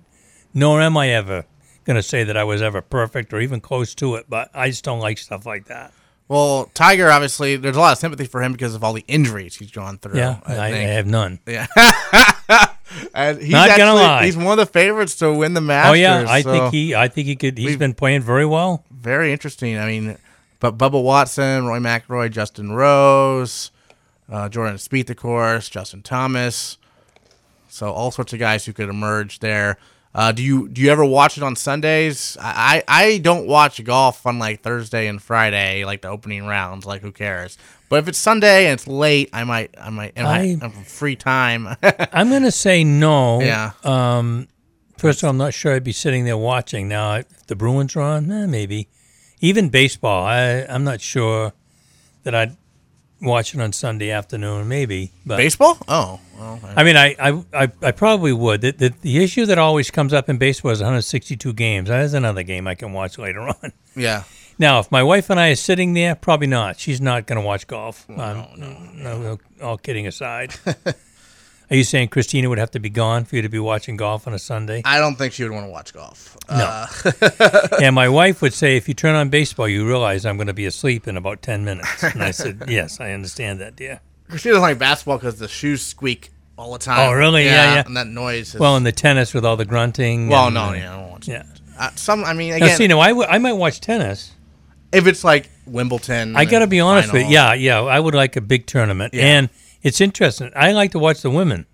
nor 0.53 0.81
am 0.81 0.97
I 0.97 1.09
ever 1.09 1.45
going 1.83 1.97
to 1.97 2.03
say 2.03 2.23
that 2.23 2.37
I 2.37 2.43
was 2.43 2.61
ever 2.61 2.81
perfect 2.81 3.33
or 3.33 3.41
even 3.41 3.59
close 3.59 3.93
to 3.95 4.15
it. 4.15 4.25
But 4.29 4.49
I 4.53 4.69
just 4.69 4.83
don't 4.83 5.01
like 5.01 5.17
stuff 5.17 5.45
like 5.45 5.65
that. 5.65 5.93
Well, 6.27 6.71
Tiger 6.73 7.11
obviously, 7.11 7.55
there's 7.55 7.75
a 7.75 7.79
lot 7.79 7.91
of 7.91 7.99
sympathy 7.99 8.25
for 8.25 8.41
him 8.41 8.51
because 8.51 8.73
of 8.73 8.83
all 8.83 8.93
the 8.93 9.05
injuries 9.07 9.55
he's 9.55 9.71
gone 9.71 9.99
through. 9.99 10.17
Yeah, 10.17 10.39
I, 10.45 10.57
I 10.57 10.71
think. 10.71 10.89
have 10.89 11.05
none. 11.05 11.39
Yeah. 11.45 11.67
and 13.13 13.39
he's 13.39 13.51
Not 13.51 13.77
gonna 13.77 13.93
lie. 13.93 14.25
He's 14.25 14.35
one 14.35 14.47
of 14.47 14.57
the 14.57 14.65
favorites 14.65 15.15
to 15.17 15.31
win 15.31 15.53
the 15.53 15.61
Masters. 15.61 15.91
Oh 15.91 15.93
yeah, 15.93 16.25
I 16.27 16.41
so 16.41 16.51
think 16.51 16.73
he, 16.73 16.95
I 16.95 17.07
think 17.09 17.27
he 17.27 17.35
could. 17.35 17.57
He's 17.57 17.77
been 17.77 17.93
playing 17.93 18.21
very 18.21 18.45
well. 18.45 18.83
very 18.89 19.31
interesting. 19.31 19.77
I 19.77 19.85
mean, 19.85 20.17
but 20.59 20.77
Bubba 20.77 21.01
Watson, 21.03 21.67
Roy 21.67 21.79
McIlroy, 21.79 22.31
Justin 22.31 22.71
Rose, 22.71 23.69
uh, 24.27 24.49
Jordan 24.49 24.77
Spieth, 24.77 25.11
of 25.11 25.17
course, 25.17 25.69
Justin 25.69 26.01
Thomas. 26.01 26.77
So 27.67 27.91
all 27.91 28.09
sorts 28.09 28.33
of 28.33 28.39
guys 28.39 28.65
who 28.65 28.73
could 28.73 28.89
emerge 28.89 29.39
there. 29.39 29.77
Uh, 30.15 30.31
do 30.31 30.41
you 30.41 30.69
do 30.69 30.81
you 30.81 30.89
ever 30.89 31.03
watch 31.03 31.35
it 31.35 31.43
on 31.43 31.57
Sundays? 31.57 32.37
I, 32.39 32.81
I 32.87 33.17
don't 33.17 33.47
watch 33.47 33.83
golf 33.83 34.25
on 34.25 34.39
like 34.39 34.61
Thursday 34.61 35.07
and 35.07 35.21
Friday, 35.21 35.83
like 35.83 36.03
the 36.03 36.07
opening 36.07 36.45
rounds. 36.45 36.85
Like 36.85 37.01
who 37.01 37.11
cares? 37.11 37.57
But 37.89 37.99
if 37.99 38.07
it's 38.07 38.17
Sunday 38.17 38.67
and 38.67 38.75
it's 38.75 38.87
late, 38.87 39.29
I 39.33 39.43
might 39.43 39.75
I 39.77 39.89
might 39.89 40.13
and 40.15 40.25
I, 40.25 40.69
free 40.83 41.17
time. 41.17 41.67
I'm 41.83 42.29
going 42.29 42.43
to 42.43 42.51
say 42.51 42.85
no. 42.85 43.41
Yeah. 43.41 43.71
Um, 43.83 44.47
first 44.97 45.19
of 45.19 45.25
all, 45.25 45.31
I'm 45.31 45.37
not 45.37 45.53
sure 45.53 45.75
I'd 45.75 45.83
be 45.83 45.91
sitting 45.91 46.23
there 46.23 46.37
watching. 46.37 46.87
Now, 46.87 47.15
if 47.15 47.47
the 47.47 47.57
Bruins 47.57 47.93
are 47.97 48.01
on, 48.01 48.31
eh, 48.31 48.45
maybe. 48.45 48.87
Even 49.41 49.67
baseball, 49.67 50.23
I, 50.25 50.65
I'm 50.69 50.85
not 50.85 51.01
sure 51.01 51.51
that 52.23 52.33
I'd 52.33 52.55
watch 53.25 53.53
it 53.53 53.61
on 53.61 53.73
Sunday 53.73 54.11
afternoon. 54.11 54.67
Maybe, 54.67 55.11
but 55.25 55.37
Baseball? 55.37 55.77
Oh, 55.87 56.19
well, 56.37 56.59
I 56.75 56.83
mean, 56.83 56.95
I, 56.95 57.15
I, 57.19 57.43
I, 57.53 57.71
I 57.81 57.91
probably 57.91 58.33
would. 58.33 58.61
The, 58.61 58.71
the, 58.71 58.93
the 59.01 59.23
issue 59.23 59.45
that 59.47 59.57
always 59.57 59.91
comes 59.91 60.13
up 60.13 60.29
in 60.29 60.37
baseball 60.37 60.71
is 60.71 60.79
162 60.79 61.53
games. 61.53 61.89
That's 61.89 62.13
another 62.13 62.43
game 62.43 62.67
I 62.67 62.75
can 62.75 62.93
watch 62.93 63.17
later 63.17 63.41
on. 63.47 63.73
yeah. 63.95 64.23
Now, 64.57 64.79
if 64.79 64.89
my 64.89 65.03
wife 65.03 65.29
and 65.29 65.37
I 65.39 65.49
are 65.49 65.55
sitting 65.55 65.93
there, 65.93 66.15
probably 66.15 66.47
not. 66.47 66.79
She's 66.79 67.01
not 67.01 67.27
going 67.27 67.41
to 67.41 67.45
watch 67.45 67.67
golf. 67.67 68.09
Um, 68.09 68.15
no, 68.17 68.47
no, 68.55 69.17
no. 69.21 69.39
All 69.61 69.77
kidding 69.77 70.07
aside. 70.07 70.53
are 71.69 71.75
you 71.75 71.83
saying 71.83 72.09
Christina 72.09 72.49
would 72.49 72.57
have 72.57 72.71
to 72.71 72.79
be 72.79 72.89
gone 72.89 73.25
for 73.25 73.35
you 73.35 73.41
to 73.41 73.49
be 73.49 73.59
watching 73.59 73.97
golf 73.97 74.27
on 74.27 74.33
a 74.33 74.39
Sunday? 74.39 74.81
I 74.85 74.99
don't 74.99 75.15
think 75.15 75.33
she 75.33 75.43
would 75.43 75.51
want 75.51 75.65
to 75.65 75.69
watch 75.71 75.93
golf. 75.93 76.37
No. 76.49 76.55
Uh, 76.55 77.67
and 77.81 77.95
my 77.95 78.07
wife 78.09 78.41
would 78.41 78.53
say, 78.53 78.77
if 78.77 78.87
you 78.87 78.93
turn 78.93 79.15
on 79.15 79.29
baseball, 79.29 79.67
you 79.67 79.87
realize 79.87 80.25
I'm 80.25 80.37
going 80.37 80.47
to 80.47 80.53
be 80.53 80.65
asleep 80.65 81.07
in 81.07 81.17
about 81.17 81.41
10 81.41 81.65
minutes. 81.65 82.03
And 82.03 82.21
I 82.23 82.31
said, 82.31 82.63
yes, 82.67 82.99
I 82.99 83.11
understand 83.11 83.59
that, 83.61 83.75
dear. 83.75 84.01
Christina 84.29 84.53
doesn't 84.53 84.61
like 84.69 84.79
basketball 84.79 85.17
because 85.17 85.39
the 85.39 85.47
shoes 85.47 85.81
squeak 85.81 86.31
all 86.57 86.73
the 86.73 86.79
time. 86.79 87.09
Oh, 87.09 87.13
really? 87.13 87.45
Yeah, 87.45 87.75
yeah. 87.75 87.83
And 87.85 87.97
that 87.97 88.07
noise. 88.07 88.53
Is, 88.55 88.59
Well, 88.59 88.75
and 88.77 88.85
the 88.85 88.91
tennis 88.91 89.33
with 89.33 89.45
all 89.45 89.57
the 89.57 89.65
grunting. 89.65 90.29
well, 90.29 90.45
and- 90.47 90.53
no, 90.55 90.73
yeah, 90.73 90.93
I 90.93 90.99
don't 91.01 91.11
watch 91.11 91.27
Yeah. 91.27 91.43
Uh, 91.77 91.89
some, 91.95 92.23
I 92.23 92.33
mean, 92.33 92.51
Now, 92.51 92.55
again, 92.57 92.77
see, 92.77 92.87
no, 92.87 92.99
I, 93.01 93.09
w- 93.09 93.27
I 93.29 93.37
might 93.39 93.53
watch 93.53 93.81
tennis. 93.81 94.31
if 94.93 95.07
it's 95.07 95.23
like 95.25 95.49
Wimbledon, 95.65 96.35
I 96.35 96.45
got 96.45 96.59
to 96.59 96.67
be 96.67 96.79
honest 96.79 97.11
with 97.11 97.23
you. 97.23 97.29
Yeah, 97.33 97.53
yeah. 97.53 97.81
I 97.81 97.99
would 97.99 98.15
like 98.15 98.35
a 98.37 98.41
big 98.41 98.65
tournament. 98.65 99.13
Yeah. 99.13 99.25
And 99.25 99.49
it's 99.85 100.01
interesting. 100.01 100.51
I 100.55 100.71
like 100.73 100.91
to 100.91 100.99
watch 100.99 101.21
the 101.21 101.29
women. 101.29 101.65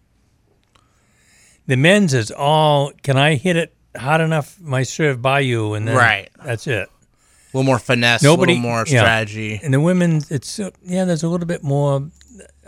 The 1.67 1.77
men's 1.77 2.13
is 2.13 2.29
all, 2.31 2.91
can 3.03 3.17
I 3.17 3.35
hit 3.35 3.55
it 3.55 3.73
hot 3.95 4.19
enough, 4.21 4.59
my 4.59 4.83
serve 4.83 5.21
by 5.21 5.39
you, 5.39 5.73
and 5.73 5.87
then 5.87 5.95
Right. 5.95 6.29
that's 6.43 6.67
it. 6.67 6.89
a 6.89 7.57
little 7.57 7.65
more 7.65 7.79
finesse, 7.79 8.21
Nobody 8.23 8.53
a 8.53 8.55
little 8.55 8.69
more 8.69 8.79
yeah. 8.87 9.01
strategy. 9.01 9.59
And 9.63 9.73
the 9.73 9.79
women, 9.79 10.21
it's 10.29 10.59
uh, 10.59 10.71
yeah, 10.83 11.05
there's 11.05 11.23
a 11.23 11.27
little 11.29 11.47
bit 11.47 11.63
more 11.63 12.09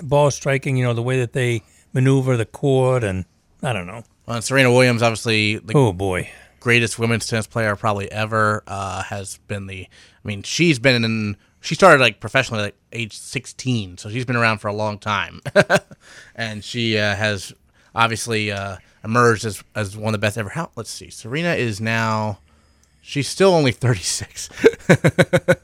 ball 0.01 0.31
striking. 0.31 0.77
You 0.77 0.83
know, 0.85 0.93
the 0.93 1.01
way 1.01 1.19
that 1.19 1.33
they 1.33 1.63
maneuver 1.93 2.37
the 2.37 2.45
court, 2.45 3.03
and 3.03 3.25
I 3.61 3.73
don't 3.73 3.87
know. 3.87 4.03
Well, 4.25 4.35
and 4.37 4.43
Serena 4.43 4.71
Williams, 4.71 5.01
obviously, 5.01 5.57
the 5.57 5.73
Oh 5.77 5.93
boy, 5.93 6.29
greatest 6.59 6.99
women's 6.99 7.27
tennis 7.27 7.47
player 7.47 7.75
probably 7.75 8.11
ever, 8.11 8.63
uh, 8.67 9.03
has 9.03 9.37
been 9.47 9.67
the. 9.67 9.83
I 9.89 10.27
mean, 10.27 10.43
she's 10.43 10.79
been 10.79 11.03
in. 11.03 11.37
She 11.63 11.75
started 11.75 12.01
like 12.01 12.19
professionally 12.19 12.61
like 12.63 12.75
age 12.91 13.17
16, 13.17 13.97
so 13.97 14.09
she's 14.09 14.25
been 14.25 14.35
around 14.35 14.57
for 14.59 14.67
a 14.67 14.73
long 14.73 14.99
time, 14.99 15.41
and 16.35 16.63
she 16.63 16.97
uh, 16.97 17.15
has 17.15 17.53
obviously 17.95 18.51
uh, 18.51 18.77
emerged 19.03 19.45
as 19.45 19.63
as 19.73 19.95
one 19.97 20.13
of 20.13 20.19
the 20.19 20.25
best 20.25 20.37
ever. 20.37 20.49
How? 20.49 20.71
Let's 20.75 20.89
see. 20.89 21.09
Serena 21.09 21.53
is 21.53 21.79
now. 21.81 22.39
She's 23.05 23.27
still 23.27 23.53
only 23.53 23.71
36, 23.73 24.49
but 24.87 25.59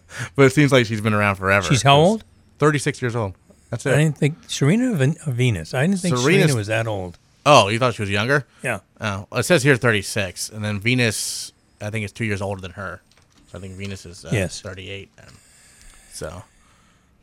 it 0.45 0.51
seems 0.51 0.71
like 0.73 0.85
she's 0.85 0.99
been 1.01 1.13
around 1.13 1.35
forever. 1.35 1.65
she's 1.67 1.83
how 1.83 1.95
old? 1.97 2.23
36 2.59 3.01
years 3.01 3.15
old. 3.15 3.33
That's 3.69 3.85
it 3.85 3.93
I 3.93 3.97
didn't 3.97 4.17
think 4.17 4.35
Serena 4.47 4.93
Ven- 4.93 5.15
Venus. 5.25 5.73
I 5.73 5.85
didn't 5.85 5.99
think 6.01 6.17
Serena's- 6.17 6.41
Serena 6.43 6.55
was 6.57 6.67
that 6.67 6.85
old. 6.87 7.17
Oh, 7.45 7.69
you 7.69 7.79
thought 7.79 7.93
she 7.95 8.01
was 8.01 8.09
younger? 8.11 8.45
Yeah. 8.61 8.79
Oh, 8.99 9.25
it 9.31 9.43
says 9.43 9.63
here 9.63 9.77
36, 9.77 10.49
and 10.49 10.63
then 10.65 10.79
Venus, 10.81 11.53
I 11.81 11.89
think, 11.89 12.03
is 12.03 12.11
two 12.11 12.25
years 12.25 12.41
older 12.41 12.61
than 12.61 12.71
her. 12.71 13.01
So 13.51 13.57
I 13.57 13.61
think 13.61 13.75
Venus 13.75 14.05
is 14.05 14.25
uh, 14.25 14.29
Yes. 14.33 14.59
38. 14.59 15.09
Then. 15.15 15.25
So 16.19 16.43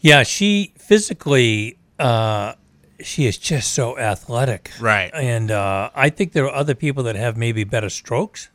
Yeah, 0.01 0.23
she 0.23 0.73
physically, 0.79 1.77
uh, 1.99 2.55
she 3.01 3.27
is 3.27 3.37
just 3.37 3.73
so 3.75 3.99
athletic. 3.99 4.71
Right. 4.81 5.11
And 5.13 5.51
uh, 5.51 5.91
I 5.95 6.09
think 6.09 6.33
there 6.33 6.47
are 6.47 6.55
other 6.55 6.75
people 6.75 7.03
that 7.03 7.15
have 7.15 7.37
maybe 7.37 7.63
better 7.65 7.91
strokes, 7.91 8.49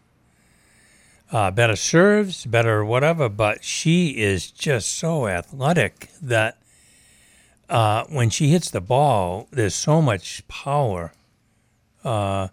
uh, 1.32 1.52
better 1.52 1.76
serves, 1.76 2.48
better 2.48 2.84
whatever, 2.84 3.30
but 3.30 3.64
she 3.64 4.18
is 4.18 4.50
just 4.50 4.96
so 4.96 5.28
athletic 5.28 6.10
that 6.20 6.58
uh, 7.70 8.06
when 8.10 8.32
she 8.32 8.50
hits 8.50 8.72
the 8.72 8.82
ball, 8.82 9.48
there's 9.52 9.76
so 9.76 10.02
much 10.02 10.46
power. 10.48 11.14
Uh, 12.04 12.48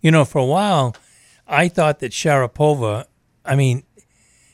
you 0.00 0.10
know, 0.10 0.24
for 0.24 0.38
a 0.38 0.46
while, 0.46 0.96
I 1.46 1.68
thought 1.68 1.98
that 1.98 2.12
Sharapova, 2.12 3.04
I 3.44 3.56
mean, 3.56 3.82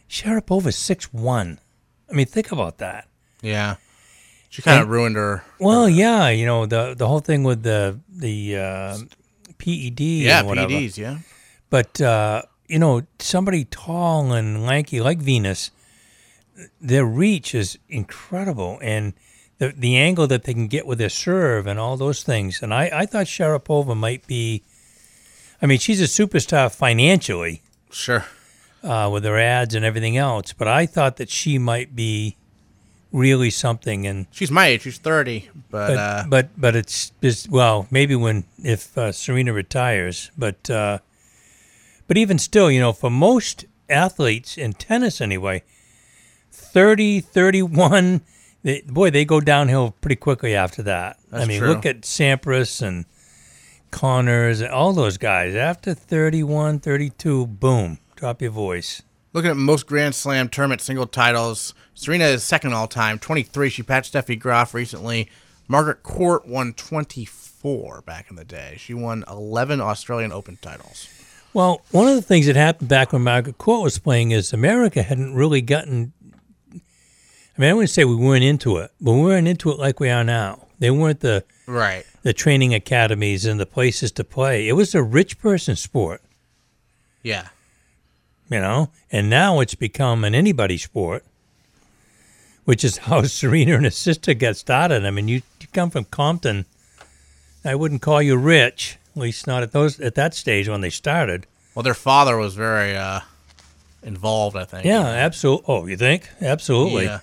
Sharapova's 0.09 0.75
six 0.77 1.13
one. 1.13 1.61
I 2.11 2.13
mean, 2.15 2.27
think 2.27 2.53
about 2.53 2.79
that. 2.79 3.09
yeah, 3.43 3.77
she 4.49 4.63
kind 4.63 4.83
of 4.83 4.89
ruined 4.89 5.17
her. 5.17 5.45
Well, 5.59 5.89
yeah, 5.89 6.29
you 6.29 6.47
know 6.47 6.67
the 6.67 6.95
the 6.95 7.07
whole 7.07 7.21
thing 7.21 7.43
with 7.45 7.63
the 7.63 7.99
the 8.09 8.57
uh, 8.57 8.99
PED. 9.59 10.01
Yeah, 10.01 10.39
and 10.41 10.49
whatever. 10.49 10.73
PEDs. 10.73 10.97
Yeah, 10.97 11.19
But 11.71 12.01
uh, 12.01 12.43
you 12.69 12.79
know, 12.79 13.03
somebody 13.19 13.65
tall 13.65 14.33
and 14.33 14.65
lanky 14.65 15.01
like 15.01 15.19
Venus, 15.19 15.71
their 16.81 17.05
reach 17.05 17.55
is 17.55 17.79
incredible, 17.89 18.79
and 18.83 19.13
the 19.59 19.69
the 19.77 19.97
angle 19.97 20.27
that 20.29 20.45
they 20.45 20.55
can 20.55 20.69
get 20.69 20.87
with 20.87 20.99
their 20.99 21.09
serve 21.09 21.67
and 21.67 21.79
all 21.79 21.97
those 21.97 22.23
things. 22.23 22.63
And 22.63 22.73
I 22.73 22.91
I 22.93 23.07
thought 23.07 23.27
Sharapova 23.27 23.97
might 23.97 24.27
be. 24.27 24.63
I 25.61 25.67
mean, 25.67 25.79
she's 25.79 26.01
a 26.03 26.05
superstar 26.05 26.71
financially 26.75 27.63
sure. 27.91 28.27
Uh, 28.87 29.11
with 29.11 29.25
her 29.25 29.39
ads 29.39 29.75
and 29.75 29.85
everything 29.85 30.17
else, 30.17 30.53
but 30.53 30.69
I 30.69 30.87
thought 30.87 31.17
that 31.17 31.29
she 31.29 31.59
might 31.59 31.95
be 31.97 32.37
really 33.13 33.51
something 33.51 34.07
and 34.07 34.27
She's 34.31 34.51
my 34.51 34.67
age. 34.67 34.83
She's 34.83 34.99
30, 34.99 35.49
but, 35.71 35.89
but 35.89 35.97
uh, 35.99 36.25
but 36.29 36.49
but 36.57 36.77
it's 36.77 37.13
just 37.23 37.49
well 37.51 37.87
maybe 37.91 38.15
when 38.15 38.45
if 38.59 38.97
uh, 38.97 39.13
Serena 39.13 39.53
retires, 39.53 40.31
but 40.37 40.71
uh, 40.71 40.99
but 42.07 42.17
even 42.17 42.39
still, 42.39 42.71
you 42.71 42.81
know, 42.81 42.93
for 42.93 43.11
most 43.11 43.65
athletes 43.89 44.57
in 44.57 44.73
tennis 44.75 45.21
anyway, 45.21 45.63
30, 46.53 47.21
31, 47.21 48.21
they, 48.63 48.83
boy, 48.83 49.11
they 49.11 49.25
go 49.25 49.41
downhill 49.41 49.93
pretty 50.01 50.17
quickly 50.17 50.55
after 50.55 50.83
that. 50.85 51.19
I 51.33 51.45
mean, 51.45 51.61
true. 51.61 51.69
look 51.69 51.87
at 51.87 52.03
Sampras 52.03 52.83
and 52.83 53.07
Connors 53.91 54.61
and 54.61 54.71
all 54.71 54.93
those 54.93 55.19
guys. 55.19 55.55
After 55.55 55.95
31, 55.95 56.81
32, 56.81 57.47
boom, 57.47 57.99
drop 58.17 58.43
your 58.43 58.51
voice. 58.51 59.03
looking 59.33 59.51
at 59.51 59.57
most 59.57 59.87
Grand 59.87 60.15
Slam 60.15 60.49
tournament 60.49 60.81
single 60.81 61.07
titles, 61.07 61.75
Serena 61.95 62.25
is 62.25 62.43
second 62.43 62.73
all 62.73 62.89
time, 62.89 63.19
23. 63.19 63.69
She 63.69 63.83
patched 63.83 64.15
Steffi 64.15 64.39
Graf 64.39 64.73
recently. 64.73 65.29
Margaret 65.69 66.03
Court 66.03 66.47
won 66.47 66.73
24 66.73 68.03
back 68.03 68.31
in 68.31 68.37
the 68.37 68.45
day. 68.45 68.77
She 68.79 68.95
won 68.95 69.25
11 69.29 69.81
Australian 69.81 70.33
Open 70.33 70.59
titles. 70.63 71.09
Well, 71.53 71.83
one 71.91 72.09
of 72.09 72.15
the 72.15 72.23
things 72.23 72.47
that 72.47 72.57
happened 72.57 72.89
back 72.89 73.13
when 73.13 73.23
Margaret 73.23 73.59
Court 73.59 73.83
was 73.83 73.99
playing 73.99 74.31
is 74.31 74.53
America 74.53 75.03
hadn't 75.03 75.35
really 75.35 75.61
gotten. 75.61 76.13
I 76.73 77.61
mean, 77.61 77.71
I 77.71 77.75
wouldn't 77.75 77.91
say 77.91 78.05
we 78.05 78.15
weren't 78.17 78.45
into 78.45 78.77
it, 78.79 78.91
but 79.01 79.13
we 79.13 79.23
weren't 79.23 79.49
into 79.49 79.71
it 79.71 79.79
like 79.79 79.99
we 80.01 80.11
are 80.11 80.25
now. 80.25 80.67
They 80.79 80.91
weren't 80.91 81.21
the 81.21 81.45
Right. 81.67 82.05
the 82.23 82.33
training 82.35 82.75
academies 82.75 83.45
and 83.47 83.59
the 83.59 83.67
places 83.67 84.13
to 84.13 84.25
play. 84.25 84.69
It 84.69 84.73
was 84.75 84.95
a 84.95 85.03
rich 85.03 85.39
person 85.39 85.75
sport, 85.77 86.23
Yeah. 87.23 87.49
You 88.49 88.61
know, 88.61 88.91
and 89.11 89.29
now 89.29 89.61
it's 89.61 89.75
become 89.75 90.25
an 90.25 90.35
anybody 90.35 90.79
sport, 90.79 91.25
which 92.65 92.85
is 92.85 92.97
how 93.09 93.23
Serena 93.23 93.75
and 93.75 93.85
her 93.85 93.91
sister 93.91 94.35
got 94.35 94.57
started. 94.57 95.05
I 95.05 95.11
mean, 95.11 95.29
you, 95.29 95.43
you 95.61 95.67
come 95.73 95.91
from 95.91 96.05
Compton. 96.05 96.65
I 97.65 97.75
wouldn't 97.75 98.03
call 98.03 98.23
you 98.23 98.37
rich, 98.37 98.99
at 99.17 99.21
least 99.21 99.47
not 99.47 99.63
at 99.63 99.73
those 99.73 99.99
at 100.01 100.15
that 100.15 100.35
stage 100.35 100.69
when 100.69 100.81
they 100.83 100.91
started. 100.91 101.47
Well, 101.75 101.83
their 101.83 101.95
father 101.95 102.37
was 102.37 102.55
very 102.55 102.97
uh, 102.97 103.21
involved, 104.03 104.57
I 104.57 104.65
think. 104.65 104.85
Yeah, 104.87 105.03
absolutely. 105.05 105.65
Oh, 105.69 105.87
you 105.87 105.97
think? 105.97 106.29
Absolutely. 106.41 107.05
Yeah. 107.05 107.21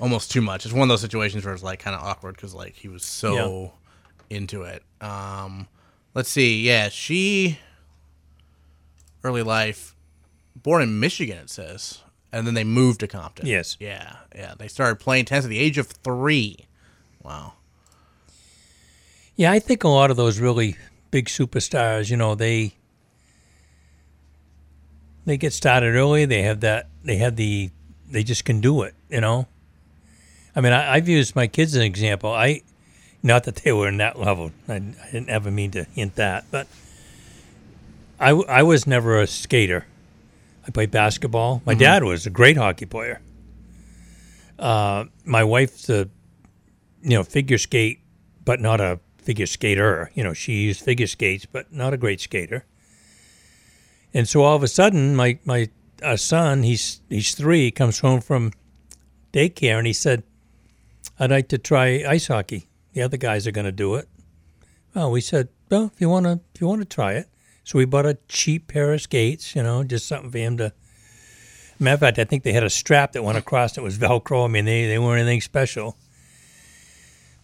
almost 0.00 0.30
too 0.30 0.40
much. 0.40 0.64
It's 0.64 0.72
one 0.72 0.82
of 0.82 0.88
those 0.88 1.00
situations 1.00 1.44
where 1.44 1.52
it's 1.52 1.62
like 1.62 1.80
kind 1.80 1.96
of 1.96 2.02
awkward 2.02 2.36
because 2.36 2.54
like 2.54 2.74
he 2.74 2.88
was 2.88 3.04
so 3.04 3.72
into 4.30 4.62
it. 4.62 4.82
Um, 5.00 5.66
let's 6.14 6.30
see. 6.30 6.62
Yeah, 6.62 6.88
she 6.88 7.58
early 9.24 9.42
life, 9.42 9.91
born 10.56 10.82
in 10.82 11.00
Michigan. 11.00 11.38
It 11.38 11.50
says, 11.50 12.02
and 12.32 12.46
then 12.46 12.54
they 12.54 12.64
moved 12.64 13.00
to 13.00 13.08
Compton. 13.08 13.46
Yes. 13.46 13.76
Yeah, 13.80 14.16
yeah. 14.34 14.54
They 14.58 14.68
started 14.68 14.96
playing 14.96 15.26
tennis 15.26 15.44
at 15.44 15.48
the 15.48 15.58
age 15.58 15.78
of 15.78 15.86
three. 15.86 16.66
Wow. 17.22 17.54
Yeah, 19.36 19.52
I 19.52 19.58
think 19.58 19.84
a 19.84 19.88
lot 19.88 20.10
of 20.10 20.16
those 20.16 20.38
really 20.38 20.76
big 21.10 21.26
superstars, 21.26 22.10
you 22.10 22.16
know, 22.16 22.34
they 22.34 22.74
they 25.24 25.36
get 25.36 25.52
started 25.52 25.94
early. 25.94 26.24
They 26.24 26.42
have 26.42 26.60
that. 26.60 26.88
They 27.04 27.16
have 27.16 27.36
the. 27.36 27.70
They 28.10 28.22
just 28.22 28.44
can 28.44 28.60
do 28.60 28.82
it. 28.82 28.94
You 29.08 29.20
know. 29.20 29.46
I 30.54 30.60
mean, 30.60 30.72
I, 30.72 30.94
I've 30.94 31.08
used 31.08 31.34
my 31.34 31.46
kids 31.46 31.74
as 31.74 31.76
an 31.76 31.82
example. 31.86 32.30
I, 32.30 32.62
not 33.22 33.44
that 33.44 33.56
they 33.56 33.72
were 33.72 33.88
in 33.88 33.96
that 33.98 34.18
level. 34.18 34.52
I, 34.68 34.74
I 34.74 35.10
didn't 35.10 35.30
ever 35.30 35.50
mean 35.50 35.70
to 35.70 35.84
hint 35.84 36.16
that, 36.16 36.44
but 36.50 36.66
I, 38.20 38.30
I 38.30 38.62
was 38.62 38.86
never 38.86 39.20
a 39.20 39.26
skater. 39.26 39.86
I 40.66 40.70
played 40.70 40.90
basketball. 40.90 41.62
My 41.66 41.74
dad 41.74 42.04
was 42.04 42.26
a 42.26 42.30
great 42.30 42.56
hockey 42.56 42.86
player. 42.86 43.20
Uh, 44.58 45.06
my 45.24 45.42
wife's 45.42 45.88
a, 45.90 46.08
you 47.02 47.10
know, 47.10 47.24
figure 47.24 47.58
skate, 47.58 48.00
but 48.44 48.60
not 48.60 48.80
a 48.80 49.00
figure 49.18 49.46
skater. 49.46 50.10
You 50.14 50.22
know, 50.22 50.34
she 50.34 50.62
used 50.62 50.82
figure 50.82 51.06
skates, 51.06 51.46
but 51.46 51.72
not 51.72 51.92
a 51.92 51.96
great 51.96 52.20
skater. 52.20 52.64
And 54.14 54.28
so 54.28 54.42
all 54.42 54.54
of 54.54 54.62
a 54.62 54.68
sudden, 54.68 55.16
my 55.16 55.38
my 55.44 55.68
uh, 56.02 56.16
son, 56.16 56.62
he's 56.62 57.00
he's 57.08 57.34
three, 57.34 57.70
comes 57.70 58.00
home 58.00 58.20
from 58.20 58.52
daycare, 59.32 59.78
and 59.78 59.86
he 59.86 59.92
said, 59.92 60.22
"I'd 61.18 61.30
like 61.30 61.48
to 61.48 61.58
try 61.58 62.04
ice 62.06 62.28
hockey. 62.28 62.68
The 62.92 63.02
other 63.02 63.16
guys 63.16 63.46
are 63.46 63.52
going 63.52 63.64
to 63.64 63.72
do 63.72 63.94
it." 63.96 64.08
Well, 64.94 65.10
we 65.10 65.20
said, 65.22 65.48
"Well, 65.70 65.90
if 65.92 66.00
you 66.00 66.08
want 66.08 66.26
to, 66.26 66.40
if 66.54 66.60
you 66.60 66.68
want 66.68 66.82
to 66.82 66.94
try 66.94 67.14
it." 67.14 67.28
So 67.64 67.78
we 67.78 67.84
bought 67.84 68.06
a 68.06 68.18
cheap 68.28 68.68
pair 68.68 68.92
of 68.92 69.00
skates, 69.00 69.54
you 69.54 69.62
know, 69.62 69.84
just 69.84 70.06
something 70.06 70.30
for 70.30 70.38
him 70.38 70.56
to. 70.58 70.72
Matter 71.78 71.94
of 71.94 72.00
fact, 72.00 72.18
I 72.18 72.24
think 72.24 72.44
they 72.44 72.52
had 72.52 72.62
a 72.62 72.70
strap 72.70 73.12
that 73.12 73.24
went 73.24 73.38
across 73.38 73.72
that 73.72 73.82
was 73.82 73.98
Velcro. 73.98 74.44
I 74.44 74.48
mean, 74.48 74.64
they, 74.64 74.86
they 74.86 74.98
weren't 74.98 75.20
anything 75.20 75.40
special. 75.40 75.96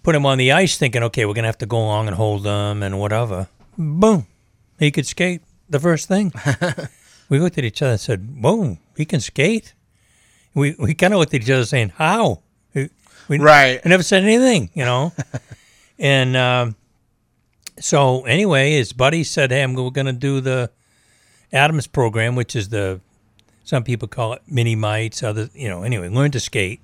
Put 0.03 0.15
him 0.15 0.25
on 0.27 0.39
the 0.39 0.53
ice 0.53 0.79
thinking, 0.79 1.03
okay, 1.05 1.25
we're 1.25 1.35
going 1.35 1.43
to 1.43 1.49
have 1.49 1.59
to 1.59 1.67
go 1.67 1.79
along 1.79 2.07
and 2.07 2.17
hold 2.17 2.45
them 2.45 2.83
and 2.83 3.01
whatever. 3.01 3.49
Boom. 3.77 4.27
He 4.79 4.91
could 4.93 5.07
skate 5.07 5.43
the 5.69 5.81
first 5.81 6.07
thing. 6.07 6.33
we 7.29 7.41
looked 7.41 7.59
at 7.59 7.65
each 7.65 7.83
other 7.83 7.93
and 7.93 8.01
said, 8.01 8.41
whoa, 8.41 8.79
he 8.97 9.05
can 9.05 9.21
skate? 9.21 9.75
We, 10.55 10.77
we 10.79 10.95
kind 10.95 11.13
of 11.13 11.19
looked 11.19 11.35
at 11.35 11.43
each 11.43 11.51
other 11.51 11.65
saying, 11.65 11.91
how? 11.97 12.43
We, 12.75 12.91
we, 13.29 13.39
Right. 13.39 13.81
I 13.85 13.89
never 13.89 14.03
said 14.05 14.23
anything, 14.23 14.71
you 14.73 14.85
know? 14.85 15.13
and 15.99 16.37
um, 16.37 16.77
so 17.81 18.23
anyway, 18.25 18.73
his 18.73 18.93
buddy 18.93 19.25
said, 19.25 19.51
hey, 19.51 19.63
I'm 19.63 19.75
going 19.75 20.07
to 20.07 20.13
do 20.13 20.41
the 20.41 20.71
Adams 21.53 21.87
program, 21.87 22.37
which 22.37 22.55
is 22.57 22.69
the, 22.69 23.01
some 23.65 23.85
people 23.85 24.09
call 24.09 24.33
it 24.35 24.43
mini 24.47 24.75
mites, 24.75 25.23
other, 25.23 25.49
you 25.55 25.69
know, 25.69 25.83
anyway, 25.83 26.09
learn 26.09 26.31
to 26.33 26.41
skate. 26.41 26.81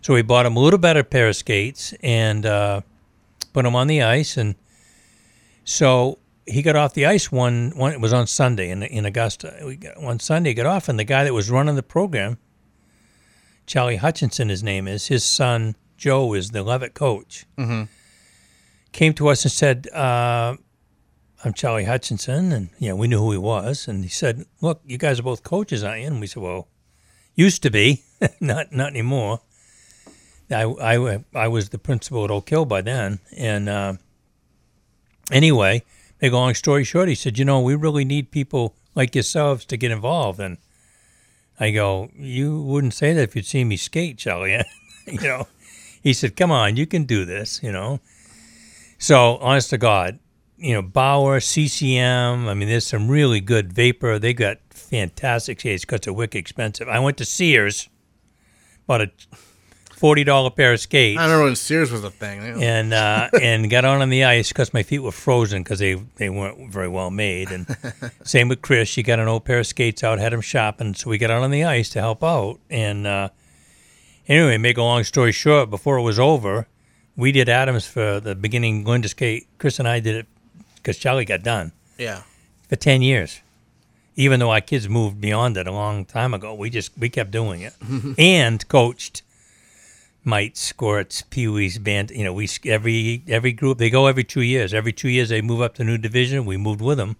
So 0.00 0.14
we 0.14 0.22
bought 0.22 0.46
him 0.46 0.56
a 0.56 0.60
little 0.60 0.78
better 0.78 1.02
pair 1.02 1.28
of 1.28 1.36
skates 1.36 1.92
and 2.02 2.46
uh, 2.46 2.80
put 3.52 3.66
him 3.66 3.74
on 3.74 3.86
the 3.88 4.02
ice. 4.02 4.36
And 4.36 4.54
so 5.64 6.18
he 6.46 6.62
got 6.62 6.76
off 6.76 6.94
the 6.94 7.06
ice 7.06 7.30
one, 7.30 7.72
one 7.74 7.92
it 7.92 8.00
was 8.00 8.12
on 8.12 8.26
Sunday 8.26 8.70
in, 8.70 8.82
in 8.82 9.04
Augusta. 9.04 9.58
We 9.64 9.76
got, 9.76 10.00
one 10.00 10.20
Sunday, 10.20 10.50
he 10.50 10.54
got 10.54 10.66
off, 10.66 10.88
and 10.88 10.98
the 10.98 11.04
guy 11.04 11.24
that 11.24 11.34
was 11.34 11.50
running 11.50 11.74
the 11.74 11.82
program, 11.82 12.38
Charlie 13.66 13.96
Hutchinson, 13.96 14.48
his 14.48 14.62
name 14.62 14.88
is, 14.88 15.08
his 15.08 15.24
son, 15.24 15.76
Joe, 15.98 16.32
is 16.32 16.50
the 16.50 16.62
Leavitt 16.62 16.94
coach, 16.94 17.44
came 18.98 19.14
to 19.14 19.28
us 19.28 19.44
and 19.44 19.52
said, 19.52 19.86
uh, 19.94 20.56
I'm 21.44 21.52
Charlie 21.52 21.84
Hutchinson. 21.84 22.50
And, 22.50 22.70
yeah, 22.80 22.94
we 22.94 23.06
knew 23.06 23.20
who 23.20 23.30
he 23.30 23.38
was. 23.38 23.86
And 23.86 24.02
he 24.02 24.10
said, 24.10 24.44
Look, 24.60 24.80
you 24.84 24.98
guys 24.98 25.20
are 25.20 25.22
both 25.22 25.44
coaches, 25.44 25.84
aren't 25.84 26.00
you? 26.00 26.08
And 26.08 26.20
we 26.20 26.26
said, 26.26 26.42
Well, 26.42 26.66
used 27.36 27.62
to 27.62 27.70
be, 27.70 28.02
not 28.40 28.72
not 28.72 28.90
anymore. 28.90 29.40
I, 30.50 30.64
I, 30.64 31.24
I 31.32 31.46
was 31.46 31.68
the 31.68 31.78
principal 31.78 32.24
at 32.24 32.30
Oak 32.32 32.50
Hill 32.50 32.64
by 32.64 32.80
then. 32.80 33.20
And 33.36 33.68
uh, 33.68 33.92
anyway, 35.30 35.84
a 36.20 36.30
long 36.30 36.54
story 36.54 36.82
short, 36.82 37.08
he 37.08 37.14
said, 37.14 37.38
You 37.38 37.44
know, 37.44 37.60
we 37.60 37.76
really 37.76 38.04
need 38.04 38.32
people 38.32 38.74
like 38.96 39.14
yourselves 39.14 39.64
to 39.66 39.76
get 39.76 39.92
involved. 39.92 40.40
And 40.40 40.58
I 41.60 41.70
go, 41.70 42.10
You 42.16 42.62
wouldn't 42.62 42.94
say 42.94 43.12
that 43.12 43.22
if 43.22 43.36
you'd 43.36 43.46
seen 43.46 43.68
me 43.68 43.76
skate, 43.76 44.18
Charlie. 44.18 44.60
you 45.06 45.20
know, 45.20 45.46
he 46.02 46.12
said, 46.12 46.34
Come 46.34 46.50
on, 46.50 46.74
you 46.74 46.86
can 46.86 47.04
do 47.04 47.24
this, 47.24 47.62
you 47.62 47.70
know. 47.70 48.00
So, 48.98 49.36
honest 49.36 49.70
to 49.70 49.78
God, 49.78 50.18
you 50.56 50.74
know, 50.74 50.82
Bauer, 50.82 51.38
CCM, 51.40 52.48
I 52.48 52.54
mean, 52.54 52.68
there's 52.68 52.86
some 52.86 53.08
really 53.08 53.40
good 53.40 53.72
vapor. 53.72 54.18
They 54.18 54.34
got 54.34 54.58
fantastic 54.70 55.60
skates 55.60 55.84
because 55.84 56.00
they're 56.00 56.12
wicked 56.12 56.38
expensive. 56.38 56.88
I 56.88 56.98
went 56.98 57.16
to 57.18 57.24
Sears, 57.24 57.88
bought 58.88 59.02
a 59.02 59.10
$40 59.90 60.56
pair 60.56 60.72
of 60.72 60.80
skates 60.80 61.18
I 61.18 61.24
remember 61.24 61.44
when 61.44 61.56
Sears 61.56 61.90
was 61.90 62.04
a 62.04 62.10
thing. 62.10 62.40
and 62.62 62.92
uh, 62.92 63.30
and 63.42 63.68
got 63.68 63.84
on 63.84 64.00
on 64.00 64.10
the 64.10 64.24
ice 64.24 64.48
because 64.48 64.72
my 64.72 64.82
feet 64.82 65.00
were 65.00 65.12
frozen 65.12 65.62
because 65.62 65.78
they, 65.80 65.94
they 66.16 66.30
weren't 66.30 66.72
very 66.72 66.88
well 66.88 67.10
made. 67.10 67.50
And 67.50 67.66
same 68.24 68.48
with 68.48 68.62
Chris, 68.62 68.88
she 68.88 69.02
got 69.02 69.18
an 69.20 69.28
old 69.28 69.44
pair 69.44 69.60
of 69.60 69.66
skates 69.66 70.02
out, 70.04 70.18
had 70.18 70.32
him 70.32 70.40
shopping, 70.40 70.94
so 70.94 71.10
we 71.10 71.18
got 71.18 71.30
out 71.30 71.42
on 71.42 71.50
the 71.50 71.64
ice 71.64 71.88
to 71.90 72.00
help 72.00 72.24
out. 72.24 72.58
And 72.68 73.06
uh, 73.06 73.28
anyway, 74.26 74.58
make 74.58 74.76
a 74.76 74.82
long 74.82 75.04
story 75.04 75.32
short, 75.32 75.70
before 75.70 75.98
it 75.98 76.02
was 76.02 76.18
over, 76.18 76.66
we 77.18 77.32
did 77.32 77.48
Adams 77.48 77.84
for 77.84 78.20
the 78.20 78.34
beginning 78.36 78.84
going 78.84 79.02
to 79.02 79.08
skate. 79.08 79.48
Chris 79.58 79.80
and 79.80 79.88
I 79.88 79.98
did 79.98 80.14
it 80.14 80.26
because 80.76 80.96
Charlie 80.96 81.24
got 81.24 81.42
done 81.42 81.72
yeah. 81.98 82.22
for 82.68 82.76
ten 82.76 83.02
years. 83.02 83.40
Even 84.14 84.40
though 84.40 84.50
our 84.50 84.60
kids 84.60 84.88
moved 84.88 85.20
beyond 85.20 85.56
it 85.56 85.66
a 85.66 85.72
long 85.72 86.04
time 86.04 86.32
ago, 86.32 86.54
we 86.54 86.70
just 86.70 86.96
we 86.96 87.08
kept 87.08 87.30
doing 87.30 87.60
it 87.60 87.74
and 88.18 88.66
coached 88.68 89.22
mites, 90.24 90.60
squirts, 90.60 91.22
peewees, 91.22 91.82
band. 91.82 92.12
You 92.12 92.24
know, 92.24 92.32
we 92.32 92.48
every 92.64 93.24
every 93.28 93.52
group 93.52 93.78
they 93.78 93.90
go 93.90 94.06
every 94.06 94.24
two 94.24 94.42
years. 94.42 94.72
Every 94.72 94.92
two 94.92 95.08
years 95.08 95.28
they 95.28 95.42
move 95.42 95.60
up 95.60 95.74
to 95.74 95.84
new 95.84 95.98
division. 95.98 96.46
We 96.46 96.56
moved 96.56 96.80
with 96.80 96.98
them, 96.98 97.16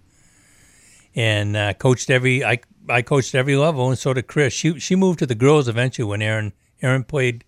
and 1.13 1.57
uh, 1.57 1.73
coached 1.73 2.09
every. 2.09 2.43
I 2.43 2.59
I 2.87 3.01
coached 3.01 3.35
every 3.35 3.57
level, 3.57 3.89
and 3.89 3.99
so 3.99 4.13
did 4.13 4.27
Chris. 4.27 4.53
She 4.53 4.79
she 4.79 4.95
moved 4.95 5.19
to 5.19 5.25
the 5.25 5.35
girls 5.35 5.67
eventually 5.67 6.05
when 6.05 6.21
Aaron 6.21 6.53
Aaron 6.81 7.03
played. 7.03 7.43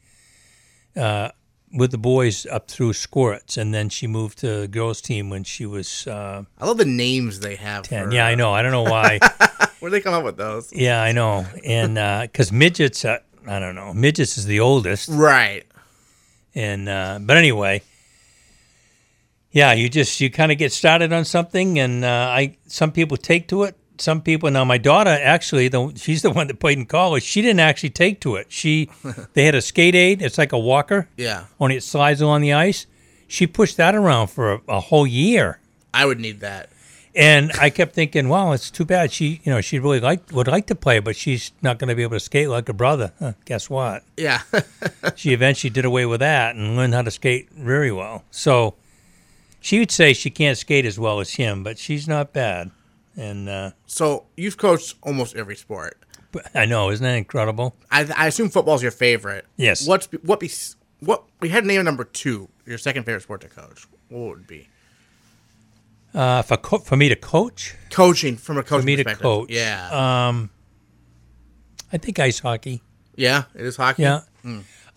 Uh, 0.98 1.30
with 1.74 1.92
the 1.92 1.98
boys 1.98 2.46
up 2.46 2.68
through 2.68 2.94
squirts, 2.94 3.58
and 3.58 3.74
then 3.74 3.90
she 3.90 4.08
moved 4.08 4.40
to 4.40 4.62
the 4.62 4.68
girls 4.68 5.02
team 5.02 5.30
when 5.30 5.44
she 5.44 5.66
was 5.66 6.08
uh, 6.08 6.44
I 6.60 6.66
love 6.66 6.78
the 6.78 6.86
names 6.86 7.40
they 7.40 7.56
have. 7.56 7.84
ten. 7.84 8.10
for, 8.10 8.14
Yeah, 8.14 8.28
I 8.28 8.34
uh, 8.34 8.36
know. 8.36 8.54
I 8.54 8.62
don't 8.62 8.72
know 8.72 8.84
why. 8.84 9.20
Where 9.80 9.90
they 9.90 10.02
come 10.02 10.14
up 10.14 10.24
with 10.24 10.38
those? 10.38 10.72
Yeah, 10.72 11.02
I 11.02 11.12
know. 11.12 11.46
And 11.66 11.96
because 12.28 12.52
midgets, 12.52 13.04
uh, 13.04 13.18
I 13.48 13.60
don't 13.60 13.76
know. 13.76 13.94
Midgets 13.94 14.38
is 14.38 14.46
the 14.46 14.60
oldest. 14.60 15.10
Right. 15.10 15.66
And 16.54 16.90
uh, 16.90 17.20
but 17.22 17.38
anyway, 17.38 17.82
yeah, 19.52 19.74
you 19.74 19.90
just 19.90 20.20
you 20.22 20.30
kind 20.30 20.52
of 20.52 20.58
get 20.58 20.72
started 20.72 21.14
on 21.14 21.26
something, 21.26 21.80
and 21.80 22.04
uh, 22.04 22.08
I 22.08 22.58
some 22.68 22.92
people 22.92 23.18
take 23.18 23.48
to 23.50 23.64
it. 23.64 23.76
Some 24.02 24.22
people 24.22 24.50
now, 24.50 24.66
my 24.66 24.78
daughter 24.78 25.12
actually, 25.12 25.68
the, 25.68 25.94
she's 25.96 26.22
the 26.22 26.32
one 26.32 26.48
that 26.48 26.60
played 26.60 26.78
in 26.78 26.86
college. 26.86 27.24
She 27.24 27.42
didn't 27.42 27.60
actually 27.60 27.92
take 27.92 28.20
to 28.22 28.36
it. 28.36 28.48
She 28.52 28.90
they 29.34 29.46
had 29.46 29.56
a 29.56 29.62
skate 29.62 29.96
aid. 29.96 30.22
It's 30.22 30.38
like 30.38 30.52
a 30.52 30.60
walker. 30.60 31.08
Yeah. 31.18 31.46
Only 31.60 31.78
it 31.78 31.84
slides 31.84 32.22
along 32.22 32.42
the 32.42 32.54
ice. 32.54 32.88
She 33.28 33.48
pushed 33.48 33.78
that 33.78 33.96
around 33.96 34.28
for 34.28 34.54
a, 34.54 34.62
a 34.68 34.80
whole 34.80 35.08
year. 35.08 35.60
I 35.94 36.06
would 36.06 36.20
need 36.20 36.40
that. 36.42 36.70
And 37.14 37.52
I 37.60 37.70
kept 37.70 37.94
thinking, 37.94 38.30
wow, 38.30 38.54
it's 38.54 38.72
too 38.72 38.86
bad. 38.86 39.12
She, 39.12 39.42
you 39.44 39.52
know, 39.52 39.60
she 39.62 39.80
really 39.80 40.00
like 40.00 40.32
would 40.32 40.48
like 40.48 40.68
to 40.68 40.76
play, 40.76 41.00
but 41.00 41.16
she's 41.16 41.52
not 41.62 41.78
going 41.78 41.90
to 41.90 41.96
be 41.96 42.04
able 42.04 42.16
to 42.16 42.22
skate 42.22 42.50
like 42.50 42.68
her 42.68 42.74
brother. 42.74 43.12
Huh, 43.20 43.34
guess 43.46 43.70
what? 43.70 44.04
Yeah. 44.18 44.42
She 45.16 45.34
eventually 45.34 45.70
did 45.70 45.84
away 45.84 46.06
with 46.06 46.22
that 46.22 46.56
and 46.56 46.76
learned 46.76 46.94
how 46.94 47.02
to 47.02 47.12
skate 47.12 47.52
very 47.52 47.92
well. 47.92 48.24
So 48.32 48.76
she 49.60 49.78
would 49.80 49.92
say 49.92 50.14
she 50.14 50.30
can't 50.30 50.58
skate 50.58 50.86
as 50.86 50.98
well 50.98 51.20
as 51.20 51.34
him, 51.34 51.64
but 51.64 51.78
she's 51.78 52.08
not 52.08 52.34
bad. 52.34 52.72
And 53.18 53.50
uh, 53.50 53.72
so 53.86 54.26
you've 54.38 54.58
coached 54.58 54.96
almost 55.04 55.36
every 55.36 55.56
sport. 55.56 55.98
I 56.56 56.66
know, 56.66 56.90
isn't 56.92 57.04
that 57.04 57.16
incredible? 57.16 57.76
I, 57.92 58.10
I 58.16 58.28
assume 58.28 58.50
football's 58.50 58.82
your 58.82 58.92
favorite. 58.92 59.46
Yes. 59.58 59.86
What's 59.86 60.08
what 60.24 60.40
be 60.40 60.50
what 61.02 61.24
we 61.42 61.50
had 61.50 61.66
name 61.66 61.84
number 61.84 62.06
two? 62.06 62.48
Your 62.66 62.78
second 62.78 63.04
favorite 63.04 63.24
sport 63.24 63.42
to 63.42 63.50
coach. 63.50 63.86
What 64.10 64.20
would 64.30 64.40
it 64.40 64.48
be? 64.48 64.68
Uh, 66.14 66.42
for 66.42 66.58
co- 66.58 66.78
for 66.80 66.96
me 66.98 67.10
to 67.10 67.16
coach, 67.16 67.76
Coaching 67.90 68.36
from 68.38 68.58
a 68.58 68.64
coaching 68.64 68.82
for 68.82 68.86
me 68.86 68.96
to 68.98 69.04
perspective. 69.04 69.24
coach, 69.24 69.50
Yeah. 69.50 70.28
Um, 70.28 70.50
I 71.92 71.98
think 71.98 72.20
ice 72.20 72.40
hockey. 72.40 72.82
yeah. 73.16 73.44
It 73.56 73.66
is 73.66 73.76
hockey. 73.76 74.04
Yeah. 74.04 74.22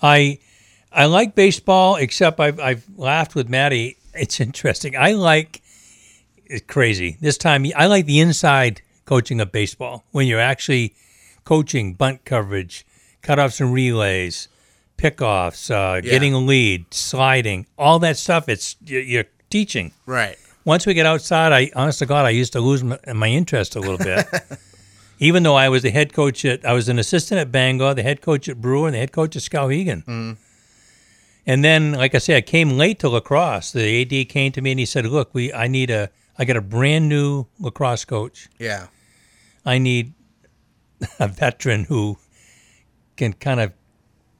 I 0.03 0.39
I 0.93 1.07
like 1.07 1.35
baseball, 1.35 1.97
except 1.97 2.39
I've 2.39 2.61
I've 2.61 2.85
laughed 2.97 3.35
with 3.35 3.49
Maddie. 3.49 3.97
It's 4.15 4.41
interesting. 4.41 4.97
I 4.97 5.13
like 5.13 5.63
it's 6.55 6.67
crazy. 6.67 7.17
This 7.21 7.37
time 7.37 7.67
I 7.77 7.87
like 7.87 8.07
the 8.07 8.21
inside 8.21 8.81
coaching 9.07 9.41
of 9.41 9.51
baseball 9.51 10.05
when 10.13 10.29
you're 10.29 10.41
actually 10.41 10.95
coaching 11.45 11.95
bunt 11.95 12.25
coverage, 12.25 12.87
cutoffs 13.23 13.61
and 13.61 13.73
relays, 13.73 14.49
pickoffs, 14.97 15.71
uh, 15.71 16.01
getting 16.01 16.33
a 16.33 16.39
lead, 16.39 16.95
sliding, 16.95 17.67
all 17.77 17.99
that 17.99 18.17
stuff. 18.17 18.49
It's 18.49 18.77
you're, 18.85 19.25
teaching. 19.51 19.93
Right. 20.07 20.37
Once 20.65 20.85
we 20.85 20.95
get 20.95 21.07
outside, 21.07 21.53
I 21.53 21.71
honest 21.77 22.01
to 22.01 22.07
God, 22.07 22.25
I 22.25 22.31
used 22.31 22.53
to 22.55 22.61
lose 22.61 22.83
my, 22.83 22.99
my 23.13 23.29
interest 23.29 23.77
a 23.77 23.81
little 23.81 23.99
bit. 23.99 24.27
Even 25.21 25.45
though 25.45 25.55
I 25.55 25.69
was 25.69 25.83
the 25.83 25.91
head 25.91 26.13
coach 26.13 26.45
at, 26.45 26.65
I 26.65 26.73
was 26.73 26.89
an 26.89 26.99
assistant 26.99 27.41
at 27.41 27.53
Bangor, 27.53 27.95
the 27.95 28.03
head 28.03 28.21
coach 28.21 28.49
at 28.49 28.61
Brewer, 28.61 28.89
and 28.89 28.95
the 28.95 28.99
head 28.99 29.13
coach 29.13 29.37
at 29.37 29.43
Skowhegan. 29.43 30.37
And 31.47 31.65
then, 31.65 31.93
like 31.93 32.15
I 32.17 32.19
say, 32.19 32.37
I 32.37 32.41
came 32.41 32.71
late 32.71 32.99
to 33.01 33.09
lacrosse. 33.09 33.71
The 33.71 34.03
AD 34.03 34.29
came 34.29 34.51
to 34.53 34.61
me 34.61 34.73
and 34.73 34.81
he 34.81 34.87
said, 34.87 35.07
"Look, 35.07 35.35
we, 35.35 35.53
I 35.53 35.69
need 35.69 35.91
a, 35.91 36.11
I 36.39 36.45
got 36.45 36.57
a 36.57 36.61
brand 36.61 37.09
new 37.09 37.47
lacrosse 37.59 38.05
coach. 38.05 38.49
Yeah. 38.59 38.89
I 39.65 39.79
need 39.79 40.13
a 41.19 41.29
veteran 41.29 41.85
who 41.85 42.19
can 43.17 43.33
kind 43.33 43.61
of 43.61 43.73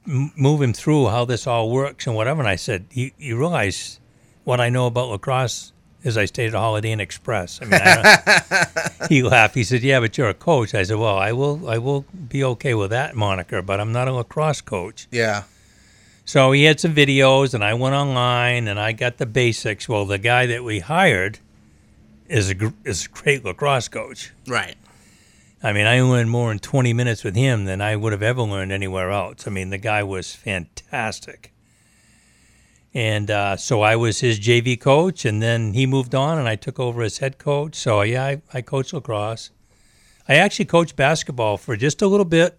move 0.05 0.61
him 0.61 0.73
through 0.73 1.07
how 1.07 1.25
this 1.25 1.47
all 1.47 1.71
works 1.71 2.07
and 2.07 2.15
whatever." 2.15 2.41
And 2.41 2.49
I 2.49 2.55
said, 2.55 2.85
"You, 2.91 3.11
you 3.17 3.37
realize 3.37 3.99
what 4.43 4.59
I 4.59 4.69
know 4.69 4.87
about 4.87 5.09
lacrosse 5.09 5.71
is 6.03 6.17
I 6.17 6.25
stayed 6.25 6.47
at 6.47 6.53
Holiday 6.53 6.91
Inn 6.91 6.99
Express." 6.99 7.59
I 7.61 7.65
mean, 7.65 7.81
I 7.83 9.05
he 9.09 9.23
laughed. 9.23 9.55
He 9.55 9.63
said, 9.63 9.81
"Yeah, 9.81 9.99
but 9.99 10.17
you're 10.17 10.29
a 10.29 10.33
coach." 10.33 10.75
I 10.75 10.83
said, 10.83 10.97
"Well, 10.97 11.17
I 11.17 11.31
will, 11.31 11.69
I 11.69 11.77
will 11.77 12.05
be 12.29 12.43
okay 12.43 12.73
with 12.73 12.91
that 12.91 13.15
moniker, 13.15 13.61
but 13.61 13.79
I'm 13.79 13.91
not 13.91 14.07
a 14.07 14.13
lacrosse 14.13 14.61
coach." 14.61 15.07
Yeah. 15.11 15.43
So 16.27 16.51
he 16.51 16.63
had 16.63 16.79
some 16.79 16.95
videos, 16.95 17.53
and 17.53 17.63
I 17.63 17.75
went 17.75 17.93
online 17.93 18.67
and 18.67 18.79
I 18.79 18.93
got 18.93 19.17
the 19.17 19.27
basics. 19.27 19.87
Well, 19.87 20.05
the 20.05 20.17
guy 20.17 20.47
that 20.47 20.63
we 20.63 20.79
hired 20.79 21.37
is 22.27 22.51
a 22.51 22.73
is 22.83 23.05
a 23.05 23.09
great 23.09 23.45
lacrosse 23.45 23.87
coach. 23.87 24.31
Right. 24.47 24.75
I 25.63 25.73
mean, 25.73 25.87
I 25.87 26.01
learned 26.01 26.29
more 26.29 26.51
in 26.51 26.59
20 26.59 26.93
minutes 26.93 27.23
with 27.23 27.35
him 27.35 27.65
than 27.65 27.81
I 27.81 27.95
would 27.95 28.11
have 28.11 28.21
ever 28.21 28.43
learned 28.43 28.71
anywhere 28.71 29.09
else. 29.09 29.47
I 29.47 29.49
mean, 29.49 29.71
the 29.71 29.79
guy 29.79 30.03
was 30.03 30.35
fantastic. 30.35 31.53
And 32.93 33.29
uh, 33.31 33.57
so 33.57 33.81
I 33.81 33.95
was 33.95 34.19
his 34.19 34.39
JV 34.39 34.79
coach, 34.79 35.25
and 35.25 35.41
then 35.41 35.73
he 35.73 35.85
moved 35.85 36.15
on, 36.15 36.37
and 36.37 36.47
I 36.47 36.55
took 36.55 36.79
over 36.79 37.01
as 37.01 37.17
head 37.17 37.37
coach. 37.37 37.75
So 37.75 38.01
yeah, 38.03 38.23
I, 38.23 38.41
I 38.53 38.61
coached 38.61 38.93
lacrosse. 38.93 39.49
I 40.27 40.35
actually 40.35 40.65
coached 40.65 40.95
basketball 40.95 41.57
for 41.57 41.75
just 41.75 42.01
a 42.01 42.07
little 42.07 42.25
bit 42.25 42.57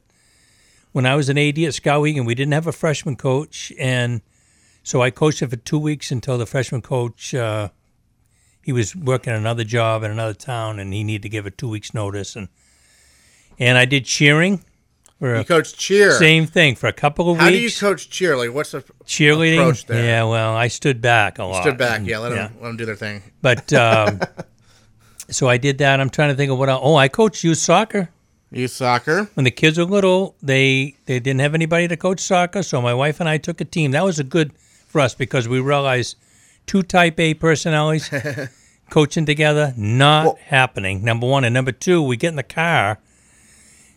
when 0.92 1.06
I 1.06 1.14
was 1.14 1.28
an 1.28 1.38
AD 1.38 1.58
at 1.58 1.72
Skowhegan. 1.72 2.26
We 2.26 2.34
didn't 2.34 2.52
have 2.52 2.66
a 2.66 2.72
freshman 2.72 3.16
coach, 3.16 3.72
and 3.78 4.20
so 4.82 5.00
I 5.00 5.10
coached 5.10 5.42
it 5.42 5.50
for 5.50 5.56
two 5.56 5.78
weeks 5.78 6.10
until 6.10 6.38
the 6.38 6.46
freshman 6.46 6.82
coach. 6.82 7.34
Uh, 7.34 7.70
he 8.66 8.72
was 8.72 8.96
working 8.96 9.32
another 9.32 9.62
job 9.62 10.02
in 10.02 10.10
another 10.10 10.34
town, 10.34 10.80
and 10.80 10.92
he 10.92 11.04
needed 11.04 11.22
to 11.22 11.28
give 11.28 11.46
a 11.46 11.52
two 11.52 11.68
weeks 11.68 11.94
notice, 11.94 12.34
and 12.34 12.48
and 13.60 13.78
I 13.78 13.84
did 13.84 14.04
cheering. 14.04 14.64
For 15.20 15.38
You 15.38 15.44
coach 15.44 15.76
cheer. 15.78 16.10
Same 16.18 16.46
thing 16.48 16.74
for 16.74 16.88
a 16.88 16.92
couple 16.92 17.30
of 17.30 17.36
weeks. 17.36 17.44
How 17.44 17.50
do 17.50 17.58
you 17.58 17.70
coach 17.70 18.10
cheer? 18.10 18.36
Like, 18.36 18.52
what's 18.52 18.72
the 18.72 18.82
cheerleading? 19.04 19.54
approach 19.60 19.86
there? 19.86 20.04
Yeah, 20.04 20.24
well, 20.24 20.54
I 20.56 20.66
stood 20.66 21.00
back 21.00 21.38
a 21.38 21.44
lot. 21.44 21.62
Stood 21.62 21.78
back. 21.78 21.98
and- 21.98 22.08
Yeah. 22.08 22.18
Let 22.18 22.30
them 22.30 22.52
let 22.60 22.66
them 22.66 22.76
do 22.76 22.84
their 22.86 22.96
thing. 22.96 23.22
But 23.40 23.72
um, 23.84 24.18
so 25.30 25.48
I 25.48 25.58
did 25.58 25.78
that. 25.78 26.00
I'm 26.00 26.10
trying 26.10 26.30
to 26.30 26.34
think 26.34 26.50
of 26.50 26.58
what. 26.58 26.68
Else. 26.68 26.80
Oh, 26.82 26.96
I 26.96 27.06
coached 27.06 27.44
youth 27.44 27.58
soccer. 27.58 28.10
Youth 28.50 28.72
soccer. 28.72 29.30
When 29.34 29.44
the 29.44 29.50
kids 29.52 29.78
were 29.78 29.84
little, 29.84 30.34
they 30.42 30.96
they 31.06 31.20
didn't 31.20 31.40
have 31.40 31.54
anybody 31.54 31.86
to 31.86 31.96
coach 31.96 32.18
soccer, 32.20 32.64
so 32.64 32.82
my 32.82 32.94
wife 32.94 33.20
and 33.20 33.28
I 33.28 33.38
took 33.38 33.60
a 33.60 33.64
team. 33.64 33.92
That 33.92 34.04
was 34.04 34.18
a 34.18 34.24
good 34.24 34.52
for 34.88 35.00
us 35.00 35.14
because 35.14 35.46
we 35.48 35.60
realized 35.60 36.16
two 36.66 36.82
Type 36.82 37.18
A 37.20 37.34
personalities 37.34 38.10
coaching 38.90 39.26
together 39.26 39.74
not 39.76 40.38
happening. 40.38 41.04
Number 41.04 41.26
one 41.26 41.44
and 41.44 41.54
number 41.54 41.72
two, 41.72 42.02
we 42.02 42.16
get 42.16 42.28
in 42.30 42.36
the 42.36 42.42
car. 42.42 42.98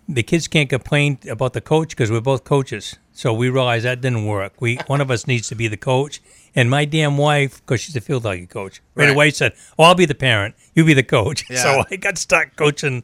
The 0.08 0.24
kids 0.24 0.48
can't 0.48 0.70
complain 0.70 1.20
about 1.30 1.54
the 1.54 1.62
coach 1.62 1.90
because 1.90 2.10
we're 2.10 2.22
both 2.22 2.44
coaches. 2.44 2.96
So 3.14 3.32
we 3.34 3.50
realized 3.50 3.86
that 3.86 4.02
didn't 4.02 4.26
work. 4.26 4.54
We 4.60 4.76
one 4.88 5.02
of 5.02 5.12
us 5.12 5.28
needs 5.28 5.48
to 5.50 5.56
be 5.56 5.68
the 5.68 5.78
coach, 5.78 6.20
and 6.56 6.70
my 6.70 6.86
damn 6.86 7.18
wife, 7.18 7.62
because 7.62 7.82
she's 7.82 7.96
a 7.96 8.02
field 8.02 8.24
hockey 8.24 8.48
coach, 8.48 8.82
right, 8.96 9.06
Right. 9.06 9.14
away 9.14 9.30
said, 9.32 9.54
"Well, 9.78 9.88
I'll 9.90 9.96
be 9.96 10.06
the 10.06 10.16
parent. 10.16 10.56
You 10.74 10.84
be 10.86 10.94
the 10.96 11.04
coach." 11.04 11.44
Yeah. 11.50 11.62
So 11.62 11.84
I 11.92 11.96
got 11.98 12.18
stuck 12.18 12.56
coaching 12.56 13.04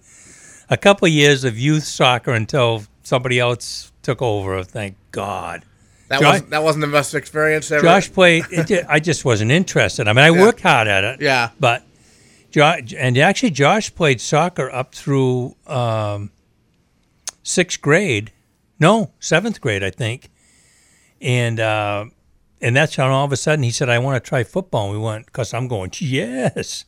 a 0.69 0.77
couple 0.77 1.05
of 1.05 1.11
years 1.11 1.43
of 1.43 1.59
youth 1.59 1.83
soccer 1.83 2.31
until 2.33 2.83
somebody 3.03 3.39
else 3.39 3.91
took 4.01 4.21
over. 4.21 4.63
Thank 4.63 4.95
God. 5.11 5.63
That 6.07 6.19
Josh- 6.21 6.33
wasn't 6.33 6.49
that 6.51 6.63
wasn't 6.63 6.81
the 6.85 6.91
best 6.91 7.15
experience 7.15 7.71
ever. 7.71 7.81
Josh 7.83 8.11
played. 8.11 8.45
It, 8.51 8.85
I 8.87 8.99
just 8.99 9.25
wasn't 9.25 9.51
interested. 9.51 10.07
I 10.07 10.13
mean, 10.13 10.23
I 10.23 10.29
Yeah. 10.29 10.41
worked 10.41 10.61
hard 10.61 10.87
at 10.87 11.03
it. 11.03 11.21
Yeah. 11.21 11.49
But 11.59 11.83
Josh, 12.51 12.93
and 12.97 13.17
actually, 13.17 13.49
Josh 13.51 13.93
played 13.93 14.21
soccer 14.21 14.71
up 14.71 14.93
through 14.93 15.55
um, 15.67 16.31
sixth 17.43 17.81
grade. 17.81 18.31
No, 18.79 19.11
seventh 19.19 19.61
grade, 19.61 19.83
I 19.83 19.89
think. 19.89 20.29
And 21.21 21.59
uh, 21.59 22.05
and 22.61 22.75
that's 22.75 22.95
how 22.95 23.09
all 23.11 23.25
of 23.25 23.31
a 23.31 23.37
sudden 23.37 23.63
he 23.63 23.71
said, 23.71 23.89
"I 23.89 23.99
want 23.99 24.23
to 24.23 24.27
try 24.27 24.43
football." 24.43 24.89
And 24.91 24.99
we 24.99 25.03
went 25.03 25.25
because 25.25 25.53
I'm 25.53 25.67
going 25.67 25.91
yes. 25.99 26.85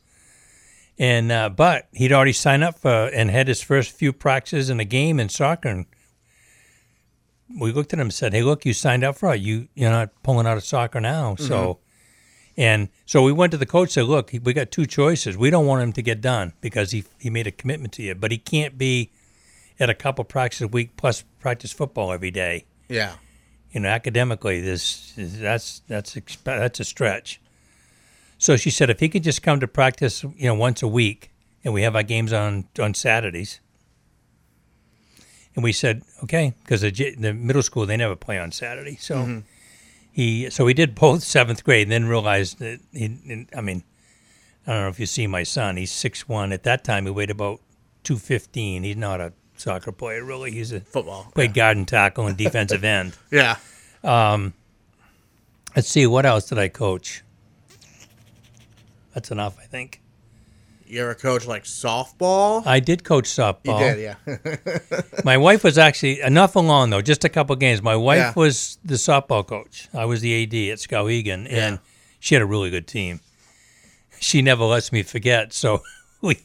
And 0.99 1.31
uh, 1.31 1.49
but 1.49 1.87
he'd 1.93 2.11
already 2.11 2.33
signed 2.33 2.63
up 2.63 2.77
for 2.79 3.07
and 3.07 3.29
had 3.29 3.47
his 3.47 3.61
first 3.61 3.91
few 3.91 4.11
practices 4.13 4.69
in 4.69 4.79
a 4.79 4.85
game 4.85 5.19
in 5.19 5.29
soccer. 5.29 5.69
And 5.69 5.85
we 7.59 7.71
looked 7.71 7.93
at 7.93 7.99
him 7.99 8.07
and 8.07 8.13
said, 8.13 8.33
"Hey, 8.33 8.43
look, 8.43 8.65
you 8.65 8.73
signed 8.73 9.03
up 9.03 9.17
for 9.17 9.33
it. 9.33 9.41
You 9.41 9.67
you're 9.75 9.91
not 9.91 10.09
pulling 10.23 10.47
out 10.47 10.57
of 10.57 10.63
soccer 10.63 10.99
now." 10.99 11.35
So, 11.35 11.55
mm-hmm. 11.55 12.61
and 12.61 12.89
so 13.05 13.23
we 13.23 13.31
went 13.31 13.51
to 13.51 13.57
the 13.57 13.65
coach. 13.65 13.89
And 13.89 13.91
said, 13.91 14.05
"Look, 14.05 14.31
we 14.43 14.53
got 14.53 14.71
two 14.71 14.85
choices. 14.85 15.37
We 15.37 15.49
don't 15.49 15.65
want 15.65 15.81
him 15.81 15.93
to 15.93 16.01
get 16.01 16.21
done 16.21 16.53
because 16.61 16.91
he 16.91 17.03
he 17.19 17.29
made 17.29 17.47
a 17.47 17.51
commitment 17.51 17.93
to 17.93 18.03
you, 18.03 18.15
but 18.15 18.31
he 18.31 18.37
can't 18.37 18.77
be 18.77 19.11
at 19.79 19.89
a 19.89 19.93
couple 19.93 20.23
practices 20.25 20.63
a 20.63 20.67
week 20.67 20.97
plus 20.97 21.23
practice 21.39 21.71
football 21.71 22.11
every 22.11 22.31
day. 22.31 22.65
Yeah. 22.89 23.13
You 23.71 23.81
know, 23.81 23.89
academically, 23.89 24.61
this 24.61 25.13
that's 25.15 25.81
that's 25.87 26.15
exp- 26.15 26.43
that's 26.43 26.79
a 26.79 26.83
stretch." 26.83 27.39
So 28.39 28.55
she 28.55 28.69
said, 28.69 28.89
if 28.89 28.99
he 28.99 29.09
could 29.09 29.23
just 29.23 29.41
come 29.41 29.59
to 29.59 29.67
practice, 29.67 30.23
you 30.23 30.45
know, 30.47 30.53
once 30.53 30.83
a 30.83 30.87
week, 30.87 31.31
and 31.63 31.73
we 31.73 31.81
have 31.81 31.95
our 31.95 32.03
games 32.03 32.31
on 32.31 32.67
on 32.79 32.93
Saturdays. 32.93 33.59
And 35.57 35.63
we 35.63 35.73
said, 35.73 36.03
okay, 36.23 36.53
because 36.63 36.81
the, 36.81 36.91
j- 36.91 37.15
the 37.15 37.33
middle 37.33 37.63
school 37.63 37.85
they 37.85 37.97
never 37.97 38.15
play 38.15 38.37
on 38.39 38.51
Saturday. 38.53 38.95
So 38.95 39.15
Mm-hmm. 39.15 39.39
he, 40.13 40.49
so 40.51 40.67
he 40.67 40.73
did 40.73 40.93
both 40.95 41.23
seventh 41.35 41.63
grade, 41.65 41.87
and 41.87 41.91
then 41.91 42.05
realized 42.07 42.59
that 42.59 42.79
he, 42.93 43.47
I 43.53 43.61
mean, 43.61 43.83
I 44.67 44.73
don't 44.73 44.81
know 44.83 44.89
if 44.89 44.99
you 44.99 45.05
see 45.07 45.25
my 45.27 45.41
son. 45.43 45.75
He's 45.77 45.91
six 45.91 46.29
one. 46.29 46.53
At 46.53 46.63
that 46.63 46.83
time, 46.83 47.05
he 47.05 47.11
weighed 47.11 47.31
about 47.31 47.59
two 48.03 48.17
fifteen. 48.17 48.83
He's 48.83 48.95
not 48.97 49.19
a 49.19 49.33
soccer 49.57 49.91
player 49.91 50.23
really. 50.23 50.51
He's 50.51 50.71
a 50.71 50.79
Football. 50.81 51.31
played 51.33 51.53
guard 51.55 51.75
and 51.77 51.87
tackle 51.87 52.27
and 52.27 52.37
defensive 52.37 52.83
end. 52.97 53.17
Yeah. 53.31 53.55
Um, 54.03 54.53
let's 55.75 55.89
see, 55.89 56.05
what 56.05 56.25
else 56.27 56.47
did 56.49 56.59
I 56.59 56.67
coach? 56.67 57.23
That's 59.15 59.31
enough, 59.31 59.57
I 59.59 59.63
think. 59.65 60.01
You 60.87 61.01
ever 61.03 61.15
coach 61.15 61.45
like 61.45 61.63
softball? 61.65 62.65
I 62.65 62.79
did 62.79 63.03
coach 63.03 63.25
softball. 63.25 63.79
You 63.79 63.95
did, 63.95 64.17
yeah. 64.25 65.01
My 65.25 65.37
wife 65.37 65.63
was 65.63 65.77
actually 65.77 66.21
enough 66.21 66.55
along 66.55 66.91
though, 66.91 67.01
just 67.01 67.25
a 67.25 67.29
couple 67.29 67.55
games. 67.57 67.81
My 67.81 67.95
wife 67.95 68.17
Yeah. 68.19 68.33
was 68.35 68.77
the 68.85 68.95
softball 68.95 69.45
coach. 69.45 69.89
I 69.93 70.05
was 70.05 70.21
the 70.21 70.43
AD 70.43 70.53
at 70.71 70.79
Skowhegan, 70.79 71.47
and 71.51 71.79
she 72.19 72.35
had 72.35 72.41
a 72.41 72.45
really 72.45 72.69
good 72.69 72.87
team. 72.87 73.19
She 74.19 74.41
never 74.41 74.63
lets 74.63 74.91
me 74.91 75.03
forget. 75.03 75.51
So 75.53 75.81
we 76.21 76.39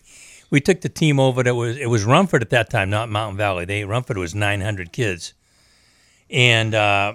we 0.51 0.61
took 0.61 0.81
the 0.81 0.89
team 0.89 1.21
over. 1.21 1.43
That 1.43 1.55
was 1.55 1.77
it 1.77 1.89
was 1.89 2.05
Rumford 2.05 2.43
at 2.43 2.51
that 2.51 2.69
time, 2.69 2.91
not 2.91 3.09
Mountain 3.09 3.37
Valley. 3.37 3.65
They 3.65 3.85
Rumford 3.85 4.19
was 4.19 4.35
nine 4.35 4.61
hundred 4.61 4.93
kids, 4.93 5.35
and 6.31 6.75
uh, 6.75 7.15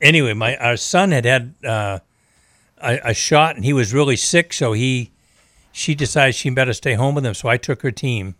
anyway, 0.00 0.34
my 0.34 0.56
our 0.58 0.76
son 0.76 1.12
had 1.12 1.24
had 1.24 1.54
uh, 1.64 1.98
a, 2.78 3.00
a 3.10 3.14
shot, 3.14 3.56
and 3.56 3.64
he 3.64 3.72
was 3.72 3.94
really 3.94 4.16
sick. 4.16 4.52
So 4.52 4.72
he 4.74 5.10
she 5.74 5.96
decided 5.96 6.36
she 6.36 6.48
better 6.50 6.72
stay 6.72 6.94
home 6.94 7.16
with 7.16 7.26
him. 7.26 7.34
So 7.34 7.48
I 7.48 7.56
took 7.56 7.82
her 7.82 7.90
team, 7.90 8.36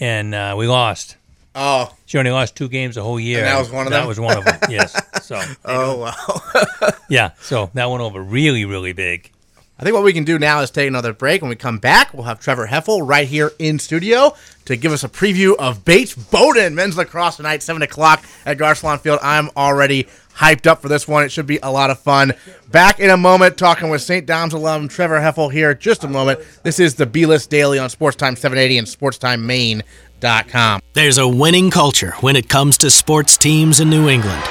and 0.00 0.34
uh, 0.34 0.56
we 0.58 0.66
lost. 0.66 1.16
Oh. 1.54 1.94
She 2.06 2.18
only 2.18 2.32
lost 2.32 2.56
two 2.56 2.68
games 2.68 2.96
the 2.96 3.04
whole 3.04 3.20
year. 3.20 3.38
And 3.38 3.46
that 3.46 3.58
was 3.58 3.70
one 3.70 3.86
of 3.86 3.92
them. 3.92 4.02
That 4.02 4.08
was 4.08 4.18
one 4.18 4.36
of 4.36 4.44
them. 4.44 4.58
Yes. 4.68 5.00
So. 5.28 5.38
Oh 5.66 5.98
wow. 5.98 6.90
yeah. 7.10 7.32
So 7.42 7.70
that 7.74 7.90
went 7.90 8.00
over 8.00 8.22
really, 8.22 8.64
really 8.64 8.94
big. 8.94 9.30
I 9.78 9.82
think 9.82 9.94
what 9.94 10.02
we 10.02 10.14
can 10.14 10.24
do 10.24 10.38
now 10.38 10.60
is 10.62 10.70
take 10.70 10.88
another 10.88 11.12
break. 11.12 11.42
When 11.42 11.50
we 11.50 11.56
come 11.56 11.78
back, 11.78 12.14
we'll 12.14 12.22
have 12.22 12.40
Trevar 12.40 12.66
Haefele 12.66 13.06
right 13.06 13.28
here 13.28 13.52
in 13.58 13.78
studio 13.78 14.34
to 14.64 14.76
give 14.76 14.90
us 14.90 15.04
a 15.04 15.08
preview 15.08 15.54
of 15.58 15.84
Bates 15.84 16.14
Bowdoin 16.14 16.74
men's 16.74 16.96
lacrosse 16.96 17.36
tonight, 17.36 17.62
seven 17.62 17.82
o'clock 17.82 18.24
at 18.46 18.56
Garcelon 18.56 19.00
Field. 19.00 19.18
I'm 19.22 19.50
already 19.54 20.08
hyped 20.38 20.66
up 20.66 20.80
for 20.80 20.88
this 20.88 21.06
one. 21.08 21.24
It 21.24 21.32
should 21.32 21.46
be 21.46 21.58
a 21.62 21.70
lot 21.70 21.90
of 21.90 21.98
fun. 21.98 22.32
Back 22.70 23.00
in 23.00 23.10
a 23.10 23.16
moment, 23.16 23.58
talking 23.58 23.90
with 23.90 24.02
St. 24.02 24.24
Dom's 24.24 24.54
alum 24.54 24.88
Trevar 24.88 25.20
Haefele 25.20 25.52
here. 25.52 25.74
Just 25.74 26.04
a 26.04 26.08
moment. 26.08 26.40
This 26.62 26.78
is 26.78 26.94
the 26.94 27.06
B 27.06 27.26
List 27.26 27.50
Daily 27.50 27.78
on 27.78 27.90
Sports 27.90 28.16
Time 28.16 28.36
780 28.36 28.78
and 28.78 28.86
SportsTimeMaine.com. 28.86 30.80
There's 30.94 31.18
a 31.18 31.28
winning 31.28 31.70
culture 31.70 32.12
when 32.20 32.36
it 32.36 32.48
comes 32.48 32.78
to 32.78 32.90
sports 32.90 33.36
teams 33.36 33.80
in 33.80 33.90
New 33.90 34.08
England. 34.08 34.42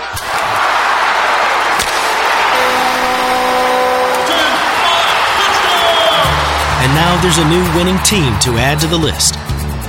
And 6.79 6.95
now 6.95 7.19
there's 7.21 7.37
a 7.37 7.49
new 7.49 7.63
winning 7.75 8.01
team 8.03 8.37
to 8.39 8.57
add 8.57 8.79
to 8.81 8.87
the 8.87 8.97
list. 8.97 9.35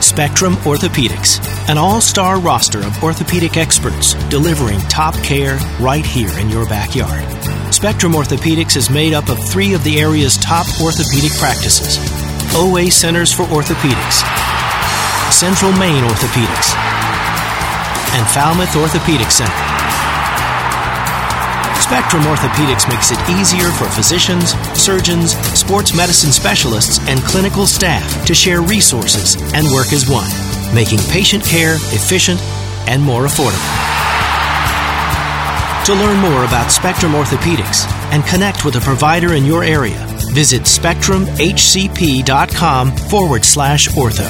Spectrum 0.08 0.54
Orthopedics, 0.64 1.38
an 1.68 1.76
all 1.76 2.00
star 2.00 2.40
roster 2.40 2.78
of 2.78 3.04
orthopedic 3.04 3.58
experts 3.58 4.14
delivering 4.30 4.80
top 4.88 5.14
care 5.22 5.58
right 5.78 6.04
here 6.04 6.36
in 6.38 6.48
your 6.48 6.64
backyard. 6.64 7.22
Spectrum 7.74 8.14
Orthopedics 8.14 8.74
is 8.74 8.88
made 8.88 9.12
up 9.12 9.28
of 9.28 9.38
three 9.50 9.74
of 9.74 9.84
the 9.84 10.00
area's 10.00 10.38
top 10.38 10.66
orthopedic 10.80 11.30
practices 11.38 11.98
OA 12.56 12.90
Centers 12.90 13.34
for 13.34 13.42
Orthopedics, 13.44 14.24
Central 15.30 15.72
Maine 15.72 16.02
Orthopedics, 16.02 16.74
and 18.16 18.26
Falmouth 18.28 18.74
Orthopedic 18.76 19.30
Center. 19.30 19.87
Spectrum 21.88 22.22
Orthopedics 22.24 22.86
makes 22.86 23.10
it 23.10 23.18
easier 23.30 23.70
for 23.70 23.88
physicians, 23.88 24.50
surgeons, 24.78 25.32
sports 25.58 25.96
medicine 25.96 26.30
specialists, 26.30 26.98
and 27.08 27.18
clinical 27.20 27.66
staff 27.66 28.26
to 28.26 28.34
share 28.34 28.60
resources 28.60 29.36
and 29.54 29.66
work 29.72 29.94
as 29.94 30.06
one, 30.06 30.28
making 30.74 30.98
patient 31.10 31.42
care 31.42 31.76
efficient 31.76 32.38
and 32.88 33.02
more 33.02 33.22
affordable. 33.22 33.56
To 35.86 35.94
learn 35.94 36.20
more 36.20 36.44
about 36.44 36.70
Spectrum 36.70 37.12
Orthopedics 37.12 37.86
and 38.12 38.22
connect 38.26 38.66
with 38.66 38.76
a 38.76 38.80
provider 38.80 39.32
in 39.32 39.46
your 39.46 39.64
area, 39.64 40.04
visit 40.34 40.64
spectrumhcp.com 40.64 42.96
forward 42.96 43.46
slash 43.46 43.88
ortho. 43.88 44.28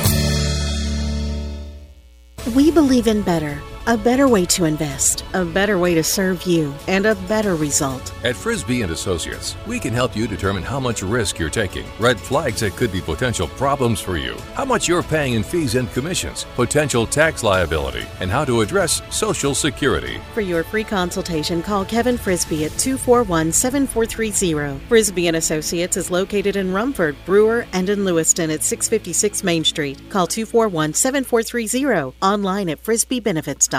We 2.54 2.70
believe 2.70 3.08
in 3.08 3.22
better. 3.22 3.60
A 3.88 3.96
better 3.96 4.28
way 4.28 4.44
to 4.44 4.66
invest, 4.66 5.24
a 5.32 5.46
better 5.46 5.78
way 5.78 5.94
to 5.94 6.02
serve 6.02 6.42
you, 6.42 6.74
and 6.88 7.06
a 7.06 7.14
better 7.26 7.54
result. 7.54 8.12
At 8.22 8.36
Frisbee 8.36 8.82
and 8.82 8.92
Associates, 8.92 9.56
we 9.66 9.80
can 9.80 9.94
help 9.94 10.14
you 10.14 10.28
determine 10.28 10.62
how 10.62 10.78
much 10.78 11.02
risk 11.02 11.38
you're 11.38 11.48
taking, 11.48 11.86
red 11.98 12.20
flags 12.20 12.60
that 12.60 12.76
could 12.76 12.92
be 12.92 13.00
potential 13.00 13.48
problems 13.48 13.98
for 13.98 14.18
you, 14.18 14.36
how 14.52 14.66
much 14.66 14.88
you're 14.88 15.02
paying 15.02 15.32
in 15.32 15.42
fees 15.42 15.74
and 15.74 15.90
commissions, 15.92 16.44
potential 16.54 17.06
tax 17.06 17.42
liability, 17.42 18.04
and 18.20 18.30
how 18.30 18.44
to 18.44 18.60
address 18.60 19.00
Social 19.08 19.54
Security. 19.54 20.20
For 20.34 20.42
your 20.42 20.64
free 20.64 20.84
consultation, 20.84 21.62
call 21.62 21.86
Kevin 21.86 22.18
Frisbee 22.18 22.66
at 22.66 22.72
241-7430. 22.72 24.80
Frisbee 24.80 25.28
and 25.28 25.36
Associates 25.38 25.96
is 25.96 26.10
located 26.10 26.56
in 26.56 26.74
Rumford, 26.74 27.16
Brewer, 27.24 27.64
and 27.72 27.88
in 27.88 28.04
Lewiston 28.04 28.50
at 28.50 28.62
656 28.62 29.42
Main 29.42 29.64
Street. 29.64 29.98
Call 30.10 30.28
241-7430. 30.28 32.12
Online 32.20 32.68
at 32.68 32.84
frisbeebenefits.com. 32.84 33.77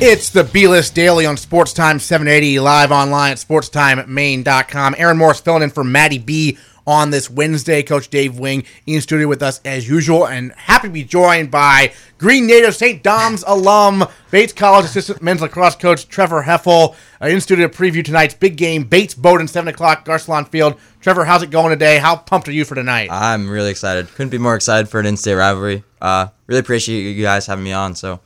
It's 0.01 0.31
the 0.31 0.45
B 0.45 0.69
List 0.69 0.95
Daily 0.95 1.27
on 1.27 1.37
Sports 1.37 1.73
Time 1.73 1.99
780, 1.99 2.61
live 2.61 2.93
online 2.93 3.33
at 3.33 3.39
sportstimemaine.com. 3.39 4.95
Aaron 4.97 5.19
Morris 5.19 5.41
filling 5.41 5.65
in 5.65 5.71
for 5.71 5.83
Maddie 5.83 6.19
B 6.19 6.57
on 6.87 7.11
this 7.11 7.29
Wednesday. 7.29 7.83
Coach 7.83 8.09
Dave 8.09 8.39
Wing 8.39 8.63
in 8.87 9.01
studio 9.01 9.27
with 9.27 9.43
us 9.43 9.61
as 9.65 9.89
usual, 9.89 10.29
and 10.29 10.53
happy 10.53 10.87
to 10.87 10.93
be 10.93 11.03
joined 11.03 11.51
by 11.51 11.93
Greene 12.17 12.47
Native 12.47 12.77
St. 12.77 13.03
Dom's 13.03 13.43
alum, 13.45 14.05
Bates 14.31 14.53
College 14.53 14.85
assistant 14.85 15.21
men's 15.21 15.41
lacrosse 15.41 15.75
coach 15.75 16.09
Trevar 16.09 16.45
Haefele. 16.45 16.95
Uh, 17.21 17.27
in 17.27 17.41
studio 17.41 17.67
to 17.67 17.77
preview 17.77 18.05
tonight's 18.05 18.35
big 18.35 18.57
game, 18.57 18.85
Bates 18.85 19.15
Bowdoin, 19.15 19.49
7 19.49 19.67
o'clock, 19.67 20.05
Garcelon 20.05 20.47
Field. 20.47 20.79
Trevar, 21.03 21.27
how's 21.27 21.43
it 21.43 21.51
going 21.51 21.71
today? 21.71 21.99
How 21.99 22.15
pumped 22.15 22.47
are 22.47 22.53
you 22.53 22.65
for 22.65 22.77
tonight? 22.77 23.09
I'm 23.11 23.51
really 23.51 23.73
excited. 23.73 24.07
Couldn't 24.15 24.31
be 24.31 24.39
more 24.39 24.55
excited 24.55 24.89
for 24.89 25.01
an 25.01 25.07
in-state 25.07 25.35
rivalry. 25.35 25.83
Uh, 26.01 26.29
really 26.47 26.61
appreciate 26.61 27.01
you 27.17 27.21
guys 27.21 27.47
having 27.49 27.65
me 27.65 27.73
on. 27.73 27.97
So 27.97 28.21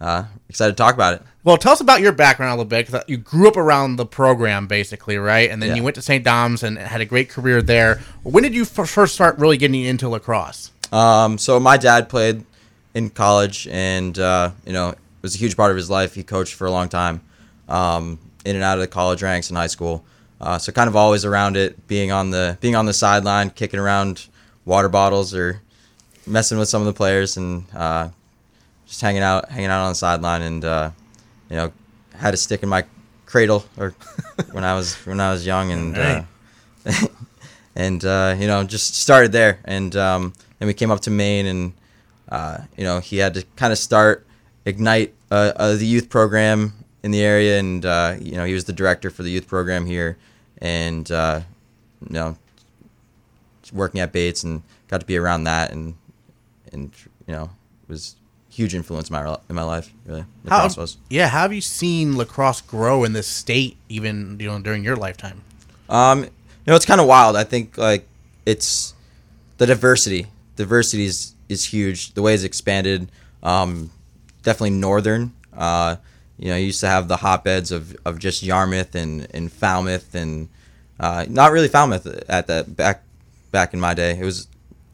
uh, 0.00 0.24
excited 0.48 0.72
to 0.72 0.76
talk 0.76 0.94
about 0.94 1.14
it. 1.14 1.22
Well, 1.44 1.56
tell 1.56 1.72
us 1.72 1.80
about 1.80 2.00
your 2.00 2.12
background 2.12 2.50
a 2.50 2.54
little 2.54 2.64
bit 2.68 2.86
because 2.86 3.02
you 3.08 3.16
grew 3.16 3.48
up 3.48 3.56
around 3.56 3.96
the 3.96 4.04
program, 4.06 4.66
basically, 4.66 5.16
right? 5.18 5.50
And 5.50 5.62
then 5.62 5.70
Yeah. 5.70 5.74
you 5.76 5.82
went 5.82 5.94
to 5.96 6.02
St. 6.02 6.22
Dom's 6.24 6.62
and 6.62 6.78
had 6.78 7.00
a 7.00 7.04
great 7.06 7.30
career 7.30 7.62
there. 7.62 8.00
When 8.22 8.42
did 8.42 8.54
you 8.54 8.62
f- 8.62 8.88
first 8.88 9.14
start 9.14 9.38
really 9.38 9.56
getting 9.56 9.82
into 9.82 10.08
lacrosse? 10.08 10.70
Um, 10.92 11.38
so 11.38 11.58
my 11.58 11.76
dad 11.76 12.08
played 12.08 12.44
in 12.94 13.10
college, 13.10 13.66
and 13.70 14.18
uh, 14.18 14.50
you 14.66 14.72
know, 14.72 14.90
it 14.90 14.98
was 15.22 15.34
a 15.34 15.38
huge 15.38 15.56
part 15.56 15.70
of 15.70 15.76
his 15.76 15.88
life. 15.90 16.14
He 16.14 16.22
coached 16.22 16.54
for 16.54 16.66
a 16.66 16.70
long 16.70 16.88
time, 16.88 17.20
um, 17.68 18.18
in 18.44 18.54
and 18.56 18.64
out 18.64 18.78
of 18.78 18.80
the 18.80 18.86
college 18.88 19.22
ranks 19.22 19.50
in 19.50 19.56
high 19.56 19.66
school. 19.66 20.04
Uh, 20.40 20.56
so 20.58 20.70
kind 20.72 20.88
of 20.88 20.94
always 20.96 21.24
around 21.24 21.56
it, 21.56 21.86
being 21.88 22.12
on 22.12 22.30
the 22.30 22.56
being 22.60 22.76
on 22.76 22.86
the 22.86 22.92
sideline, 22.92 23.50
kicking 23.50 23.80
around 23.80 24.26
water 24.64 24.88
bottles 24.88 25.34
or 25.34 25.60
messing 26.26 26.58
with 26.58 26.68
some 26.68 26.80
of 26.82 26.86
the 26.86 26.92
players, 26.92 27.36
and 27.36 27.64
uh, 27.74 28.08
just 28.88 29.00
hanging 29.00 29.22
out, 29.22 29.48
hanging 29.50 29.70
out 29.70 29.84
on 29.84 29.92
the 29.92 29.94
sideline, 29.94 30.42
and 30.42 30.64
uh, 30.64 30.90
you 31.48 31.56
know, 31.56 31.72
had 32.16 32.34
a 32.34 32.36
stick 32.36 32.64
in 32.64 32.68
my 32.68 32.84
cradle 33.26 33.64
or 33.76 33.94
when 34.50 34.64
I 34.64 34.74
was 34.74 34.96
when 35.06 35.20
I 35.20 35.30
was 35.30 35.46
young, 35.46 35.70
and 35.70 35.96
uh, 35.96 36.22
and 37.78 38.04
uh, 38.04 38.34
you 38.38 38.46
know 38.46 38.64
just 38.64 38.94
started 38.96 39.32
there 39.32 39.60
and 39.64 39.96
um, 39.96 40.34
then 40.58 40.66
we 40.66 40.74
came 40.74 40.90
up 40.90 41.00
to 41.00 41.10
maine 41.10 41.46
and 41.46 41.72
uh, 42.28 42.58
you 42.76 42.84
know 42.84 42.98
he 42.98 43.16
had 43.16 43.32
to 43.34 43.44
kind 43.56 43.72
of 43.72 43.78
start 43.78 44.26
ignite 44.66 45.14
uh, 45.30 45.52
uh, 45.56 45.74
the 45.76 45.86
youth 45.86 46.10
program 46.10 46.72
in 47.02 47.12
the 47.12 47.22
area 47.22 47.58
and 47.58 47.86
uh, 47.86 48.16
you 48.20 48.32
know 48.32 48.44
he 48.44 48.52
was 48.52 48.64
the 48.64 48.72
director 48.72 49.08
for 49.08 49.22
the 49.22 49.30
youth 49.30 49.46
program 49.46 49.86
here 49.86 50.18
and 50.60 51.10
uh, 51.12 51.40
you 52.06 52.12
know 52.12 52.36
working 53.72 54.00
at 54.00 54.12
bates 54.12 54.42
and 54.42 54.62
got 54.88 55.00
to 55.00 55.06
be 55.06 55.16
around 55.16 55.44
that 55.44 55.72
and 55.72 55.94
and 56.72 56.90
you 57.26 57.32
know 57.32 57.48
was 57.86 58.16
huge 58.58 58.74
influence 58.74 59.08
in 59.08 59.14
my 59.14 59.36
in 59.48 59.54
my 59.54 59.62
life 59.62 59.92
really 60.04 60.24
lacrosse 60.42 60.76
was 60.76 60.96
yeah, 61.08 61.28
how 61.28 61.42
have 61.42 61.52
you 61.52 61.60
seen 61.60 62.16
lacrosse 62.16 62.60
grow 62.60 63.04
in 63.04 63.12
this 63.12 63.28
state, 63.28 63.76
even 63.88 64.36
you 64.40 64.48
know 64.48 64.58
during 64.58 64.82
your 64.82 64.96
lifetime? 64.96 65.42
Um, 65.88 66.24
you 66.24 66.30
know, 66.66 66.74
it's 66.74 66.84
kind 66.84 67.00
of 67.00 67.06
wild. 67.06 67.36
I 67.36 67.44
think 67.44 67.78
like 67.78 68.08
it's 68.44 68.94
the 69.58 69.66
diversity. 69.66 70.26
Diversity 70.56 71.04
is, 71.04 71.34
is 71.48 71.64
huge. 71.64 72.14
The 72.14 72.22
way 72.22 72.34
it's 72.34 72.42
expanded. 72.42 73.10
Um, 73.44 73.90
definitely 74.42 74.70
northern. 74.70 75.32
Uh, 75.56 75.96
you 76.36 76.48
know, 76.48 76.56
you 76.56 76.66
used 76.66 76.80
to 76.80 76.88
have 76.88 77.06
the 77.06 77.18
hotbeds 77.18 77.70
of, 77.70 77.96
of 78.04 78.18
just 78.18 78.42
Yarmouth 78.42 78.94
and, 78.96 79.28
and 79.32 79.52
Falmouth 79.52 80.14
and 80.14 80.48
uh, 80.98 81.26
not 81.28 81.52
really 81.52 81.68
Falmouth 81.68 82.06
at 82.28 82.48
that 82.48 82.76
back 82.76 83.02
back 83.52 83.72
in 83.72 83.78
my 83.80 83.94
day. 83.94 84.18
It 84.18 84.24
was 84.24 84.48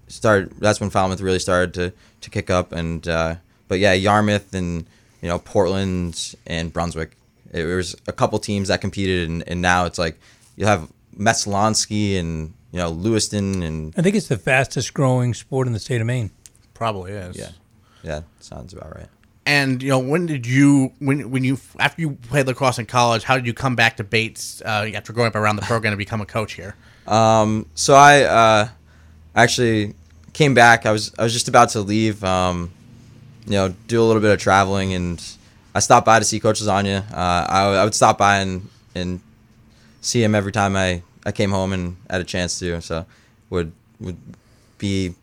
started. 0.09 0.53
That's 0.61 0.81
when 0.81 0.91
Falmouth 0.91 1.23
really 1.23 1.39
started 1.39 1.75
to, 1.75 1.93
to 2.21 2.31
kick 2.31 2.51
up. 2.51 2.73
And 2.73 3.09
uh, 3.09 3.37
but 3.69 3.79
yeah, 3.79 3.93
Yarmouth 3.93 4.55
and 4.55 4.87
you 5.23 5.29
know 5.29 5.39
Portland 5.39 6.35
and 6.47 6.73
Brunswick. 6.73 7.17
It 7.53 7.65
was 7.65 7.95
a 8.09 8.13
couple 8.13 8.39
teams 8.41 8.69
that 8.69 8.81
competed, 8.81 9.29
and, 9.29 9.45
and 9.47 9.63
now 9.63 9.85
it's 9.87 9.99
like 9.99 10.19
you 10.57 10.67
have 10.67 10.91
Messalonskee 11.17 12.19
and 12.19 12.53
you 12.73 12.79
know 12.79 12.91
Lewiston 12.91 13.63
and 13.63 13.95
I 13.97 14.03
think 14.03 14.17
it's 14.17 14.29
the 14.29 14.39
fastest 14.39 14.95
growing 14.95 15.35
sport 15.35 15.67
in 15.67 15.73
the 15.73 15.79
state 15.79 16.01
of 16.01 16.07
Maine. 16.07 16.31
Probably 16.75 17.13
is. 17.13 17.37
yeah, 17.37 17.51
yeah, 18.03 18.23
sounds 18.41 18.73
about 18.73 18.95
right. 18.97 19.09
And 19.47 19.83
you 19.83 19.91
know, 19.91 19.99
when 19.99 20.27
did 20.27 20.47
you 20.47 20.93
when 20.99 21.31
when 21.31 21.45
you 21.45 21.59
after 21.79 22.01
you 22.01 22.13
played 22.13 22.47
lacrosse 22.47 22.79
in 22.79 22.87
college? 22.87 23.25
How 23.25 23.37
did 23.37 23.47
you 23.47 23.55
come 23.55 23.77
back 23.77 23.99
to 23.99 24.05
Bates 24.05 24.63
uh, 24.63 24.91
after 24.95 25.13
growing 25.13 25.29
up 25.29 25.37
around 25.37 25.57
the 25.57 25.63
program 25.67 25.93
to 25.93 25.97
become 25.97 26.21
a 26.21 26.27
coach 26.27 26.55
here? 26.55 26.75
Um, 27.07 27.67
so 27.75 27.95
I 27.95 28.23
uh, 28.23 28.69
actually 29.35 29.95
came 30.33 30.55
back. 30.55 30.87
I 30.87 30.93
was 30.93 31.13
I 31.19 31.23
was 31.25 31.33
just 31.33 31.49
about 31.49 31.71
to 31.71 31.81
leave. 31.81 32.25
Um, 32.25 32.73
you 33.47 33.53
know, 33.53 33.75
do 33.87 34.03
a 34.03 34.05
little 34.05 34.23
bit 34.23 34.33
of 34.33 34.39
traveling, 34.39 34.95
and 34.95 35.23
I 35.75 35.81
stopped 35.81 36.07
by 36.07 36.19
to 36.19 36.25
see 36.25 36.41
Coach 36.41 36.61
Lasagna. 36.61 37.11
Uh, 37.13 37.47
I, 37.49 37.63
I 37.77 37.85
would 37.85 37.95
stop 37.95 38.19
by 38.19 38.39
and 38.39 38.69
and 38.95 39.21
see 40.01 40.23
him 40.23 40.35
every 40.35 40.53
time 40.53 40.77
I, 40.77 41.03
I 41.27 41.33
came 41.33 41.51
home 41.51 41.73
and 41.73 41.97
had 42.09 42.21
a 42.21 42.25
chance 42.25 42.59
to. 42.61 42.81
So 42.81 43.07
would 43.51 43.73
would 44.01 44.17
be 44.79 45.15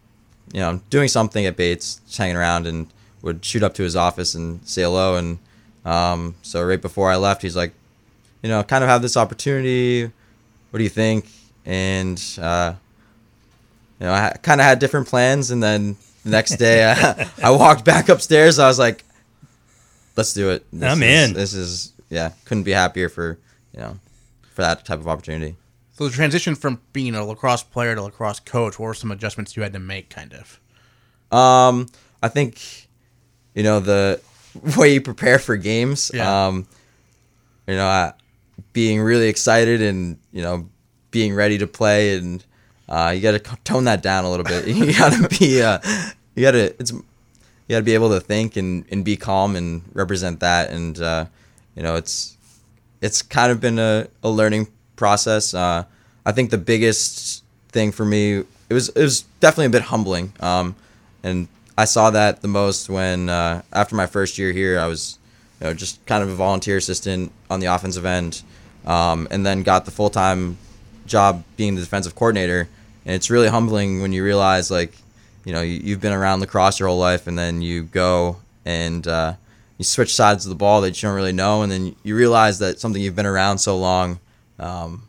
you 0.54 0.60
know 0.60 0.82
doing 0.90 1.08
something 1.08 1.46
at 1.46 1.56
Bates, 1.56 2.02
just 2.06 2.18
hanging 2.18 2.36
around, 2.36 2.68
and 2.68 2.88
would 3.22 3.44
shoot 3.44 3.64
up 3.64 3.74
to 3.76 3.84
his 3.84 3.96
office 3.96 4.36
and 4.36 4.66
say 4.68 4.84
hello. 4.84 5.16
And 5.16 5.40
um, 5.86 6.36
so 6.42 6.64
right 6.64 6.82
before 6.82 7.10
I 7.12 7.16
left, 7.16 7.42
he's 7.42 7.56
like, 7.56 7.74
you 8.42 8.50
know, 8.50 8.64
kind 8.64 8.84
of 8.84 8.90
have 8.90 9.02
this 9.02 9.18
opportunity. 9.18 10.04
What 10.04 10.78
do 10.78 10.84
you 10.84 10.90
think? 10.90 11.26
And 11.66 12.22
uh, 12.40 12.74
you 14.00 14.06
know, 14.08 14.14
I 14.14 14.38
kind 14.42 14.60
of 14.60 14.66
had 14.66 14.80
different 14.80 15.08
plans, 15.08 15.52
and 15.52 15.62
then 15.62 15.98
the 16.24 16.30
next 16.30 16.56
day 16.58 16.92
I, 16.92 17.30
I 17.44 17.52
walked 17.52 17.86
back 17.86 18.10
upstairs. 18.10 18.60
I 18.60 18.68
was 18.68 18.80
like, 18.80 19.04
"Let's 20.16 20.34
do 20.34 20.50
it." 20.52 20.66
This 20.72 20.92
I'm 20.92 21.04
is- 21.04 21.30
in. 21.30 21.34
This 21.36 21.54
is 21.54 21.94
yeah. 22.10 22.32
Couldn't 22.46 22.64
be 22.64 22.72
happier 22.72 23.10
for 23.10 23.38
you 23.74 23.80
know 23.80 23.98
for 24.54 24.62
that 24.62 24.86
type 24.86 25.00
of 25.00 25.08
opportunity. 25.08 25.56
So 25.94 26.08
the 26.08 26.14
transition 26.16 26.56
from 26.56 26.82
being 26.94 27.14
a 27.16 27.24
lacrosse 27.24 27.64
player 27.64 27.94
to 27.96 28.02
lacrosse 28.02 28.40
coach, 28.40 28.80
what 28.80 28.88
were 28.88 28.94
some 28.94 29.12
adjustments 29.12 29.56
you 29.56 29.64
had 29.64 29.74
to 29.74 29.80
make? 29.80 30.10
Kind 30.10 30.34
of. 30.34 30.60
Um, 31.38 31.88
I 32.24 32.28
think 32.28 32.88
you 33.54 33.64
know 33.64 33.80
the 33.80 34.22
way 34.78 34.94
you 34.96 35.02
prepare 35.02 35.40
for 35.40 35.56
games. 35.58 36.12
Yeah. 36.14 36.48
Um, 36.48 36.68
you 37.68 37.76
know, 37.76 37.86
uh, 37.88 38.12
being 38.74 39.00
really 39.02 39.28
excited 39.30 39.82
and 39.82 40.18
you 40.32 40.42
know 40.42 40.70
being 41.12 41.34
ready 41.34 41.58
to 41.60 41.68
play, 41.68 42.18
and 42.18 42.44
uh, 42.92 43.12
you 43.16 43.22
got 43.22 43.32
to 43.32 43.58
tone 43.64 43.86
that 43.86 44.04
down 44.04 44.26
a 44.26 44.30
little 44.30 44.44
bit. 44.44 44.68
you 44.76 44.94
got 44.94 45.14
to 45.14 45.28
be, 45.40 45.62
uh, 45.62 45.80
you 46.36 46.44
got 46.44 46.52
to 46.52 46.76
it's 46.78 46.92
you 46.92 47.04
got 47.70 47.78
to 47.80 47.84
be 47.84 47.94
able 47.94 48.10
to 48.10 48.20
think 48.20 48.58
and, 48.58 48.84
and 48.92 49.06
be 49.06 49.16
calm 49.16 49.56
and 49.56 49.82
represent 49.94 50.42
that, 50.42 50.72
and 50.72 51.02
uh, 51.02 51.26
you 51.74 51.82
know 51.82 51.96
it's 51.96 52.38
it's 53.00 53.22
kind 53.22 53.50
of 53.50 53.62
been 53.62 53.80
a, 53.80 54.08
a 54.24 54.30
learning 54.30 54.68
process. 54.98 55.54
Uh, 55.54 55.86
I 56.26 56.34
think 56.34 56.52
the 56.52 56.58
biggest 56.58 57.46
thing 57.70 57.94
for 57.94 58.04
me 58.04 58.44
it 58.70 58.74
was 58.74 58.90
it 58.90 59.02
was 59.02 59.22
definitely 59.40 59.68
a 59.68 59.70
bit 59.70 59.84
humbling, 59.84 60.34
um, 60.42 60.76
and 61.24 61.48
I 61.78 61.86
saw 61.86 62.10
that 62.10 62.42
the 62.42 62.50
most 62.50 62.90
when 62.90 63.30
uh, 63.30 63.62
after 63.72 63.96
my 63.96 64.06
first 64.06 64.38
year 64.38 64.52
here, 64.52 64.78
I 64.78 64.88
was 64.88 65.18
you 65.62 65.68
know 65.68 65.74
just 65.74 66.06
kind 66.06 66.24
of 66.24 66.30
a 66.30 66.36
volunteer 66.36 66.76
assistant 66.76 67.32
on 67.50 67.62
the 67.62 67.68
offensive 67.68 68.04
end, 68.04 68.44
um, 68.86 69.30
and 69.32 69.46
then 69.46 69.64
got 69.64 69.86
the 69.86 69.92
full 69.92 70.10
time 70.10 70.58
job 71.06 71.46
being 71.56 71.76
the 71.76 71.82
defensive 71.82 72.16
coordinator, 72.16 72.68
and 73.06 73.16
it's 73.16 73.30
really 73.30 73.48
humbling 73.48 74.02
when 74.02 74.14
you 74.14 74.24
realize 74.24 74.70
like 74.72 74.94
you 75.46 75.54
know 75.54 75.62
you, 75.62 75.80
you've 75.84 76.02
been 76.02 76.14
around 76.14 76.40
lacrosse 76.40 76.80
your 76.80 76.90
whole 76.90 77.00
life, 77.00 77.28
and 77.28 77.38
then 77.38 77.62
you 77.62 77.84
go 77.84 78.38
and 78.66 79.08
uh, 79.08 79.34
you 79.78 79.84
switch 79.86 80.14
sides 80.16 80.46
of 80.46 80.50
the 80.50 80.56
ball 80.56 80.82
that 80.82 81.02
you 81.02 81.08
don't 81.08 81.16
really 81.16 81.32
know, 81.32 81.62
and 81.64 81.72
then 81.72 81.96
you 82.04 82.16
realize 82.16 82.60
that 82.60 82.80
something 82.80 83.02
you've 83.02 83.16
been 83.16 83.26
around 83.26 83.58
so 83.58 83.78
long, 83.78 84.20
um, 84.60 85.04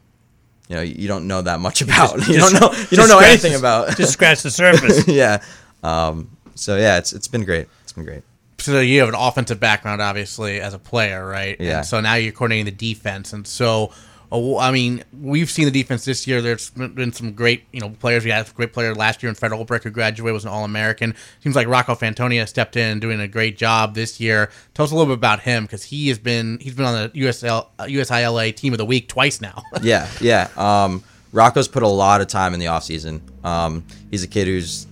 you 0.69 0.77
know, 0.77 0.83
you 0.83 1.07
don't 1.09 1.27
know 1.29 1.43
that 1.43 1.61
much 1.61 1.83
about. 1.83 2.15
you 2.29 2.35
just- 2.35 2.53
don't 2.53 2.61
know. 2.73 2.79
You 2.91 2.97
don't 2.97 3.09
know 3.09 3.19
anything 3.19 3.53
the- 3.53 3.59
about. 3.59 3.97
just 3.97 4.13
scratch 4.13 4.43
the 4.43 4.51
surface. 4.63 5.07
yeah. 5.07 5.43
Um, 5.83 6.31
so 6.55 6.77
yeah, 6.77 6.99
it's 6.99 7.13
it's 7.13 7.29
been 7.29 7.45
great. 7.45 7.69
It's 7.83 7.93
been 7.93 8.05
great. 8.05 8.23
So 8.59 8.79
you 8.81 9.01
have 9.01 9.09
an 9.09 9.17
offensive 9.17 9.59
background, 9.59 10.01
obviously, 10.01 10.61
as 10.61 10.73
a 10.73 10.79
player, 10.79 11.27
right? 11.27 11.57
Yeah. 11.61 11.79
And 11.79 11.87
so 11.87 12.01
now 12.01 12.15
you're 12.15 12.33
coordinating 12.33 12.67
the 12.67 12.71
defense, 12.95 13.33
and 13.33 13.47
so. 13.47 13.93
Uh, 14.33 14.57
I 14.57 14.71
mean, 14.71 15.05
we've 15.21 15.51
seen 15.51 15.67
the 15.67 15.71
defense 15.71 16.05
this 16.05 16.27
year. 16.27 16.41
There's 16.41 16.71
been 16.71 17.13
some 17.13 17.33
great, 17.33 17.65
you 17.71 17.81
know, 17.81 17.91
players. 17.91 18.25
We 18.25 18.31
had 18.31 18.49
a 18.49 18.51
great 18.53 18.73
player 18.73 18.95
last 18.95 19.23
year 19.23 19.29
in 19.29 19.35
Fred 19.35 19.53
Olbrich 19.53 19.83
who 19.83 19.91
graduated, 19.91 20.33
was 20.33 20.45
an 20.45 20.51
All-American. 20.51 21.15
Seems 21.41 21.55
like 21.55 21.69
Rocco 21.69 21.95
Fantonia 21.95 22.49
stepped 22.49 22.77
in, 22.77 22.99
doing 22.99 23.21
a 23.21 23.29
great 23.29 23.59
job 23.59 23.95
this 23.95 24.19
year. 24.21 24.51
Tell 24.75 24.85
us 24.85 24.91
a 24.91 24.95
little 24.95 25.15
bit 25.15 25.19
about 25.19 25.41
him 25.41 25.65
because 25.65 25.85
he 25.85 26.09
has 26.09 26.19
been 26.19 26.59
he's 26.61 26.75
been 26.75 26.87
on 26.87 26.95
the 26.95 27.09
USL 27.21 27.67
uh, 27.79 27.85
USILA 27.85 28.57
Team 28.57 28.73
of 28.73 28.79
the 28.79 28.87
Week 28.87 29.09
twice 29.09 29.41
now. 29.41 29.63
yeah, 29.83 30.09
yeah. 30.21 30.49
Um, 30.57 31.05
Rocco's 31.33 31.69
put 31.69 31.83
a 31.83 31.89
lot 31.89 32.21
of 32.21 32.27
time 32.27 32.55
in 32.55 32.61
the 32.61 32.69
off 32.69 32.85
season. 32.85 33.23
Um, 33.45 33.85
he's 34.11 34.23
a 34.23 34.29
kid 34.29 34.47
who's 34.47 34.87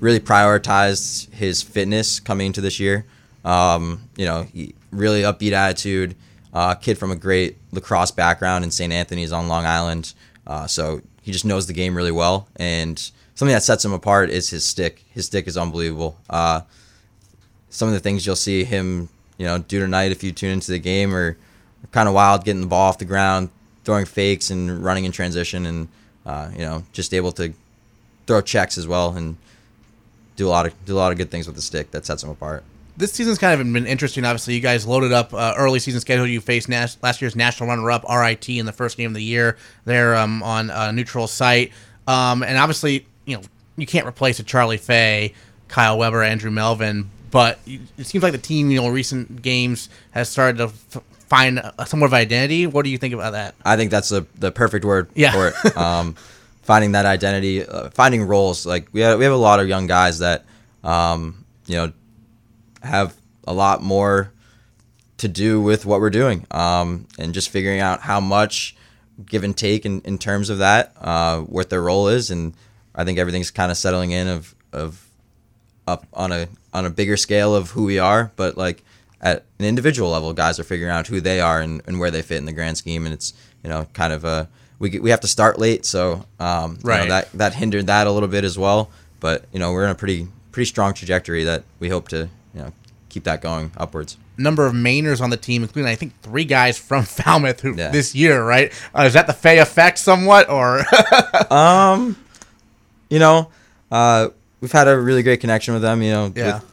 really 0.00 0.20
prioritized 0.20 1.32
his 1.32 1.62
fitness 1.62 2.20
coming 2.20 2.48
into 2.48 2.60
this 2.60 2.80
year. 2.80 3.06
Um, 3.44 4.08
you 4.16 4.24
know, 4.24 4.42
he 4.42 4.74
really 4.90 5.22
upbeat 5.22 5.52
attitude. 5.52 6.16
Uh, 6.56 6.74
kid 6.74 6.96
from 6.96 7.10
a 7.10 7.16
great 7.16 7.58
lacrosse 7.70 8.10
background 8.10 8.64
in 8.64 8.70
St. 8.70 8.90
Anthony's 8.90 9.30
on 9.30 9.46
Long 9.46 9.66
Island. 9.66 10.14
Uh, 10.46 10.66
so 10.66 11.02
he 11.20 11.30
just 11.30 11.44
knows 11.44 11.66
the 11.66 11.74
game 11.74 11.94
really 11.94 12.10
well. 12.10 12.48
And 12.56 12.98
something 13.34 13.52
that 13.52 13.62
sets 13.62 13.84
him 13.84 13.92
apart 13.92 14.30
is 14.30 14.48
his 14.48 14.64
stick. 14.64 15.04
His 15.10 15.26
stick 15.26 15.46
is 15.48 15.58
unbelievable. 15.58 16.16
Uh, 16.30 16.62
some 17.68 17.88
of 17.88 17.92
the 17.92 18.00
things 18.00 18.24
you'll 18.24 18.36
see 18.36 18.64
him, 18.64 19.10
you 19.36 19.44
know, 19.44 19.58
do 19.58 19.78
tonight 19.80 20.12
if 20.12 20.24
you 20.24 20.32
tune 20.32 20.52
into 20.52 20.72
the 20.72 20.78
game 20.78 21.14
are 21.14 21.36
kind 21.92 22.08
of 22.08 22.14
wild, 22.14 22.42
getting 22.46 22.62
the 22.62 22.66
ball 22.66 22.88
off 22.88 22.96
the 22.96 23.04
ground, 23.04 23.50
throwing 23.84 24.06
fakes 24.06 24.48
and 24.48 24.82
running 24.82 25.04
in 25.04 25.12
transition, 25.12 25.66
and 25.66 25.88
uh, 26.24 26.48
you 26.54 26.60
know, 26.60 26.84
just 26.94 27.12
able 27.12 27.32
to 27.32 27.52
throw 28.26 28.40
checks 28.40 28.78
as 28.78 28.88
well 28.88 29.14
and 29.14 29.36
do 30.36 30.48
a 30.48 30.48
lot 30.48 30.64
of 30.64 30.86
do 30.86 30.94
a 30.94 30.96
lot 30.96 31.12
of 31.12 31.18
good 31.18 31.30
things 31.30 31.46
with 31.46 31.54
the 31.54 31.60
stick 31.60 31.90
that 31.90 32.06
sets 32.06 32.22
him 32.22 32.30
apart. 32.30 32.64
This 32.98 33.12
season's 33.12 33.38
kind 33.38 33.60
of 33.60 33.72
been 33.72 33.86
interesting. 33.86 34.24
Obviously, 34.24 34.54
you 34.54 34.60
guys 34.60 34.86
loaded 34.86 35.12
up 35.12 35.34
uh, 35.34 35.54
early 35.56 35.78
season 35.78 36.00
schedule. 36.00 36.26
You 36.26 36.40
faced 36.40 36.68
nas- 36.68 36.96
last 37.02 37.20
year's 37.20 37.36
national 37.36 37.68
runner-up 37.68 38.04
RIT 38.08 38.48
in 38.48 38.64
the 38.64 38.72
first 38.72 38.96
game 38.96 39.08
of 39.10 39.14
the 39.14 39.22
year 39.22 39.56
there 39.84 40.16
um, 40.16 40.42
on 40.42 40.70
a 40.70 40.92
neutral 40.92 41.26
site, 41.26 41.72
um, 42.08 42.42
and 42.42 42.56
obviously, 42.56 43.06
you 43.26 43.36
know, 43.36 43.42
you 43.76 43.86
can't 43.86 44.06
replace 44.06 44.38
a 44.38 44.42
Charlie 44.42 44.78
Fay, 44.78 45.34
Kyle 45.68 45.98
Weber, 45.98 46.22
Andrew 46.22 46.50
Melvin, 46.50 47.10
but 47.30 47.58
it 47.66 48.06
seems 48.06 48.22
like 48.22 48.32
the 48.32 48.38
team, 48.38 48.70
you 48.70 48.80
know, 48.80 48.88
recent 48.88 49.42
games 49.42 49.90
has 50.12 50.30
started 50.30 50.56
to 50.58 50.64
f- 50.64 51.02
find 51.28 51.60
somewhat 51.86 52.06
of 52.06 52.14
identity. 52.14 52.66
What 52.66 52.84
do 52.84 52.90
you 52.90 52.96
think 52.96 53.12
about 53.12 53.32
that? 53.32 53.54
I 53.64 53.76
think 53.76 53.90
that's 53.90 54.08
the 54.08 54.24
the 54.38 54.50
perfect 54.50 54.84
word 54.86 55.10
Yeah. 55.14 55.32
for 55.32 55.48
it. 55.48 55.76
Um, 55.76 56.14
finding 56.62 56.92
that 56.92 57.04
identity, 57.04 57.64
uh, 57.66 57.90
finding 57.90 58.22
roles. 58.22 58.64
Like 58.64 58.88
we 58.92 59.00
have, 59.02 59.18
we 59.18 59.24
have 59.24 59.34
a 59.34 59.36
lot 59.36 59.60
of 59.60 59.68
young 59.68 59.86
guys 59.86 60.20
that, 60.20 60.44
um, 60.82 61.44
you 61.66 61.76
know, 61.76 61.92
have 62.82 63.14
a 63.46 63.52
lot 63.52 63.82
more 63.82 64.32
to 65.18 65.28
do 65.28 65.60
with 65.60 65.86
what 65.86 66.00
we're 66.00 66.10
doing, 66.10 66.46
um, 66.50 67.06
and 67.18 67.32
just 67.32 67.48
figuring 67.48 67.80
out 67.80 68.00
how 68.00 68.20
much 68.20 68.76
give 69.24 69.44
and 69.44 69.56
take 69.56 69.86
in, 69.86 70.00
in 70.02 70.18
terms 70.18 70.50
of 70.50 70.58
that, 70.58 70.92
uh, 71.00 71.40
what 71.40 71.70
their 71.70 71.80
role 71.82 72.08
is, 72.08 72.30
and 72.30 72.52
I 72.94 73.04
think 73.04 73.18
everything's 73.18 73.50
kind 73.50 73.70
of 73.70 73.76
settling 73.78 74.10
in 74.10 74.28
of 74.28 74.54
of 74.72 75.02
up 75.86 76.06
on 76.12 76.32
a 76.32 76.48
on 76.74 76.84
a 76.84 76.90
bigger 76.90 77.16
scale 77.16 77.54
of 77.54 77.70
who 77.70 77.84
we 77.84 77.98
are, 77.98 78.30
but 78.36 78.56
like 78.58 78.82
at 79.22 79.44
an 79.58 79.64
individual 79.64 80.10
level, 80.10 80.32
guys 80.34 80.58
are 80.60 80.64
figuring 80.64 80.92
out 80.92 81.06
who 81.06 81.20
they 81.20 81.40
are 81.40 81.60
and, 81.60 81.80
and 81.86 81.98
where 81.98 82.10
they 82.10 82.20
fit 82.20 82.36
in 82.36 82.44
the 82.44 82.52
grand 82.52 82.76
scheme, 82.76 83.06
and 83.06 83.14
it's 83.14 83.32
you 83.64 83.70
know 83.70 83.86
kind 83.94 84.12
of 84.12 84.24
a 84.24 84.48
we 84.78 84.98
we 84.98 85.08
have 85.08 85.20
to 85.20 85.28
start 85.28 85.58
late, 85.58 85.86
so 85.86 86.26
um, 86.38 86.72
you 86.72 86.76
know, 86.84 86.90
Right. 86.90 87.08
that 87.08 87.32
that 87.32 87.54
hindered 87.54 87.86
that 87.86 88.06
a 88.06 88.10
little 88.10 88.28
bit 88.28 88.44
as 88.44 88.58
well. 88.58 88.90
But 89.20 89.46
you 89.50 89.58
know 89.58 89.72
we're 89.72 89.84
in 89.84 89.90
a 89.90 89.94
pretty 89.94 90.28
pretty 90.52 90.66
strong 90.66 90.92
trajectory 90.92 91.44
that 91.44 91.64
we 91.80 91.88
hope 91.88 92.08
to 92.08 92.28
you 92.56 92.62
know 92.62 92.72
keep 93.10 93.24
that 93.24 93.40
going 93.42 93.70
upwards. 93.76 94.16
Number 94.38 94.66
of 94.66 94.74
Mainers 94.74 95.20
on 95.22 95.30
the 95.30 95.36
team, 95.38 95.62
including 95.62 95.90
I 95.90 95.94
think 95.94 96.12
three 96.22 96.44
guys 96.44 96.76
from 96.78 97.04
Falmouth 97.18 97.60
who 97.60 97.74
Yeah. 97.76 97.88
this 97.90 98.14
year, 98.14 98.42
right? 98.44 98.72
Uh, 98.94 99.02
is 99.02 99.12
that 99.14 99.26
the 99.26 99.32
Fay 99.32 99.58
effect 99.58 99.98
somewhat, 99.98 100.50
or 100.50 100.84
um, 101.50 102.16
you 103.08 103.18
know, 103.18 103.48
uh, 103.90 104.28
we've 104.60 104.72
had 104.72 104.88
a 104.88 104.98
really 104.98 105.22
great 105.22 105.40
connection 105.40 105.74
with 105.74 105.82
them. 105.82 106.02
You 106.02 106.10
know, 106.10 106.32
Yeah. 106.34 106.54
with, 106.54 106.64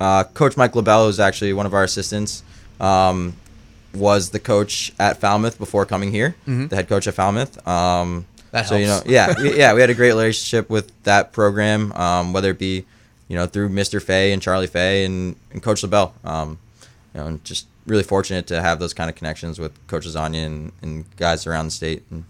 uh, 0.00 0.24
Coach 0.34 0.56
Mike 0.56 0.74
LaBelle, 0.76 1.06
who's 1.06 1.18
actually 1.20 1.52
one 1.52 1.66
of 1.66 1.74
our 1.74 1.82
assistants, 1.84 2.42
um, 2.80 3.34
was 3.94 4.30
the 4.30 4.40
coach 4.40 4.92
at 4.98 5.20
Falmouth 5.20 5.58
before 5.58 5.86
coming 5.86 6.10
here. 6.12 6.34
Mhm. 6.48 6.68
The 6.68 6.76
head 6.76 6.88
coach 6.88 7.06
at 7.06 7.14
Falmouth. 7.14 7.66
Um, 7.66 8.26
That 8.52 8.68
so 8.68 8.76
you 8.76 8.86
know, 8.86 9.00
yeah, 9.06 9.34
we, 9.36 9.56
yeah, 9.58 9.72
we 9.74 9.80
had 9.80 9.90
a 9.90 9.94
great 9.94 10.08
relationship 10.10 10.70
with 10.70 10.92
that 11.04 11.32
program. 11.32 11.92
Um, 11.92 12.32
whether 12.32 12.50
it 12.50 12.58
be, 12.58 12.84
you 13.28 13.36
know, 13.36 13.46
through 13.46 13.70
Mr. 13.70 14.02
Fay 14.02 14.32
and 14.32 14.42
Charlie 14.42 14.66
Fay 14.66 15.04
and, 15.04 15.36
and 15.50 15.62
Coach 15.62 15.82
LaBelle. 15.82 16.14
Um, 16.24 16.58
you 17.14 17.20
know, 17.20 17.26
and 17.26 17.44
just 17.44 17.66
really 17.86 18.02
fortunate 18.02 18.46
to 18.48 18.60
have 18.60 18.78
those 18.78 18.94
kind 18.94 19.08
of 19.08 19.16
connections 19.16 19.58
with 19.58 19.72
Coach 19.86 20.06
Lasagna 20.06 20.46
and, 20.46 20.72
and 20.82 21.16
guys 21.16 21.46
around 21.46 21.66
the 21.66 21.70
state. 21.70 22.02
And, 22.10 22.24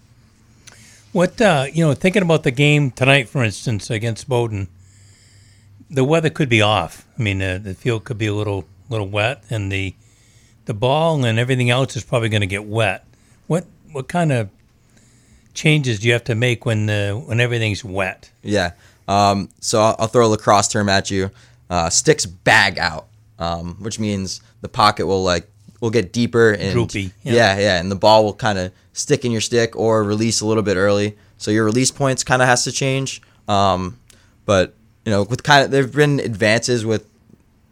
What 1.12 1.40
uh, 1.40 1.66
you 1.72 1.84
know, 1.84 1.94
thinking 1.94 2.22
about 2.22 2.42
the 2.42 2.50
game 2.50 2.90
tonight, 2.90 3.28
for 3.28 3.42
instance, 3.42 3.90
against 3.90 4.28
Bowdoin, 4.28 4.68
the 5.90 6.04
weather 6.04 6.30
could 6.30 6.48
be 6.48 6.60
off. 6.60 7.06
I 7.18 7.22
mean, 7.22 7.40
uh, 7.40 7.58
the 7.62 7.74
field 7.74 8.04
could 8.04 8.18
be 8.18 8.26
a 8.26 8.34
little 8.34 8.64
little 8.90 9.08
wet, 9.08 9.44
and 9.48 9.72
the 9.72 9.94
the 10.66 10.74
ball 10.74 11.24
and 11.24 11.38
everything 11.38 11.70
else 11.70 11.96
is 11.96 12.04
probably 12.04 12.28
going 12.28 12.40
to 12.40 12.46
get 12.46 12.64
wet. 12.64 13.04
What 13.46 13.66
what 13.92 14.08
kind 14.08 14.32
of 14.32 14.50
changes 15.52 16.00
do 16.00 16.08
you 16.08 16.12
have 16.12 16.24
to 16.24 16.34
make 16.34 16.66
when 16.66 16.86
the 16.86 17.22
when 17.24 17.40
everything's 17.40 17.84
wet? 17.84 18.30
Yeah. 18.42 18.72
Um, 19.08 19.48
so 19.60 19.80
I'll, 19.80 19.96
I'll 19.98 20.06
throw 20.06 20.26
a 20.26 20.28
lacrosse 20.28 20.68
term 20.68 20.88
at 20.88 21.10
you. 21.10 21.30
Uh, 21.70 21.90
sticks 21.90 22.26
bag 22.26 22.78
out, 22.78 23.06
um, 23.38 23.76
which 23.80 23.98
means 23.98 24.40
the 24.60 24.68
pocket 24.68 25.06
will 25.06 25.22
like 25.22 25.48
will 25.80 25.90
get 25.90 26.12
deeper 26.12 26.52
and 26.52 26.72
Droopy, 26.72 27.12
yeah. 27.22 27.32
Yeah, 27.32 27.58
yeah, 27.58 27.80
and 27.80 27.90
the 27.90 27.96
ball 27.96 28.24
will 28.24 28.34
kind 28.34 28.58
of 28.58 28.72
stick 28.92 29.24
in 29.24 29.32
your 29.32 29.40
stick 29.40 29.76
or 29.76 30.02
release 30.02 30.40
a 30.40 30.46
little 30.46 30.62
bit 30.62 30.76
early. 30.76 31.16
So 31.36 31.50
your 31.50 31.64
release 31.64 31.90
points 31.90 32.24
kind 32.24 32.40
of 32.40 32.48
has 32.48 32.64
to 32.64 32.72
change. 32.72 33.20
Um, 33.48 33.98
but 34.46 34.74
you 35.04 35.10
know, 35.10 35.22
with 35.22 35.42
kind 35.42 35.64
of 35.64 35.70
there've 35.70 35.92
been 35.92 36.20
advances 36.20 36.86
with 36.86 37.06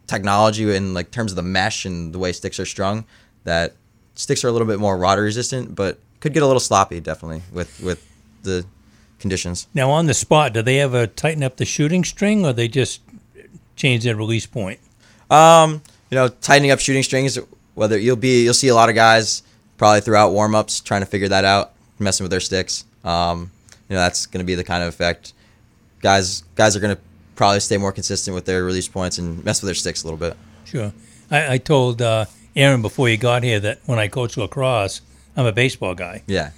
technology 0.07 0.75
in 0.75 0.93
like 0.93 1.11
terms 1.11 1.31
of 1.31 1.35
the 1.35 1.43
mesh 1.43 1.85
and 1.85 2.13
the 2.13 2.19
way 2.19 2.31
sticks 2.31 2.59
are 2.59 2.65
strung 2.65 3.05
that 3.45 3.73
sticks 4.15 4.43
are 4.43 4.47
a 4.47 4.51
little 4.51 4.67
bit 4.67 4.79
more 4.79 4.97
water 4.97 5.23
resistant, 5.23 5.75
but 5.75 5.99
could 6.19 6.33
get 6.33 6.43
a 6.43 6.45
little 6.45 6.59
sloppy 6.59 6.99
definitely 6.99 7.41
with 7.51 7.81
with 7.81 8.05
the 8.43 8.65
conditions. 9.23 9.67
Now 9.73 9.89
on 9.89 10.05
the 10.05 10.13
spot, 10.13 10.53
do 10.53 10.61
they 10.61 10.79
ever 10.79 11.07
tighten 11.07 11.41
up 11.41 11.55
the 11.55 11.65
shooting 11.65 12.03
string, 12.03 12.45
or 12.45 12.53
they 12.53 12.67
just 12.67 13.01
change 13.75 14.03
their 14.03 14.15
release 14.15 14.45
point? 14.45 14.79
Um, 15.31 15.81
you 16.11 16.15
know, 16.15 16.27
tightening 16.27 16.69
up 16.69 16.79
shooting 16.79 17.01
strings. 17.01 17.39
Whether 17.73 17.97
you'll 17.97 18.17
be, 18.17 18.43
you'll 18.43 18.53
see 18.53 18.67
a 18.67 18.75
lot 18.75 18.89
of 18.89 18.95
guys 18.95 19.41
probably 19.77 20.01
throughout 20.01 20.31
warm 20.31 20.53
ups 20.53 20.79
trying 20.79 21.01
to 21.01 21.07
figure 21.07 21.29
that 21.29 21.43
out, 21.43 21.71
messing 21.97 22.23
with 22.23 22.29
their 22.29 22.39
sticks. 22.39 22.85
Um, 23.03 23.49
you 23.89 23.95
know, 23.95 24.01
that's 24.01 24.27
going 24.27 24.43
to 24.43 24.45
be 24.45 24.53
the 24.53 24.63
kind 24.63 24.83
of 24.83 24.89
effect. 24.89 25.33
Guys, 26.01 26.43
guys 26.53 26.75
are 26.75 26.79
going 26.79 26.95
to 26.95 27.01
probably 27.35 27.59
stay 27.61 27.77
more 27.77 27.91
consistent 27.91 28.35
with 28.35 28.45
their 28.45 28.63
release 28.63 28.87
points 28.87 29.17
and 29.17 29.43
mess 29.43 29.61
with 29.61 29.69
their 29.69 29.75
sticks 29.75 30.03
a 30.03 30.05
little 30.05 30.19
bit. 30.19 30.37
Sure. 30.65 30.93
I, 31.31 31.53
I 31.53 31.57
told 31.57 32.01
uh, 32.01 32.25
Aaron 32.55 32.81
before 32.83 33.07
he 33.07 33.17
got 33.17 33.41
here 33.41 33.59
that 33.61 33.79
when 33.85 33.97
I 33.97 34.07
coach 34.07 34.37
lacrosse, 34.37 35.01
I'm 35.35 35.47
a 35.47 35.51
baseball 35.51 35.95
guy. 35.95 36.21
Yeah. 36.27 36.51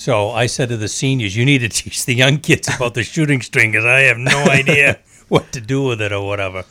So 0.00 0.30
I 0.30 0.46
said 0.46 0.70
to 0.70 0.78
the 0.78 0.88
seniors, 0.88 1.36
you 1.36 1.44
need 1.44 1.58
to 1.58 1.68
teach 1.82 2.06
the 2.06 2.14
young 2.14 2.38
kids 2.38 2.74
about 2.74 2.94
the 2.94 3.02
shooting 3.02 3.42
string 3.42 3.72
because 3.72 3.84
I 3.84 4.00
have 4.00 4.16
no 4.16 4.44
idea 4.50 4.98
what 5.28 5.52
to 5.52 5.60
do 5.60 5.82
with 5.84 6.00
it 6.00 6.10
or 6.10 6.26
whatever. 6.26 6.64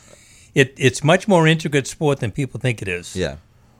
It, 0.52 0.74
it's 0.76 1.04
much 1.04 1.28
more 1.28 1.46
intricate 1.46 1.86
sport 1.86 2.18
than 2.18 2.32
people 2.32 2.58
think 2.58 2.82
it 2.82 2.88
is. 2.88 3.14
Yeah. 3.14 3.36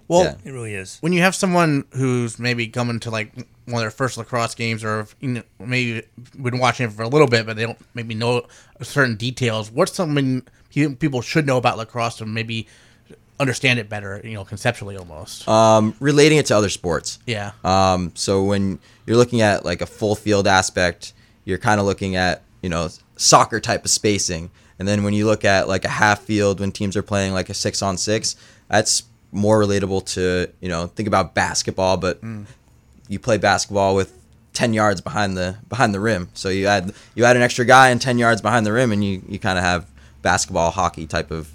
Well, 0.06 0.22
Yeah. 0.22 0.34
It 0.44 0.52
really 0.52 0.76
is. 0.76 0.98
when 1.00 1.12
you 1.12 1.22
have 1.22 1.34
someone 1.34 1.84
who's 1.94 2.38
maybe 2.38 2.68
coming 2.68 3.00
to 3.00 3.10
like 3.10 3.34
one 3.64 3.74
of 3.74 3.80
their 3.80 3.90
first 3.90 4.16
lacrosse 4.16 4.54
games, 4.54 4.84
or 4.84 5.08
you 5.18 5.28
know, 5.30 5.42
maybe 5.58 6.02
been 6.40 6.60
watching 6.60 6.86
it 6.86 6.92
for 6.92 7.02
a 7.02 7.08
little 7.08 7.26
bit, 7.26 7.44
but 7.44 7.56
they 7.56 7.64
don't 7.66 7.78
maybe 7.92 8.14
know 8.14 8.46
certain 8.82 9.16
details. 9.16 9.68
What's 9.68 9.94
something 9.94 10.46
people 10.70 11.22
should 11.22 11.44
know 11.44 11.56
about 11.56 11.76
lacrosse 11.76 12.22
or 12.22 12.26
maybe 12.26 12.68
understand 13.40 13.78
it 13.78 13.88
better? 13.88 14.20
You 14.22 14.34
know, 14.34 14.44
conceptually 14.44 14.96
almost. 14.96 15.48
Um, 15.48 15.94
relating 15.98 16.38
it 16.38 16.46
to 16.46 16.56
other 16.56 16.68
sports. 16.68 17.18
Yeah. 17.26 17.52
Um, 17.64 18.12
so 18.14 18.44
when 18.44 18.78
you're 19.06 19.16
looking 19.16 19.40
at 19.40 19.64
like 19.64 19.80
a 19.80 19.86
full 19.86 20.14
field 20.14 20.46
aspect, 20.46 21.12
you're 21.44 21.58
kind 21.58 21.80
of 21.80 21.86
looking 21.86 22.14
at 22.16 22.42
you 22.62 22.68
know 22.68 22.88
soccer 23.16 23.58
type 23.58 23.84
of 23.84 23.90
spacing, 23.90 24.50
and 24.78 24.86
then 24.86 25.02
when 25.02 25.14
you 25.14 25.26
look 25.26 25.44
at 25.44 25.66
like 25.66 25.84
a 25.84 25.88
half 25.88 26.20
field 26.20 26.60
when 26.60 26.70
teams 26.70 26.96
are 26.96 27.02
playing 27.02 27.32
like 27.32 27.48
a 27.48 27.54
six 27.54 27.82
on 27.82 27.96
six, 27.96 28.36
that's 28.68 29.04
more 29.32 29.60
relatable 29.60 30.04
to 30.14 30.48
you 30.60 30.68
know 30.68 30.86
think 30.86 31.06
about 31.08 31.34
basketball, 31.34 31.96
but 31.96 32.20
you 33.08 33.18
play 33.18 33.38
basketball 33.38 33.96
with 33.96 34.16
10 34.52 34.74
yards 34.74 35.00
behind 35.00 35.36
the 35.36 35.56
behind 35.68 35.94
the 35.94 36.00
rim. 36.00 36.28
So 36.34 36.48
you 36.48 36.66
add 36.66 36.92
you 37.14 37.24
add 37.24 37.36
an 37.36 37.42
extra 37.42 37.64
guy 37.64 37.90
and 37.90 38.00
10 38.00 38.18
yards 38.18 38.40
behind 38.40 38.66
the 38.66 38.72
rim, 38.72 38.92
and 38.92 39.04
you, 39.04 39.22
you 39.28 39.38
kind 39.38 39.58
of 39.58 39.64
have 39.64 39.90
basketball 40.22 40.70
hockey 40.70 41.06
type 41.06 41.30
of 41.30 41.50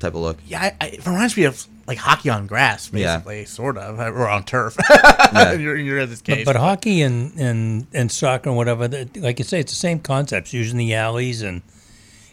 type 0.00 0.14
of 0.14 0.20
look. 0.20 0.38
yeah, 0.46 0.60
I, 0.62 0.76
I, 0.80 0.86
it 0.88 1.06
reminds 1.06 1.36
me 1.36 1.44
of 1.44 1.66
like 1.86 1.98
hockey 1.98 2.30
on 2.30 2.46
grass, 2.46 2.90
Yeah. 2.92 3.16
basically, 3.18 3.44
sort 3.44 3.76
of, 3.78 3.98
or 4.16 4.28
on 4.28 4.44
turf. 4.44 4.76
Yeah. 4.90 5.52
you're, 5.64 5.76
you're 5.76 5.98
in 5.98 6.10
this 6.10 6.20
But, 6.22 6.34
case, 6.36 6.44
but 6.44 6.56
hockey 6.56 7.02
and, 7.02 7.32
and, 7.38 7.86
and 7.92 8.10
soccer 8.12 8.48
and 8.50 8.56
whatever, 8.56 8.86
that- 8.88 9.16
like 9.16 9.38
you 9.38 9.44
say, 9.44 9.60
it's 9.60 9.72
the 9.72 9.76
same 9.76 9.98
concepts. 10.00 10.52
Using 10.52 10.78
the 10.78 10.94
alleys 10.94 11.42
and 11.42 11.62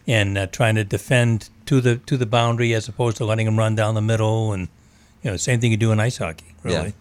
and 0.08 0.38
uh, 0.38 0.48
trying 0.48 0.76
to 0.76 0.84
defend 0.84 1.50
to 1.68 1.80
the 1.80 1.98
to 1.98 2.18
the 2.18 2.26
boundary 2.26 2.74
as 2.74 2.88
opposed 2.88 3.18
to 3.18 3.26
letting 3.26 3.46
them 3.46 3.58
run 3.58 3.76
down 3.76 3.94
the 3.96 4.02
middle, 4.02 4.52
and 4.52 4.68
you 5.24 5.30
know, 5.32 5.38
same 5.38 5.60
thing 5.62 5.72
you 5.72 5.78
do 5.78 5.92
in 5.92 6.00
ice 6.00 6.18
hockey. 6.18 6.54
Really. 6.64 6.94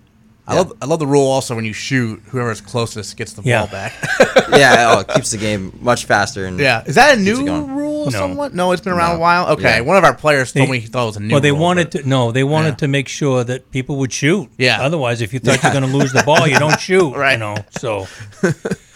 I 0.51 0.56
love 0.56 0.72
I 0.82 0.86
love 0.86 0.98
the 0.98 1.06
rule 1.06 1.27
also 1.28 1.55
when 1.55 1.64
you 1.64 1.72
shoot, 1.72 2.20
whoever's 2.28 2.60
closest 2.60 3.16
gets 3.16 3.32
the 3.35 3.43
Yeah. 3.43 3.60
ball 3.60 3.68
back. 3.72 3.93
yeah, 4.51 4.94
oh, 4.97 5.01
it 5.01 5.09
keeps 5.09 5.31
the 5.31 5.39
game 5.39 5.78
much 5.81 6.05
faster. 6.06 6.44
And 6.47 6.59
Yeah, 6.59 6.82
is 6.85 6.97
that 6.97 7.14
a 7.14 7.16
keeps 7.16 7.28
it 7.39 7.43
new 7.43 7.47
going. 7.47 7.74
rule? 7.77 8.05
No. 8.06 8.10
Somewhat? 8.10 8.55
No, 8.55 8.72
it's 8.72 8.82
been 8.82 8.93
around 8.93 9.10
No. 9.12 9.16
a 9.16 9.20
while. 9.20 9.47
Okay, 9.51 9.77
Yeah. 9.77 9.81
one 9.81 9.97
of 9.97 10.05
our 10.05 10.14
players 10.14 10.52
told 10.52 10.66
They- 10.68 10.72
me 10.72 10.81
he 10.81 10.86
thought 10.89 11.05
it 11.05 11.06
was 11.06 11.16
a 11.16 11.20
new. 11.20 11.32
well, 11.32 11.40
they 11.40 11.52
rule, 11.52 11.60
wanted 11.60 11.90
but- 11.90 12.02
to 12.02 12.09
no, 12.09 12.32
they 12.32 12.44
wanted 12.44 12.70
Yeah. 12.70 12.74
to 12.77 12.89
make 12.89 13.09
sure 13.09 13.44
that 13.44 13.70
people 13.70 13.97
would 13.97 14.12
shoot. 14.12 14.48
Yeah. 14.59 14.82
Otherwise, 14.82 15.20
if 15.20 15.32
you 15.32 15.39
thought 15.39 15.62
you're 15.62 15.72
going 15.72 15.89
to 15.90 15.97
lose 15.97 16.12
the 16.12 16.22
ball, 16.24 16.47
you 16.48 16.59
don't 16.59 16.81
shoot. 16.89 17.14
Right. 17.14 17.32
You 17.32 17.39
know. 17.39 17.56
So, 17.78 18.06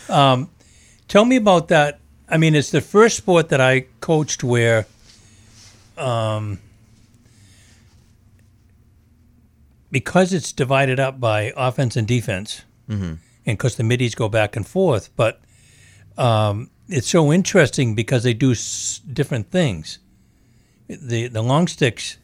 um, 0.09 0.49
tell 1.09 1.25
me 1.25 1.37
about 1.37 1.69
that. 1.69 2.01
I 2.29 2.37
mean, 2.39 2.55
it's 2.55 2.71
the 2.71 2.81
first 2.81 3.17
sport 3.19 3.51
that 3.51 3.61
I 3.61 3.85
coached 4.01 4.43
where, 4.43 4.87
um, 5.99 6.59
because 9.95 10.33
it's 10.33 10.53
divided 10.53 10.99
up 11.01 11.21
by 11.21 11.53
offense 11.57 11.97
and 11.97 12.07
defense, 12.09 12.63
Mhm. 12.91 13.19
and 13.47 13.57
because 13.59 13.77
the 13.77 13.85
middies 13.85 14.15
go 14.15 14.29
back 14.29 14.57
and 14.57 14.67
forth, 14.67 15.09
but 15.17 15.41
um, 16.19 16.71
it's 16.89 17.09
so 17.09 17.33
interesting 17.33 17.95
because 17.95 18.23
they 18.25 18.35
do 18.35 18.51
s- 18.53 19.01
different 19.13 19.51
things. 19.51 19.99
The 20.89 21.29
the 21.29 21.43
long 21.43 21.67
sticks 21.69 22.19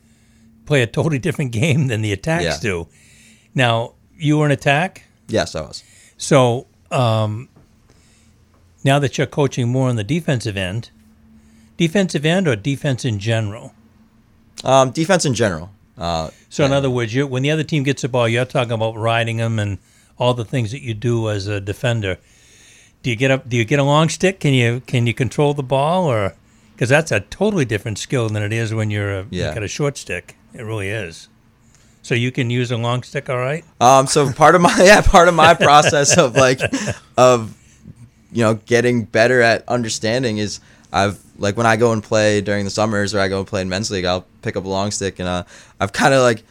play 0.66 0.82
a 0.82 0.86
totally 0.86 1.18
different 1.26 1.52
game 1.52 1.86
than 1.88 2.02
the 2.02 2.12
attacks 2.12 2.44
Yeah. 2.44 2.58
do. 2.60 2.88
Now 3.54 3.94
you 4.18 4.36
were 4.38 4.46
an 4.46 4.52
attack, 4.52 5.04
Yes, 5.28 5.54
I 5.54 5.60
was. 5.62 5.82
so 6.16 6.66
um, 6.90 7.48
now 8.84 8.98
that 8.98 9.16
you're 9.16 9.26
coaching 9.26 9.68
more 9.68 9.88
on 9.88 9.96
the 9.96 10.04
defensive 10.04 10.56
end, 10.56 10.90
defensive 11.76 12.24
end 12.26 12.46
or 12.48 12.56
defense 12.56 13.04
in 13.04 13.18
general. 13.18 13.72
Um, 14.64 14.90
defense 14.90 15.24
in 15.24 15.34
general. 15.34 15.70
Uh, 16.00 16.30
So 16.48 16.64
in 16.64 16.72
other 16.72 16.90
words, 16.90 17.14
you 17.14 17.26
when 17.26 17.42
the 17.42 17.50
other 17.50 17.62
team 17.64 17.82
gets 17.84 18.02
the 18.02 18.08
ball, 18.08 18.26
you're 18.28 18.44
talking 18.46 18.72
about 18.72 18.96
riding 18.96 19.36
them 19.36 19.58
and 19.58 19.78
all 20.18 20.34
the 20.34 20.44
things 20.44 20.70
that 20.72 20.82
you 20.82 20.94
do 20.94 21.28
as 21.30 21.46
a 21.46 21.60
defender. 21.60 22.18
Do 23.02 23.10
you 23.10 23.16
get 23.16 23.30
a 23.30 23.38
Do 23.46 23.56
you 23.56 23.64
get 23.64 23.78
a 23.78 23.84
long 23.84 24.08
stick? 24.08 24.40
Can 24.40 24.54
you 24.54 24.80
can 24.86 25.06
you 25.06 25.14
control 25.14 25.54
the 25.54 25.62
ball 25.62 26.06
or 26.06 26.34
because 26.74 26.88
that's 26.88 27.12
a 27.12 27.20
totally 27.20 27.64
different 27.66 27.98
skill 27.98 28.28
than 28.30 28.42
it 28.42 28.52
is 28.52 28.72
when 28.72 28.90
you're 28.90 29.12
a, 29.20 29.22
you 29.30 29.42
Yeah. 29.42 29.54
got 29.54 29.62
a 29.62 29.68
short 29.68 29.98
stick. 29.98 30.36
It 30.54 30.62
really 30.62 30.88
is. 30.88 31.28
So 32.02 32.14
you 32.14 32.32
can 32.32 32.48
use 32.48 32.70
a 32.70 32.78
long 32.78 33.02
stick, 33.02 33.28
all 33.28 33.36
right? 33.36 33.62
Um, 33.80 34.06
so 34.06 34.32
part 34.32 34.54
of 34.54 34.62
my 34.62 34.74
yeah, 34.82 35.02
part 35.02 35.28
of 35.28 35.34
my 35.34 35.52
process 35.54 36.16
of 36.16 36.34
like 36.34 36.60
of 37.18 37.54
you 38.32 38.42
know 38.42 38.54
getting 38.54 39.04
better 39.04 39.42
at 39.42 39.68
understanding 39.68 40.38
is 40.38 40.60
I've 40.92 41.20
like 41.38 41.56
when 41.56 41.66
I 41.66 41.76
go 41.76 41.92
and 41.92 42.02
play 42.02 42.40
during 42.40 42.64
the 42.64 42.70
summers 42.70 43.14
or 43.14 43.20
I 43.20 43.28
go 43.28 43.38
and 43.38 43.46
play 43.46 43.62
in 43.62 43.68
men's 43.68 43.90
league, 43.90 44.04
I'll 44.04 44.26
pick 44.42 44.56
up 44.56 44.64
a 44.64 44.68
long 44.68 44.90
stick 44.90 45.18
and 45.18 45.28
uh, 45.28 45.44
I've 45.78 45.92
kind 45.92 46.14
of 46.14 46.22
like 46.22 46.42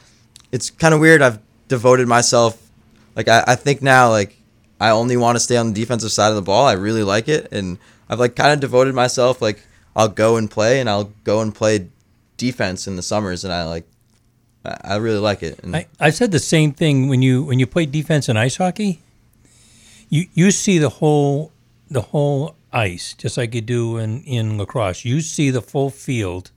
it's 0.52 0.70
kind 0.70 0.94
of 0.94 1.00
weird. 1.00 1.22
I've 1.22 1.40
devoted 1.68 2.08
myself 2.08 2.70
like 3.16 3.28
I, 3.28 3.44
I 3.48 3.56
think 3.56 3.82
now 3.82 4.10
like 4.10 4.38
I 4.80 4.90
only 4.90 5.18
want 5.18 5.36
to 5.36 5.40
stay 5.40 5.58
on 5.58 5.74
the 5.74 5.80
defensive 5.80 6.12
side 6.12 6.30
of 6.30 6.36
the 6.36 6.42
ball. 6.42 6.66
I 6.66 6.74
really 6.74 7.04
like 7.04 7.28
it 7.28 7.52
and 7.52 7.78
I've 8.10 8.20
like 8.20 8.36
kind 8.36 8.52
of 8.52 8.60
devoted 8.60 8.96
myself 8.96 9.42
like 9.42 9.62
I'll 9.96 10.08
go 10.08 10.38
and 10.38 10.50
play 10.50 10.80
and 10.80 10.90
I'll 10.90 11.12
go 11.24 11.42
and 11.42 11.54
play 11.54 11.88
defense 12.38 12.88
in 12.88 12.96
the 12.96 13.02
summers 13.02 13.44
and 13.44 13.54
I 13.54 13.66
like 13.66 13.86
I 14.66 14.98
really 14.98 15.20
like 15.20 15.42
it. 15.42 15.60
And 15.64 15.76
I, 15.76 15.88
I 16.00 16.10
said 16.10 16.32
the 16.32 16.40
same 16.40 16.74
thing 16.74 17.08
when 17.08 17.22
you 17.22 17.44
when 17.44 17.60
you 17.60 17.68
play 17.68 17.86
defense 17.86 18.28
in 18.28 18.38
ice 18.38 18.58
hockey. 18.58 19.02
You 20.10 20.28
you 20.34 20.52
see 20.52 20.78
the 20.78 20.90
whole 20.90 21.52
the 21.90 22.02
whole 22.02 22.56
ice 22.72 23.14
just 23.14 23.38
like 23.38 23.56
you 23.56 23.62
do 23.62 23.98
in, 23.98 24.22
in 24.24 24.58
lacrosse. 24.58 25.06
You 25.06 25.22
see 25.22 25.50
the 25.50 25.62
full 25.62 25.90
field, 25.90 26.52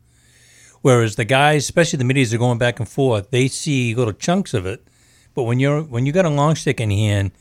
whereas 0.83 1.17
the 1.17 1.25
guys, 1.25 1.65
especially 1.65 1.99
the 1.99 2.05
middies, 2.05 2.33
are 2.33 2.39
going 2.39 2.59
back 2.59 2.79
and 2.79 2.89
forth. 2.89 3.31
They 3.31 3.49
see 3.49 3.95
little 3.95 4.13
chunks 4.13 4.55
of 4.55 4.67
it. 4.67 4.83
But 5.35 5.45
when 5.45 5.61
you're 5.61 5.83
when 5.83 6.05
you 6.07 6.13
got 6.13 6.27
a 6.27 6.31
long 6.31 6.55
stick 6.57 6.81
in 6.81 6.91
hand, 6.91 7.33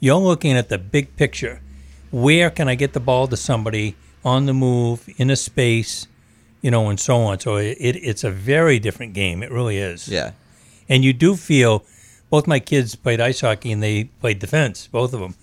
you're 0.00 0.16
looking 0.16 0.52
at 0.52 0.68
the 0.68 0.78
big 0.78 1.16
picture. 1.16 1.60
Where 2.10 2.50
can 2.50 2.68
I 2.68 2.76
get 2.76 2.92
the 2.92 3.00
ball 3.00 3.26
to 3.28 3.36
somebody 3.36 3.96
on 4.24 4.46
the 4.46 4.54
move 4.54 5.08
in 5.18 5.30
a 5.30 5.36
space, 5.36 6.06
you 6.62 6.70
know, 6.70 6.88
and 6.88 6.98
so 6.98 7.18
on. 7.22 7.38
So 7.40 7.56
it, 7.56 7.76
it 7.78 7.96
it's 7.96 8.24
a 8.24 8.30
very 8.30 8.78
different 8.78 9.12
game. 9.12 9.42
It 9.42 9.50
really 9.50 9.78
is. 9.78 10.08
Yeah. 10.08 10.32
And 10.88 11.04
you 11.04 11.12
do 11.12 11.36
feel 11.36 11.84
both 12.30 12.46
my 12.46 12.60
kids 12.60 12.94
played 12.94 13.20
ice 13.20 13.40
hockey 13.40 13.72
and 13.72 13.82
they 13.82 14.04
played 14.04 14.38
defense, 14.38 14.86
both 14.86 15.12
of 15.12 15.20
them. 15.20 15.34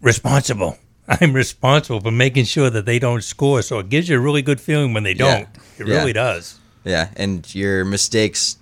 Responsible. 0.00 0.78
I'm 1.08 1.32
responsible 1.34 2.00
for 2.00 2.10
making 2.10 2.44
sure 2.46 2.70
that 2.70 2.86
they 2.86 2.98
don't 2.98 3.22
score. 3.22 3.62
So 3.62 3.78
it 3.78 3.88
gives 3.90 4.08
you 4.08 4.16
a 4.16 4.20
really 4.20 4.42
good 4.42 4.60
feeling 4.60 4.94
when 4.94 5.02
they 5.02 5.14
don't. 5.14 5.48
It 5.78 5.86
Yeah. 5.86 5.98
really 5.98 6.12
does. 6.12 6.58
Yeah, 6.84 7.08
and 7.16 7.52
your 7.54 7.84
mistakes 7.84 8.56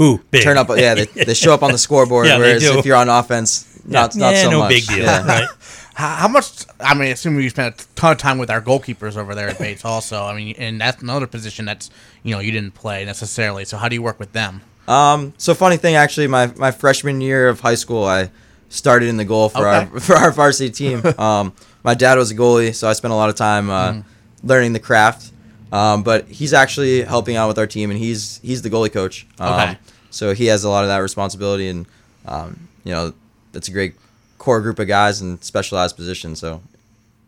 Ooh, 0.00 0.20
big. 0.30 0.42
turn 0.42 0.58
up. 0.58 0.68
Yeah, 0.76 0.94
they, 0.94 1.04
they 1.06 1.34
show 1.34 1.52
up 1.54 1.62
on 1.62 1.72
the 1.72 1.78
scoreboard. 1.86 2.26
Yeah, 2.26 2.34
they 2.38 2.44
whereas 2.48 2.62
do. 2.62 2.78
if 2.78 2.84
you're 2.86 2.96
on 2.96 3.08
offense, 3.08 3.80
not 3.86 4.14
Yeah, 4.14 4.20
not 4.20 4.36
so 4.36 4.50
no 4.50 4.58
much. 4.60 4.68
big 4.70 4.86
deal, 4.86 4.98
Yeah. 5.04 5.26
right? 5.26 5.48
How, 5.94 6.14
how 6.16 6.28
much? 6.28 6.66
I 6.78 6.92
mean, 6.92 7.10
assuming 7.10 7.42
you 7.42 7.48
spent 7.48 7.80
a 7.80 7.86
ton 7.94 8.12
of 8.12 8.18
time 8.18 8.36
with 8.36 8.50
our 8.50 8.60
goalkeepers 8.60 9.16
over 9.16 9.34
there 9.34 9.48
at 9.48 9.58
Bates. 9.58 9.82
Also, 9.82 10.22
I 10.22 10.36
mean, 10.36 10.54
and 10.58 10.78
that's 10.78 11.00
another 11.02 11.26
position 11.26 11.64
that's 11.64 11.88
you 12.22 12.34
know 12.34 12.38
you 12.40 12.52
didn't 12.52 12.74
play 12.74 13.06
necessarily. 13.06 13.64
So 13.64 13.78
how 13.78 13.88
do 13.88 13.94
you 13.94 14.02
work 14.02 14.20
with 14.20 14.32
them? 14.32 14.60
Um, 14.88 15.32
so 15.38 15.54
funny 15.54 15.78
thing, 15.78 15.94
actually, 15.94 16.26
my, 16.26 16.48
my 16.56 16.70
freshman 16.70 17.22
year 17.22 17.48
of 17.48 17.60
high 17.60 17.76
school, 17.76 18.04
I 18.04 18.30
started 18.68 19.08
in 19.08 19.16
the 19.16 19.24
goal 19.24 19.48
for 19.48 19.66
Okay. 19.66 19.90
our 19.92 20.00
for 20.06 20.14
our 20.16 20.30
varsity 20.32 20.70
team. 20.70 21.02
um, 21.18 21.52
my 21.84 21.94
dad 21.94 22.18
was 22.18 22.30
a 22.30 22.34
goalie, 22.34 22.74
so 22.74 22.88
I 22.88 22.92
spent 22.94 23.12
a 23.12 23.16
lot 23.16 23.28
of 23.28 23.34
time 23.36 23.70
uh, 23.70 23.92
Mhm. 23.92 24.04
learning 24.42 24.72
the 24.72 24.80
craft. 24.80 25.32
Um, 25.72 26.02
but 26.04 26.26
he's 26.28 26.52
actually 26.52 27.02
helping 27.02 27.34
out 27.36 27.48
with 27.48 27.58
our 27.58 27.66
team, 27.66 27.90
and 27.90 27.98
he's 27.98 28.38
he's 28.42 28.62
the 28.62 28.70
goalie 28.70 28.92
coach. 28.92 29.26
Um, 29.38 29.52
Okay. 29.52 29.78
So 30.10 30.32
he 30.34 30.46
has 30.46 30.64
a 30.64 30.68
lot 30.70 30.84
of 30.84 30.88
that 30.88 30.98
responsibility, 30.98 31.68
and 31.68 31.86
um, 32.26 32.68
you 32.84 32.92
know, 32.92 33.12
that's 33.52 33.68
a 33.68 33.72
great 33.72 33.94
core 34.38 34.60
group 34.60 34.78
of 34.78 34.86
guys 34.88 35.20
in 35.20 35.40
specialized 35.42 35.96
positions. 35.96 36.38
So, 36.38 36.62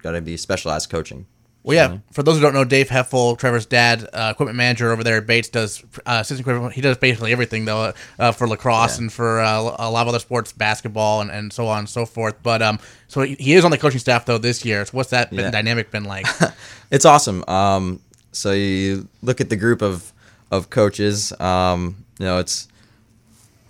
got 0.02 0.12
to 0.12 0.20
be 0.20 0.36
specialized 0.36 0.88
coaching. 0.88 1.26
Well, 1.64 1.74
yeah. 1.76 1.98
For 2.12 2.22
those 2.22 2.36
who 2.36 2.42
don't 2.42 2.54
know, 2.54 2.64
Dave 2.64 2.88
Haefele, 2.88 3.36
Trevar's 3.38 3.66
dad, 3.66 4.08
uh, 4.14 4.30
equipment 4.32 4.56
manager 4.56 4.90
over 4.90 5.04
there 5.04 5.18
at 5.18 5.26
Bates, 5.26 5.48
does 5.50 5.82
uh, 6.06 6.18
assistant 6.22 6.40
equipment. 6.40 6.72
He 6.72 6.80
does 6.80 6.96
basically 6.96 7.30
everything 7.32 7.66
though 7.66 7.92
uh, 8.18 8.32
for 8.32 8.48
lacrosse 8.48 8.98
and 8.98 9.12
for 9.12 9.40
uh, 9.40 9.60
a 9.78 9.90
lot 9.90 10.02
of 10.02 10.08
other 10.08 10.18
sports, 10.18 10.52
basketball 10.52 11.20
and, 11.20 11.30
and 11.30 11.52
so 11.52 11.66
on 11.66 11.80
and 11.80 11.88
so 11.88 12.06
forth. 12.06 12.36
But 12.42 12.62
um, 12.62 12.78
so 13.08 13.20
he 13.22 13.52
is 13.52 13.64
on 13.66 13.70
the 13.70 13.76
coaching 13.76 13.98
staff 14.00 14.24
though 14.24 14.38
this 14.38 14.64
year. 14.64 14.84
So 14.86 14.92
what's 14.92 15.10
that 15.10 15.30
been, 15.30 15.40
Yeah. 15.40 15.50
dynamic 15.50 15.90
been 15.90 16.04
like? 16.04 16.26
it's 16.90 17.04
awesome. 17.04 17.44
Um, 17.48 18.00
so 18.32 18.52
you 18.52 19.08
look 19.22 19.40
at 19.42 19.50
the 19.50 19.56
group 19.56 19.82
of 19.82 20.12
of 20.50 20.70
coaches. 20.70 21.38
Um, 21.38 22.04
you 22.18 22.24
know, 22.24 22.38
it's 22.38 22.68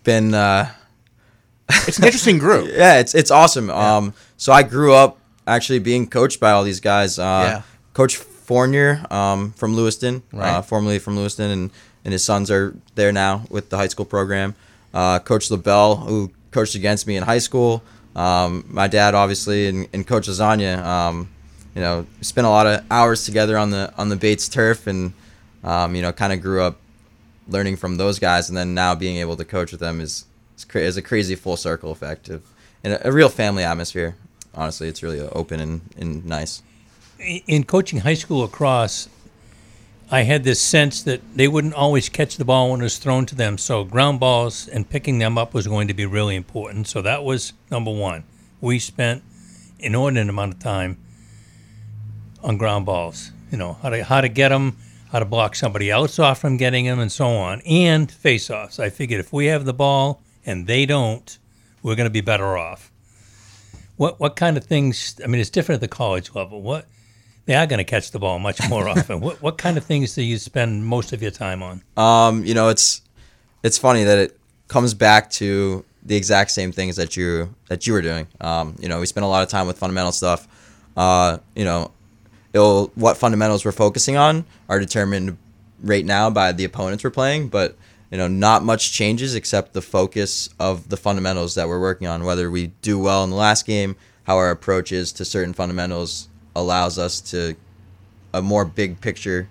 been 0.05 0.35
uh, 0.35 0.71
it's 1.69 1.99
an 1.99 2.05
interesting 2.05 2.39
group. 2.39 2.69
yeah, 2.73 3.01
it's 3.01 3.15
it's 3.15 3.31
awesome. 3.33 3.71
Um, 3.71 4.15
so 4.37 4.53
I 4.53 4.63
grew 4.63 4.95
up 4.95 5.19
actually 5.47 5.79
being 5.81 6.07
coached 6.09 6.39
by 6.39 6.53
all 6.53 6.63
these 6.63 6.81
guys. 6.81 7.19
Uh, 7.19 7.23
Yeah. 7.45 7.63
Coach 7.99 8.15
Fournier 8.15 9.05
um, 9.11 9.51
from 9.55 9.75
Lewiston, 9.75 10.23
uh, 10.33 10.63
formerly 10.63 11.01
from 11.01 11.17
Lewiston, 11.17 11.51
and 11.51 11.71
and 12.05 12.13
his 12.13 12.23
sons 12.23 12.49
are 12.49 12.77
there 12.95 13.11
now 13.11 13.43
with 13.51 13.71
the 13.71 13.77
high 13.77 13.89
school 13.89 14.05
program. 14.05 14.55
Uh, 14.95 15.19
Coach 15.19 15.51
LaBelle, 15.51 15.97
who 15.97 16.31
coached 16.53 16.77
against 16.77 17.09
me 17.09 17.17
in 17.17 17.25
high 17.25 17.41
school. 17.41 17.83
Um, 18.15 18.65
my 18.69 18.87
dad, 18.87 19.17
obviously, 19.17 19.67
and, 19.67 19.89
and 19.93 20.07
Coach 20.07 20.29
Lasagna. 20.29 20.79
Um, 20.79 21.29
you 21.75 21.81
know, 21.81 22.07
spent 22.21 22.47
a 22.47 22.51
lot 22.51 22.69
of 22.69 22.85
hours 22.89 23.25
together 23.25 23.59
on 23.59 23.71
the 23.71 23.93
on 23.99 24.11
the 24.11 24.17
Bates 24.17 24.49
turf, 24.49 24.87
and 24.87 25.13
um, 25.65 25.97
you 25.97 26.03
know, 26.03 26.13
kind 26.13 26.33
of 26.33 26.41
grew 26.41 26.63
up 26.63 26.77
learning 27.49 27.79
from 27.79 27.97
those 27.97 28.21
guys, 28.21 28.49
and 28.49 28.57
then 28.57 28.75
now 28.75 28.95
being 28.95 29.17
able 29.17 29.37
to 29.37 29.45
coach 29.45 29.73
with 29.73 29.81
them 29.81 30.01
is 30.01 30.25
is, 30.57 30.65
cra- 30.65 30.83
is 30.83 30.97
a 30.97 31.03
crazy 31.03 31.35
full 31.35 31.57
circle 31.57 31.91
effect 31.91 32.29
of, 32.29 32.45
and 32.85 32.93
a, 32.93 33.09
a 33.09 33.11
real 33.11 33.29
family 33.29 33.65
atmosphere. 33.65 34.15
Honestly, 34.55 34.87
it's 34.87 35.03
really 35.03 35.19
open 35.21 35.59
and, 35.59 35.81
and 35.99 36.25
nice. 36.25 36.63
In 37.19 37.65
coaching 37.65 38.01
high 38.01 38.15
school 38.15 38.41
lacrosse, 38.41 39.09
I 40.11 40.23
had 40.23 40.45
this 40.45 40.61
sense 40.61 41.03
that 41.03 41.21
they 41.37 41.49
wouldn't 41.49 41.75
always 41.75 42.09
catch 42.09 42.37
the 42.37 42.45
ball 42.45 42.71
when 42.71 42.81
it 42.81 42.85
was 42.85 42.99
thrown 42.99 43.27
to 43.27 43.35
them. 43.35 43.59
So 43.59 43.85
ground 43.85 44.21
balls 44.21 44.67
and 44.67 44.89
picking 44.89 45.19
them 45.19 45.37
up 45.37 45.53
was 45.53 45.67
going 45.67 45.89
to 45.89 45.95
be 45.95 46.07
really 46.07 46.35
important. 46.35 46.89
So 46.89 47.03
that 47.03 47.25
was 47.25 47.53
number 47.71 47.91
one. 47.91 48.25
We 48.61 48.79
spent 48.79 49.23
inordinate 49.79 50.29
amount 50.29 50.55
of 50.55 50.61
time 50.61 50.97
on 52.43 52.57
ground 52.57 52.87
balls. 52.87 53.33
You 53.51 53.59
know 53.59 53.75
how 53.75 53.91
to 53.91 54.03
how 54.05 54.21
to 54.21 54.29
get 54.29 54.49
them, 54.49 54.77
how 55.13 55.19
to 55.19 55.25
block 55.25 55.55
somebody 55.55 55.91
else 55.91 56.19
off 56.19 56.41
from 56.41 56.57
getting 56.57 56.87
them, 56.87 56.99
and 56.99 57.13
so 57.13 57.29
on. 57.29 57.61
And 57.63 58.11
face-offs. 58.11 58.79
I 58.79 58.91
figured 58.91 59.21
if 59.21 59.33
we 59.33 59.47
have 59.47 59.65
the 59.65 59.75
ball 59.75 60.23
and 60.45 60.67
they 60.67 60.87
don't, 60.87 61.39
we're 61.83 61.97
going 61.97 62.07
to 62.07 62.11
be 62.11 62.21
better 62.21 62.57
off. 62.57 62.91
What 63.97 64.21
what 64.21 64.37
kind 64.37 64.57
of 64.57 64.65
things? 64.65 65.21
I 65.23 65.27
mean, 65.27 65.41
it's 65.41 65.51
different 65.51 65.83
at 65.83 65.91
the 65.91 65.95
college 65.95 66.35
level. 66.35 66.63
What 66.63 66.87
they 67.49 67.55
are 67.55 67.67
going 67.67 67.79
to 67.79 67.85
catch 67.85 68.11
the 68.11 68.19
ball 68.19 68.39
much 68.39 68.61
more 68.69 68.87
often. 68.95 69.21
What 69.21 69.41
what 69.43 69.57
kind 69.57 69.79
of 69.79 69.85
things 69.85 70.15
do 70.15 70.23
you 70.23 70.37
spend 70.39 70.85
most 70.85 71.15
of 71.15 71.23
your 71.23 71.31
time 71.31 71.63
on? 71.63 71.83
Um, 71.97 72.45
you 72.45 72.53
know, 72.53 72.69
it's 72.69 73.01
it's 73.63 73.79
funny 73.79 74.05
that 74.05 74.19
it 74.19 74.39
comes 74.69 74.93
back 74.93 75.31
to 75.31 75.83
the 76.05 76.15
exact 76.15 76.51
same 76.51 76.73
things 76.73 76.97
that 76.97 77.17
you 77.17 77.55
that 77.69 77.87
you 77.87 77.95
were 77.95 78.03
doing. 78.03 78.27
Um, 78.43 78.77
you 78.79 78.87
know, 78.87 79.01
we 79.01 79.07
spent 79.07 79.25
a 79.25 79.29
lot 79.29 79.43
of 79.43 79.49
time 79.49 79.67
with 79.67 79.79
fundamental 79.79 80.13
stuff. 80.13 80.47
Uh, 80.95 81.39
you 81.57 81.65
know, 81.65 81.91
it'll, 82.53 82.89
what 82.97 83.17
fundamentals 83.17 83.65
we're 83.65 83.73
focusing 83.73 84.17
on 84.17 84.45
are 84.69 84.79
determined 84.79 85.39
right 85.83 86.05
now 86.05 86.29
by 86.29 86.53
the 86.53 86.65
opponents 86.65 87.03
we're 87.03 87.11
playing, 87.11 87.49
but 87.49 87.77
you 88.11 88.19
know, 88.19 88.29
not 88.29 88.63
much 88.63 88.93
changes 88.93 89.35
except 89.35 89.73
the 89.73 89.83
focus 89.83 90.51
of 90.61 90.91
the 90.91 90.99
fundamentals 90.99 91.55
that 91.55 91.67
we're 91.67 91.81
working 91.81 92.09
on. 92.09 92.25
Whether 92.25 92.51
we 92.51 92.69
do 92.83 92.99
well 92.99 93.25
in 93.25 93.31
the 93.31 93.37
last 93.37 93.65
game, 93.65 93.97
how 94.25 94.37
our 94.37 94.51
approach 94.51 94.93
is 94.93 95.13
to 95.13 95.25
certain 95.25 95.55
fundamentals 95.55 96.28
allows 96.61 96.99
us 96.99 97.21
to 97.21 97.57
a 98.35 98.43
more 98.43 98.65
big 98.65 99.01
picture 99.01 99.49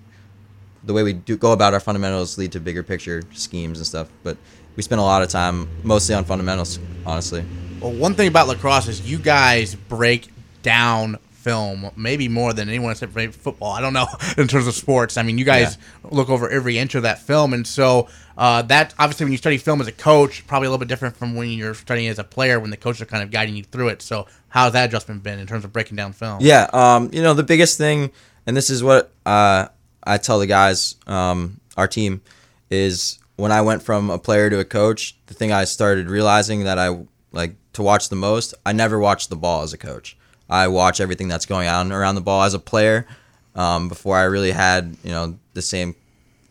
the 0.84 0.93
way 0.93 1.03
we 1.03 1.13
do 1.13 1.38
go 1.38 1.51
about 1.51 1.73
our 1.73 1.79
fundamentals 1.79 2.38
lead 2.38 2.51
to 2.53 2.59
bigger 2.59 2.81
picture 2.81 3.21
schemes 3.34 3.77
and 3.79 3.85
stuff. 3.85 4.09
But 4.23 4.38
we 4.75 4.84
spend 4.84 5.01
a 5.01 5.03
lot 5.03 5.21
of 5.21 5.29
time 5.29 5.67
mostly 5.84 6.15
on 6.15 6.23
fundamentals, 6.23 6.79
honestly. 7.05 7.43
Well, 7.81 7.91
one 7.91 8.15
thing 8.15 8.27
about 8.27 8.47
lacrosse 8.47 8.88
is 8.88 9.09
you 9.09 9.17
guys 9.17 9.75
break 9.75 10.29
down 10.63 11.17
film, 11.48 11.90
maybe 11.95 12.28
more 12.28 12.52
than 12.52 12.68
anyone 12.68 12.91
except 12.91 13.14
for 13.14 13.32
football. 13.32 13.72
I 13.72 13.80
don't 13.80 13.94
know 13.94 14.07
in 14.38 14.49
terms 14.49 14.68
of 14.68 14.74
sports. 14.74 15.15
I 15.15 15.24
mean, 15.24 15.38
you 15.38 15.45
guys 15.45 15.78
look 16.03 16.30
over 16.30 16.49
every 16.49 16.78
inch 16.78 16.94
of 16.94 17.03
that 17.03 17.19
film, 17.19 17.53
and 17.53 17.65
so 17.65 18.10
uh, 18.38 18.64
that 18.64 18.94
obviously 18.99 19.24
when 19.24 19.32
you 19.32 19.38
study 19.38 19.57
film 19.57 19.80
as 19.80 19.88
a 19.88 19.94
coach, 19.94 20.45
probably 20.45 20.68
a 20.68 20.69
little 20.69 20.80
bit 20.80 20.90
different 20.90 21.15
from 21.15 21.36
when 21.36 21.49
you're 21.52 21.74
studying 21.74 22.10
as 22.10 22.19
a 22.19 22.24
player 22.26 22.60
when 22.60 22.69
the 22.69 22.76
coaches 22.76 23.02
are 23.02 23.06
kind 23.06 23.24
of 23.24 23.32
guiding 23.32 23.56
you 23.56 23.64
through 23.64 23.88
it. 23.88 24.02
So 24.02 24.28
how's 24.49 24.74
that 24.74 24.90
adjustment 24.90 25.24
been 25.24 25.40
in 25.40 25.48
terms 25.48 25.64
of 25.64 25.72
breaking 25.72 25.95
down 25.95 26.11
film? 26.11 26.40
Yeah, 26.41 26.68
um, 26.74 27.11
you 27.14 27.22
know 27.22 27.34
the 27.34 27.44
biggest 27.44 27.78
thing, 27.78 28.11
and 28.45 28.57
this 28.57 28.69
is 28.69 28.84
what 28.84 29.14
uh, 29.26 29.69
I 30.03 30.18
tell 30.18 30.40
the 30.40 30.48
guys, 30.48 30.95
um, 31.07 31.61
our 31.78 31.88
team, 31.88 32.22
is 32.69 33.19
when 33.38 33.53
I 33.53 33.61
went 33.61 33.84
from 33.84 34.10
a 34.10 34.19
player 34.19 34.49
to 34.49 34.60
a 34.60 34.65
coach. 34.65 35.15
The 35.28 35.34
thing 35.34 35.53
I 35.53 35.64
started 35.64 36.10
realizing 36.10 36.65
that 36.65 36.78
I 36.78 37.06
like 37.32 37.56
to 37.72 37.84
watch 37.84 38.10
the 38.10 38.18
most. 38.18 38.53
I 38.65 38.74
never 38.74 38.99
watched 38.99 39.30
the 39.30 39.38
ball 39.38 39.61
as 39.61 39.72
a 39.72 39.78
coach. 39.78 40.16
I 40.49 40.68
watch 40.68 40.99
everything 40.99 41.28
that's 41.28 41.45
going 41.45 41.68
on 41.68 41.91
around 41.91 42.15
the 42.15 42.22
ball 42.22 42.44
as 42.44 42.53
a 42.53 42.60
player. 42.60 43.07
Um, 43.56 43.90
before 43.90 44.18
I 44.18 44.24
really 44.24 44.52
had 44.52 44.98
you 45.03 45.11
know 45.11 45.38
the 45.53 45.61
same 45.61 45.95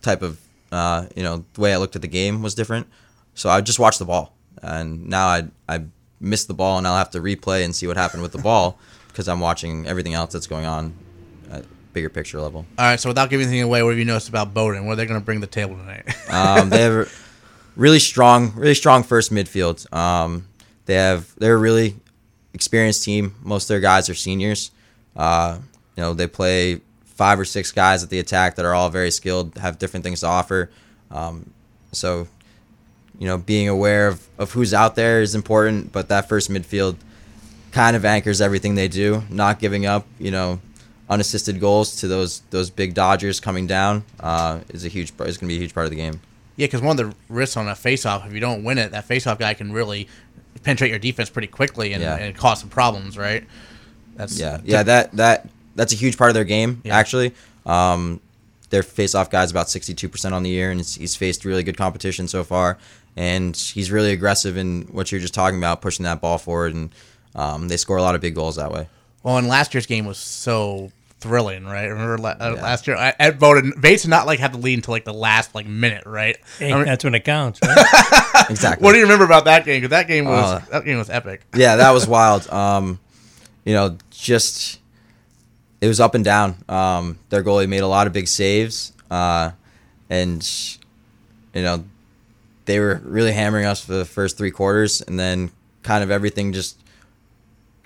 type 0.03 0.23
of 0.23 0.41
uh, 0.73 1.07
you 1.15 1.23
know 1.23 1.45
the 1.55 1.61
way 1.61 1.73
I 1.73 1.77
looked 1.77 1.97
at 1.97 2.03
the 2.03 2.09
game 2.09 2.43
was 2.43 2.55
different. 2.55 2.87
So 3.35 3.49
I 3.49 3.61
just 3.61 3.79
watched 3.79 3.99
the 3.99 4.05
ball, 4.05 4.35
and 4.63 5.09
now 5.09 5.27
I 5.27 5.45
I 5.69 5.85
missed 6.21 6.49
the 6.49 6.55
ball, 6.55 6.79
and 6.79 6.87
I'll 6.87 6.97
have 6.97 7.11
to 7.11 7.21
replay 7.21 7.65
and 7.65 7.75
see 7.75 7.87
what 7.87 7.97
happened 7.97 8.23
with 8.23 8.33
the 8.33 8.39
ball 8.39 8.79
because 9.09 9.29
I'm 9.29 9.41
watching 9.41 9.87
everything 9.87 10.15
else 10.15 10.33
that's 10.33 10.47
going 10.47 10.67
on 10.67 10.95
at 11.51 11.65
bigger 11.93 12.11
picture 12.11 12.41
level. 12.41 12.67
All 12.79 12.85
right. 12.85 13.01
So 13.01 13.09
without 13.09 13.31
giving 13.31 13.47
anything 13.47 13.63
away, 13.63 13.83
what 13.83 13.91
have 13.91 13.99
you 13.99 14.05
noticed 14.05 14.29
about 14.29 14.53
Bowdoin? 14.53 14.85
What 14.85 14.93
are 14.93 14.97
they 14.97 15.07
going 15.07 15.21
to 15.21 15.25
bring 15.25 15.41
to 15.41 15.47
the 15.47 15.53
table 15.53 15.77
tonight? 15.77 16.05
Um, 16.29 16.71
they 16.71 16.83
have 16.83 16.93
a 16.93 17.07
really 17.77 18.01
strong, 18.01 18.53
really 18.57 18.75
strong 18.75 19.05
first 19.05 19.33
midfield. 19.33 19.91
Um, 19.95 20.49
they 20.87 20.95
have 20.95 21.33
they're 21.39 21.57
really 21.57 21.97
experienced 22.57 23.05
team. 23.05 23.37
Most 23.43 23.65
of 23.65 23.69
their 23.69 23.81
guys 23.81 24.11
are 24.11 24.15
seniors. 24.15 24.73
Uh, 25.15 25.59
you 25.97 26.03
know, 26.03 26.13
they 26.13 26.27
play 26.27 26.81
five 27.05 27.39
or 27.39 27.45
six 27.45 27.71
guys 27.71 28.03
at 28.03 28.11
the 28.11 28.19
attack 28.19 28.57
that 28.57 28.65
are 28.65 28.75
all 28.75 28.91
very 28.91 29.11
skilled, 29.11 29.57
have 29.59 29.79
different 29.79 30.05
things 30.05 30.21
to 30.21 30.27
offer. 30.27 30.71
Um, 31.11 31.51
so, 31.93 32.27
you 33.19 33.27
know, 33.27 33.39
being 33.39 33.69
aware 33.69 34.09
of, 34.09 34.27
of 34.39 34.53
who's 34.53 34.75
out 34.75 34.97
there 34.97 35.23
is 35.23 35.35
important, 35.35 35.93
but 35.93 36.09
that 36.09 36.29
first 36.29 36.51
midfield 36.51 36.97
kind 37.71 37.97
of 37.97 38.05
anchors 38.05 38.41
everything 38.41 38.75
they 38.75 38.89
do. 38.89 39.23
Not 39.31 39.59
giving 39.61 39.87
up, 39.87 40.07
you 40.19 40.31
know, 40.31 40.61
unassisted 41.09 41.61
goals 41.61 41.97
to 41.97 42.09
those 42.09 42.41
those 42.51 42.69
big 42.69 42.93
Dodgers 42.93 43.41
coming 43.41 43.67
down 43.67 44.05
uh, 44.21 44.61
is 44.71 44.85
a 44.85 44.89
huge 44.89 45.13
is 45.21 45.39
going 45.39 45.49
to 45.49 45.55
be 45.55 45.57
a 45.57 45.61
huge 45.61 45.73
part 45.73 45.87
of 45.87 45.91
the 45.91 45.97
game. 45.97 46.21
Yeah, 46.57 46.67
because 46.67 46.81
one 46.81 46.99
of 46.99 47.07
the 47.07 47.17
risks 47.29 47.57
on 47.57 47.69
a 47.69 47.75
face-off, 47.75 48.27
if 48.27 48.33
you 48.33 48.41
don't 48.41 48.65
win 48.65 48.79
it, 48.79 48.93
that 48.93 49.05
face-off 49.05 49.39
guy 49.39 49.53
can 49.53 49.73
really 49.75 50.09
penetrate 50.63 50.91
your 50.91 50.99
defense 50.99 51.31
pretty 51.31 51.49
quickly 51.49 51.93
and, 51.93 52.03
Yeah. 52.03 52.17
and 52.17 52.37
cause 52.37 52.61
some 52.61 52.69
problems, 52.69 53.17
right? 53.19 53.45
That's 54.17 54.39
Yeah, 54.39 54.61
yeah, 54.65 54.83
that 54.83 55.13
that 55.13 55.49
that's 55.75 55.93
a 55.93 55.97
huge 55.97 56.17
part 56.17 56.31
of 56.31 56.35
their 56.35 56.45
game 56.45 56.81
Yeah. 56.85 56.97
actually. 56.97 57.35
Um, 57.67 58.21
their 58.71 58.83
face-off 58.83 59.31
guy's 59.31 59.51
about 59.51 59.69
sixty-two 59.71 60.09
percent 60.09 60.35
on 60.35 60.43
the 60.43 60.51
year, 60.51 60.71
and 60.71 60.81
he's, 60.81 60.95
he's 60.97 61.15
faced 61.17 61.45
really 61.45 61.63
good 61.63 61.77
competition 61.77 62.27
so 62.29 62.43
far. 62.45 62.79
And 63.19 63.57
he's 63.57 63.91
really 63.91 64.13
aggressive 64.13 64.57
in 64.59 64.83
what 64.91 65.11
you're 65.11 65.21
just 65.21 65.33
talking 65.35 65.59
about, 65.59 65.81
pushing 65.81 66.05
that 66.05 66.21
ball 66.21 66.37
forward, 66.39 66.75
and 66.75 66.91
um, 67.35 67.69
they 67.69 67.77
score 67.79 67.97
a 67.97 68.03
lot 68.03 68.15
of 68.15 68.21
big 68.21 68.35
goals 68.35 68.57
that 68.57 68.71
way. 68.73 68.89
Well, 69.23 69.39
and 69.39 69.49
last 69.49 69.73
year's 69.73 69.87
game 69.87 70.05
was 70.05 70.19
so 70.19 70.93
thrilling, 71.21 71.65
right? 71.65 71.87
Remember 71.87 72.19
la- 72.19 72.37
uh, 72.39 72.59
last 72.61 72.87
year 72.87 72.97
at- 72.97 73.17
at 73.19 73.39
Bowdoin, 73.39 73.73
Bates 73.81 74.03
did 74.03 74.11
not 74.11 74.27
like 74.27 74.39
have 74.41 74.53
to 74.53 74.59
lead 74.59 74.75
until 74.75 74.93
like 74.93 75.05
the 75.05 75.15
last 75.15 75.55
like 75.55 75.67
minute, 75.67 76.05
right? 76.07 76.37
Hey, 76.59 76.73
I 76.73 76.77
mean- 76.77 76.85
that's 76.85 77.05
when 77.05 77.15
it 77.15 77.25
counts, 77.25 77.59
right? 77.67 78.47
Exactly. 78.51 78.85
what 78.85 78.93
do 78.93 78.99
you 78.99 79.05
remember 79.05 79.25
about 79.25 79.47
that 79.47 79.65
game? 79.65 79.81
Because 79.81 79.91
that 79.91 80.07
game 80.09 80.27
was 80.27 80.45
Uh, 80.45 80.61
that 80.71 80.85
game 80.85 80.99
was 80.99 81.09
epic. 81.11 81.43
yeah, 81.55 81.77
that 81.77 81.91
was 81.93 82.07
wild. 82.17 82.49
Um, 82.51 82.99
you 83.65 83.73
know, 83.75 83.97
just 84.11 84.79
it 85.81 85.89
was 85.89 86.01
up 86.01 86.15
and 86.15 86.25
down. 86.25 86.57
Um, 86.69 87.19
their 87.31 87.43
goalie 87.43 87.69
made 87.69 87.81
a 87.83 87.87
lot 87.89 88.07
of 88.07 88.13
big 88.13 88.29
saves, 88.29 88.93
uh, 89.11 89.51
and 90.11 90.47
you 91.55 91.63
know 91.63 91.85
they 92.67 92.79
were 92.81 93.01
really 93.05 93.33
hammering 93.33 93.65
us 93.67 93.85
for 93.85 93.93
the 93.93 94.05
first 94.05 94.37
three 94.39 94.51
quarters, 94.51 95.01
and 95.01 95.19
then 95.19 95.51
kind 95.83 96.03
of 96.05 96.11
everything 96.11 96.53
just 96.53 96.79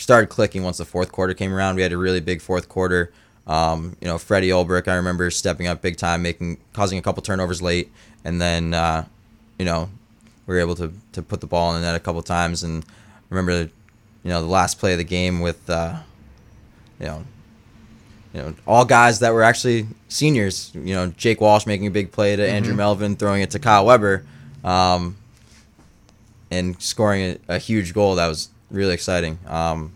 started 0.01 0.28
clicking 0.28 0.62
once 0.62 0.78
the 0.78 0.85
fourth 0.85 1.12
quarter 1.12 1.35
came 1.35 1.52
around. 1.52 1.77
We 1.77 1.82
had 1.82 1.93
a 1.93 1.97
really 1.98 2.20
big 2.20 2.40
fourth 2.40 2.68
quarter. 2.68 3.12
Um, 3.47 3.97
you 4.01 4.06
know, 4.09 4.18
Freddie 4.18 4.51
Olbrich, 4.51 4.86
I 4.89 4.94
remember 4.94 5.31
stepping 5.31 5.66
up 5.66 5.82
big 5.82 5.97
time, 5.97 6.22
making 6.22 6.59
causing 6.72 6.98
a 6.98 7.02
couple 7.02 7.22
turnovers 7.22 7.60
late, 7.62 7.90
and 8.24 8.40
then 8.40 8.74
uh, 8.74 9.06
you 9.59 9.64
know 9.64 9.89
we 10.47 10.55
were 10.55 10.60
able 10.60 10.74
to 10.77 10.93
to 11.12 11.22
put 11.22 11.40
the 11.40 11.47
ball 11.47 11.74
in 11.74 11.81
the 11.81 11.86
net 11.86 11.94
a 11.97 12.01
couple 12.01 12.22
times. 12.22 12.62
And 12.62 12.85
I 12.85 12.89
remember, 13.35 13.70
you 14.22 14.31
know, 14.31 14.40
the 14.40 14.48
last 14.48 14.78
play 14.78 14.93
of 14.93 14.98
the 14.98 15.05
game 15.05 15.40
with 15.40 15.68
uh, 15.70 15.97
you 16.98 17.06
know. 17.06 17.24
You 18.32 18.43
know, 18.43 18.55
all 18.64 18.85
guys 18.85 19.18
that 19.18 19.32
were 19.35 19.43
actually 19.43 19.89
seniors. 20.09 20.70
You 20.72 20.94
know, 20.94 21.09
Jake 21.16 21.40
Walsh 21.40 21.66
making 21.66 21.89
a 21.89 21.90
big 21.90 22.12
play 22.12 22.36
to 22.36 22.48
Andrew 22.48 22.74
Mhm. 22.74 22.77
Melvin, 22.77 23.16
throwing 23.16 23.43
it 23.43 23.51
to 23.51 23.59
Kyle 23.59 23.85
Weber, 23.85 24.24
um, 24.62 25.16
and 26.48 26.81
scoring 26.81 27.39
a, 27.48 27.55
a 27.56 27.59
huge 27.59 27.93
goal. 27.93 28.14
That 28.14 28.28
was 28.28 28.48
really 28.70 28.94
exciting. 28.94 29.38
Um, 29.47 29.92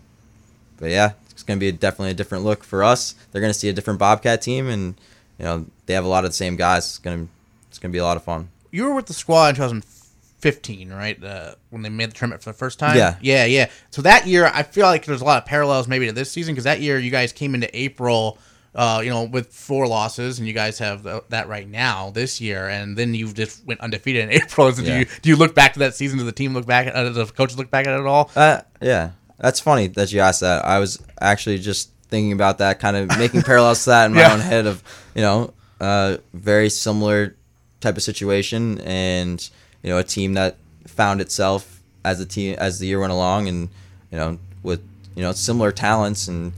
but 0.77 0.89
yeah, 0.91 1.13
it's 1.31 1.43
going 1.43 1.59
to 1.59 1.65
be 1.65 1.71
definitely 1.71 2.11
a 2.11 2.15
different 2.15 2.43
look 2.43 2.63
for 2.63 2.83
us. 2.83 3.15
They're 3.31 3.41
going 3.41 3.53
to 3.53 3.57
see 3.57 3.69
a 3.69 3.73
different 3.73 3.99
Bobcat 3.99 4.41
team, 4.41 4.67
and 4.67 4.95
you 5.37 5.45
know 5.45 5.65
they 5.85 5.93
have 5.93 6.05
a 6.05 6.09
lot 6.09 6.25
of 6.25 6.31
the 6.31 6.35
same 6.35 6.55
guys. 6.55 6.85
It's 6.85 6.97
going 6.99 7.27
to 7.27 7.33
it's 7.69 7.79
going 7.79 7.91
to 7.91 7.95
be 7.95 7.99
a 7.99 8.03
lot 8.03 8.17
of 8.17 8.23
fun. 8.23 8.49
You 8.71 8.85
were 8.85 8.95
with 8.95 9.05
the 9.05 9.13
squad 9.13 9.49
in 9.49 9.55
2015, 9.55 10.91
right? 10.91 11.21
Uh, 11.23 11.55
when 11.69 11.81
they 11.81 11.89
made 11.89 12.09
the 12.09 12.13
tournament 12.13 12.43
for 12.43 12.49
the 12.51 12.57
first 12.57 12.79
time. 12.79 12.97
Yeah. 12.97 13.17
yeah, 13.21 13.45
yeah. 13.45 13.69
So 13.91 14.01
that 14.01 14.27
year, 14.27 14.49
I 14.53 14.63
feel 14.63 14.85
like 14.85 15.05
there's 15.05 15.21
a 15.21 15.25
lot 15.25 15.41
of 15.41 15.45
parallels 15.45 15.87
maybe 15.87 16.07
to 16.07 16.11
this 16.11 16.31
season 16.31 16.53
because 16.53 16.65
that 16.65 16.81
year 16.81 16.99
you 16.99 17.11
guys 17.11 17.31
came 17.31 17.55
into 17.55 17.69
April. 17.77 18.37
Uh, 18.75 18.99
you 19.01 19.09
know, 19.09 19.23
with 19.23 19.47
four 19.53 19.87
losses, 19.87 20.37
and 20.37 20.45
you 20.45 20.53
guys 20.53 20.77
have 20.79 21.03
th- 21.03 21.23
that 21.29 21.47
right 21.47 21.65
now 21.69 22.09
this 22.09 22.41
year, 22.41 22.67
and 22.67 22.97
then 22.97 23.13
you 23.13 23.31
just 23.31 23.65
went 23.65 23.79
undefeated 23.79 24.23
in 24.25 24.31
April. 24.41 24.69
So 24.73 24.83
do 24.83 24.93
you 24.99 25.05
do 25.21 25.29
you 25.29 25.37
look 25.37 25.55
back 25.55 25.71
to 25.73 25.79
that 25.79 25.95
season? 25.95 26.17
Does 26.17 26.25
the 26.25 26.33
team 26.33 26.53
look 26.53 26.65
back? 26.65 26.87
At, 26.87 26.95
uh, 26.95 27.03
does 27.05 27.15
the 27.15 27.25
coaches 27.33 27.57
look 27.57 27.71
back 27.71 27.87
at 27.87 27.93
it 27.93 28.01
at 28.01 28.05
all? 28.05 28.29
Uh, 28.35 28.61
yeah, 28.81 29.11
that's 29.37 29.61
funny 29.61 29.87
that 29.87 30.11
you 30.11 30.19
asked 30.19 30.41
that. 30.41 30.65
I 30.65 30.79
was 30.79 31.01
actually 31.21 31.59
just 31.59 31.89
thinking 32.09 32.33
about 32.33 32.57
that, 32.57 32.79
kind 32.81 32.97
of 32.97 33.07
making 33.17 33.43
parallels 33.43 33.81
to 33.85 33.91
that 33.91 34.07
in 34.07 34.13
my 34.13 34.19
Yeah. 34.19 34.33
own 34.33 34.39
head 34.41 34.65
of 34.67 34.83
you 35.15 35.21
know, 35.21 35.53
uh, 35.79 36.17
very 36.33 36.69
similar 36.69 37.33
type 37.79 37.95
of 37.95 38.03
situation, 38.03 38.81
and 38.81 39.49
you 39.83 39.89
know, 39.89 39.99
a 39.99 40.03
team 40.03 40.33
that 40.33 40.57
found 40.85 41.21
itself 41.21 41.81
as 42.03 42.19
a 42.19 42.25
team 42.25 42.55
as 42.59 42.79
the 42.79 42.87
year 42.87 42.99
went 42.99 43.13
along, 43.13 43.47
and 43.47 43.69
you 44.11 44.17
know, 44.17 44.37
with 44.63 44.81
you 45.15 45.21
know 45.21 45.31
similar 45.31 45.71
talents, 45.71 46.27
and 46.27 46.51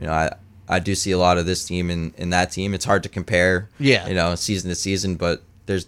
you 0.00 0.06
know, 0.06 0.12
I. 0.12 0.34
I 0.70 0.78
do 0.78 0.94
see 0.94 1.10
a 1.10 1.18
lot 1.18 1.36
of 1.36 1.46
this 1.46 1.64
team 1.64 1.90
in, 1.90 2.14
in 2.16 2.30
that 2.30 2.52
team. 2.52 2.74
It's 2.74 2.84
hard 2.84 3.02
to 3.02 3.08
compare, 3.08 3.68
Yeah. 3.78 4.06
you 4.06 4.14
know, 4.14 4.36
season 4.36 4.70
to 4.70 4.76
season, 4.76 5.16
but 5.16 5.42
there's, 5.66 5.86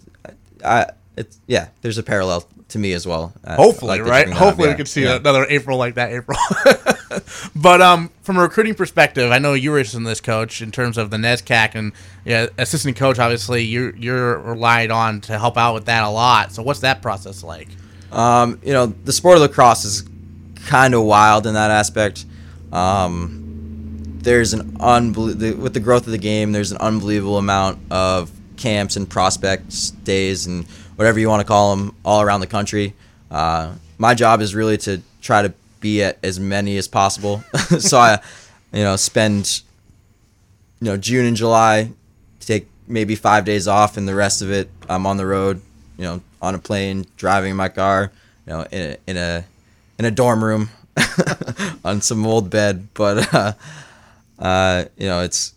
I, 0.64 0.86
it's 1.16 1.38
yeah, 1.46 1.68
there's 1.82 1.98
a 1.98 2.02
parallel 2.02 2.48
to 2.68 2.78
me 2.78 2.92
as 2.92 3.06
well. 3.06 3.32
Hopefully, 3.46 4.00
like 4.00 4.08
right? 4.08 4.28
Hopefully, 4.28 4.68
yeah, 4.68 4.74
we 4.74 4.76
could 4.76 4.88
see 4.88 5.04
yeah. 5.04 5.16
another 5.16 5.46
April 5.48 5.78
like 5.78 5.94
that 5.94 6.10
April. 6.10 6.38
but 7.54 7.80
um, 7.80 8.10
from 8.22 8.38
a 8.38 8.40
recruiting 8.40 8.74
perspective, 8.74 9.30
I 9.30 9.38
know 9.38 9.52
you 9.54 9.70
were 9.70 9.78
in 9.94 10.04
this 10.04 10.20
coach 10.20 10.62
in 10.62 10.72
terms 10.72 10.98
of 10.98 11.10
the 11.10 11.16
NESCAC 11.16 11.74
and 11.74 11.92
yeah, 12.24 12.46
assistant 12.58 12.96
coach. 12.96 13.18
Obviously, 13.18 13.62
you're 13.62 13.94
you're 13.96 14.38
relied 14.38 14.90
on 14.90 15.20
to 15.22 15.38
help 15.38 15.56
out 15.56 15.74
with 15.74 15.84
that 15.86 16.02
a 16.02 16.08
lot. 16.08 16.52
So, 16.52 16.62
what's 16.62 16.80
that 16.80 17.02
process 17.02 17.44
like? 17.44 17.68
Um, 18.10 18.58
you 18.62 18.72
know, 18.72 18.86
the 18.86 19.12
sport 19.12 19.36
of 19.36 19.42
lacrosse 19.42 19.84
is 19.84 20.04
kind 20.64 20.94
of 20.94 21.02
wild 21.02 21.46
in 21.46 21.54
that 21.54 21.70
aspect. 21.70 22.24
Um, 22.72 23.41
there's 24.22 24.52
an 24.52 24.72
unbel- 24.78 25.58
with 25.58 25.74
the 25.74 25.80
growth 25.80 26.06
of 26.06 26.12
the 26.12 26.18
game. 26.18 26.52
There's 26.52 26.72
an 26.72 26.78
unbelievable 26.78 27.38
amount 27.38 27.78
of 27.90 28.30
camps 28.56 28.96
and 28.96 29.08
prospects 29.08 29.90
days 29.90 30.46
and 30.46 30.64
whatever 30.96 31.18
you 31.18 31.28
want 31.28 31.40
to 31.40 31.46
call 31.46 31.74
them 31.76 31.94
all 32.04 32.22
around 32.22 32.40
the 32.40 32.46
country. 32.46 32.94
Uh, 33.30 33.74
my 33.98 34.14
job 34.14 34.40
is 34.40 34.54
really 34.54 34.76
to 34.78 35.02
try 35.20 35.42
to 35.42 35.52
be 35.80 36.02
at 36.02 36.18
as 36.22 36.38
many 36.38 36.76
as 36.76 36.86
possible. 36.86 37.42
so 37.78 37.98
I, 37.98 38.20
you 38.72 38.82
know, 38.82 38.96
spend 38.96 39.62
you 40.80 40.86
know 40.86 40.96
June 40.96 41.26
and 41.26 41.36
July 41.36 41.90
take 42.40 42.68
maybe 42.86 43.16
five 43.16 43.44
days 43.44 43.66
off, 43.66 43.96
and 43.96 44.06
the 44.08 44.14
rest 44.14 44.42
of 44.42 44.50
it 44.50 44.70
I'm 44.88 45.06
on 45.06 45.16
the 45.16 45.26
road. 45.26 45.60
You 45.98 46.04
know, 46.04 46.20
on 46.40 46.54
a 46.54 46.58
plane, 46.58 47.06
driving 47.16 47.56
my 47.56 47.68
car. 47.68 48.12
You 48.46 48.52
know, 48.52 48.66
in 48.70 48.80
a 48.82 48.96
in 49.06 49.16
a, 49.16 49.44
in 49.98 50.04
a 50.04 50.10
dorm 50.10 50.42
room 50.42 50.70
on 51.84 52.00
some 52.00 52.26
old 52.26 52.50
bed, 52.50 52.88
but 52.94 53.34
uh, 53.34 53.52
uh, 54.42 54.86
you 54.96 55.06
know, 55.06 55.22
it's 55.22 55.54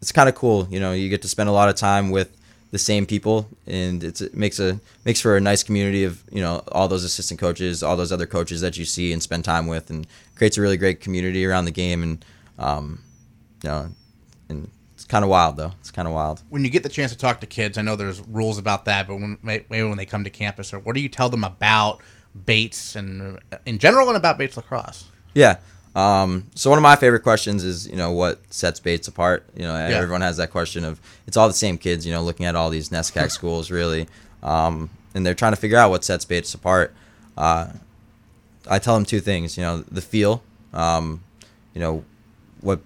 it's 0.00 0.12
kind 0.12 0.28
of 0.28 0.34
cool. 0.34 0.66
You 0.70 0.80
know, 0.80 0.92
you 0.92 1.08
get 1.10 1.22
to 1.22 1.28
spend 1.28 1.48
a 1.48 1.52
lot 1.52 1.68
of 1.68 1.74
time 1.74 2.10
with 2.10 2.36
the 2.70 2.78
same 2.78 3.04
people, 3.04 3.48
and 3.66 4.02
it's, 4.04 4.20
it 4.20 4.34
makes 4.34 4.60
a 4.60 4.80
makes 5.04 5.20
for 5.20 5.36
a 5.36 5.40
nice 5.40 5.64
community 5.64 6.04
of 6.04 6.22
you 6.30 6.40
know 6.40 6.62
all 6.70 6.86
those 6.86 7.02
assistant 7.02 7.40
coaches, 7.40 7.82
all 7.82 7.96
those 7.96 8.12
other 8.12 8.26
coaches 8.26 8.60
that 8.60 8.78
you 8.78 8.84
see 8.84 9.12
and 9.12 9.20
spend 9.20 9.44
time 9.44 9.66
with, 9.66 9.90
and 9.90 10.06
creates 10.36 10.56
a 10.56 10.60
really 10.60 10.76
great 10.76 11.00
community 11.00 11.44
around 11.44 11.64
the 11.64 11.72
game. 11.72 12.02
And 12.04 12.24
um, 12.58 13.02
you 13.64 13.68
know, 13.68 13.90
and 14.48 14.70
it's 14.94 15.04
kind 15.04 15.24
of 15.24 15.30
wild 15.30 15.56
though. 15.56 15.72
It's 15.80 15.90
kind 15.90 16.06
of 16.06 16.14
wild. 16.14 16.42
When 16.50 16.64
you 16.64 16.70
get 16.70 16.84
the 16.84 16.88
chance 16.88 17.10
to 17.10 17.18
talk 17.18 17.40
to 17.40 17.46
kids, 17.48 17.78
I 17.78 17.82
know 17.82 17.96
there's 17.96 18.20
rules 18.28 18.58
about 18.58 18.84
that, 18.84 19.08
but 19.08 19.16
when 19.16 19.38
maybe 19.42 19.82
when 19.82 19.96
they 19.96 20.06
come 20.06 20.22
to 20.22 20.30
campus, 20.30 20.72
or 20.72 20.78
what 20.78 20.94
do 20.94 21.00
you 21.00 21.08
tell 21.08 21.28
them 21.28 21.42
about 21.42 22.00
Bates 22.46 22.94
and 22.94 23.40
uh, 23.50 23.56
in 23.66 23.78
general 23.80 24.06
and 24.06 24.16
about 24.16 24.38
Bates 24.38 24.56
lacrosse? 24.56 25.06
Yeah. 25.34 25.56
Um, 25.94 26.46
so 26.54 26.70
one 26.70 26.78
of 26.78 26.82
my 26.82 26.94
favorite 26.96 27.22
questions 27.22 27.64
is, 27.64 27.88
you 27.88 27.96
know, 27.96 28.12
what 28.12 28.40
sets 28.52 28.78
Bates 28.78 29.08
apart? 29.08 29.44
You 29.56 29.62
know, 29.62 29.74
everyone 29.74 30.20
has 30.20 30.36
that 30.36 30.50
question 30.50 30.84
of 30.84 31.00
it's 31.26 31.36
all 31.36 31.48
the 31.48 31.54
same 31.54 31.78
kids, 31.78 32.06
you 32.06 32.12
know, 32.12 32.22
looking 32.22 32.46
at 32.46 32.54
all 32.54 32.70
these 32.70 32.90
NESCAC 32.90 33.30
schools 33.38 33.70
really, 33.70 34.06
um, 34.42 34.90
and 35.14 35.26
they're 35.26 35.34
trying 35.34 35.52
to 35.52 35.56
figure 35.56 35.78
out 35.78 35.90
what 35.90 36.04
sets 36.04 36.24
Bates 36.24 36.54
apart. 36.54 36.94
Uh, 37.36 37.72
I 38.68 38.78
tell 38.78 38.94
them 38.94 39.04
two 39.04 39.20
things, 39.20 39.56
you 39.56 39.62
know, 39.64 39.78
the 39.90 40.02
feel, 40.02 40.42
um, 40.72 41.22
you 41.74 41.80
know, 41.80 42.04
what 42.60 42.80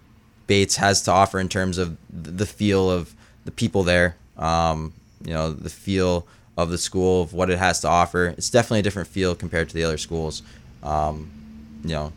Bates 0.47 0.77
has 0.77 1.03
to 1.03 1.11
offer 1.11 1.39
in 1.39 1.49
terms 1.49 1.79
of 1.79 1.97
the 2.11 2.47
feel 2.47 2.91
of 2.91 3.15
the 3.45 3.51
people 3.51 3.83
there, 3.83 4.17
um, 4.39 4.95
you 5.25 5.35
know, 5.35 5.53
the 5.53 5.71
feel 5.71 6.27
of 6.57 6.71
the 6.71 6.79
school, 6.79 7.23
of 7.23 7.33
what 7.33 7.51
it 7.51 7.59
has 7.59 7.81
to 7.81 7.89
offer. 7.89 8.29
It's 8.29 8.51
definitely 8.51 8.81
a 8.81 8.83
different 8.83 9.09
feel 9.09 9.35
compared 9.35 9.69
to 9.69 9.75
the 9.75 9.85
other 9.85 9.99
schools, 9.99 10.43
um, 10.83 11.31
you 11.83 11.91
know, 11.91 12.13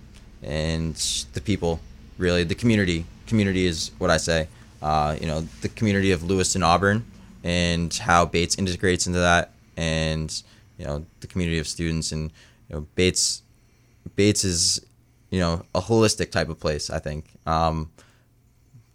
and 0.48 0.96
the 1.34 1.42
people, 1.42 1.80
really, 2.18 2.44
the 2.44 2.56
community. 2.56 3.06
Community 3.28 3.66
is 3.66 3.92
what 3.98 4.10
I 4.10 4.18
say. 4.18 4.48
Uh, 4.82 5.18
you 5.20 5.28
know, 5.28 5.42
the 5.62 5.70
community 5.70 6.12
of 6.12 6.24
Lewiston, 6.24 6.64
Auburn, 6.64 7.06
and 7.44 7.94
how 7.94 8.26
Bates 8.26 8.56
integrates 8.58 9.06
into 9.06 9.20
that, 9.20 9.52
and 9.76 10.42
you 10.78 10.86
know, 10.86 11.06
the 11.20 11.28
community 11.28 11.60
of 11.60 11.68
students, 11.68 12.12
and 12.12 12.32
you 12.70 12.76
know, 12.76 12.88
Bates. 12.96 13.44
Bates 14.16 14.46
is, 14.46 14.80
you 15.30 15.40
know, 15.40 15.66
a 15.76 15.82
holistic 15.82 16.32
type 16.32 16.50
of 16.50 16.60
place. 16.60 16.90
I 16.90 17.00
think. 17.00 17.26
Um, 17.46 17.92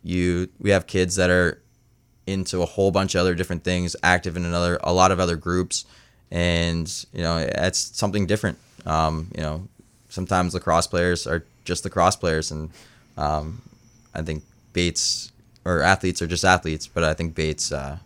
you 0.02 0.48
we 0.58 0.70
have 0.70 0.86
kids 0.86 1.16
that 1.16 1.30
are 1.30 1.60
into 2.26 2.62
a 2.62 2.66
whole 2.66 2.90
bunch 2.90 3.14
of 3.14 3.20
other 3.20 3.34
different 3.34 3.62
things, 3.62 3.94
active 4.02 4.36
in 4.36 4.44
another 4.44 4.78
a 4.82 4.92
lot 4.92 5.10
of 5.12 5.20
other 5.20 5.36
groups, 5.36 5.84
and 6.30 7.04
you 7.12 7.22
know 7.22 7.36
it's 7.36 7.78
something 7.78 8.26
different. 8.26 8.58
Um, 8.86 9.30
you 9.36 9.42
know, 9.42 9.68
sometimes 10.12 10.52
lacrosse 10.52 10.86
players 10.86 11.26
are 11.26 11.44
just 11.64 11.84
lacrosse 11.84 12.16
players, 12.16 12.50
and 12.50 12.70
um, 13.16 13.62
I 14.14 14.22
think 14.22 14.44
Bates 14.72 15.32
or 15.64 15.80
athletes 15.80 16.20
are 16.20 16.26
just 16.26 16.44
athletes, 16.44 16.86
but 16.86 17.02
I 17.02 17.14
think 17.14 17.34
Bates 17.34 17.72
uh, 17.72 17.98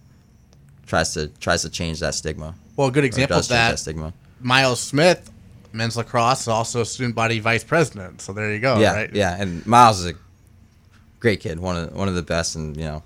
tries 0.87 1.13
to 1.15 1.29
tries 1.41 1.63
to 1.63 1.69
change 1.69 2.01
that 2.01 2.15
stigma. 2.15 2.55
Well, 2.77 2.89
a 2.89 2.93
good 2.93 3.05
example 3.05 3.39
of 3.39 3.43
change 3.43 3.49
that, 3.49 3.79
stigma. 3.79 4.13
Miles 4.41 4.81
Smith, 4.81 5.31
men's 5.73 5.97
lacrosse, 5.97 6.43
is 6.43 6.49
also 6.49 6.85
student 6.85 7.15
body 7.15 7.41
vice 7.41 7.65
president. 7.65 8.21
So 8.21 8.33
there 8.33 8.53
you 8.53 8.61
go. 8.61 8.79
yeah, 8.79 8.95
right? 8.95 9.13
yeah, 9.13 9.37
and 9.41 9.67
Miles 9.67 10.01
is 10.01 10.13
a 10.13 10.15
great 11.19 11.41
kid, 11.41 11.59
one 11.59 11.77
of 11.77 11.95
one 11.95 12.09
of 12.09 12.15
the 12.15 12.23
best, 12.23 12.55
and 12.55 12.77
you 12.77 12.85
know, 12.85 13.03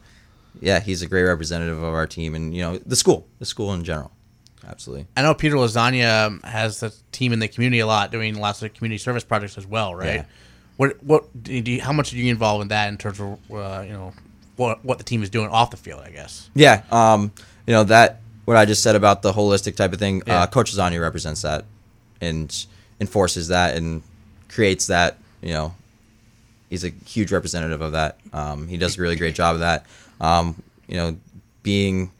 yeah, 0.60 0.80
he's 0.80 1.00
a 1.00 1.06
great 1.06 1.24
representative 1.24 1.82
of 1.82 1.94
our 1.94 2.06
team, 2.06 2.34
and 2.34 2.54
you 2.54 2.60
know, 2.62 2.76
the 2.78 2.96
school, 2.96 3.26
the 3.38 3.46
school 3.46 3.72
in 3.72 3.82
general, 3.82 4.12
absolutely. 4.66 5.06
I 5.16 5.22
know 5.22 5.34
Peter 5.34 5.56
Lasagna 5.56 6.26
um, 6.26 6.40
has 6.42 6.82
a 6.82 6.92
team 7.12 7.32
in 7.32 7.38
the 7.38 7.48
community 7.48 7.80
a 7.80 7.86
lot, 7.86 8.10
doing 8.10 8.38
lots 8.38 8.62
of 8.62 8.72
community 8.74 8.98
service 8.98 9.24
projects 9.24 9.58
as 9.58 9.66
well, 9.66 9.94
right? 9.94 10.14
Yeah. 10.14 10.24
What 10.76 11.02
what 11.04 11.42
do 11.42 11.52
you, 11.52 11.80
how 11.80 11.92
much 11.92 12.12
are 12.12 12.16
you 12.16 12.30
involved 12.30 12.62
in 12.62 12.68
that 12.68 12.88
in 12.88 12.96
terms 12.96 13.20
of 13.20 13.38
uh, 13.50 13.82
you 13.82 13.92
know 13.92 14.12
what 14.56 14.84
what 14.84 14.98
the 14.98 15.04
team 15.04 15.22
is 15.22 15.30
doing 15.30 15.48
off 15.48 15.70
the 15.70 15.76
field? 15.76 16.00
I 16.04 16.10
guess. 16.10 16.48
Yeah, 16.54 16.82
um, 16.90 17.32
you 17.66 17.74
know 17.74 17.84
that 17.84 18.20
what 18.44 18.56
I 18.56 18.64
just 18.64 18.82
said 18.82 18.96
about 18.96 19.22
the 19.22 19.32
holistic 19.32 19.76
type 19.76 19.92
of 19.92 19.98
thing. 19.98 20.22
Yeah. 20.26 20.42
Uh, 20.42 20.46
Coach 20.46 20.74
Lasagna 20.74 21.00
represents 21.00 21.42
that 21.42 21.64
and 22.20 22.66
enforces 23.00 23.48
that 23.48 23.76
and 23.76 24.02
creates 24.48 24.86
that. 24.88 25.18
You 25.42 25.52
know, 25.52 25.74
he's 26.68 26.84
a 26.84 26.90
huge 27.06 27.32
representative 27.32 27.80
of 27.80 27.92
that. 27.92 28.18
Um, 28.32 28.68
he 28.68 28.76
does 28.76 28.98
a 28.98 29.02
really 29.02 29.16
great 29.16 29.34
job 29.34 29.54
of 29.54 29.60
that. 29.60 29.86
Um, 30.20 30.62
you 30.88 30.96
know, 30.96 31.16
being 31.62 32.10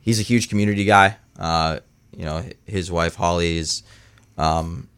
he's 0.00 0.20
a 0.20 0.22
huge 0.22 0.48
community 0.48 0.84
guy. 0.84 1.16
Uh, 1.40 1.80
you 2.16 2.24
know, 2.24 2.44
his 2.66 2.90
wife 2.92 3.14
Holly 3.14 3.56
is 3.56 3.82
um, 4.36 4.88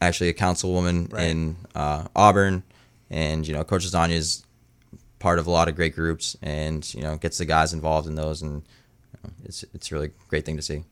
actually 0.00 0.28
a 0.28 0.34
councilwoman 0.34 1.16
in 1.18 1.56
uh, 1.74 2.04
Auburn, 2.16 2.62
and 3.10 3.46
you 3.46 3.54
know, 3.54 3.64
Coach 3.64 3.84
Zani 3.86 4.12
is 4.12 4.44
part 5.18 5.38
of 5.38 5.46
a 5.46 5.50
lot 5.50 5.68
of 5.68 5.76
great 5.76 5.94
groups, 5.94 6.36
and 6.42 6.92
you 6.94 7.02
know, 7.02 7.16
gets 7.16 7.38
the 7.38 7.44
guys 7.44 7.72
involved 7.72 8.08
in 8.08 8.14
those, 8.14 8.42
and 8.42 8.62
you 9.12 9.20
know, 9.22 9.30
it's 9.44 9.64
it's 9.74 9.90
a 9.90 9.94
really 9.94 10.10
great 10.28 10.44
thing 10.44 10.56
to 10.56 10.62
see. 10.62 10.84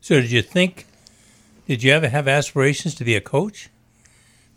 So, 0.00 0.20
did 0.20 0.30
you 0.30 0.42
think? 0.42 0.86
Did 1.66 1.82
you 1.82 1.92
ever 1.92 2.08
have 2.08 2.26
aspirations 2.26 2.94
to 2.96 3.04
be 3.04 3.14
a 3.14 3.20
coach? 3.20 3.68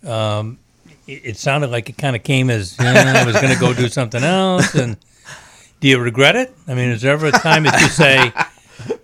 Um, 0.04 0.58
it, 1.08 1.22
it 1.24 1.38
sounded 1.38 1.70
like 1.70 1.90
it 1.90 1.98
kind 1.98 2.16
of 2.16 2.24
came 2.24 2.50
as 2.50 2.80
"Eh, 2.80 2.84
I 2.86 3.26
was 3.26 3.36
going 3.36 3.54
to 3.54 3.60
go 3.60 3.74
do 3.74 3.88
something 3.88 4.24
else. 4.24 4.74
And 4.74 4.98
do 5.80 5.88
you 5.88 6.00
regret 6.00 6.36
it? 6.36 6.56
I 6.68 6.74
mean, 6.74 6.90
is 6.90 7.02
there 7.02 7.14
ever 7.14 7.28
a 7.28 7.32
time 7.32 7.64
that 7.64 7.80
you 7.82 7.88
say, 7.88 8.32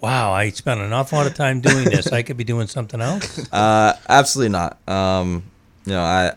"Wow, 0.01 0.31
I 0.31 0.49
spent 0.49 0.79
an 0.79 0.93
awful 0.93 1.17
lot 1.17 1.27
of 1.27 1.33
time 1.35 1.61
doing 1.61 1.85
this. 1.85 2.07
I 2.07 2.21
could 2.23 2.37
be 2.37 2.43
doing 2.43 2.67
something 2.67 3.01
else"? 3.01 3.47
Uh, 3.51 3.93
absolutely 4.07 4.51
not. 4.51 4.77
Um, 4.87 5.43
you 5.85 5.93
know, 5.93 6.01
I 6.01 6.33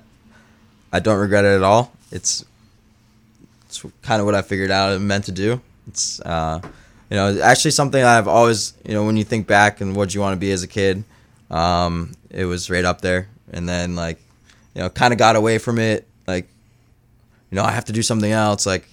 I 0.93 1.01
don't 1.01 1.19
regret 1.19 1.45
it 1.45 1.57
at 1.57 1.63
all. 1.63 1.93
It's 2.11 2.45
it's 3.67 3.85
kind 4.03 4.21
of 4.21 4.27
what 4.27 4.35
I 4.35 4.43
figured 4.43 4.71
out 4.71 4.93
and 4.93 5.07
meant 5.09 5.25
to 5.27 5.33
do. 5.33 5.61
It's 5.89 6.21
uh, 6.21 6.61
you 7.11 7.17
know, 7.17 7.41
actually 7.43 7.73
something 7.73 8.03
I've 8.03 8.29
always 8.29 8.75
you 8.87 8.95
know 8.95 9.05
when 9.05 9.17
you 9.17 9.25
think 9.25 9.47
back 9.47 9.81
and 9.81 9.95
what 9.97 10.15
you 10.15 10.21
want 10.21 10.35
to 10.35 10.41
be 10.41 10.53
as 10.53 10.63
a 10.63 10.69
kid, 10.69 11.05
um, 11.51 12.13
it 12.31 12.45
was 12.45 12.71
right 12.71 12.85
up 12.85 13.01
there. 13.01 13.29
And 13.53 13.69
then 13.69 13.97
like, 13.97 14.19
you 14.75 14.81
know, 14.83 14.89
kind 14.89 15.13
of 15.13 15.19
got 15.19 15.37
away 15.37 15.59
from 15.59 15.79
it. 15.79 16.07
Like, 16.27 16.49
you 17.51 17.57
know, 17.57 17.65
I 17.65 17.71
have 17.73 17.85
to 17.87 17.93
do 17.93 18.03
something 18.03 18.33
else. 18.33 18.67
Like. 18.67 18.89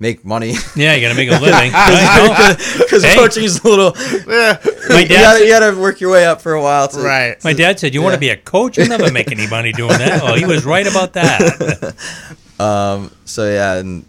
Make 0.00 0.24
money. 0.24 0.54
Yeah, 0.74 0.94
you 0.94 1.02
got 1.02 1.10
to 1.10 1.14
make 1.14 1.28
a 1.28 1.32
living. 1.40 1.70
Because 2.80 3.04
Hey. 3.04 3.14
coaching 3.14 3.44
is 3.44 3.60
a 3.62 3.68
little. 3.68 3.92
My 3.94 5.00
you, 5.00 5.06
dad 5.08 5.08
gotta, 5.08 5.44
you 5.44 5.48
gotta 5.50 5.78
work 5.78 6.00
your 6.00 6.10
way 6.10 6.24
up 6.24 6.40
for 6.40 6.54
a 6.54 6.62
while. 6.62 6.88
To, 6.88 6.98
Right. 7.00 7.42
My 7.44 7.52
dad 7.52 7.78
said, 7.78 7.92
"You 7.92 8.00
want 8.00 8.14
to 8.14 8.18
be 8.20 8.30
a 8.30 8.36
coach? 8.38 8.78
You'll 8.78 8.88
never 8.88 9.12
make 9.12 9.30
any 9.30 9.46
money 9.46 9.72
doing 9.72 9.98
that." 9.98 10.22
Well, 10.22 10.36
he 10.36 10.46
was 10.46 10.64
right 10.64 10.86
about 10.86 11.12
that. 11.12 11.94
Um, 12.60 13.10
so 13.24 13.50
yeah, 13.50 13.76
and 13.76 14.04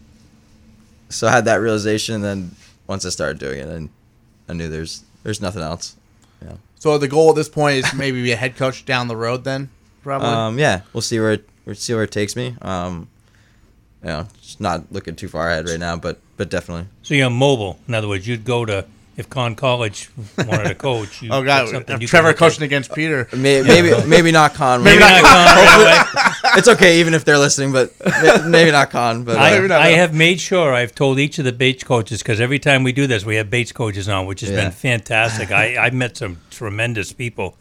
so 1.08 1.26
I 1.26 1.32
had 1.32 1.46
that 1.46 1.62
realization. 1.62 2.16
And 2.16 2.24
then 2.24 2.52
once 2.86 3.06
I 3.06 3.10
started 3.10 3.40
doing 3.40 3.60
it, 3.60 3.68
and 3.70 3.88
I 4.50 4.54
knew 4.54 4.68
there's 4.68 5.06
there's 5.24 5.40
nothing 5.42 5.62
else. 5.62 5.96
Yeah. 6.44 6.56
So 6.78 6.98
the 6.98 7.08
goal 7.08 7.30
at 7.30 7.36
this 7.38 7.48
point 7.48 7.78
is 7.78 7.94
maybe 7.94 8.22
be 8.22 8.34
a 8.34 8.36
head 8.36 8.58
coach 8.58 8.84
down 8.86 9.08
the 9.08 9.16
road. 9.16 9.46
Then 9.46 9.70
probably. 10.04 10.28
Um, 10.28 10.60
yeah, 10.60 10.82
we'll 10.92 11.00
see 11.00 11.18
where 11.18 11.32
it, 11.32 11.48
we'll 11.66 11.76
see 11.76 11.94
where 11.94 12.04
it 12.04 12.12
takes 12.12 12.36
me. 12.36 12.58
Um, 12.62 13.08
you 14.04 14.10
know, 14.10 14.28
just 14.42 14.60
not 14.60 14.92
looking 14.92 15.16
too 15.16 15.28
far 15.28 15.50
ahead 15.52 15.68
right 15.68 15.80
now, 15.80 15.96
but 15.98 16.20
but 16.38 16.50
definitely. 16.50 16.88
So 17.04 17.14
you're 17.14 17.30
mobile. 17.30 17.80
In 17.88 17.94
other 17.94 18.08
words, 18.08 18.28
you'd 18.28 18.46
go 18.46 18.66
to 18.66 18.86
if 19.18 19.30
Conn 19.30 19.56
College 19.56 20.10
wanted 20.38 20.68
a 20.72 20.76
coach. 20.76 21.22
You, 21.22 21.30
oh 21.32 21.44
God, 21.44 21.72
you 21.72 22.08
Trevar 22.08 22.36
coaching 22.36 22.64
against 22.64 22.94
Peter. 22.96 23.28
May, 23.36 23.62
maybe 23.62 23.92
maybe 24.08 24.32
not 24.32 24.54
Conn. 24.56 24.84
Maybe 24.84 25.00
not 25.00 25.22
Conn. 25.22 26.36
it's 26.58 26.68
okay 26.68 27.00
even 27.00 27.14
if 27.14 27.24
they're 27.26 27.38
listening, 27.38 27.72
but 27.72 27.92
maybe 28.48 28.72
not 28.72 28.90
Conn. 28.90 29.24
But 29.24 29.38
uh, 29.38 29.76
I, 29.76 29.88
I 29.88 29.90
have 29.92 30.14
made 30.16 30.40
sure 30.40 30.74
I've 30.74 30.96
told 30.96 31.20
each 31.20 31.38
of 31.38 31.46
the 31.46 31.52
Bates 31.52 31.84
coaches 31.84 32.24
because 32.24 32.42
every 32.42 32.58
time 32.60 32.84
we 32.84 32.92
do 32.94 33.06
this, 33.06 33.24
we 33.24 33.36
have 33.36 33.50
Bates 33.52 33.72
coaches 33.72 34.10
on, 34.10 34.26
which 34.26 34.42
has 34.42 34.50
Yeah. 34.50 34.64
been 34.64 34.72
fantastic. 34.72 35.52
I, 35.52 35.78
I 35.78 35.90
met 35.92 36.18
some 36.18 36.38
tremendous 36.50 37.14
people. 37.14 37.56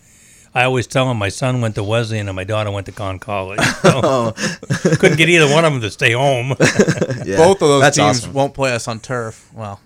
I 0.52 0.64
always 0.64 0.86
tell 0.88 1.06
them 1.06 1.16
my 1.16 1.28
son 1.28 1.60
went 1.60 1.76
to 1.76 1.84
Wesleyan 1.84 2.28
and 2.28 2.34
my 2.34 2.42
daughter 2.44 2.70
went 2.72 2.86
to 2.86 2.92
Conn 2.92 3.18
College. 3.18 3.60
So 3.82 4.32
couldn't 4.98 5.16
get 5.16 5.28
either 5.28 5.52
one 5.52 5.64
of 5.64 5.72
them 5.72 5.80
to 5.82 5.90
stay 5.90 6.12
home. 6.12 6.54
Yeah, 7.24 7.36
Both 7.36 7.60
of 7.62 7.68
those 7.68 7.82
that's 7.82 7.96
teams 7.96 8.20
awesome. 8.20 8.32
won't 8.32 8.54
play 8.54 8.72
us 8.74 8.88
on 8.88 8.98
turf. 8.98 9.48
Well, 9.52 9.78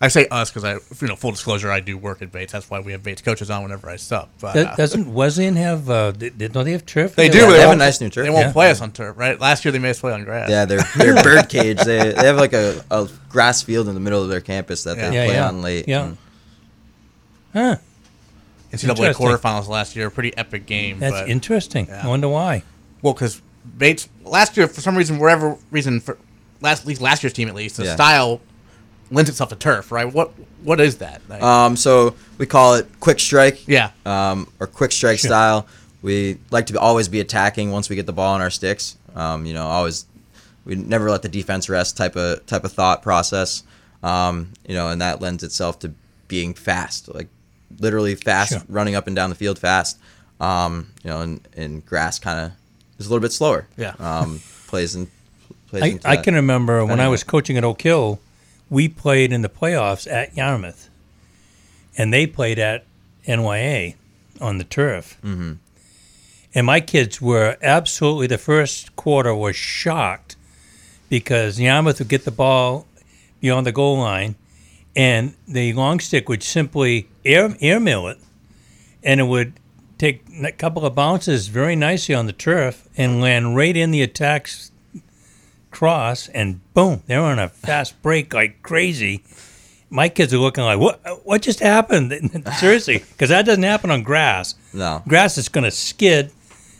I 0.00 0.08
say 0.08 0.26
us 0.28 0.50
because 0.50 0.64
I, 0.64 0.72
you 1.00 1.08
know, 1.08 1.14
full 1.14 1.30
disclosure, 1.30 1.70
I 1.70 1.78
do 1.78 1.96
work 1.96 2.20
at 2.22 2.32
Bates. 2.32 2.52
That's 2.52 2.68
why 2.68 2.80
we 2.80 2.90
have 2.92 3.04
Bates 3.04 3.22
coaches 3.22 3.48
on 3.50 3.62
whenever 3.62 3.88
I 3.88 3.94
sub. 3.96 4.28
But, 4.40 4.56
uh, 4.56 4.74
Doesn't 4.74 5.12
Wesleyan 5.14 5.54
have? 5.56 5.88
Uh, 5.88 6.10
they, 6.10 6.30
they- 6.30 6.48
don't 6.48 6.64
they 6.64 6.72
have 6.72 6.84
turf? 6.84 7.14
they 7.14 7.26
Yeah, 7.26 7.32
do. 7.32 7.38
Yeah, 7.38 7.46
but 7.46 7.52
they 7.52 7.60
have 7.60 7.70
a 7.70 7.76
nice 7.76 8.00
new 8.00 8.10
turf. 8.10 8.24
They 8.24 8.30
won't 8.30 8.46
Yeah. 8.46 8.52
play 8.52 8.70
us 8.72 8.80
on 8.80 8.90
turf, 8.90 9.16
right? 9.16 9.38
Last 9.38 9.64
year 9.64 9.70
they 9.70 9.78
made 9.78 9.90
us 9.90 10.00
play 10.00 10.12
on 10.12 10.24
grass. 10.24 10.50
Yeah, 10.50 10.64
their 10.64 10.80
their 10.96 11.22
bird 11.22 11.48
cage. 11.48 11.78
They 11.78 12.12
they 12.12 12.26
have 12.26 12.36
like 12.36 12.52
a, 12.52 12.84
a 12.90 13.08
grass 13.28 13.62
field 13.62 13.86
in 13.88 13.94
the 13.94 14.00
middle 14.00 14.20
of 14.22 14.28
their 14.28 14.40
campus 14.40 14.82
that 14.84 14.96
Yeah. 14.96 15.10
they 15.10 15.14
Yeah, 15.16 15.26
play 15.26 15.34
yeah. 15.36 15.48
on 15.48 15.62
late. 15.62 15.86
Yeah. 15.88 16.02
And 16.04 16.16
Huh. 17.52 17.76
NCAA 18.72 18.88
Interesting. 18.88 19.26
quarterfinals 19.26 19.68
last 19.68 19.94
year, 19.96 20.08
pretty 20.10 20.34
epic 20.36 20.64
game. 20.66 20.98
That's 20.98 21.12
but, 21.12 21.28
interesting. 21.28 21.86
Yeah. 21.88 22.02
I 22.04 22.08
wonder 22.08 22.28
why. 22.28 22.62
Well, 23.02 23.12
because 23.12 23.42
Bates 23.76 24.08
last 24.24 24.56
year, 24.56 24.66
for 24.66 24.80
some 24.80 24.96
reason, 24.96 25.18
whatever 25.18 25.56
reason, 25.70 26.00
for 26.00 26.16
last 26.62 26.80
at 26.82 26.86
least 26.86 27.00
last 27.00 27.22
year's 27.22 27.32
team 27.34 27.48
at 27.48 27.54
least, 27.54 27.76
the 27.76 27.84
Yeah. 27.84 27.94
style 27.94 28.40
lends 29.10 29.28
itself 29.28 29.50
to 29.50 29.56
turf, 29.56 29.92
right? 29.92 30.10
What 30.10 30.32
what 30.64 30.80
is 30.80 30.98
that? 30.98 31.20
Like, 31.28 31.42
Um, 31.42 31.76
so 31.76 32.14
we 32.38 32.46
call 32.46 32.74
it 32.74 32.86
quick 33.00 33.18
strike. 33.18 33.66
Yeah. 33.66 33.90
Um, 34.06 34.46
or 34.60 34.66
quick 34.68 34.92
strike 34.92 35.18
Sure. 35.18 35.28
style. 35.28 35.66
We 36.02 36.38
like 36.52 36.66
to 36.66 36.72
be, 36.72 36.78
always 36.78 37.08
be 37.08 37.18
attacking 37.20 37.72
once 37.72 37.88
we 37.90 37.96
get 37.96 38.06
the 38.06 38.12
ball 38.12 38.34
on 38.34 38.40
our 38.40 38.50
sticks. 38.50 38.96
Um, 39.16 39.44
you 39.44 39.54
know, 39.54 39.66
always 39.66 40.06
we 40.64 40.76
never 40.76 41.10
let 41.10 41.22
the 41.22 41.28
defense 41.28 41.68
rest 41.68 41.96
type 41.96 42.14
of 42.16 42.46
type 42.46 42.64
of 42.64 42.72
thought 42.72 43.02
process. 43.02 43.64
Um, 44.02 44.52
you 44.66 44.74
know, 44.74 44.88
and 44.88 45.00
that 45.02 45.20
lends 45.20 45.42
itself 45.42 45.78
to 45.80 45.92
being 46.28 46.54
fast, 46.54 47.12
like 47.14 47.28
literally 47.82 48.14
fast, 48.14 48.52
Sure. 48.52 48.62
running 48.68 48.94
up 48.94 49.06
and 49.06 49.14
down 49.14 49.28
the 49.28 49.36
field 49.36 49.58
fast. 49.58 49.98
Um, 50.40 50.88
you 51.04 51.10
know, 51.10 51.20
and, 51.20 51.46
and 51.56 51.84
grass 51.84 52.18
kind 52.18 52.38
of 52.46 52.52
is 52.98 53.06
a 53.06 53.10
little 53.10 53.20
bit 53.20 53.32
slower. 53.32 53.68
Yeah. 53.76 53.94
Um, 53.98 54.40
plays 54.68 54.94
in. 54.96 55.08
Plays 55.68 56.04
I, 56.04 56.12
I 56.12 56.16
can 56.16 56.34
remember 56.34 56.84
when 56.86 57.00
I 57.00 57.08
was 57.08 57.22
coaching 57.24 57.56
at 57.58 57.64
Oak 57.64 57.82
Hill, 57.82 58.20
we 58.70 58.88
played 58.88 59.32
in 59.32 59.42
the 59.42 59.48
playoffs 59.48 60.10
at 60.10 60.34
Yarmouth, 60.36 60.88
and 61.98 62.12
they 62.12 62.26
played 62.26 62.58
at 62.58 62.84
NYA. 63.26 63.94
on 64.40 64.58
the 64.58 64.64
turf. 64.64 65.18
Mm-hmm. 65.22 65.52
And 66.54 66.66
my 66.66 66.80
kids 66.80 67.20
were 67.22 67.56
absolutely 67.62 68.26
the 68.26 68.36
first 68.38 68.94
quarter 68.96 69.34
was 69.34 69.56
shocked 69.56 70.36
because 71.08 71.58
Yarmouth 71.60 71.98
would 72.00 72.08
get 72.08 72.24
the 72.24 72.30
ball 72.30 72.86
beyond 73.40 73.66
the 73.66 73.72
goal 73.72 73.96
line, 73.98 74.34
and 74.94 75.34
the 75.46 75.72
long 75.72 76.00
stick 76.00 76.28
would 76.28 76.42
simply 76.42 77.08
air 77.24 77.54
airmail 77.60 78.08
it, 78.08 78.18
and 79.02 79.20
it 79.20 79.24
would 79.24 79.54
take 79.98 80.24
a 80.42 80.52
couple 80.52 80.84
of 80.84 80.94
bounces 80.94 81.48
very 81.48 81.76
nicely 81.76 82.14
on 82.14 82.26
the 82.26 82.32
turf 82.32 82.88
and 82.96 83.20
land 83.20 83.56
right 83.56 83.76
in 83.76 83.90
the 83.90 84.02
attack's 84.02 84.72
cross, 85.70 86.28
and 86.28 86.60
boom, 86.74 87.02
they're 87.06 87.20
on 87.20 87.38
a 87.38 87.48
fast 87.48 88.00
break 88.02 88.32
like 88.32 88.62
crazy. 88.62 89.24
My 89.90 90.08
kids 90.08 90.32
are 90.32 90.38
looking 90.38 90.64
like, 90.64 90.78
what? 90.78 91.00
What 91.24 91.42
just 91.42 91.60
happened? 91.60 92.12
Seriously, 92.58 92.98
because 92.98 93.28
that 93.28 93.44
doesn't 93.44 93.62
happen 93.62 93.90
on 93.90 94.02
grass. 94.02 94.54
No. 94.72 95.02
grass 95.06 95.36
is 95.36 95.48
going 95.48 95.64
to 95.64 95.70
skid, 95.70 96.32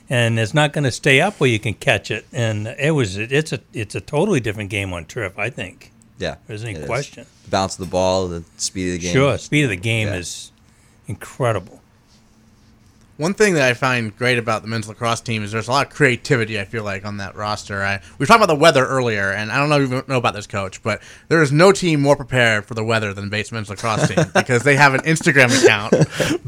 and 0.09 0.39
it's 0.39 0.55
not 0.55 0.73
going 0.73 0.85
to 0.85 0.91
stay 0.93 1.21
up 1.21 1.39
where 1.39 1.51
you 1.51 1.59
can 1.59 1.75
catch 1.75 2.11
it. 2.11 2.27
And 2.33 2.69
it 2.69 2.93
was, 2.93 3.19
it's 3.19 3.53
a, 3.53 3.61
it's 3.73 3.95
a 3.95 4.01
totally 4.01 4.41
different 4.41 4.71
game 4.71 4.93
on 4.93 5.05
turf. 5.05 5.39
I 5.39 5.51
think. 5.51 5.93
Yeah, 6.19 6.37
There's 6.47 6.65
any 6.65 6.75
it 6.75 6.83
is. 6.83 7.27
Bounce 7.51 7.75
of 7.79 7.85
the 7.85 7.91
ball, 7.91 8.29
the 8.29 8.45
speed 8.57 8.89
of 8.89 8.93
the 8.95 8.99
game. 9.07 9.13
Sure, 9.13 9.37
speed 9.39 9.65
of 9.65 9.71
the 9.71 9.77
game 9.77 10.09
Yeah. 10.09 10.15
is 10.17 10.53
incredible. 11.07 11.82
One 13.19 13.35
thing 13.35 13.55
that 13.55 13.69
I 13.69 13.75
find 13.75 14.17
great 14.17 14.39
about 14.39 14.63
the 14.63 14.69
men's 14.69 14.89
lacrosse 14.89 15.21
team 15.21 15.43
is 15.43 15.53
there's 15.53 15.69
a 15.69 15.71
lot 15.71 15.87
of 15.87 15.93
creativity. 15.93 16.59
I 16.59 16.65
feel 16.65 16.83
like 16.83 17.05
on 17.05 17.19
that 17.19 17.37
roster. 17.37 17.83
I, 17.83 18.01
we 18.19 18.23
were 18.23 18.27
talking 18.27 18.43
about 18.43 18.55
the 18.55 18.59
weather 18.59 18.87
earlier, 18.87 19.33
and 19.33 19.53
I 19.53 19.59
don't 19.59 19.69
know 19.69 19.81
if 19.81 19.91
you 19.91 20.05
know 20.09 20.19
about 20.19 20.35
this, 20.35 20.47
coach, 20.47 20.83
but 20.83 21.03
there 21.29 21.43
is 21.43 21.53
no 21.53 21.73
team 21.73 22.01
more 22.01 22.17
prepared 22.17 22.65
for 22.65 22.75
the 22.75 22.83
weather 22.83 23.13
than 23.13 23.29
Bates 23.29 23.53
men's 23.53 23.69
lacrosse 23.69 24.09
team 24.09 24.25
because 24.35 24.63
they 24.63 24.77
have 24.77 24.95
an 24.95 25.03
Instagram 25.03 25.51
account, 25.63 25.93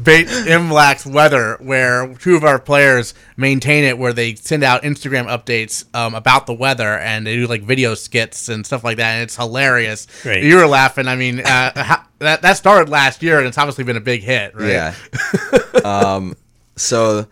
Bates 0.03 0.31
Imlax 0.31 1.05
Weather, 1.05 1.57
where 1.61 2.13
two 2.15 2.35
of 2.35 2.43
our 2.43 2.59
players 2.59 3.13
maintain 3.37 3.83
it, 3.83 3.97
where 3.97 4.13
they 4.13 4.35
send 4.35 4.63
out 4.63 4.83
Instagram 4.83 5.27
updates 5.27 5.85
um, 5.95 6.15
about 6.15 6.47
the 6.47 6.53
weather, 6.53 6.97
and 6.97 7.27
they 7.27 7.35
do 7.35 7.47
like 7.47 7.61
video 7.61 7.93
skits 7.93 8.49
and 8.49 8.65
stuff 8.65 8.83
like 8.83 8.97
that, 8.97 9.13
and 9.13 9.23
it's 9.23 9.35
hilarious. 9.35 10.07
Great. 10.23 10.43
You 10.43 10.57
were 10.57 10.67
laughing. 10.67 11.07
I 11.07 11.15
mean, 11.15 11.41
uh, 11.41 11.71
how, 11.83 12.05
that 12.19 12.41
that 12.41 12.57
started 12.57 12.89
last 12.89 13.21
year, 13.21 13.39
and 13.39 13.47
it's 13.47 13.57
obviously 13.57 13.83
been 13.83 13.97
a 13.97 14.01
big 14.01 14.23
hit, 14.23 14.55
right? 14.55 14.67
Yeah. 14.67 14.95
um, 15.85 16.35
so 16.75 17.27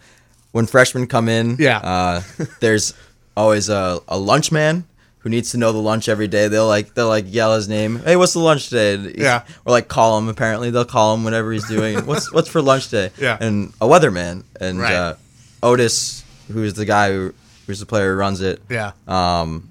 when 0.52 0.66
freshmen 0.66 1.08
come 1.08 1.28
in, 1.30 1.56
Yeah. 1.60 1.78
uh, 1.80 2.22
there's 2.60 2.94
always 3.36 3.70
a, 3.70 4.00
a 4.08 4.18
lunch 4.18 4.52
man 4.52 4.86
who 5.20 5.30
needs 5.30 5.52
to 5.52 5.58
know 5.58 5.72
the 5.72 5.78
lunch 5.80 6.08
every 6.10 6.28
day. 6.28 6.48
They'll 6.50 6.68
like 6.68 6.94
they'll 6.96 7.08
like 7.08 7.26
yell 7.28 7.56
his 7.56 7.68
name. 7.70 8.00
Hey, 8.00 8.16
what's 8.16 8.34
the 8.34 8.40
lunch 8.40 8.70
today? 8.70 9.14
Yeah. 9.18 9.44
Or 9.66 9.72
like 9.72 9.88
call 9.88 10.18
him. 10.18 10.28
Apparently 10.28 10.70
they'll 10.70 10.84
call 10.86 11.14
him 11.16 11.24
whenever 11.24 11.52
he's 11.54 11.68
doing. 11.68 12.06
what's 12.06 12.32
what's 12.34 12.50
for 12.50 12.62
lunch 12.62 12.90
today? 12.90 13.12
Yeah. 13.18 13.38
And 13.40 13.74
a 13.82 13.88
weatherman 13.88 14.44
and 14.60 14.80
Right. 14.80 14.94
uh, 14.94 15.16
Otis, 15.64 16.24
who's 16.52 16.74
the 16.74 16.86
guy 16.86 17.12
who 17.12 17.34
who's 17.66 17.80
the 17.80 17.86
player 17.86 18.12
who 18.14 18.20
runs 18.20 18.42
it. 18.42 18.62
Yeah. 18.70 18.92
Um, 19.08 19.70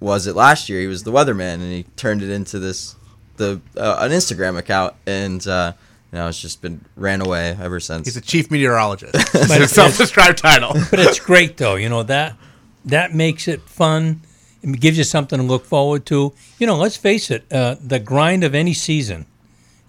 was 0.00 0.26
it 0.26 0.34
last 0.34 0.68
year? 0.68 0.80
He 0.80 0.86
was 0.86 1.02
the 1.04 1.12
weatherman, 1.12 1.54
and 1.54 1.70
he 1.72 1.84
turned 1.96 2.22
it 2.22 2.30
into 2.30 2.58
this 2.58 2.94
the 3.36 3.60
uh, 3.76 3.96
an 4.00 4.10
Instagram 4.12 4.56
account, 4.58 4.94
and 5.06 5.46
uh, 5.46 5.72
you 6.14 6.20
know 6.20 6.28
it's 6.28 6.40
just 6.40 6.62
been 6.62 6.84
ran 6.94 7.20
away 7.20 7.56
ever 7.60 7.80
since. 7.80 8.06
He's 8.06 8.16
a 8.16 8.20
chief 8.20 8.48
meteorologist. 8.48 9.14
But 9.14 9.34
it's 9.34 9.72
a 9.72 9.74
self-described 9.74 10.38
title. 10.38 10.72
but 10.90 11.00
it's 11.00 11.18
great 11.18 11.56
though. 11.56 11.74
You 11.74 11.88
know 11.88 12.04
that 12.04 12.36
that 12.84 13.12
makes 13.12 13.48
it 13.48 13.62
fun. 13.62 14.22
It 14.62 14.78
gives 14.78 14.96
you 14.96 15.02
something 15.02 15.40
to 15.40 15.44
look 15.44 15.64
forward 15.64 16.06
to. 16.06 16.32
You 16.60 16.68
know, 16.68 16.76
let's 16.76 16.96
face 16.96 17.32
it, 17.32 17.52
uh, 17.52 17.74
the 17.84 17.98
grind 17.98 18.44
of 18.44 18.54
any 18.54 18.74
season, 18.74 19.26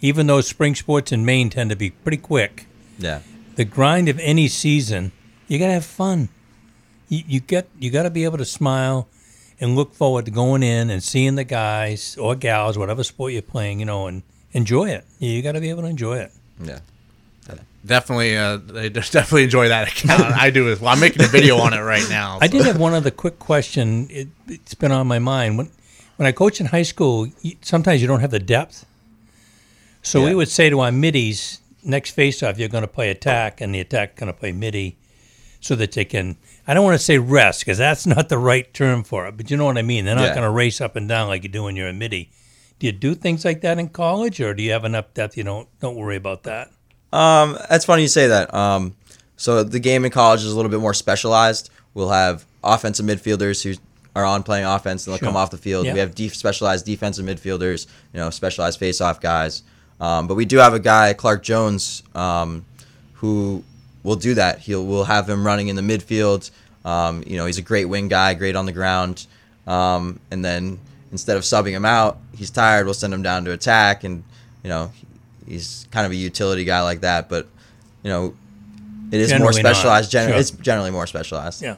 even 0.02 0.26
though 0.26 0.42
spring 0.42 0.74
sports 0.74 1.12
in 1.12 1.26
Maine 1.26 1.52
tend 1.52 1.70
to 1.70 1.76
be 1.76 1.92
pretty 1.92 2.18
quick, 2.18 2.66
yeah. 2.98 3.22
the 3.56 3.64
grind 3.64 4.10
of 4.10 4.18
any 4.18 4.48
season, 4.48 5.12
you 5.48 5.60
gotta 5.60 5.74
have 5.74 5.86
fun. 5.86 6.30
You, 7.08 7.22
you 7.28 7.40
get 7.40 7.70
you 7.78 7.92
gotta 7.92 8.10
be 8.10 8.24
able 8.24 8.40
to 8.40 8.46
smile 8.46 9.08
and 9.60 9.76
look 9.76 9.94
forward 9.94 10.26
to 10.26 10.32
going 10.32 10.64
in 10.64 10.90
and 10.90 11.04
seeing 11.04 11.36
the 11.36 11.44
guys 11.44 12.18
or 12.18 12.34
gals, 12.34 12.80
whatever 12.80 13.04
sport 13.04 13.32
you're 13.32 13.44
playing, 13.44 13.80
you 13.80 13.86
know, 13.86 14.08
and 14.08 14.24
enjoy 14.56 14.90
it. 14.90 15.06
You 15.20 15.42
gotta 15.44 15.62
be 15.62 15.70
able 15.70 15.84
to 15.84 15.88
enjoy 15.90 16.18
it. 16.18 16.32
Yeah. 16.64 16.80
Definitely, 17.86 18.36
uh, 18.36 18.58
they 18.58 18.90
definitely 18.90 19.44
enjoy 19.44 19.68
that 19.68 19.88
account. 19.88 20.22
I 20.36 20.50
do 20.50 20.72
as 20.72 20.80
well. 20.82 20.92
I'm 20.92 21.00
making 21.00 21.22
a 21.24 21.28
video 21.28 21.58
on 21.58 21.72
it 21.74 21.82
right 21.82 22.06
now. 22.10 22.40
I 22.42 22.48
did 22.48 22.66
have 22.66 22.80
one 22.80 22.94
other 22.94 23.12
quick 23.12 23.38
question. 23.38 24.08
It, 24.10 24.28
it's 24.48 24.74
been 24.74 24.92
on 24.92 25.06
my 25.06 25.20
mind. 25.20 25.60
When 25.60 25.70
when 26.18 26.26
I 26.26 26.32
coach 26.32 26.60
in 26.60 26.66
high 26.68 26.82
school, 26.82 27.28
you, 27.44 27.56
sometimes 27.62 28.02
you 28.02 28.08
don't 28.08 28.22
have 28.22 28.32
the 28.32 28.40
depth. 28.40 28.86
So 30.02 30.24
we 30.24 30.34
would 30.34 30.50
say 30.50 30.70
to 30.72 30.80
our 30.80 30.92
middies, 30.92 31.60
next 31.84 32.12
face-off, 32.12 32.58
you're 32.58 32.70
going 32.70 32.84
to 32.84 32.88
play 32.88 33.10
attack, 33.12 33.60
and 33.62 33.74
the 33.76 33.80
attack 33.80 34.16
going 34.16 34.32
to 34.32 34.38
play 34.40 34.52
midi, 34.52 34.96
so 35.62 35.76
that 35.76 35.92
they 35.92 36.06
can. 36.06 36.38
I 36.68 36.74
don't 36.74 36.84
want 36.84 36.98
to 36.98 37.04
say 37.04 37.20
rest 37.20 37.60
because 37.62 37.78
that's 37.78 38.08
not 38.16 38.30
the 38.30 38.38
right 38.40 38.72
term 38.74 39.04
for 39.04 39.28
it, 39.28 39.38
but 39.38 39.52
you 39.52 39.58
know 39.58 39.66
what 39.66 39.78
I 39.78 39.84
mean. 39.84 40.06
They're 40.06 40.16
not 40.16 40.30
Yeah. 40.30 40.36
going 40.36 40.44
to 40.48 40.50
race 40.52 40.82
up 40.82 40.96
and 40.96 41.08
down 41.08 41.28
like 41.28 41.44
you 41.44 41.50
do 41.50 41.64
when 41.64 41.76
you're 41.76 41.88
a 41.90 41.94
midi. 41.94 42.30
Do 42.80 42.88
you 42.88 42.92
do 42.92 43.16
things 43.16 43.46
like 43.46 43.62
that 43.62 43.80
in 43.80 43.90
college, 43.90 44.40
or 44.42 44.54
do 44.54 44.62
you 44.62 44.72
have 44.72 44.84
enough 44.86 45.14
depth? 45.14 45.38
You 45.38 45.44
don't 45.44 45.68
don't 45.80 45.96
worry 45.96 46.18
about 46.18 46.44
that. 46.44 46.72
Um, 47.14 47.58
that's 47.70 47.86
funny 47.86 48.02
you 48.02 48.08
say 48.10 48.28
that. 48.28 48.54
Um, 48.54 48.96
so 49.38 49.64
the 49.64 49.80
game 49.80 50.04
in 50.06 50.12
college 50.12 50.42
is 50.42 50.52
a 50.52 50.56
little 50.56 50.72
bit 50.72 50.80
more 50.82 50.94
specialized. 50.94 51.70
We'll 51.94 52.10
have 52.10 52.46
offensive 52.64 53.06
midfielders 53.06 53.64
who 53.64 53.80
are 54.16 54.26
on 54.26 54.44
playing 54.44 54.66
offense 54.66 55.06
and 55.06 55.12
they'll 55.14 55.20
Sure. 55.20 55.28
come 55.28 55.36
off 55.38 55.52
the 55.52 55.58
field. 55.58 55.86
Yeah. 55.86 55.94
We 55.94 56.00
have 56.00 56.14
specialized 56.34 56.86
defensive 56.86 57.26
midfielders, 57.26 57.88
you 58.14 58.20
know, 58.20 58.30
specialized 58.30 58.80
face-off 58.80 59.20
guys. 59.20 59.64
Um, 60.00 60.28
but 60.28 60.36
we 60.36 60.46
do 60.46 60.58
have 60.58 60.74
a 60.74 60.80
guy, 60.80 61.14
Clark 61.14 61.44
Jones, 61.44 62.04
um, 62.16 62.66
who 63.16 63.64
will 64.04 64.16
do 64.16 64.34
that. 64.36 64.60
He'll 64.60 64.86
we'll 64.86 65.06
have 65.06 65.30
him 65.30 65.46
running 65.46 65.68
in 65.70 65.76
the 65.76 65.82
midfield. 65.82 66.52
Um, 66.84 67.24
you 67.26 67.38
know, 67.38 67.46
he's 67.46 67.58
a 67.58 67.62
great 67.62 67.86
wing 67.86 68.08
guy, 68.10 68.34
great 68.34 68.56
on 68.56 68.66
the 68.66 68.72
ground. 68.74 69.26
Um, 69.68 70.20
and 70.32 70.44
then 70.46 70.80
instead 71.12 71.38
of 71.38 71.44
subbing 71.44 71.72
him 71.72 71.86
out, 71.86 72.18
he's 72.36 72.50
tired. 72.50 72.86
We'll 72.86 72.94
send 72.94 73.14
him 73.14 73.22
down 73.24 73.46
to 73.46 73.52
attack, 73.52 74.04
and 74.04 74.24
you 74.64 74.70
know, 74.70 74.92
he's 75.48 75.88
kind 75.92 76.06
of 76.06 76.12
a 76.12 76.16
utility 76.16 76.64
guy 76.66 76.82
like 76.82 77.02
that. 77.02 77.30
But 77.30 77.48
you 78.04 78.10
know, 78.10 78.34
it 79.12 79.20
is 79.22 79.30
more 79.32 79.38
Generally 79.52 79.64
not. 79.64 79.76
specialized. 79.76 80.12
Gen- 80.12 80.30
Sure. 80.30 80.38
It's 80.40 80.52
generally 80.52 80.92
more 80.92 81.08
specialized. 81.08 81.62
Yeah. 81.62 81.76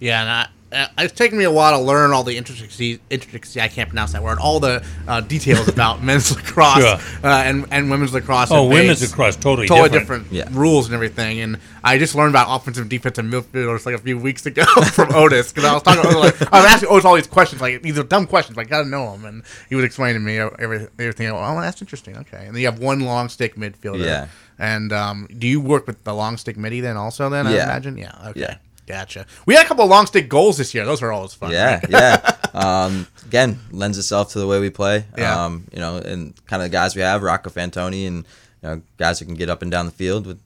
Yeah, 0.00 0.20
and 0.20 0.30
I, 0.30 0.48
uh, 0.74 0.88
it's 0.98 1.14
taken 1.14 1.38
me 1.38 1.44
a 1.44 1.50
while 1.50 1.78
to 1.78 1.84
learn 1.84 2.10
all 2.12 2.24
the 2.24 2.36
intricacies. 2.36 2.98
Intricacy, 3.10 3.60
I 3.60 3.68
can't 3.68 3.88
pronounce 3.88 4.12
that 4.12 4.22
word. 4.22 4.38
All 4.38 4.58
the 4.60 4.84
uh, 5.08 5.20
details 5.20 5.68
about 5.68 6.02
men's 6.08 6.34
lacrosse 6.34 6.78
Sure. 6.78 6.98
uh, 7.24 7.42
and 7.44 7.66
and 7.70 7.90
women's 7.90 8.12
lacrosse. 8.12 8.50
Oh, 8.50 8.68
women's 8.68 9.00
Bates. 9.00 9.12
lacrosse, 9.12 9.36
totally 9.36 9.66
totally 9.68 9.88
different. 9.90 10.24
different, 10.30 10.52
Yeah. 10.52 10.58
rules 10.60 10.86
and 10.86 10.94
everything. 10.94 11.40
And 11.40 11.58
I 11.82 11.98
just 11.98 12.14
learned 12.14 12.30
about 12.30 12.54
offensive 12.54 12.88
defensive 12.88 13.24
midfielders 13.24 13.86
like 13.86 13.94
a 13.94 13.98
few 13.98 14.18
weeks 14.18 14.44
ago 14.46 14.64
from 14.92 15.12
Otis 15.14 15.52
because 15.52 15.64
I 15.64 15.72
was 15.74 15.82
talking 15.82 16.02
like 16.18 16.52
I 16.52 16.60
was 16.62 16.66
asking 16.70 16.88
Otis 16.90 17.04
all 17.04 17.14
these 17.14 17.26
questions 17.26 17.60
like 17.62 17.80
these 17.82 17.98
are 17.98 18.02
dumb 18.02 18.26
questions, 18.26 18.56
but 18.56 18.62
I 18.66 18.68
gotta 18.68 18.88
know 18.88 19.12
them, 19.12 19.24
and 19.24 19.42
he 19.68 19.74
was 19.76 19.84
explaining 19.84 20.20
to 20.22 20.26
me 20.26 20.38
every, 20.38 20.88
everything. 20.98 21.28
Oh, 21.30 21.60
that's 21.60 21.80
interesting. 21.80 22.16
Okay, 22.18 22.44
and 22.46 22.54
then 22.54 22.60
you 22.60 22.66
have 22.66 22.78
one 22.80 23.00
long 23.00 23.28
stick 23.28 23.54
midfielder. 23.56 24.04
Yeah. 24.04 24.26
And 24.58 24.92
um, 24.92 25.26
do 25.36 25.46
you 25.48 25.60
work 25.60 25.86
with 25.88 26.04
the 26.04 26.14
long 26.14 26.36
stick 26.36 26.56
midi 26.56 26.80
then 26.80 26.96
also? 26.96 27.28
Then 27.28 27.46
I 27.48 27.52
imagine. 27.54 27.96
Yeah. 27.98 28.14
Okay. 28.28 28.40
Yeah. 28.40 28.56
Gotcha. 28.86 29.26
We 29.46 29.54
had 29.54 29.64
a 29.64 29.68
couple 29.68 29.84
of 29.84 29.90
long 29.90 30.06
stick 30.06 30.28
goals 30.28 30.58
this 30.58 30.74
year. 30.74 30.84
Those 30.84 31.00
were 31.00 31.12
always 31.12 31.34
fun. 31.34 31.50
Yeah, 31.52 31.74
right? 31.74 31.90
yeah. 31.90 32.30
Um, 32.54 33.08
again, 33.26 33.58
lends 33.72 33.98
itself 33.98 34.30
to 34.34 34.38
the 34.38 34.46
way 34.46 34.60
we 34.60 34.70
play. 34.70 35.06
Yeah. 35.18 35.44
Um, 35.44 35.66
you 35.72 35.80
know, 35.80 35.96
and 35.96 36.34
kind 36.46 36.62
of 36.62 36.70
the 36.70 36.72
guys 36.72 36.94
we 36.94 37.02
have, 37.02 37.20
Rocco 37.20 37.50
Fantoni, 37.50 38.06
and 38.06 38.18
you 38.62 38.68
know, 38.68 38.82
guys 38.96 39.18
who 39.18 39.24
can 39.24 39.34
get 39.34 39.50
up 39.50 39.60
and 39.62 39.72
down 39.72 39.86
the 39.86 39.90
field 39.92 40.24
with 40.24 40.40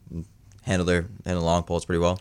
handle 0.63 0.87
their 0.87 1.05
handle 1.27 1.45
long 1.45 1.65
poles 1.65 1.85
pretty 1.85 2.01
well. 2.01 2.19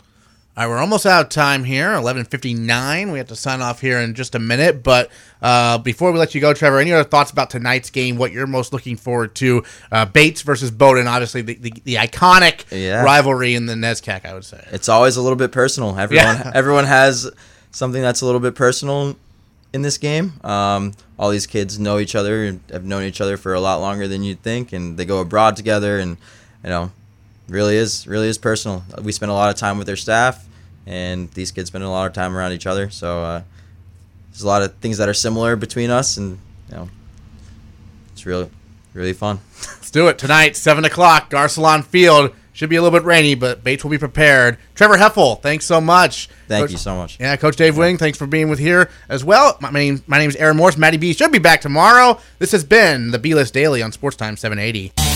All 0.58 0.64
right, 0.64 0.70
we're 0.72 0.80
almost 0.80 1.06
out 1.06 1.22
of 1.24 1.30
time 1.30 1.64
here. 1.64 1.94
Eleven 1.94 2.26
fifty 2.26 2.56
nine. 2.56 3.12
We 3.12 3.20
have 3.20 3.28
to 3.28 3.36
sign 3.36 3.62
off 3.62 3.80
here 3.80 4.00
in 4.00 4.16
just 4.16 4.34
a 4.34 4.40
minute. 4.40 4.82
But 4.82 5.12
uh, 5.40 5.78
before 5.78 6.12
we 6.12 6.18
let 6.18 6.34
you 6.34 6.42
go, 6.42 6.52
Trevar, 6.52 6.82
any 6.82 6.92
other 6.92 7.08
thoughts 7.08 7.30
about 7.30 7.52
tonight's 7.52 7.92
game? 7.92 8.18
What 8.18 8.32
you're 8.32 8.48
most 8.48 8.74
looking 8.74 8.98
forward 8.98 9.36
to? 9.36 9.64
Uh, 9.92 10.06
Bates 10.06 10.42
versus 10.42 10.72
Bowdoin, 10.72 11.06
obviously 11.06 11.44
the, 11.44 11.54
the, 11.56 11.74
the 11.84 11.96
iconic 11.96 12.66
Yeah. 12.72 13.04
rivalry 13.04 13.54
in 13.54 13.68
the 13.68 13.76
NESCAC. 13.76 14.26
I 14.26 14.34
would 14.34 14.46
say. 14.46 14.66
It's 14.72 14.90
always 14.90 15.16
a 15.16 15.22
little 15.22 15.36
bit 15.38 15.52
personal. 15.52 15.90
Everyone 16.00 16.26
Yeah. 16.26 16.52
everyone 16.56 16.86
has 16.86 17.30
something 17.70 18.02
that's 18.02 18.22
a 18.22 18.26
little 18.26 18.42
bit 18.42 18.56
personal 18.56 19.16
in 19.74 19.84
this 19.84 20.00
game. 20.00 20.34
Um, 20.44 20.94
all 21.20 21.30
these 21.30 21.46
kids 21.46 21.78
know 21.78 22.00
each 22.00 22.16
other 22.16 22.46
and 22.46 22.62
have 22.72 22.84
known 22.84 23.04
each 23.04 23.22
other 23.22 23.38
for 23.38 23.54
a 23.54 23.60
lot 23.60 23.80
longer 23.80 24.08
than 24.08 24.24
you'd 24.24 24.42
think, 24.42 24.74
and 24.74 24.98
they 24.98 25.06
go 25.06 25.20
abroad 25.20 25.56
together, 25.56 26.00
and 26.00 26.18
you 26.64 26.72
know, 26.72 26.92
really 27.48 27.76
is 27.78 28.08
really 28.08 28.28
is 28.28 28.40
personal. 28.40 28.84
We 29.04 29.12
spend 29.12 29.30
a 29.30 29.36
lot 29.36 29.52
of 29.52 29.56
time 29.56 29.78
with 29.78 29.86
their 29.86 29.96
staff, 29.96 30.46
and 30.88 31.30
these 31.32 31.52
kids 31.52 31.68
spend 31.68 31.84
a 31.84 31.90
lot 31.90 32.08
of 32.08 32.14
time 32.14 32.36
around 32.36 32.54
each 32.54 32.66
other. 32.66 32.90
So 32.90 33.22
uh, 33.22 33.42
there's 34.32 34.42
a 34.42 34.48
lot 34.48 34.62
of 34.64 34.74
things 34.78 34.98
that 34.98 35.10
are 35.10 35.14
similar 35.14 35.56
between 35.56 35.90
us, 35.92 36.18
and 36.18 36.40
you 36.70 36.76
know, 36.76 36.90
it's 38.14 38.26
really 38.26 38.50
really 38.94 39.14
fun. 39.14 39.40
Let's 39.58 39.92
do 39.92 40.08
it 40.08 40.18
tonight, 40.18 40.56
seven 40.56 40.86
o'clock, 40.86 41.30
Garcelon 41.30 41.84
Field. 41.84 42.34
Should 42.54 42.72
be 42.72 42.76
a 42.76 42.82
little 42.82 42.98
bit 43.00 43.06
rainy, 43.06 43.36
but 43.36 43.64
Bates 43.64 43.84
will 43.84 43.92
be 43.92 44.00
prepared. 44.00 44.58
Trevar 44.74 44.98
Haefele, 44.98 45.40
thanks 45.44 45.64
so 45.64 45.80
much. 45.80 46.28
Thank 46.48 46.64
Coach- 46.64 46.72
you 46.72 46.78
so 46.80 46.96
much. 46.96 47.20
Yeah, 47.20 47.36
Coach 47.36 47.56
Dave 47.56 47.78
Wing, 47.78 48.00
thanks 48.00 48.18
for 48.18 48.26
being 48.26 48.50
with 48.50 48.58
here 48.58 48.90
as 49.10 49.24
well. 49.24 49.56
My 49.62 49.70
name, 49.70 50.02
my 50.08 50.18
name 50.18 50.30
is 50.32 50.36
Aaron 50.38 50.58
Morse. 50.58 50.76
Maddie 50.76 50.98
B 50.98 51.14
should 51.14 51.32
be 51.32 51.38
back 51.38 51.62
tomorrow. 51.62 52.20
This 52.40 52.52
has 52.54 52.64
been 52.64 53.12
the 53.12 53.20
B 53.20 53.36
List 53.36 53.54
Daily 53.54 53.84
on 53.84 53.92
Sports 53.92 54.18
Time 54.18 54.36
780. 54.38 55.07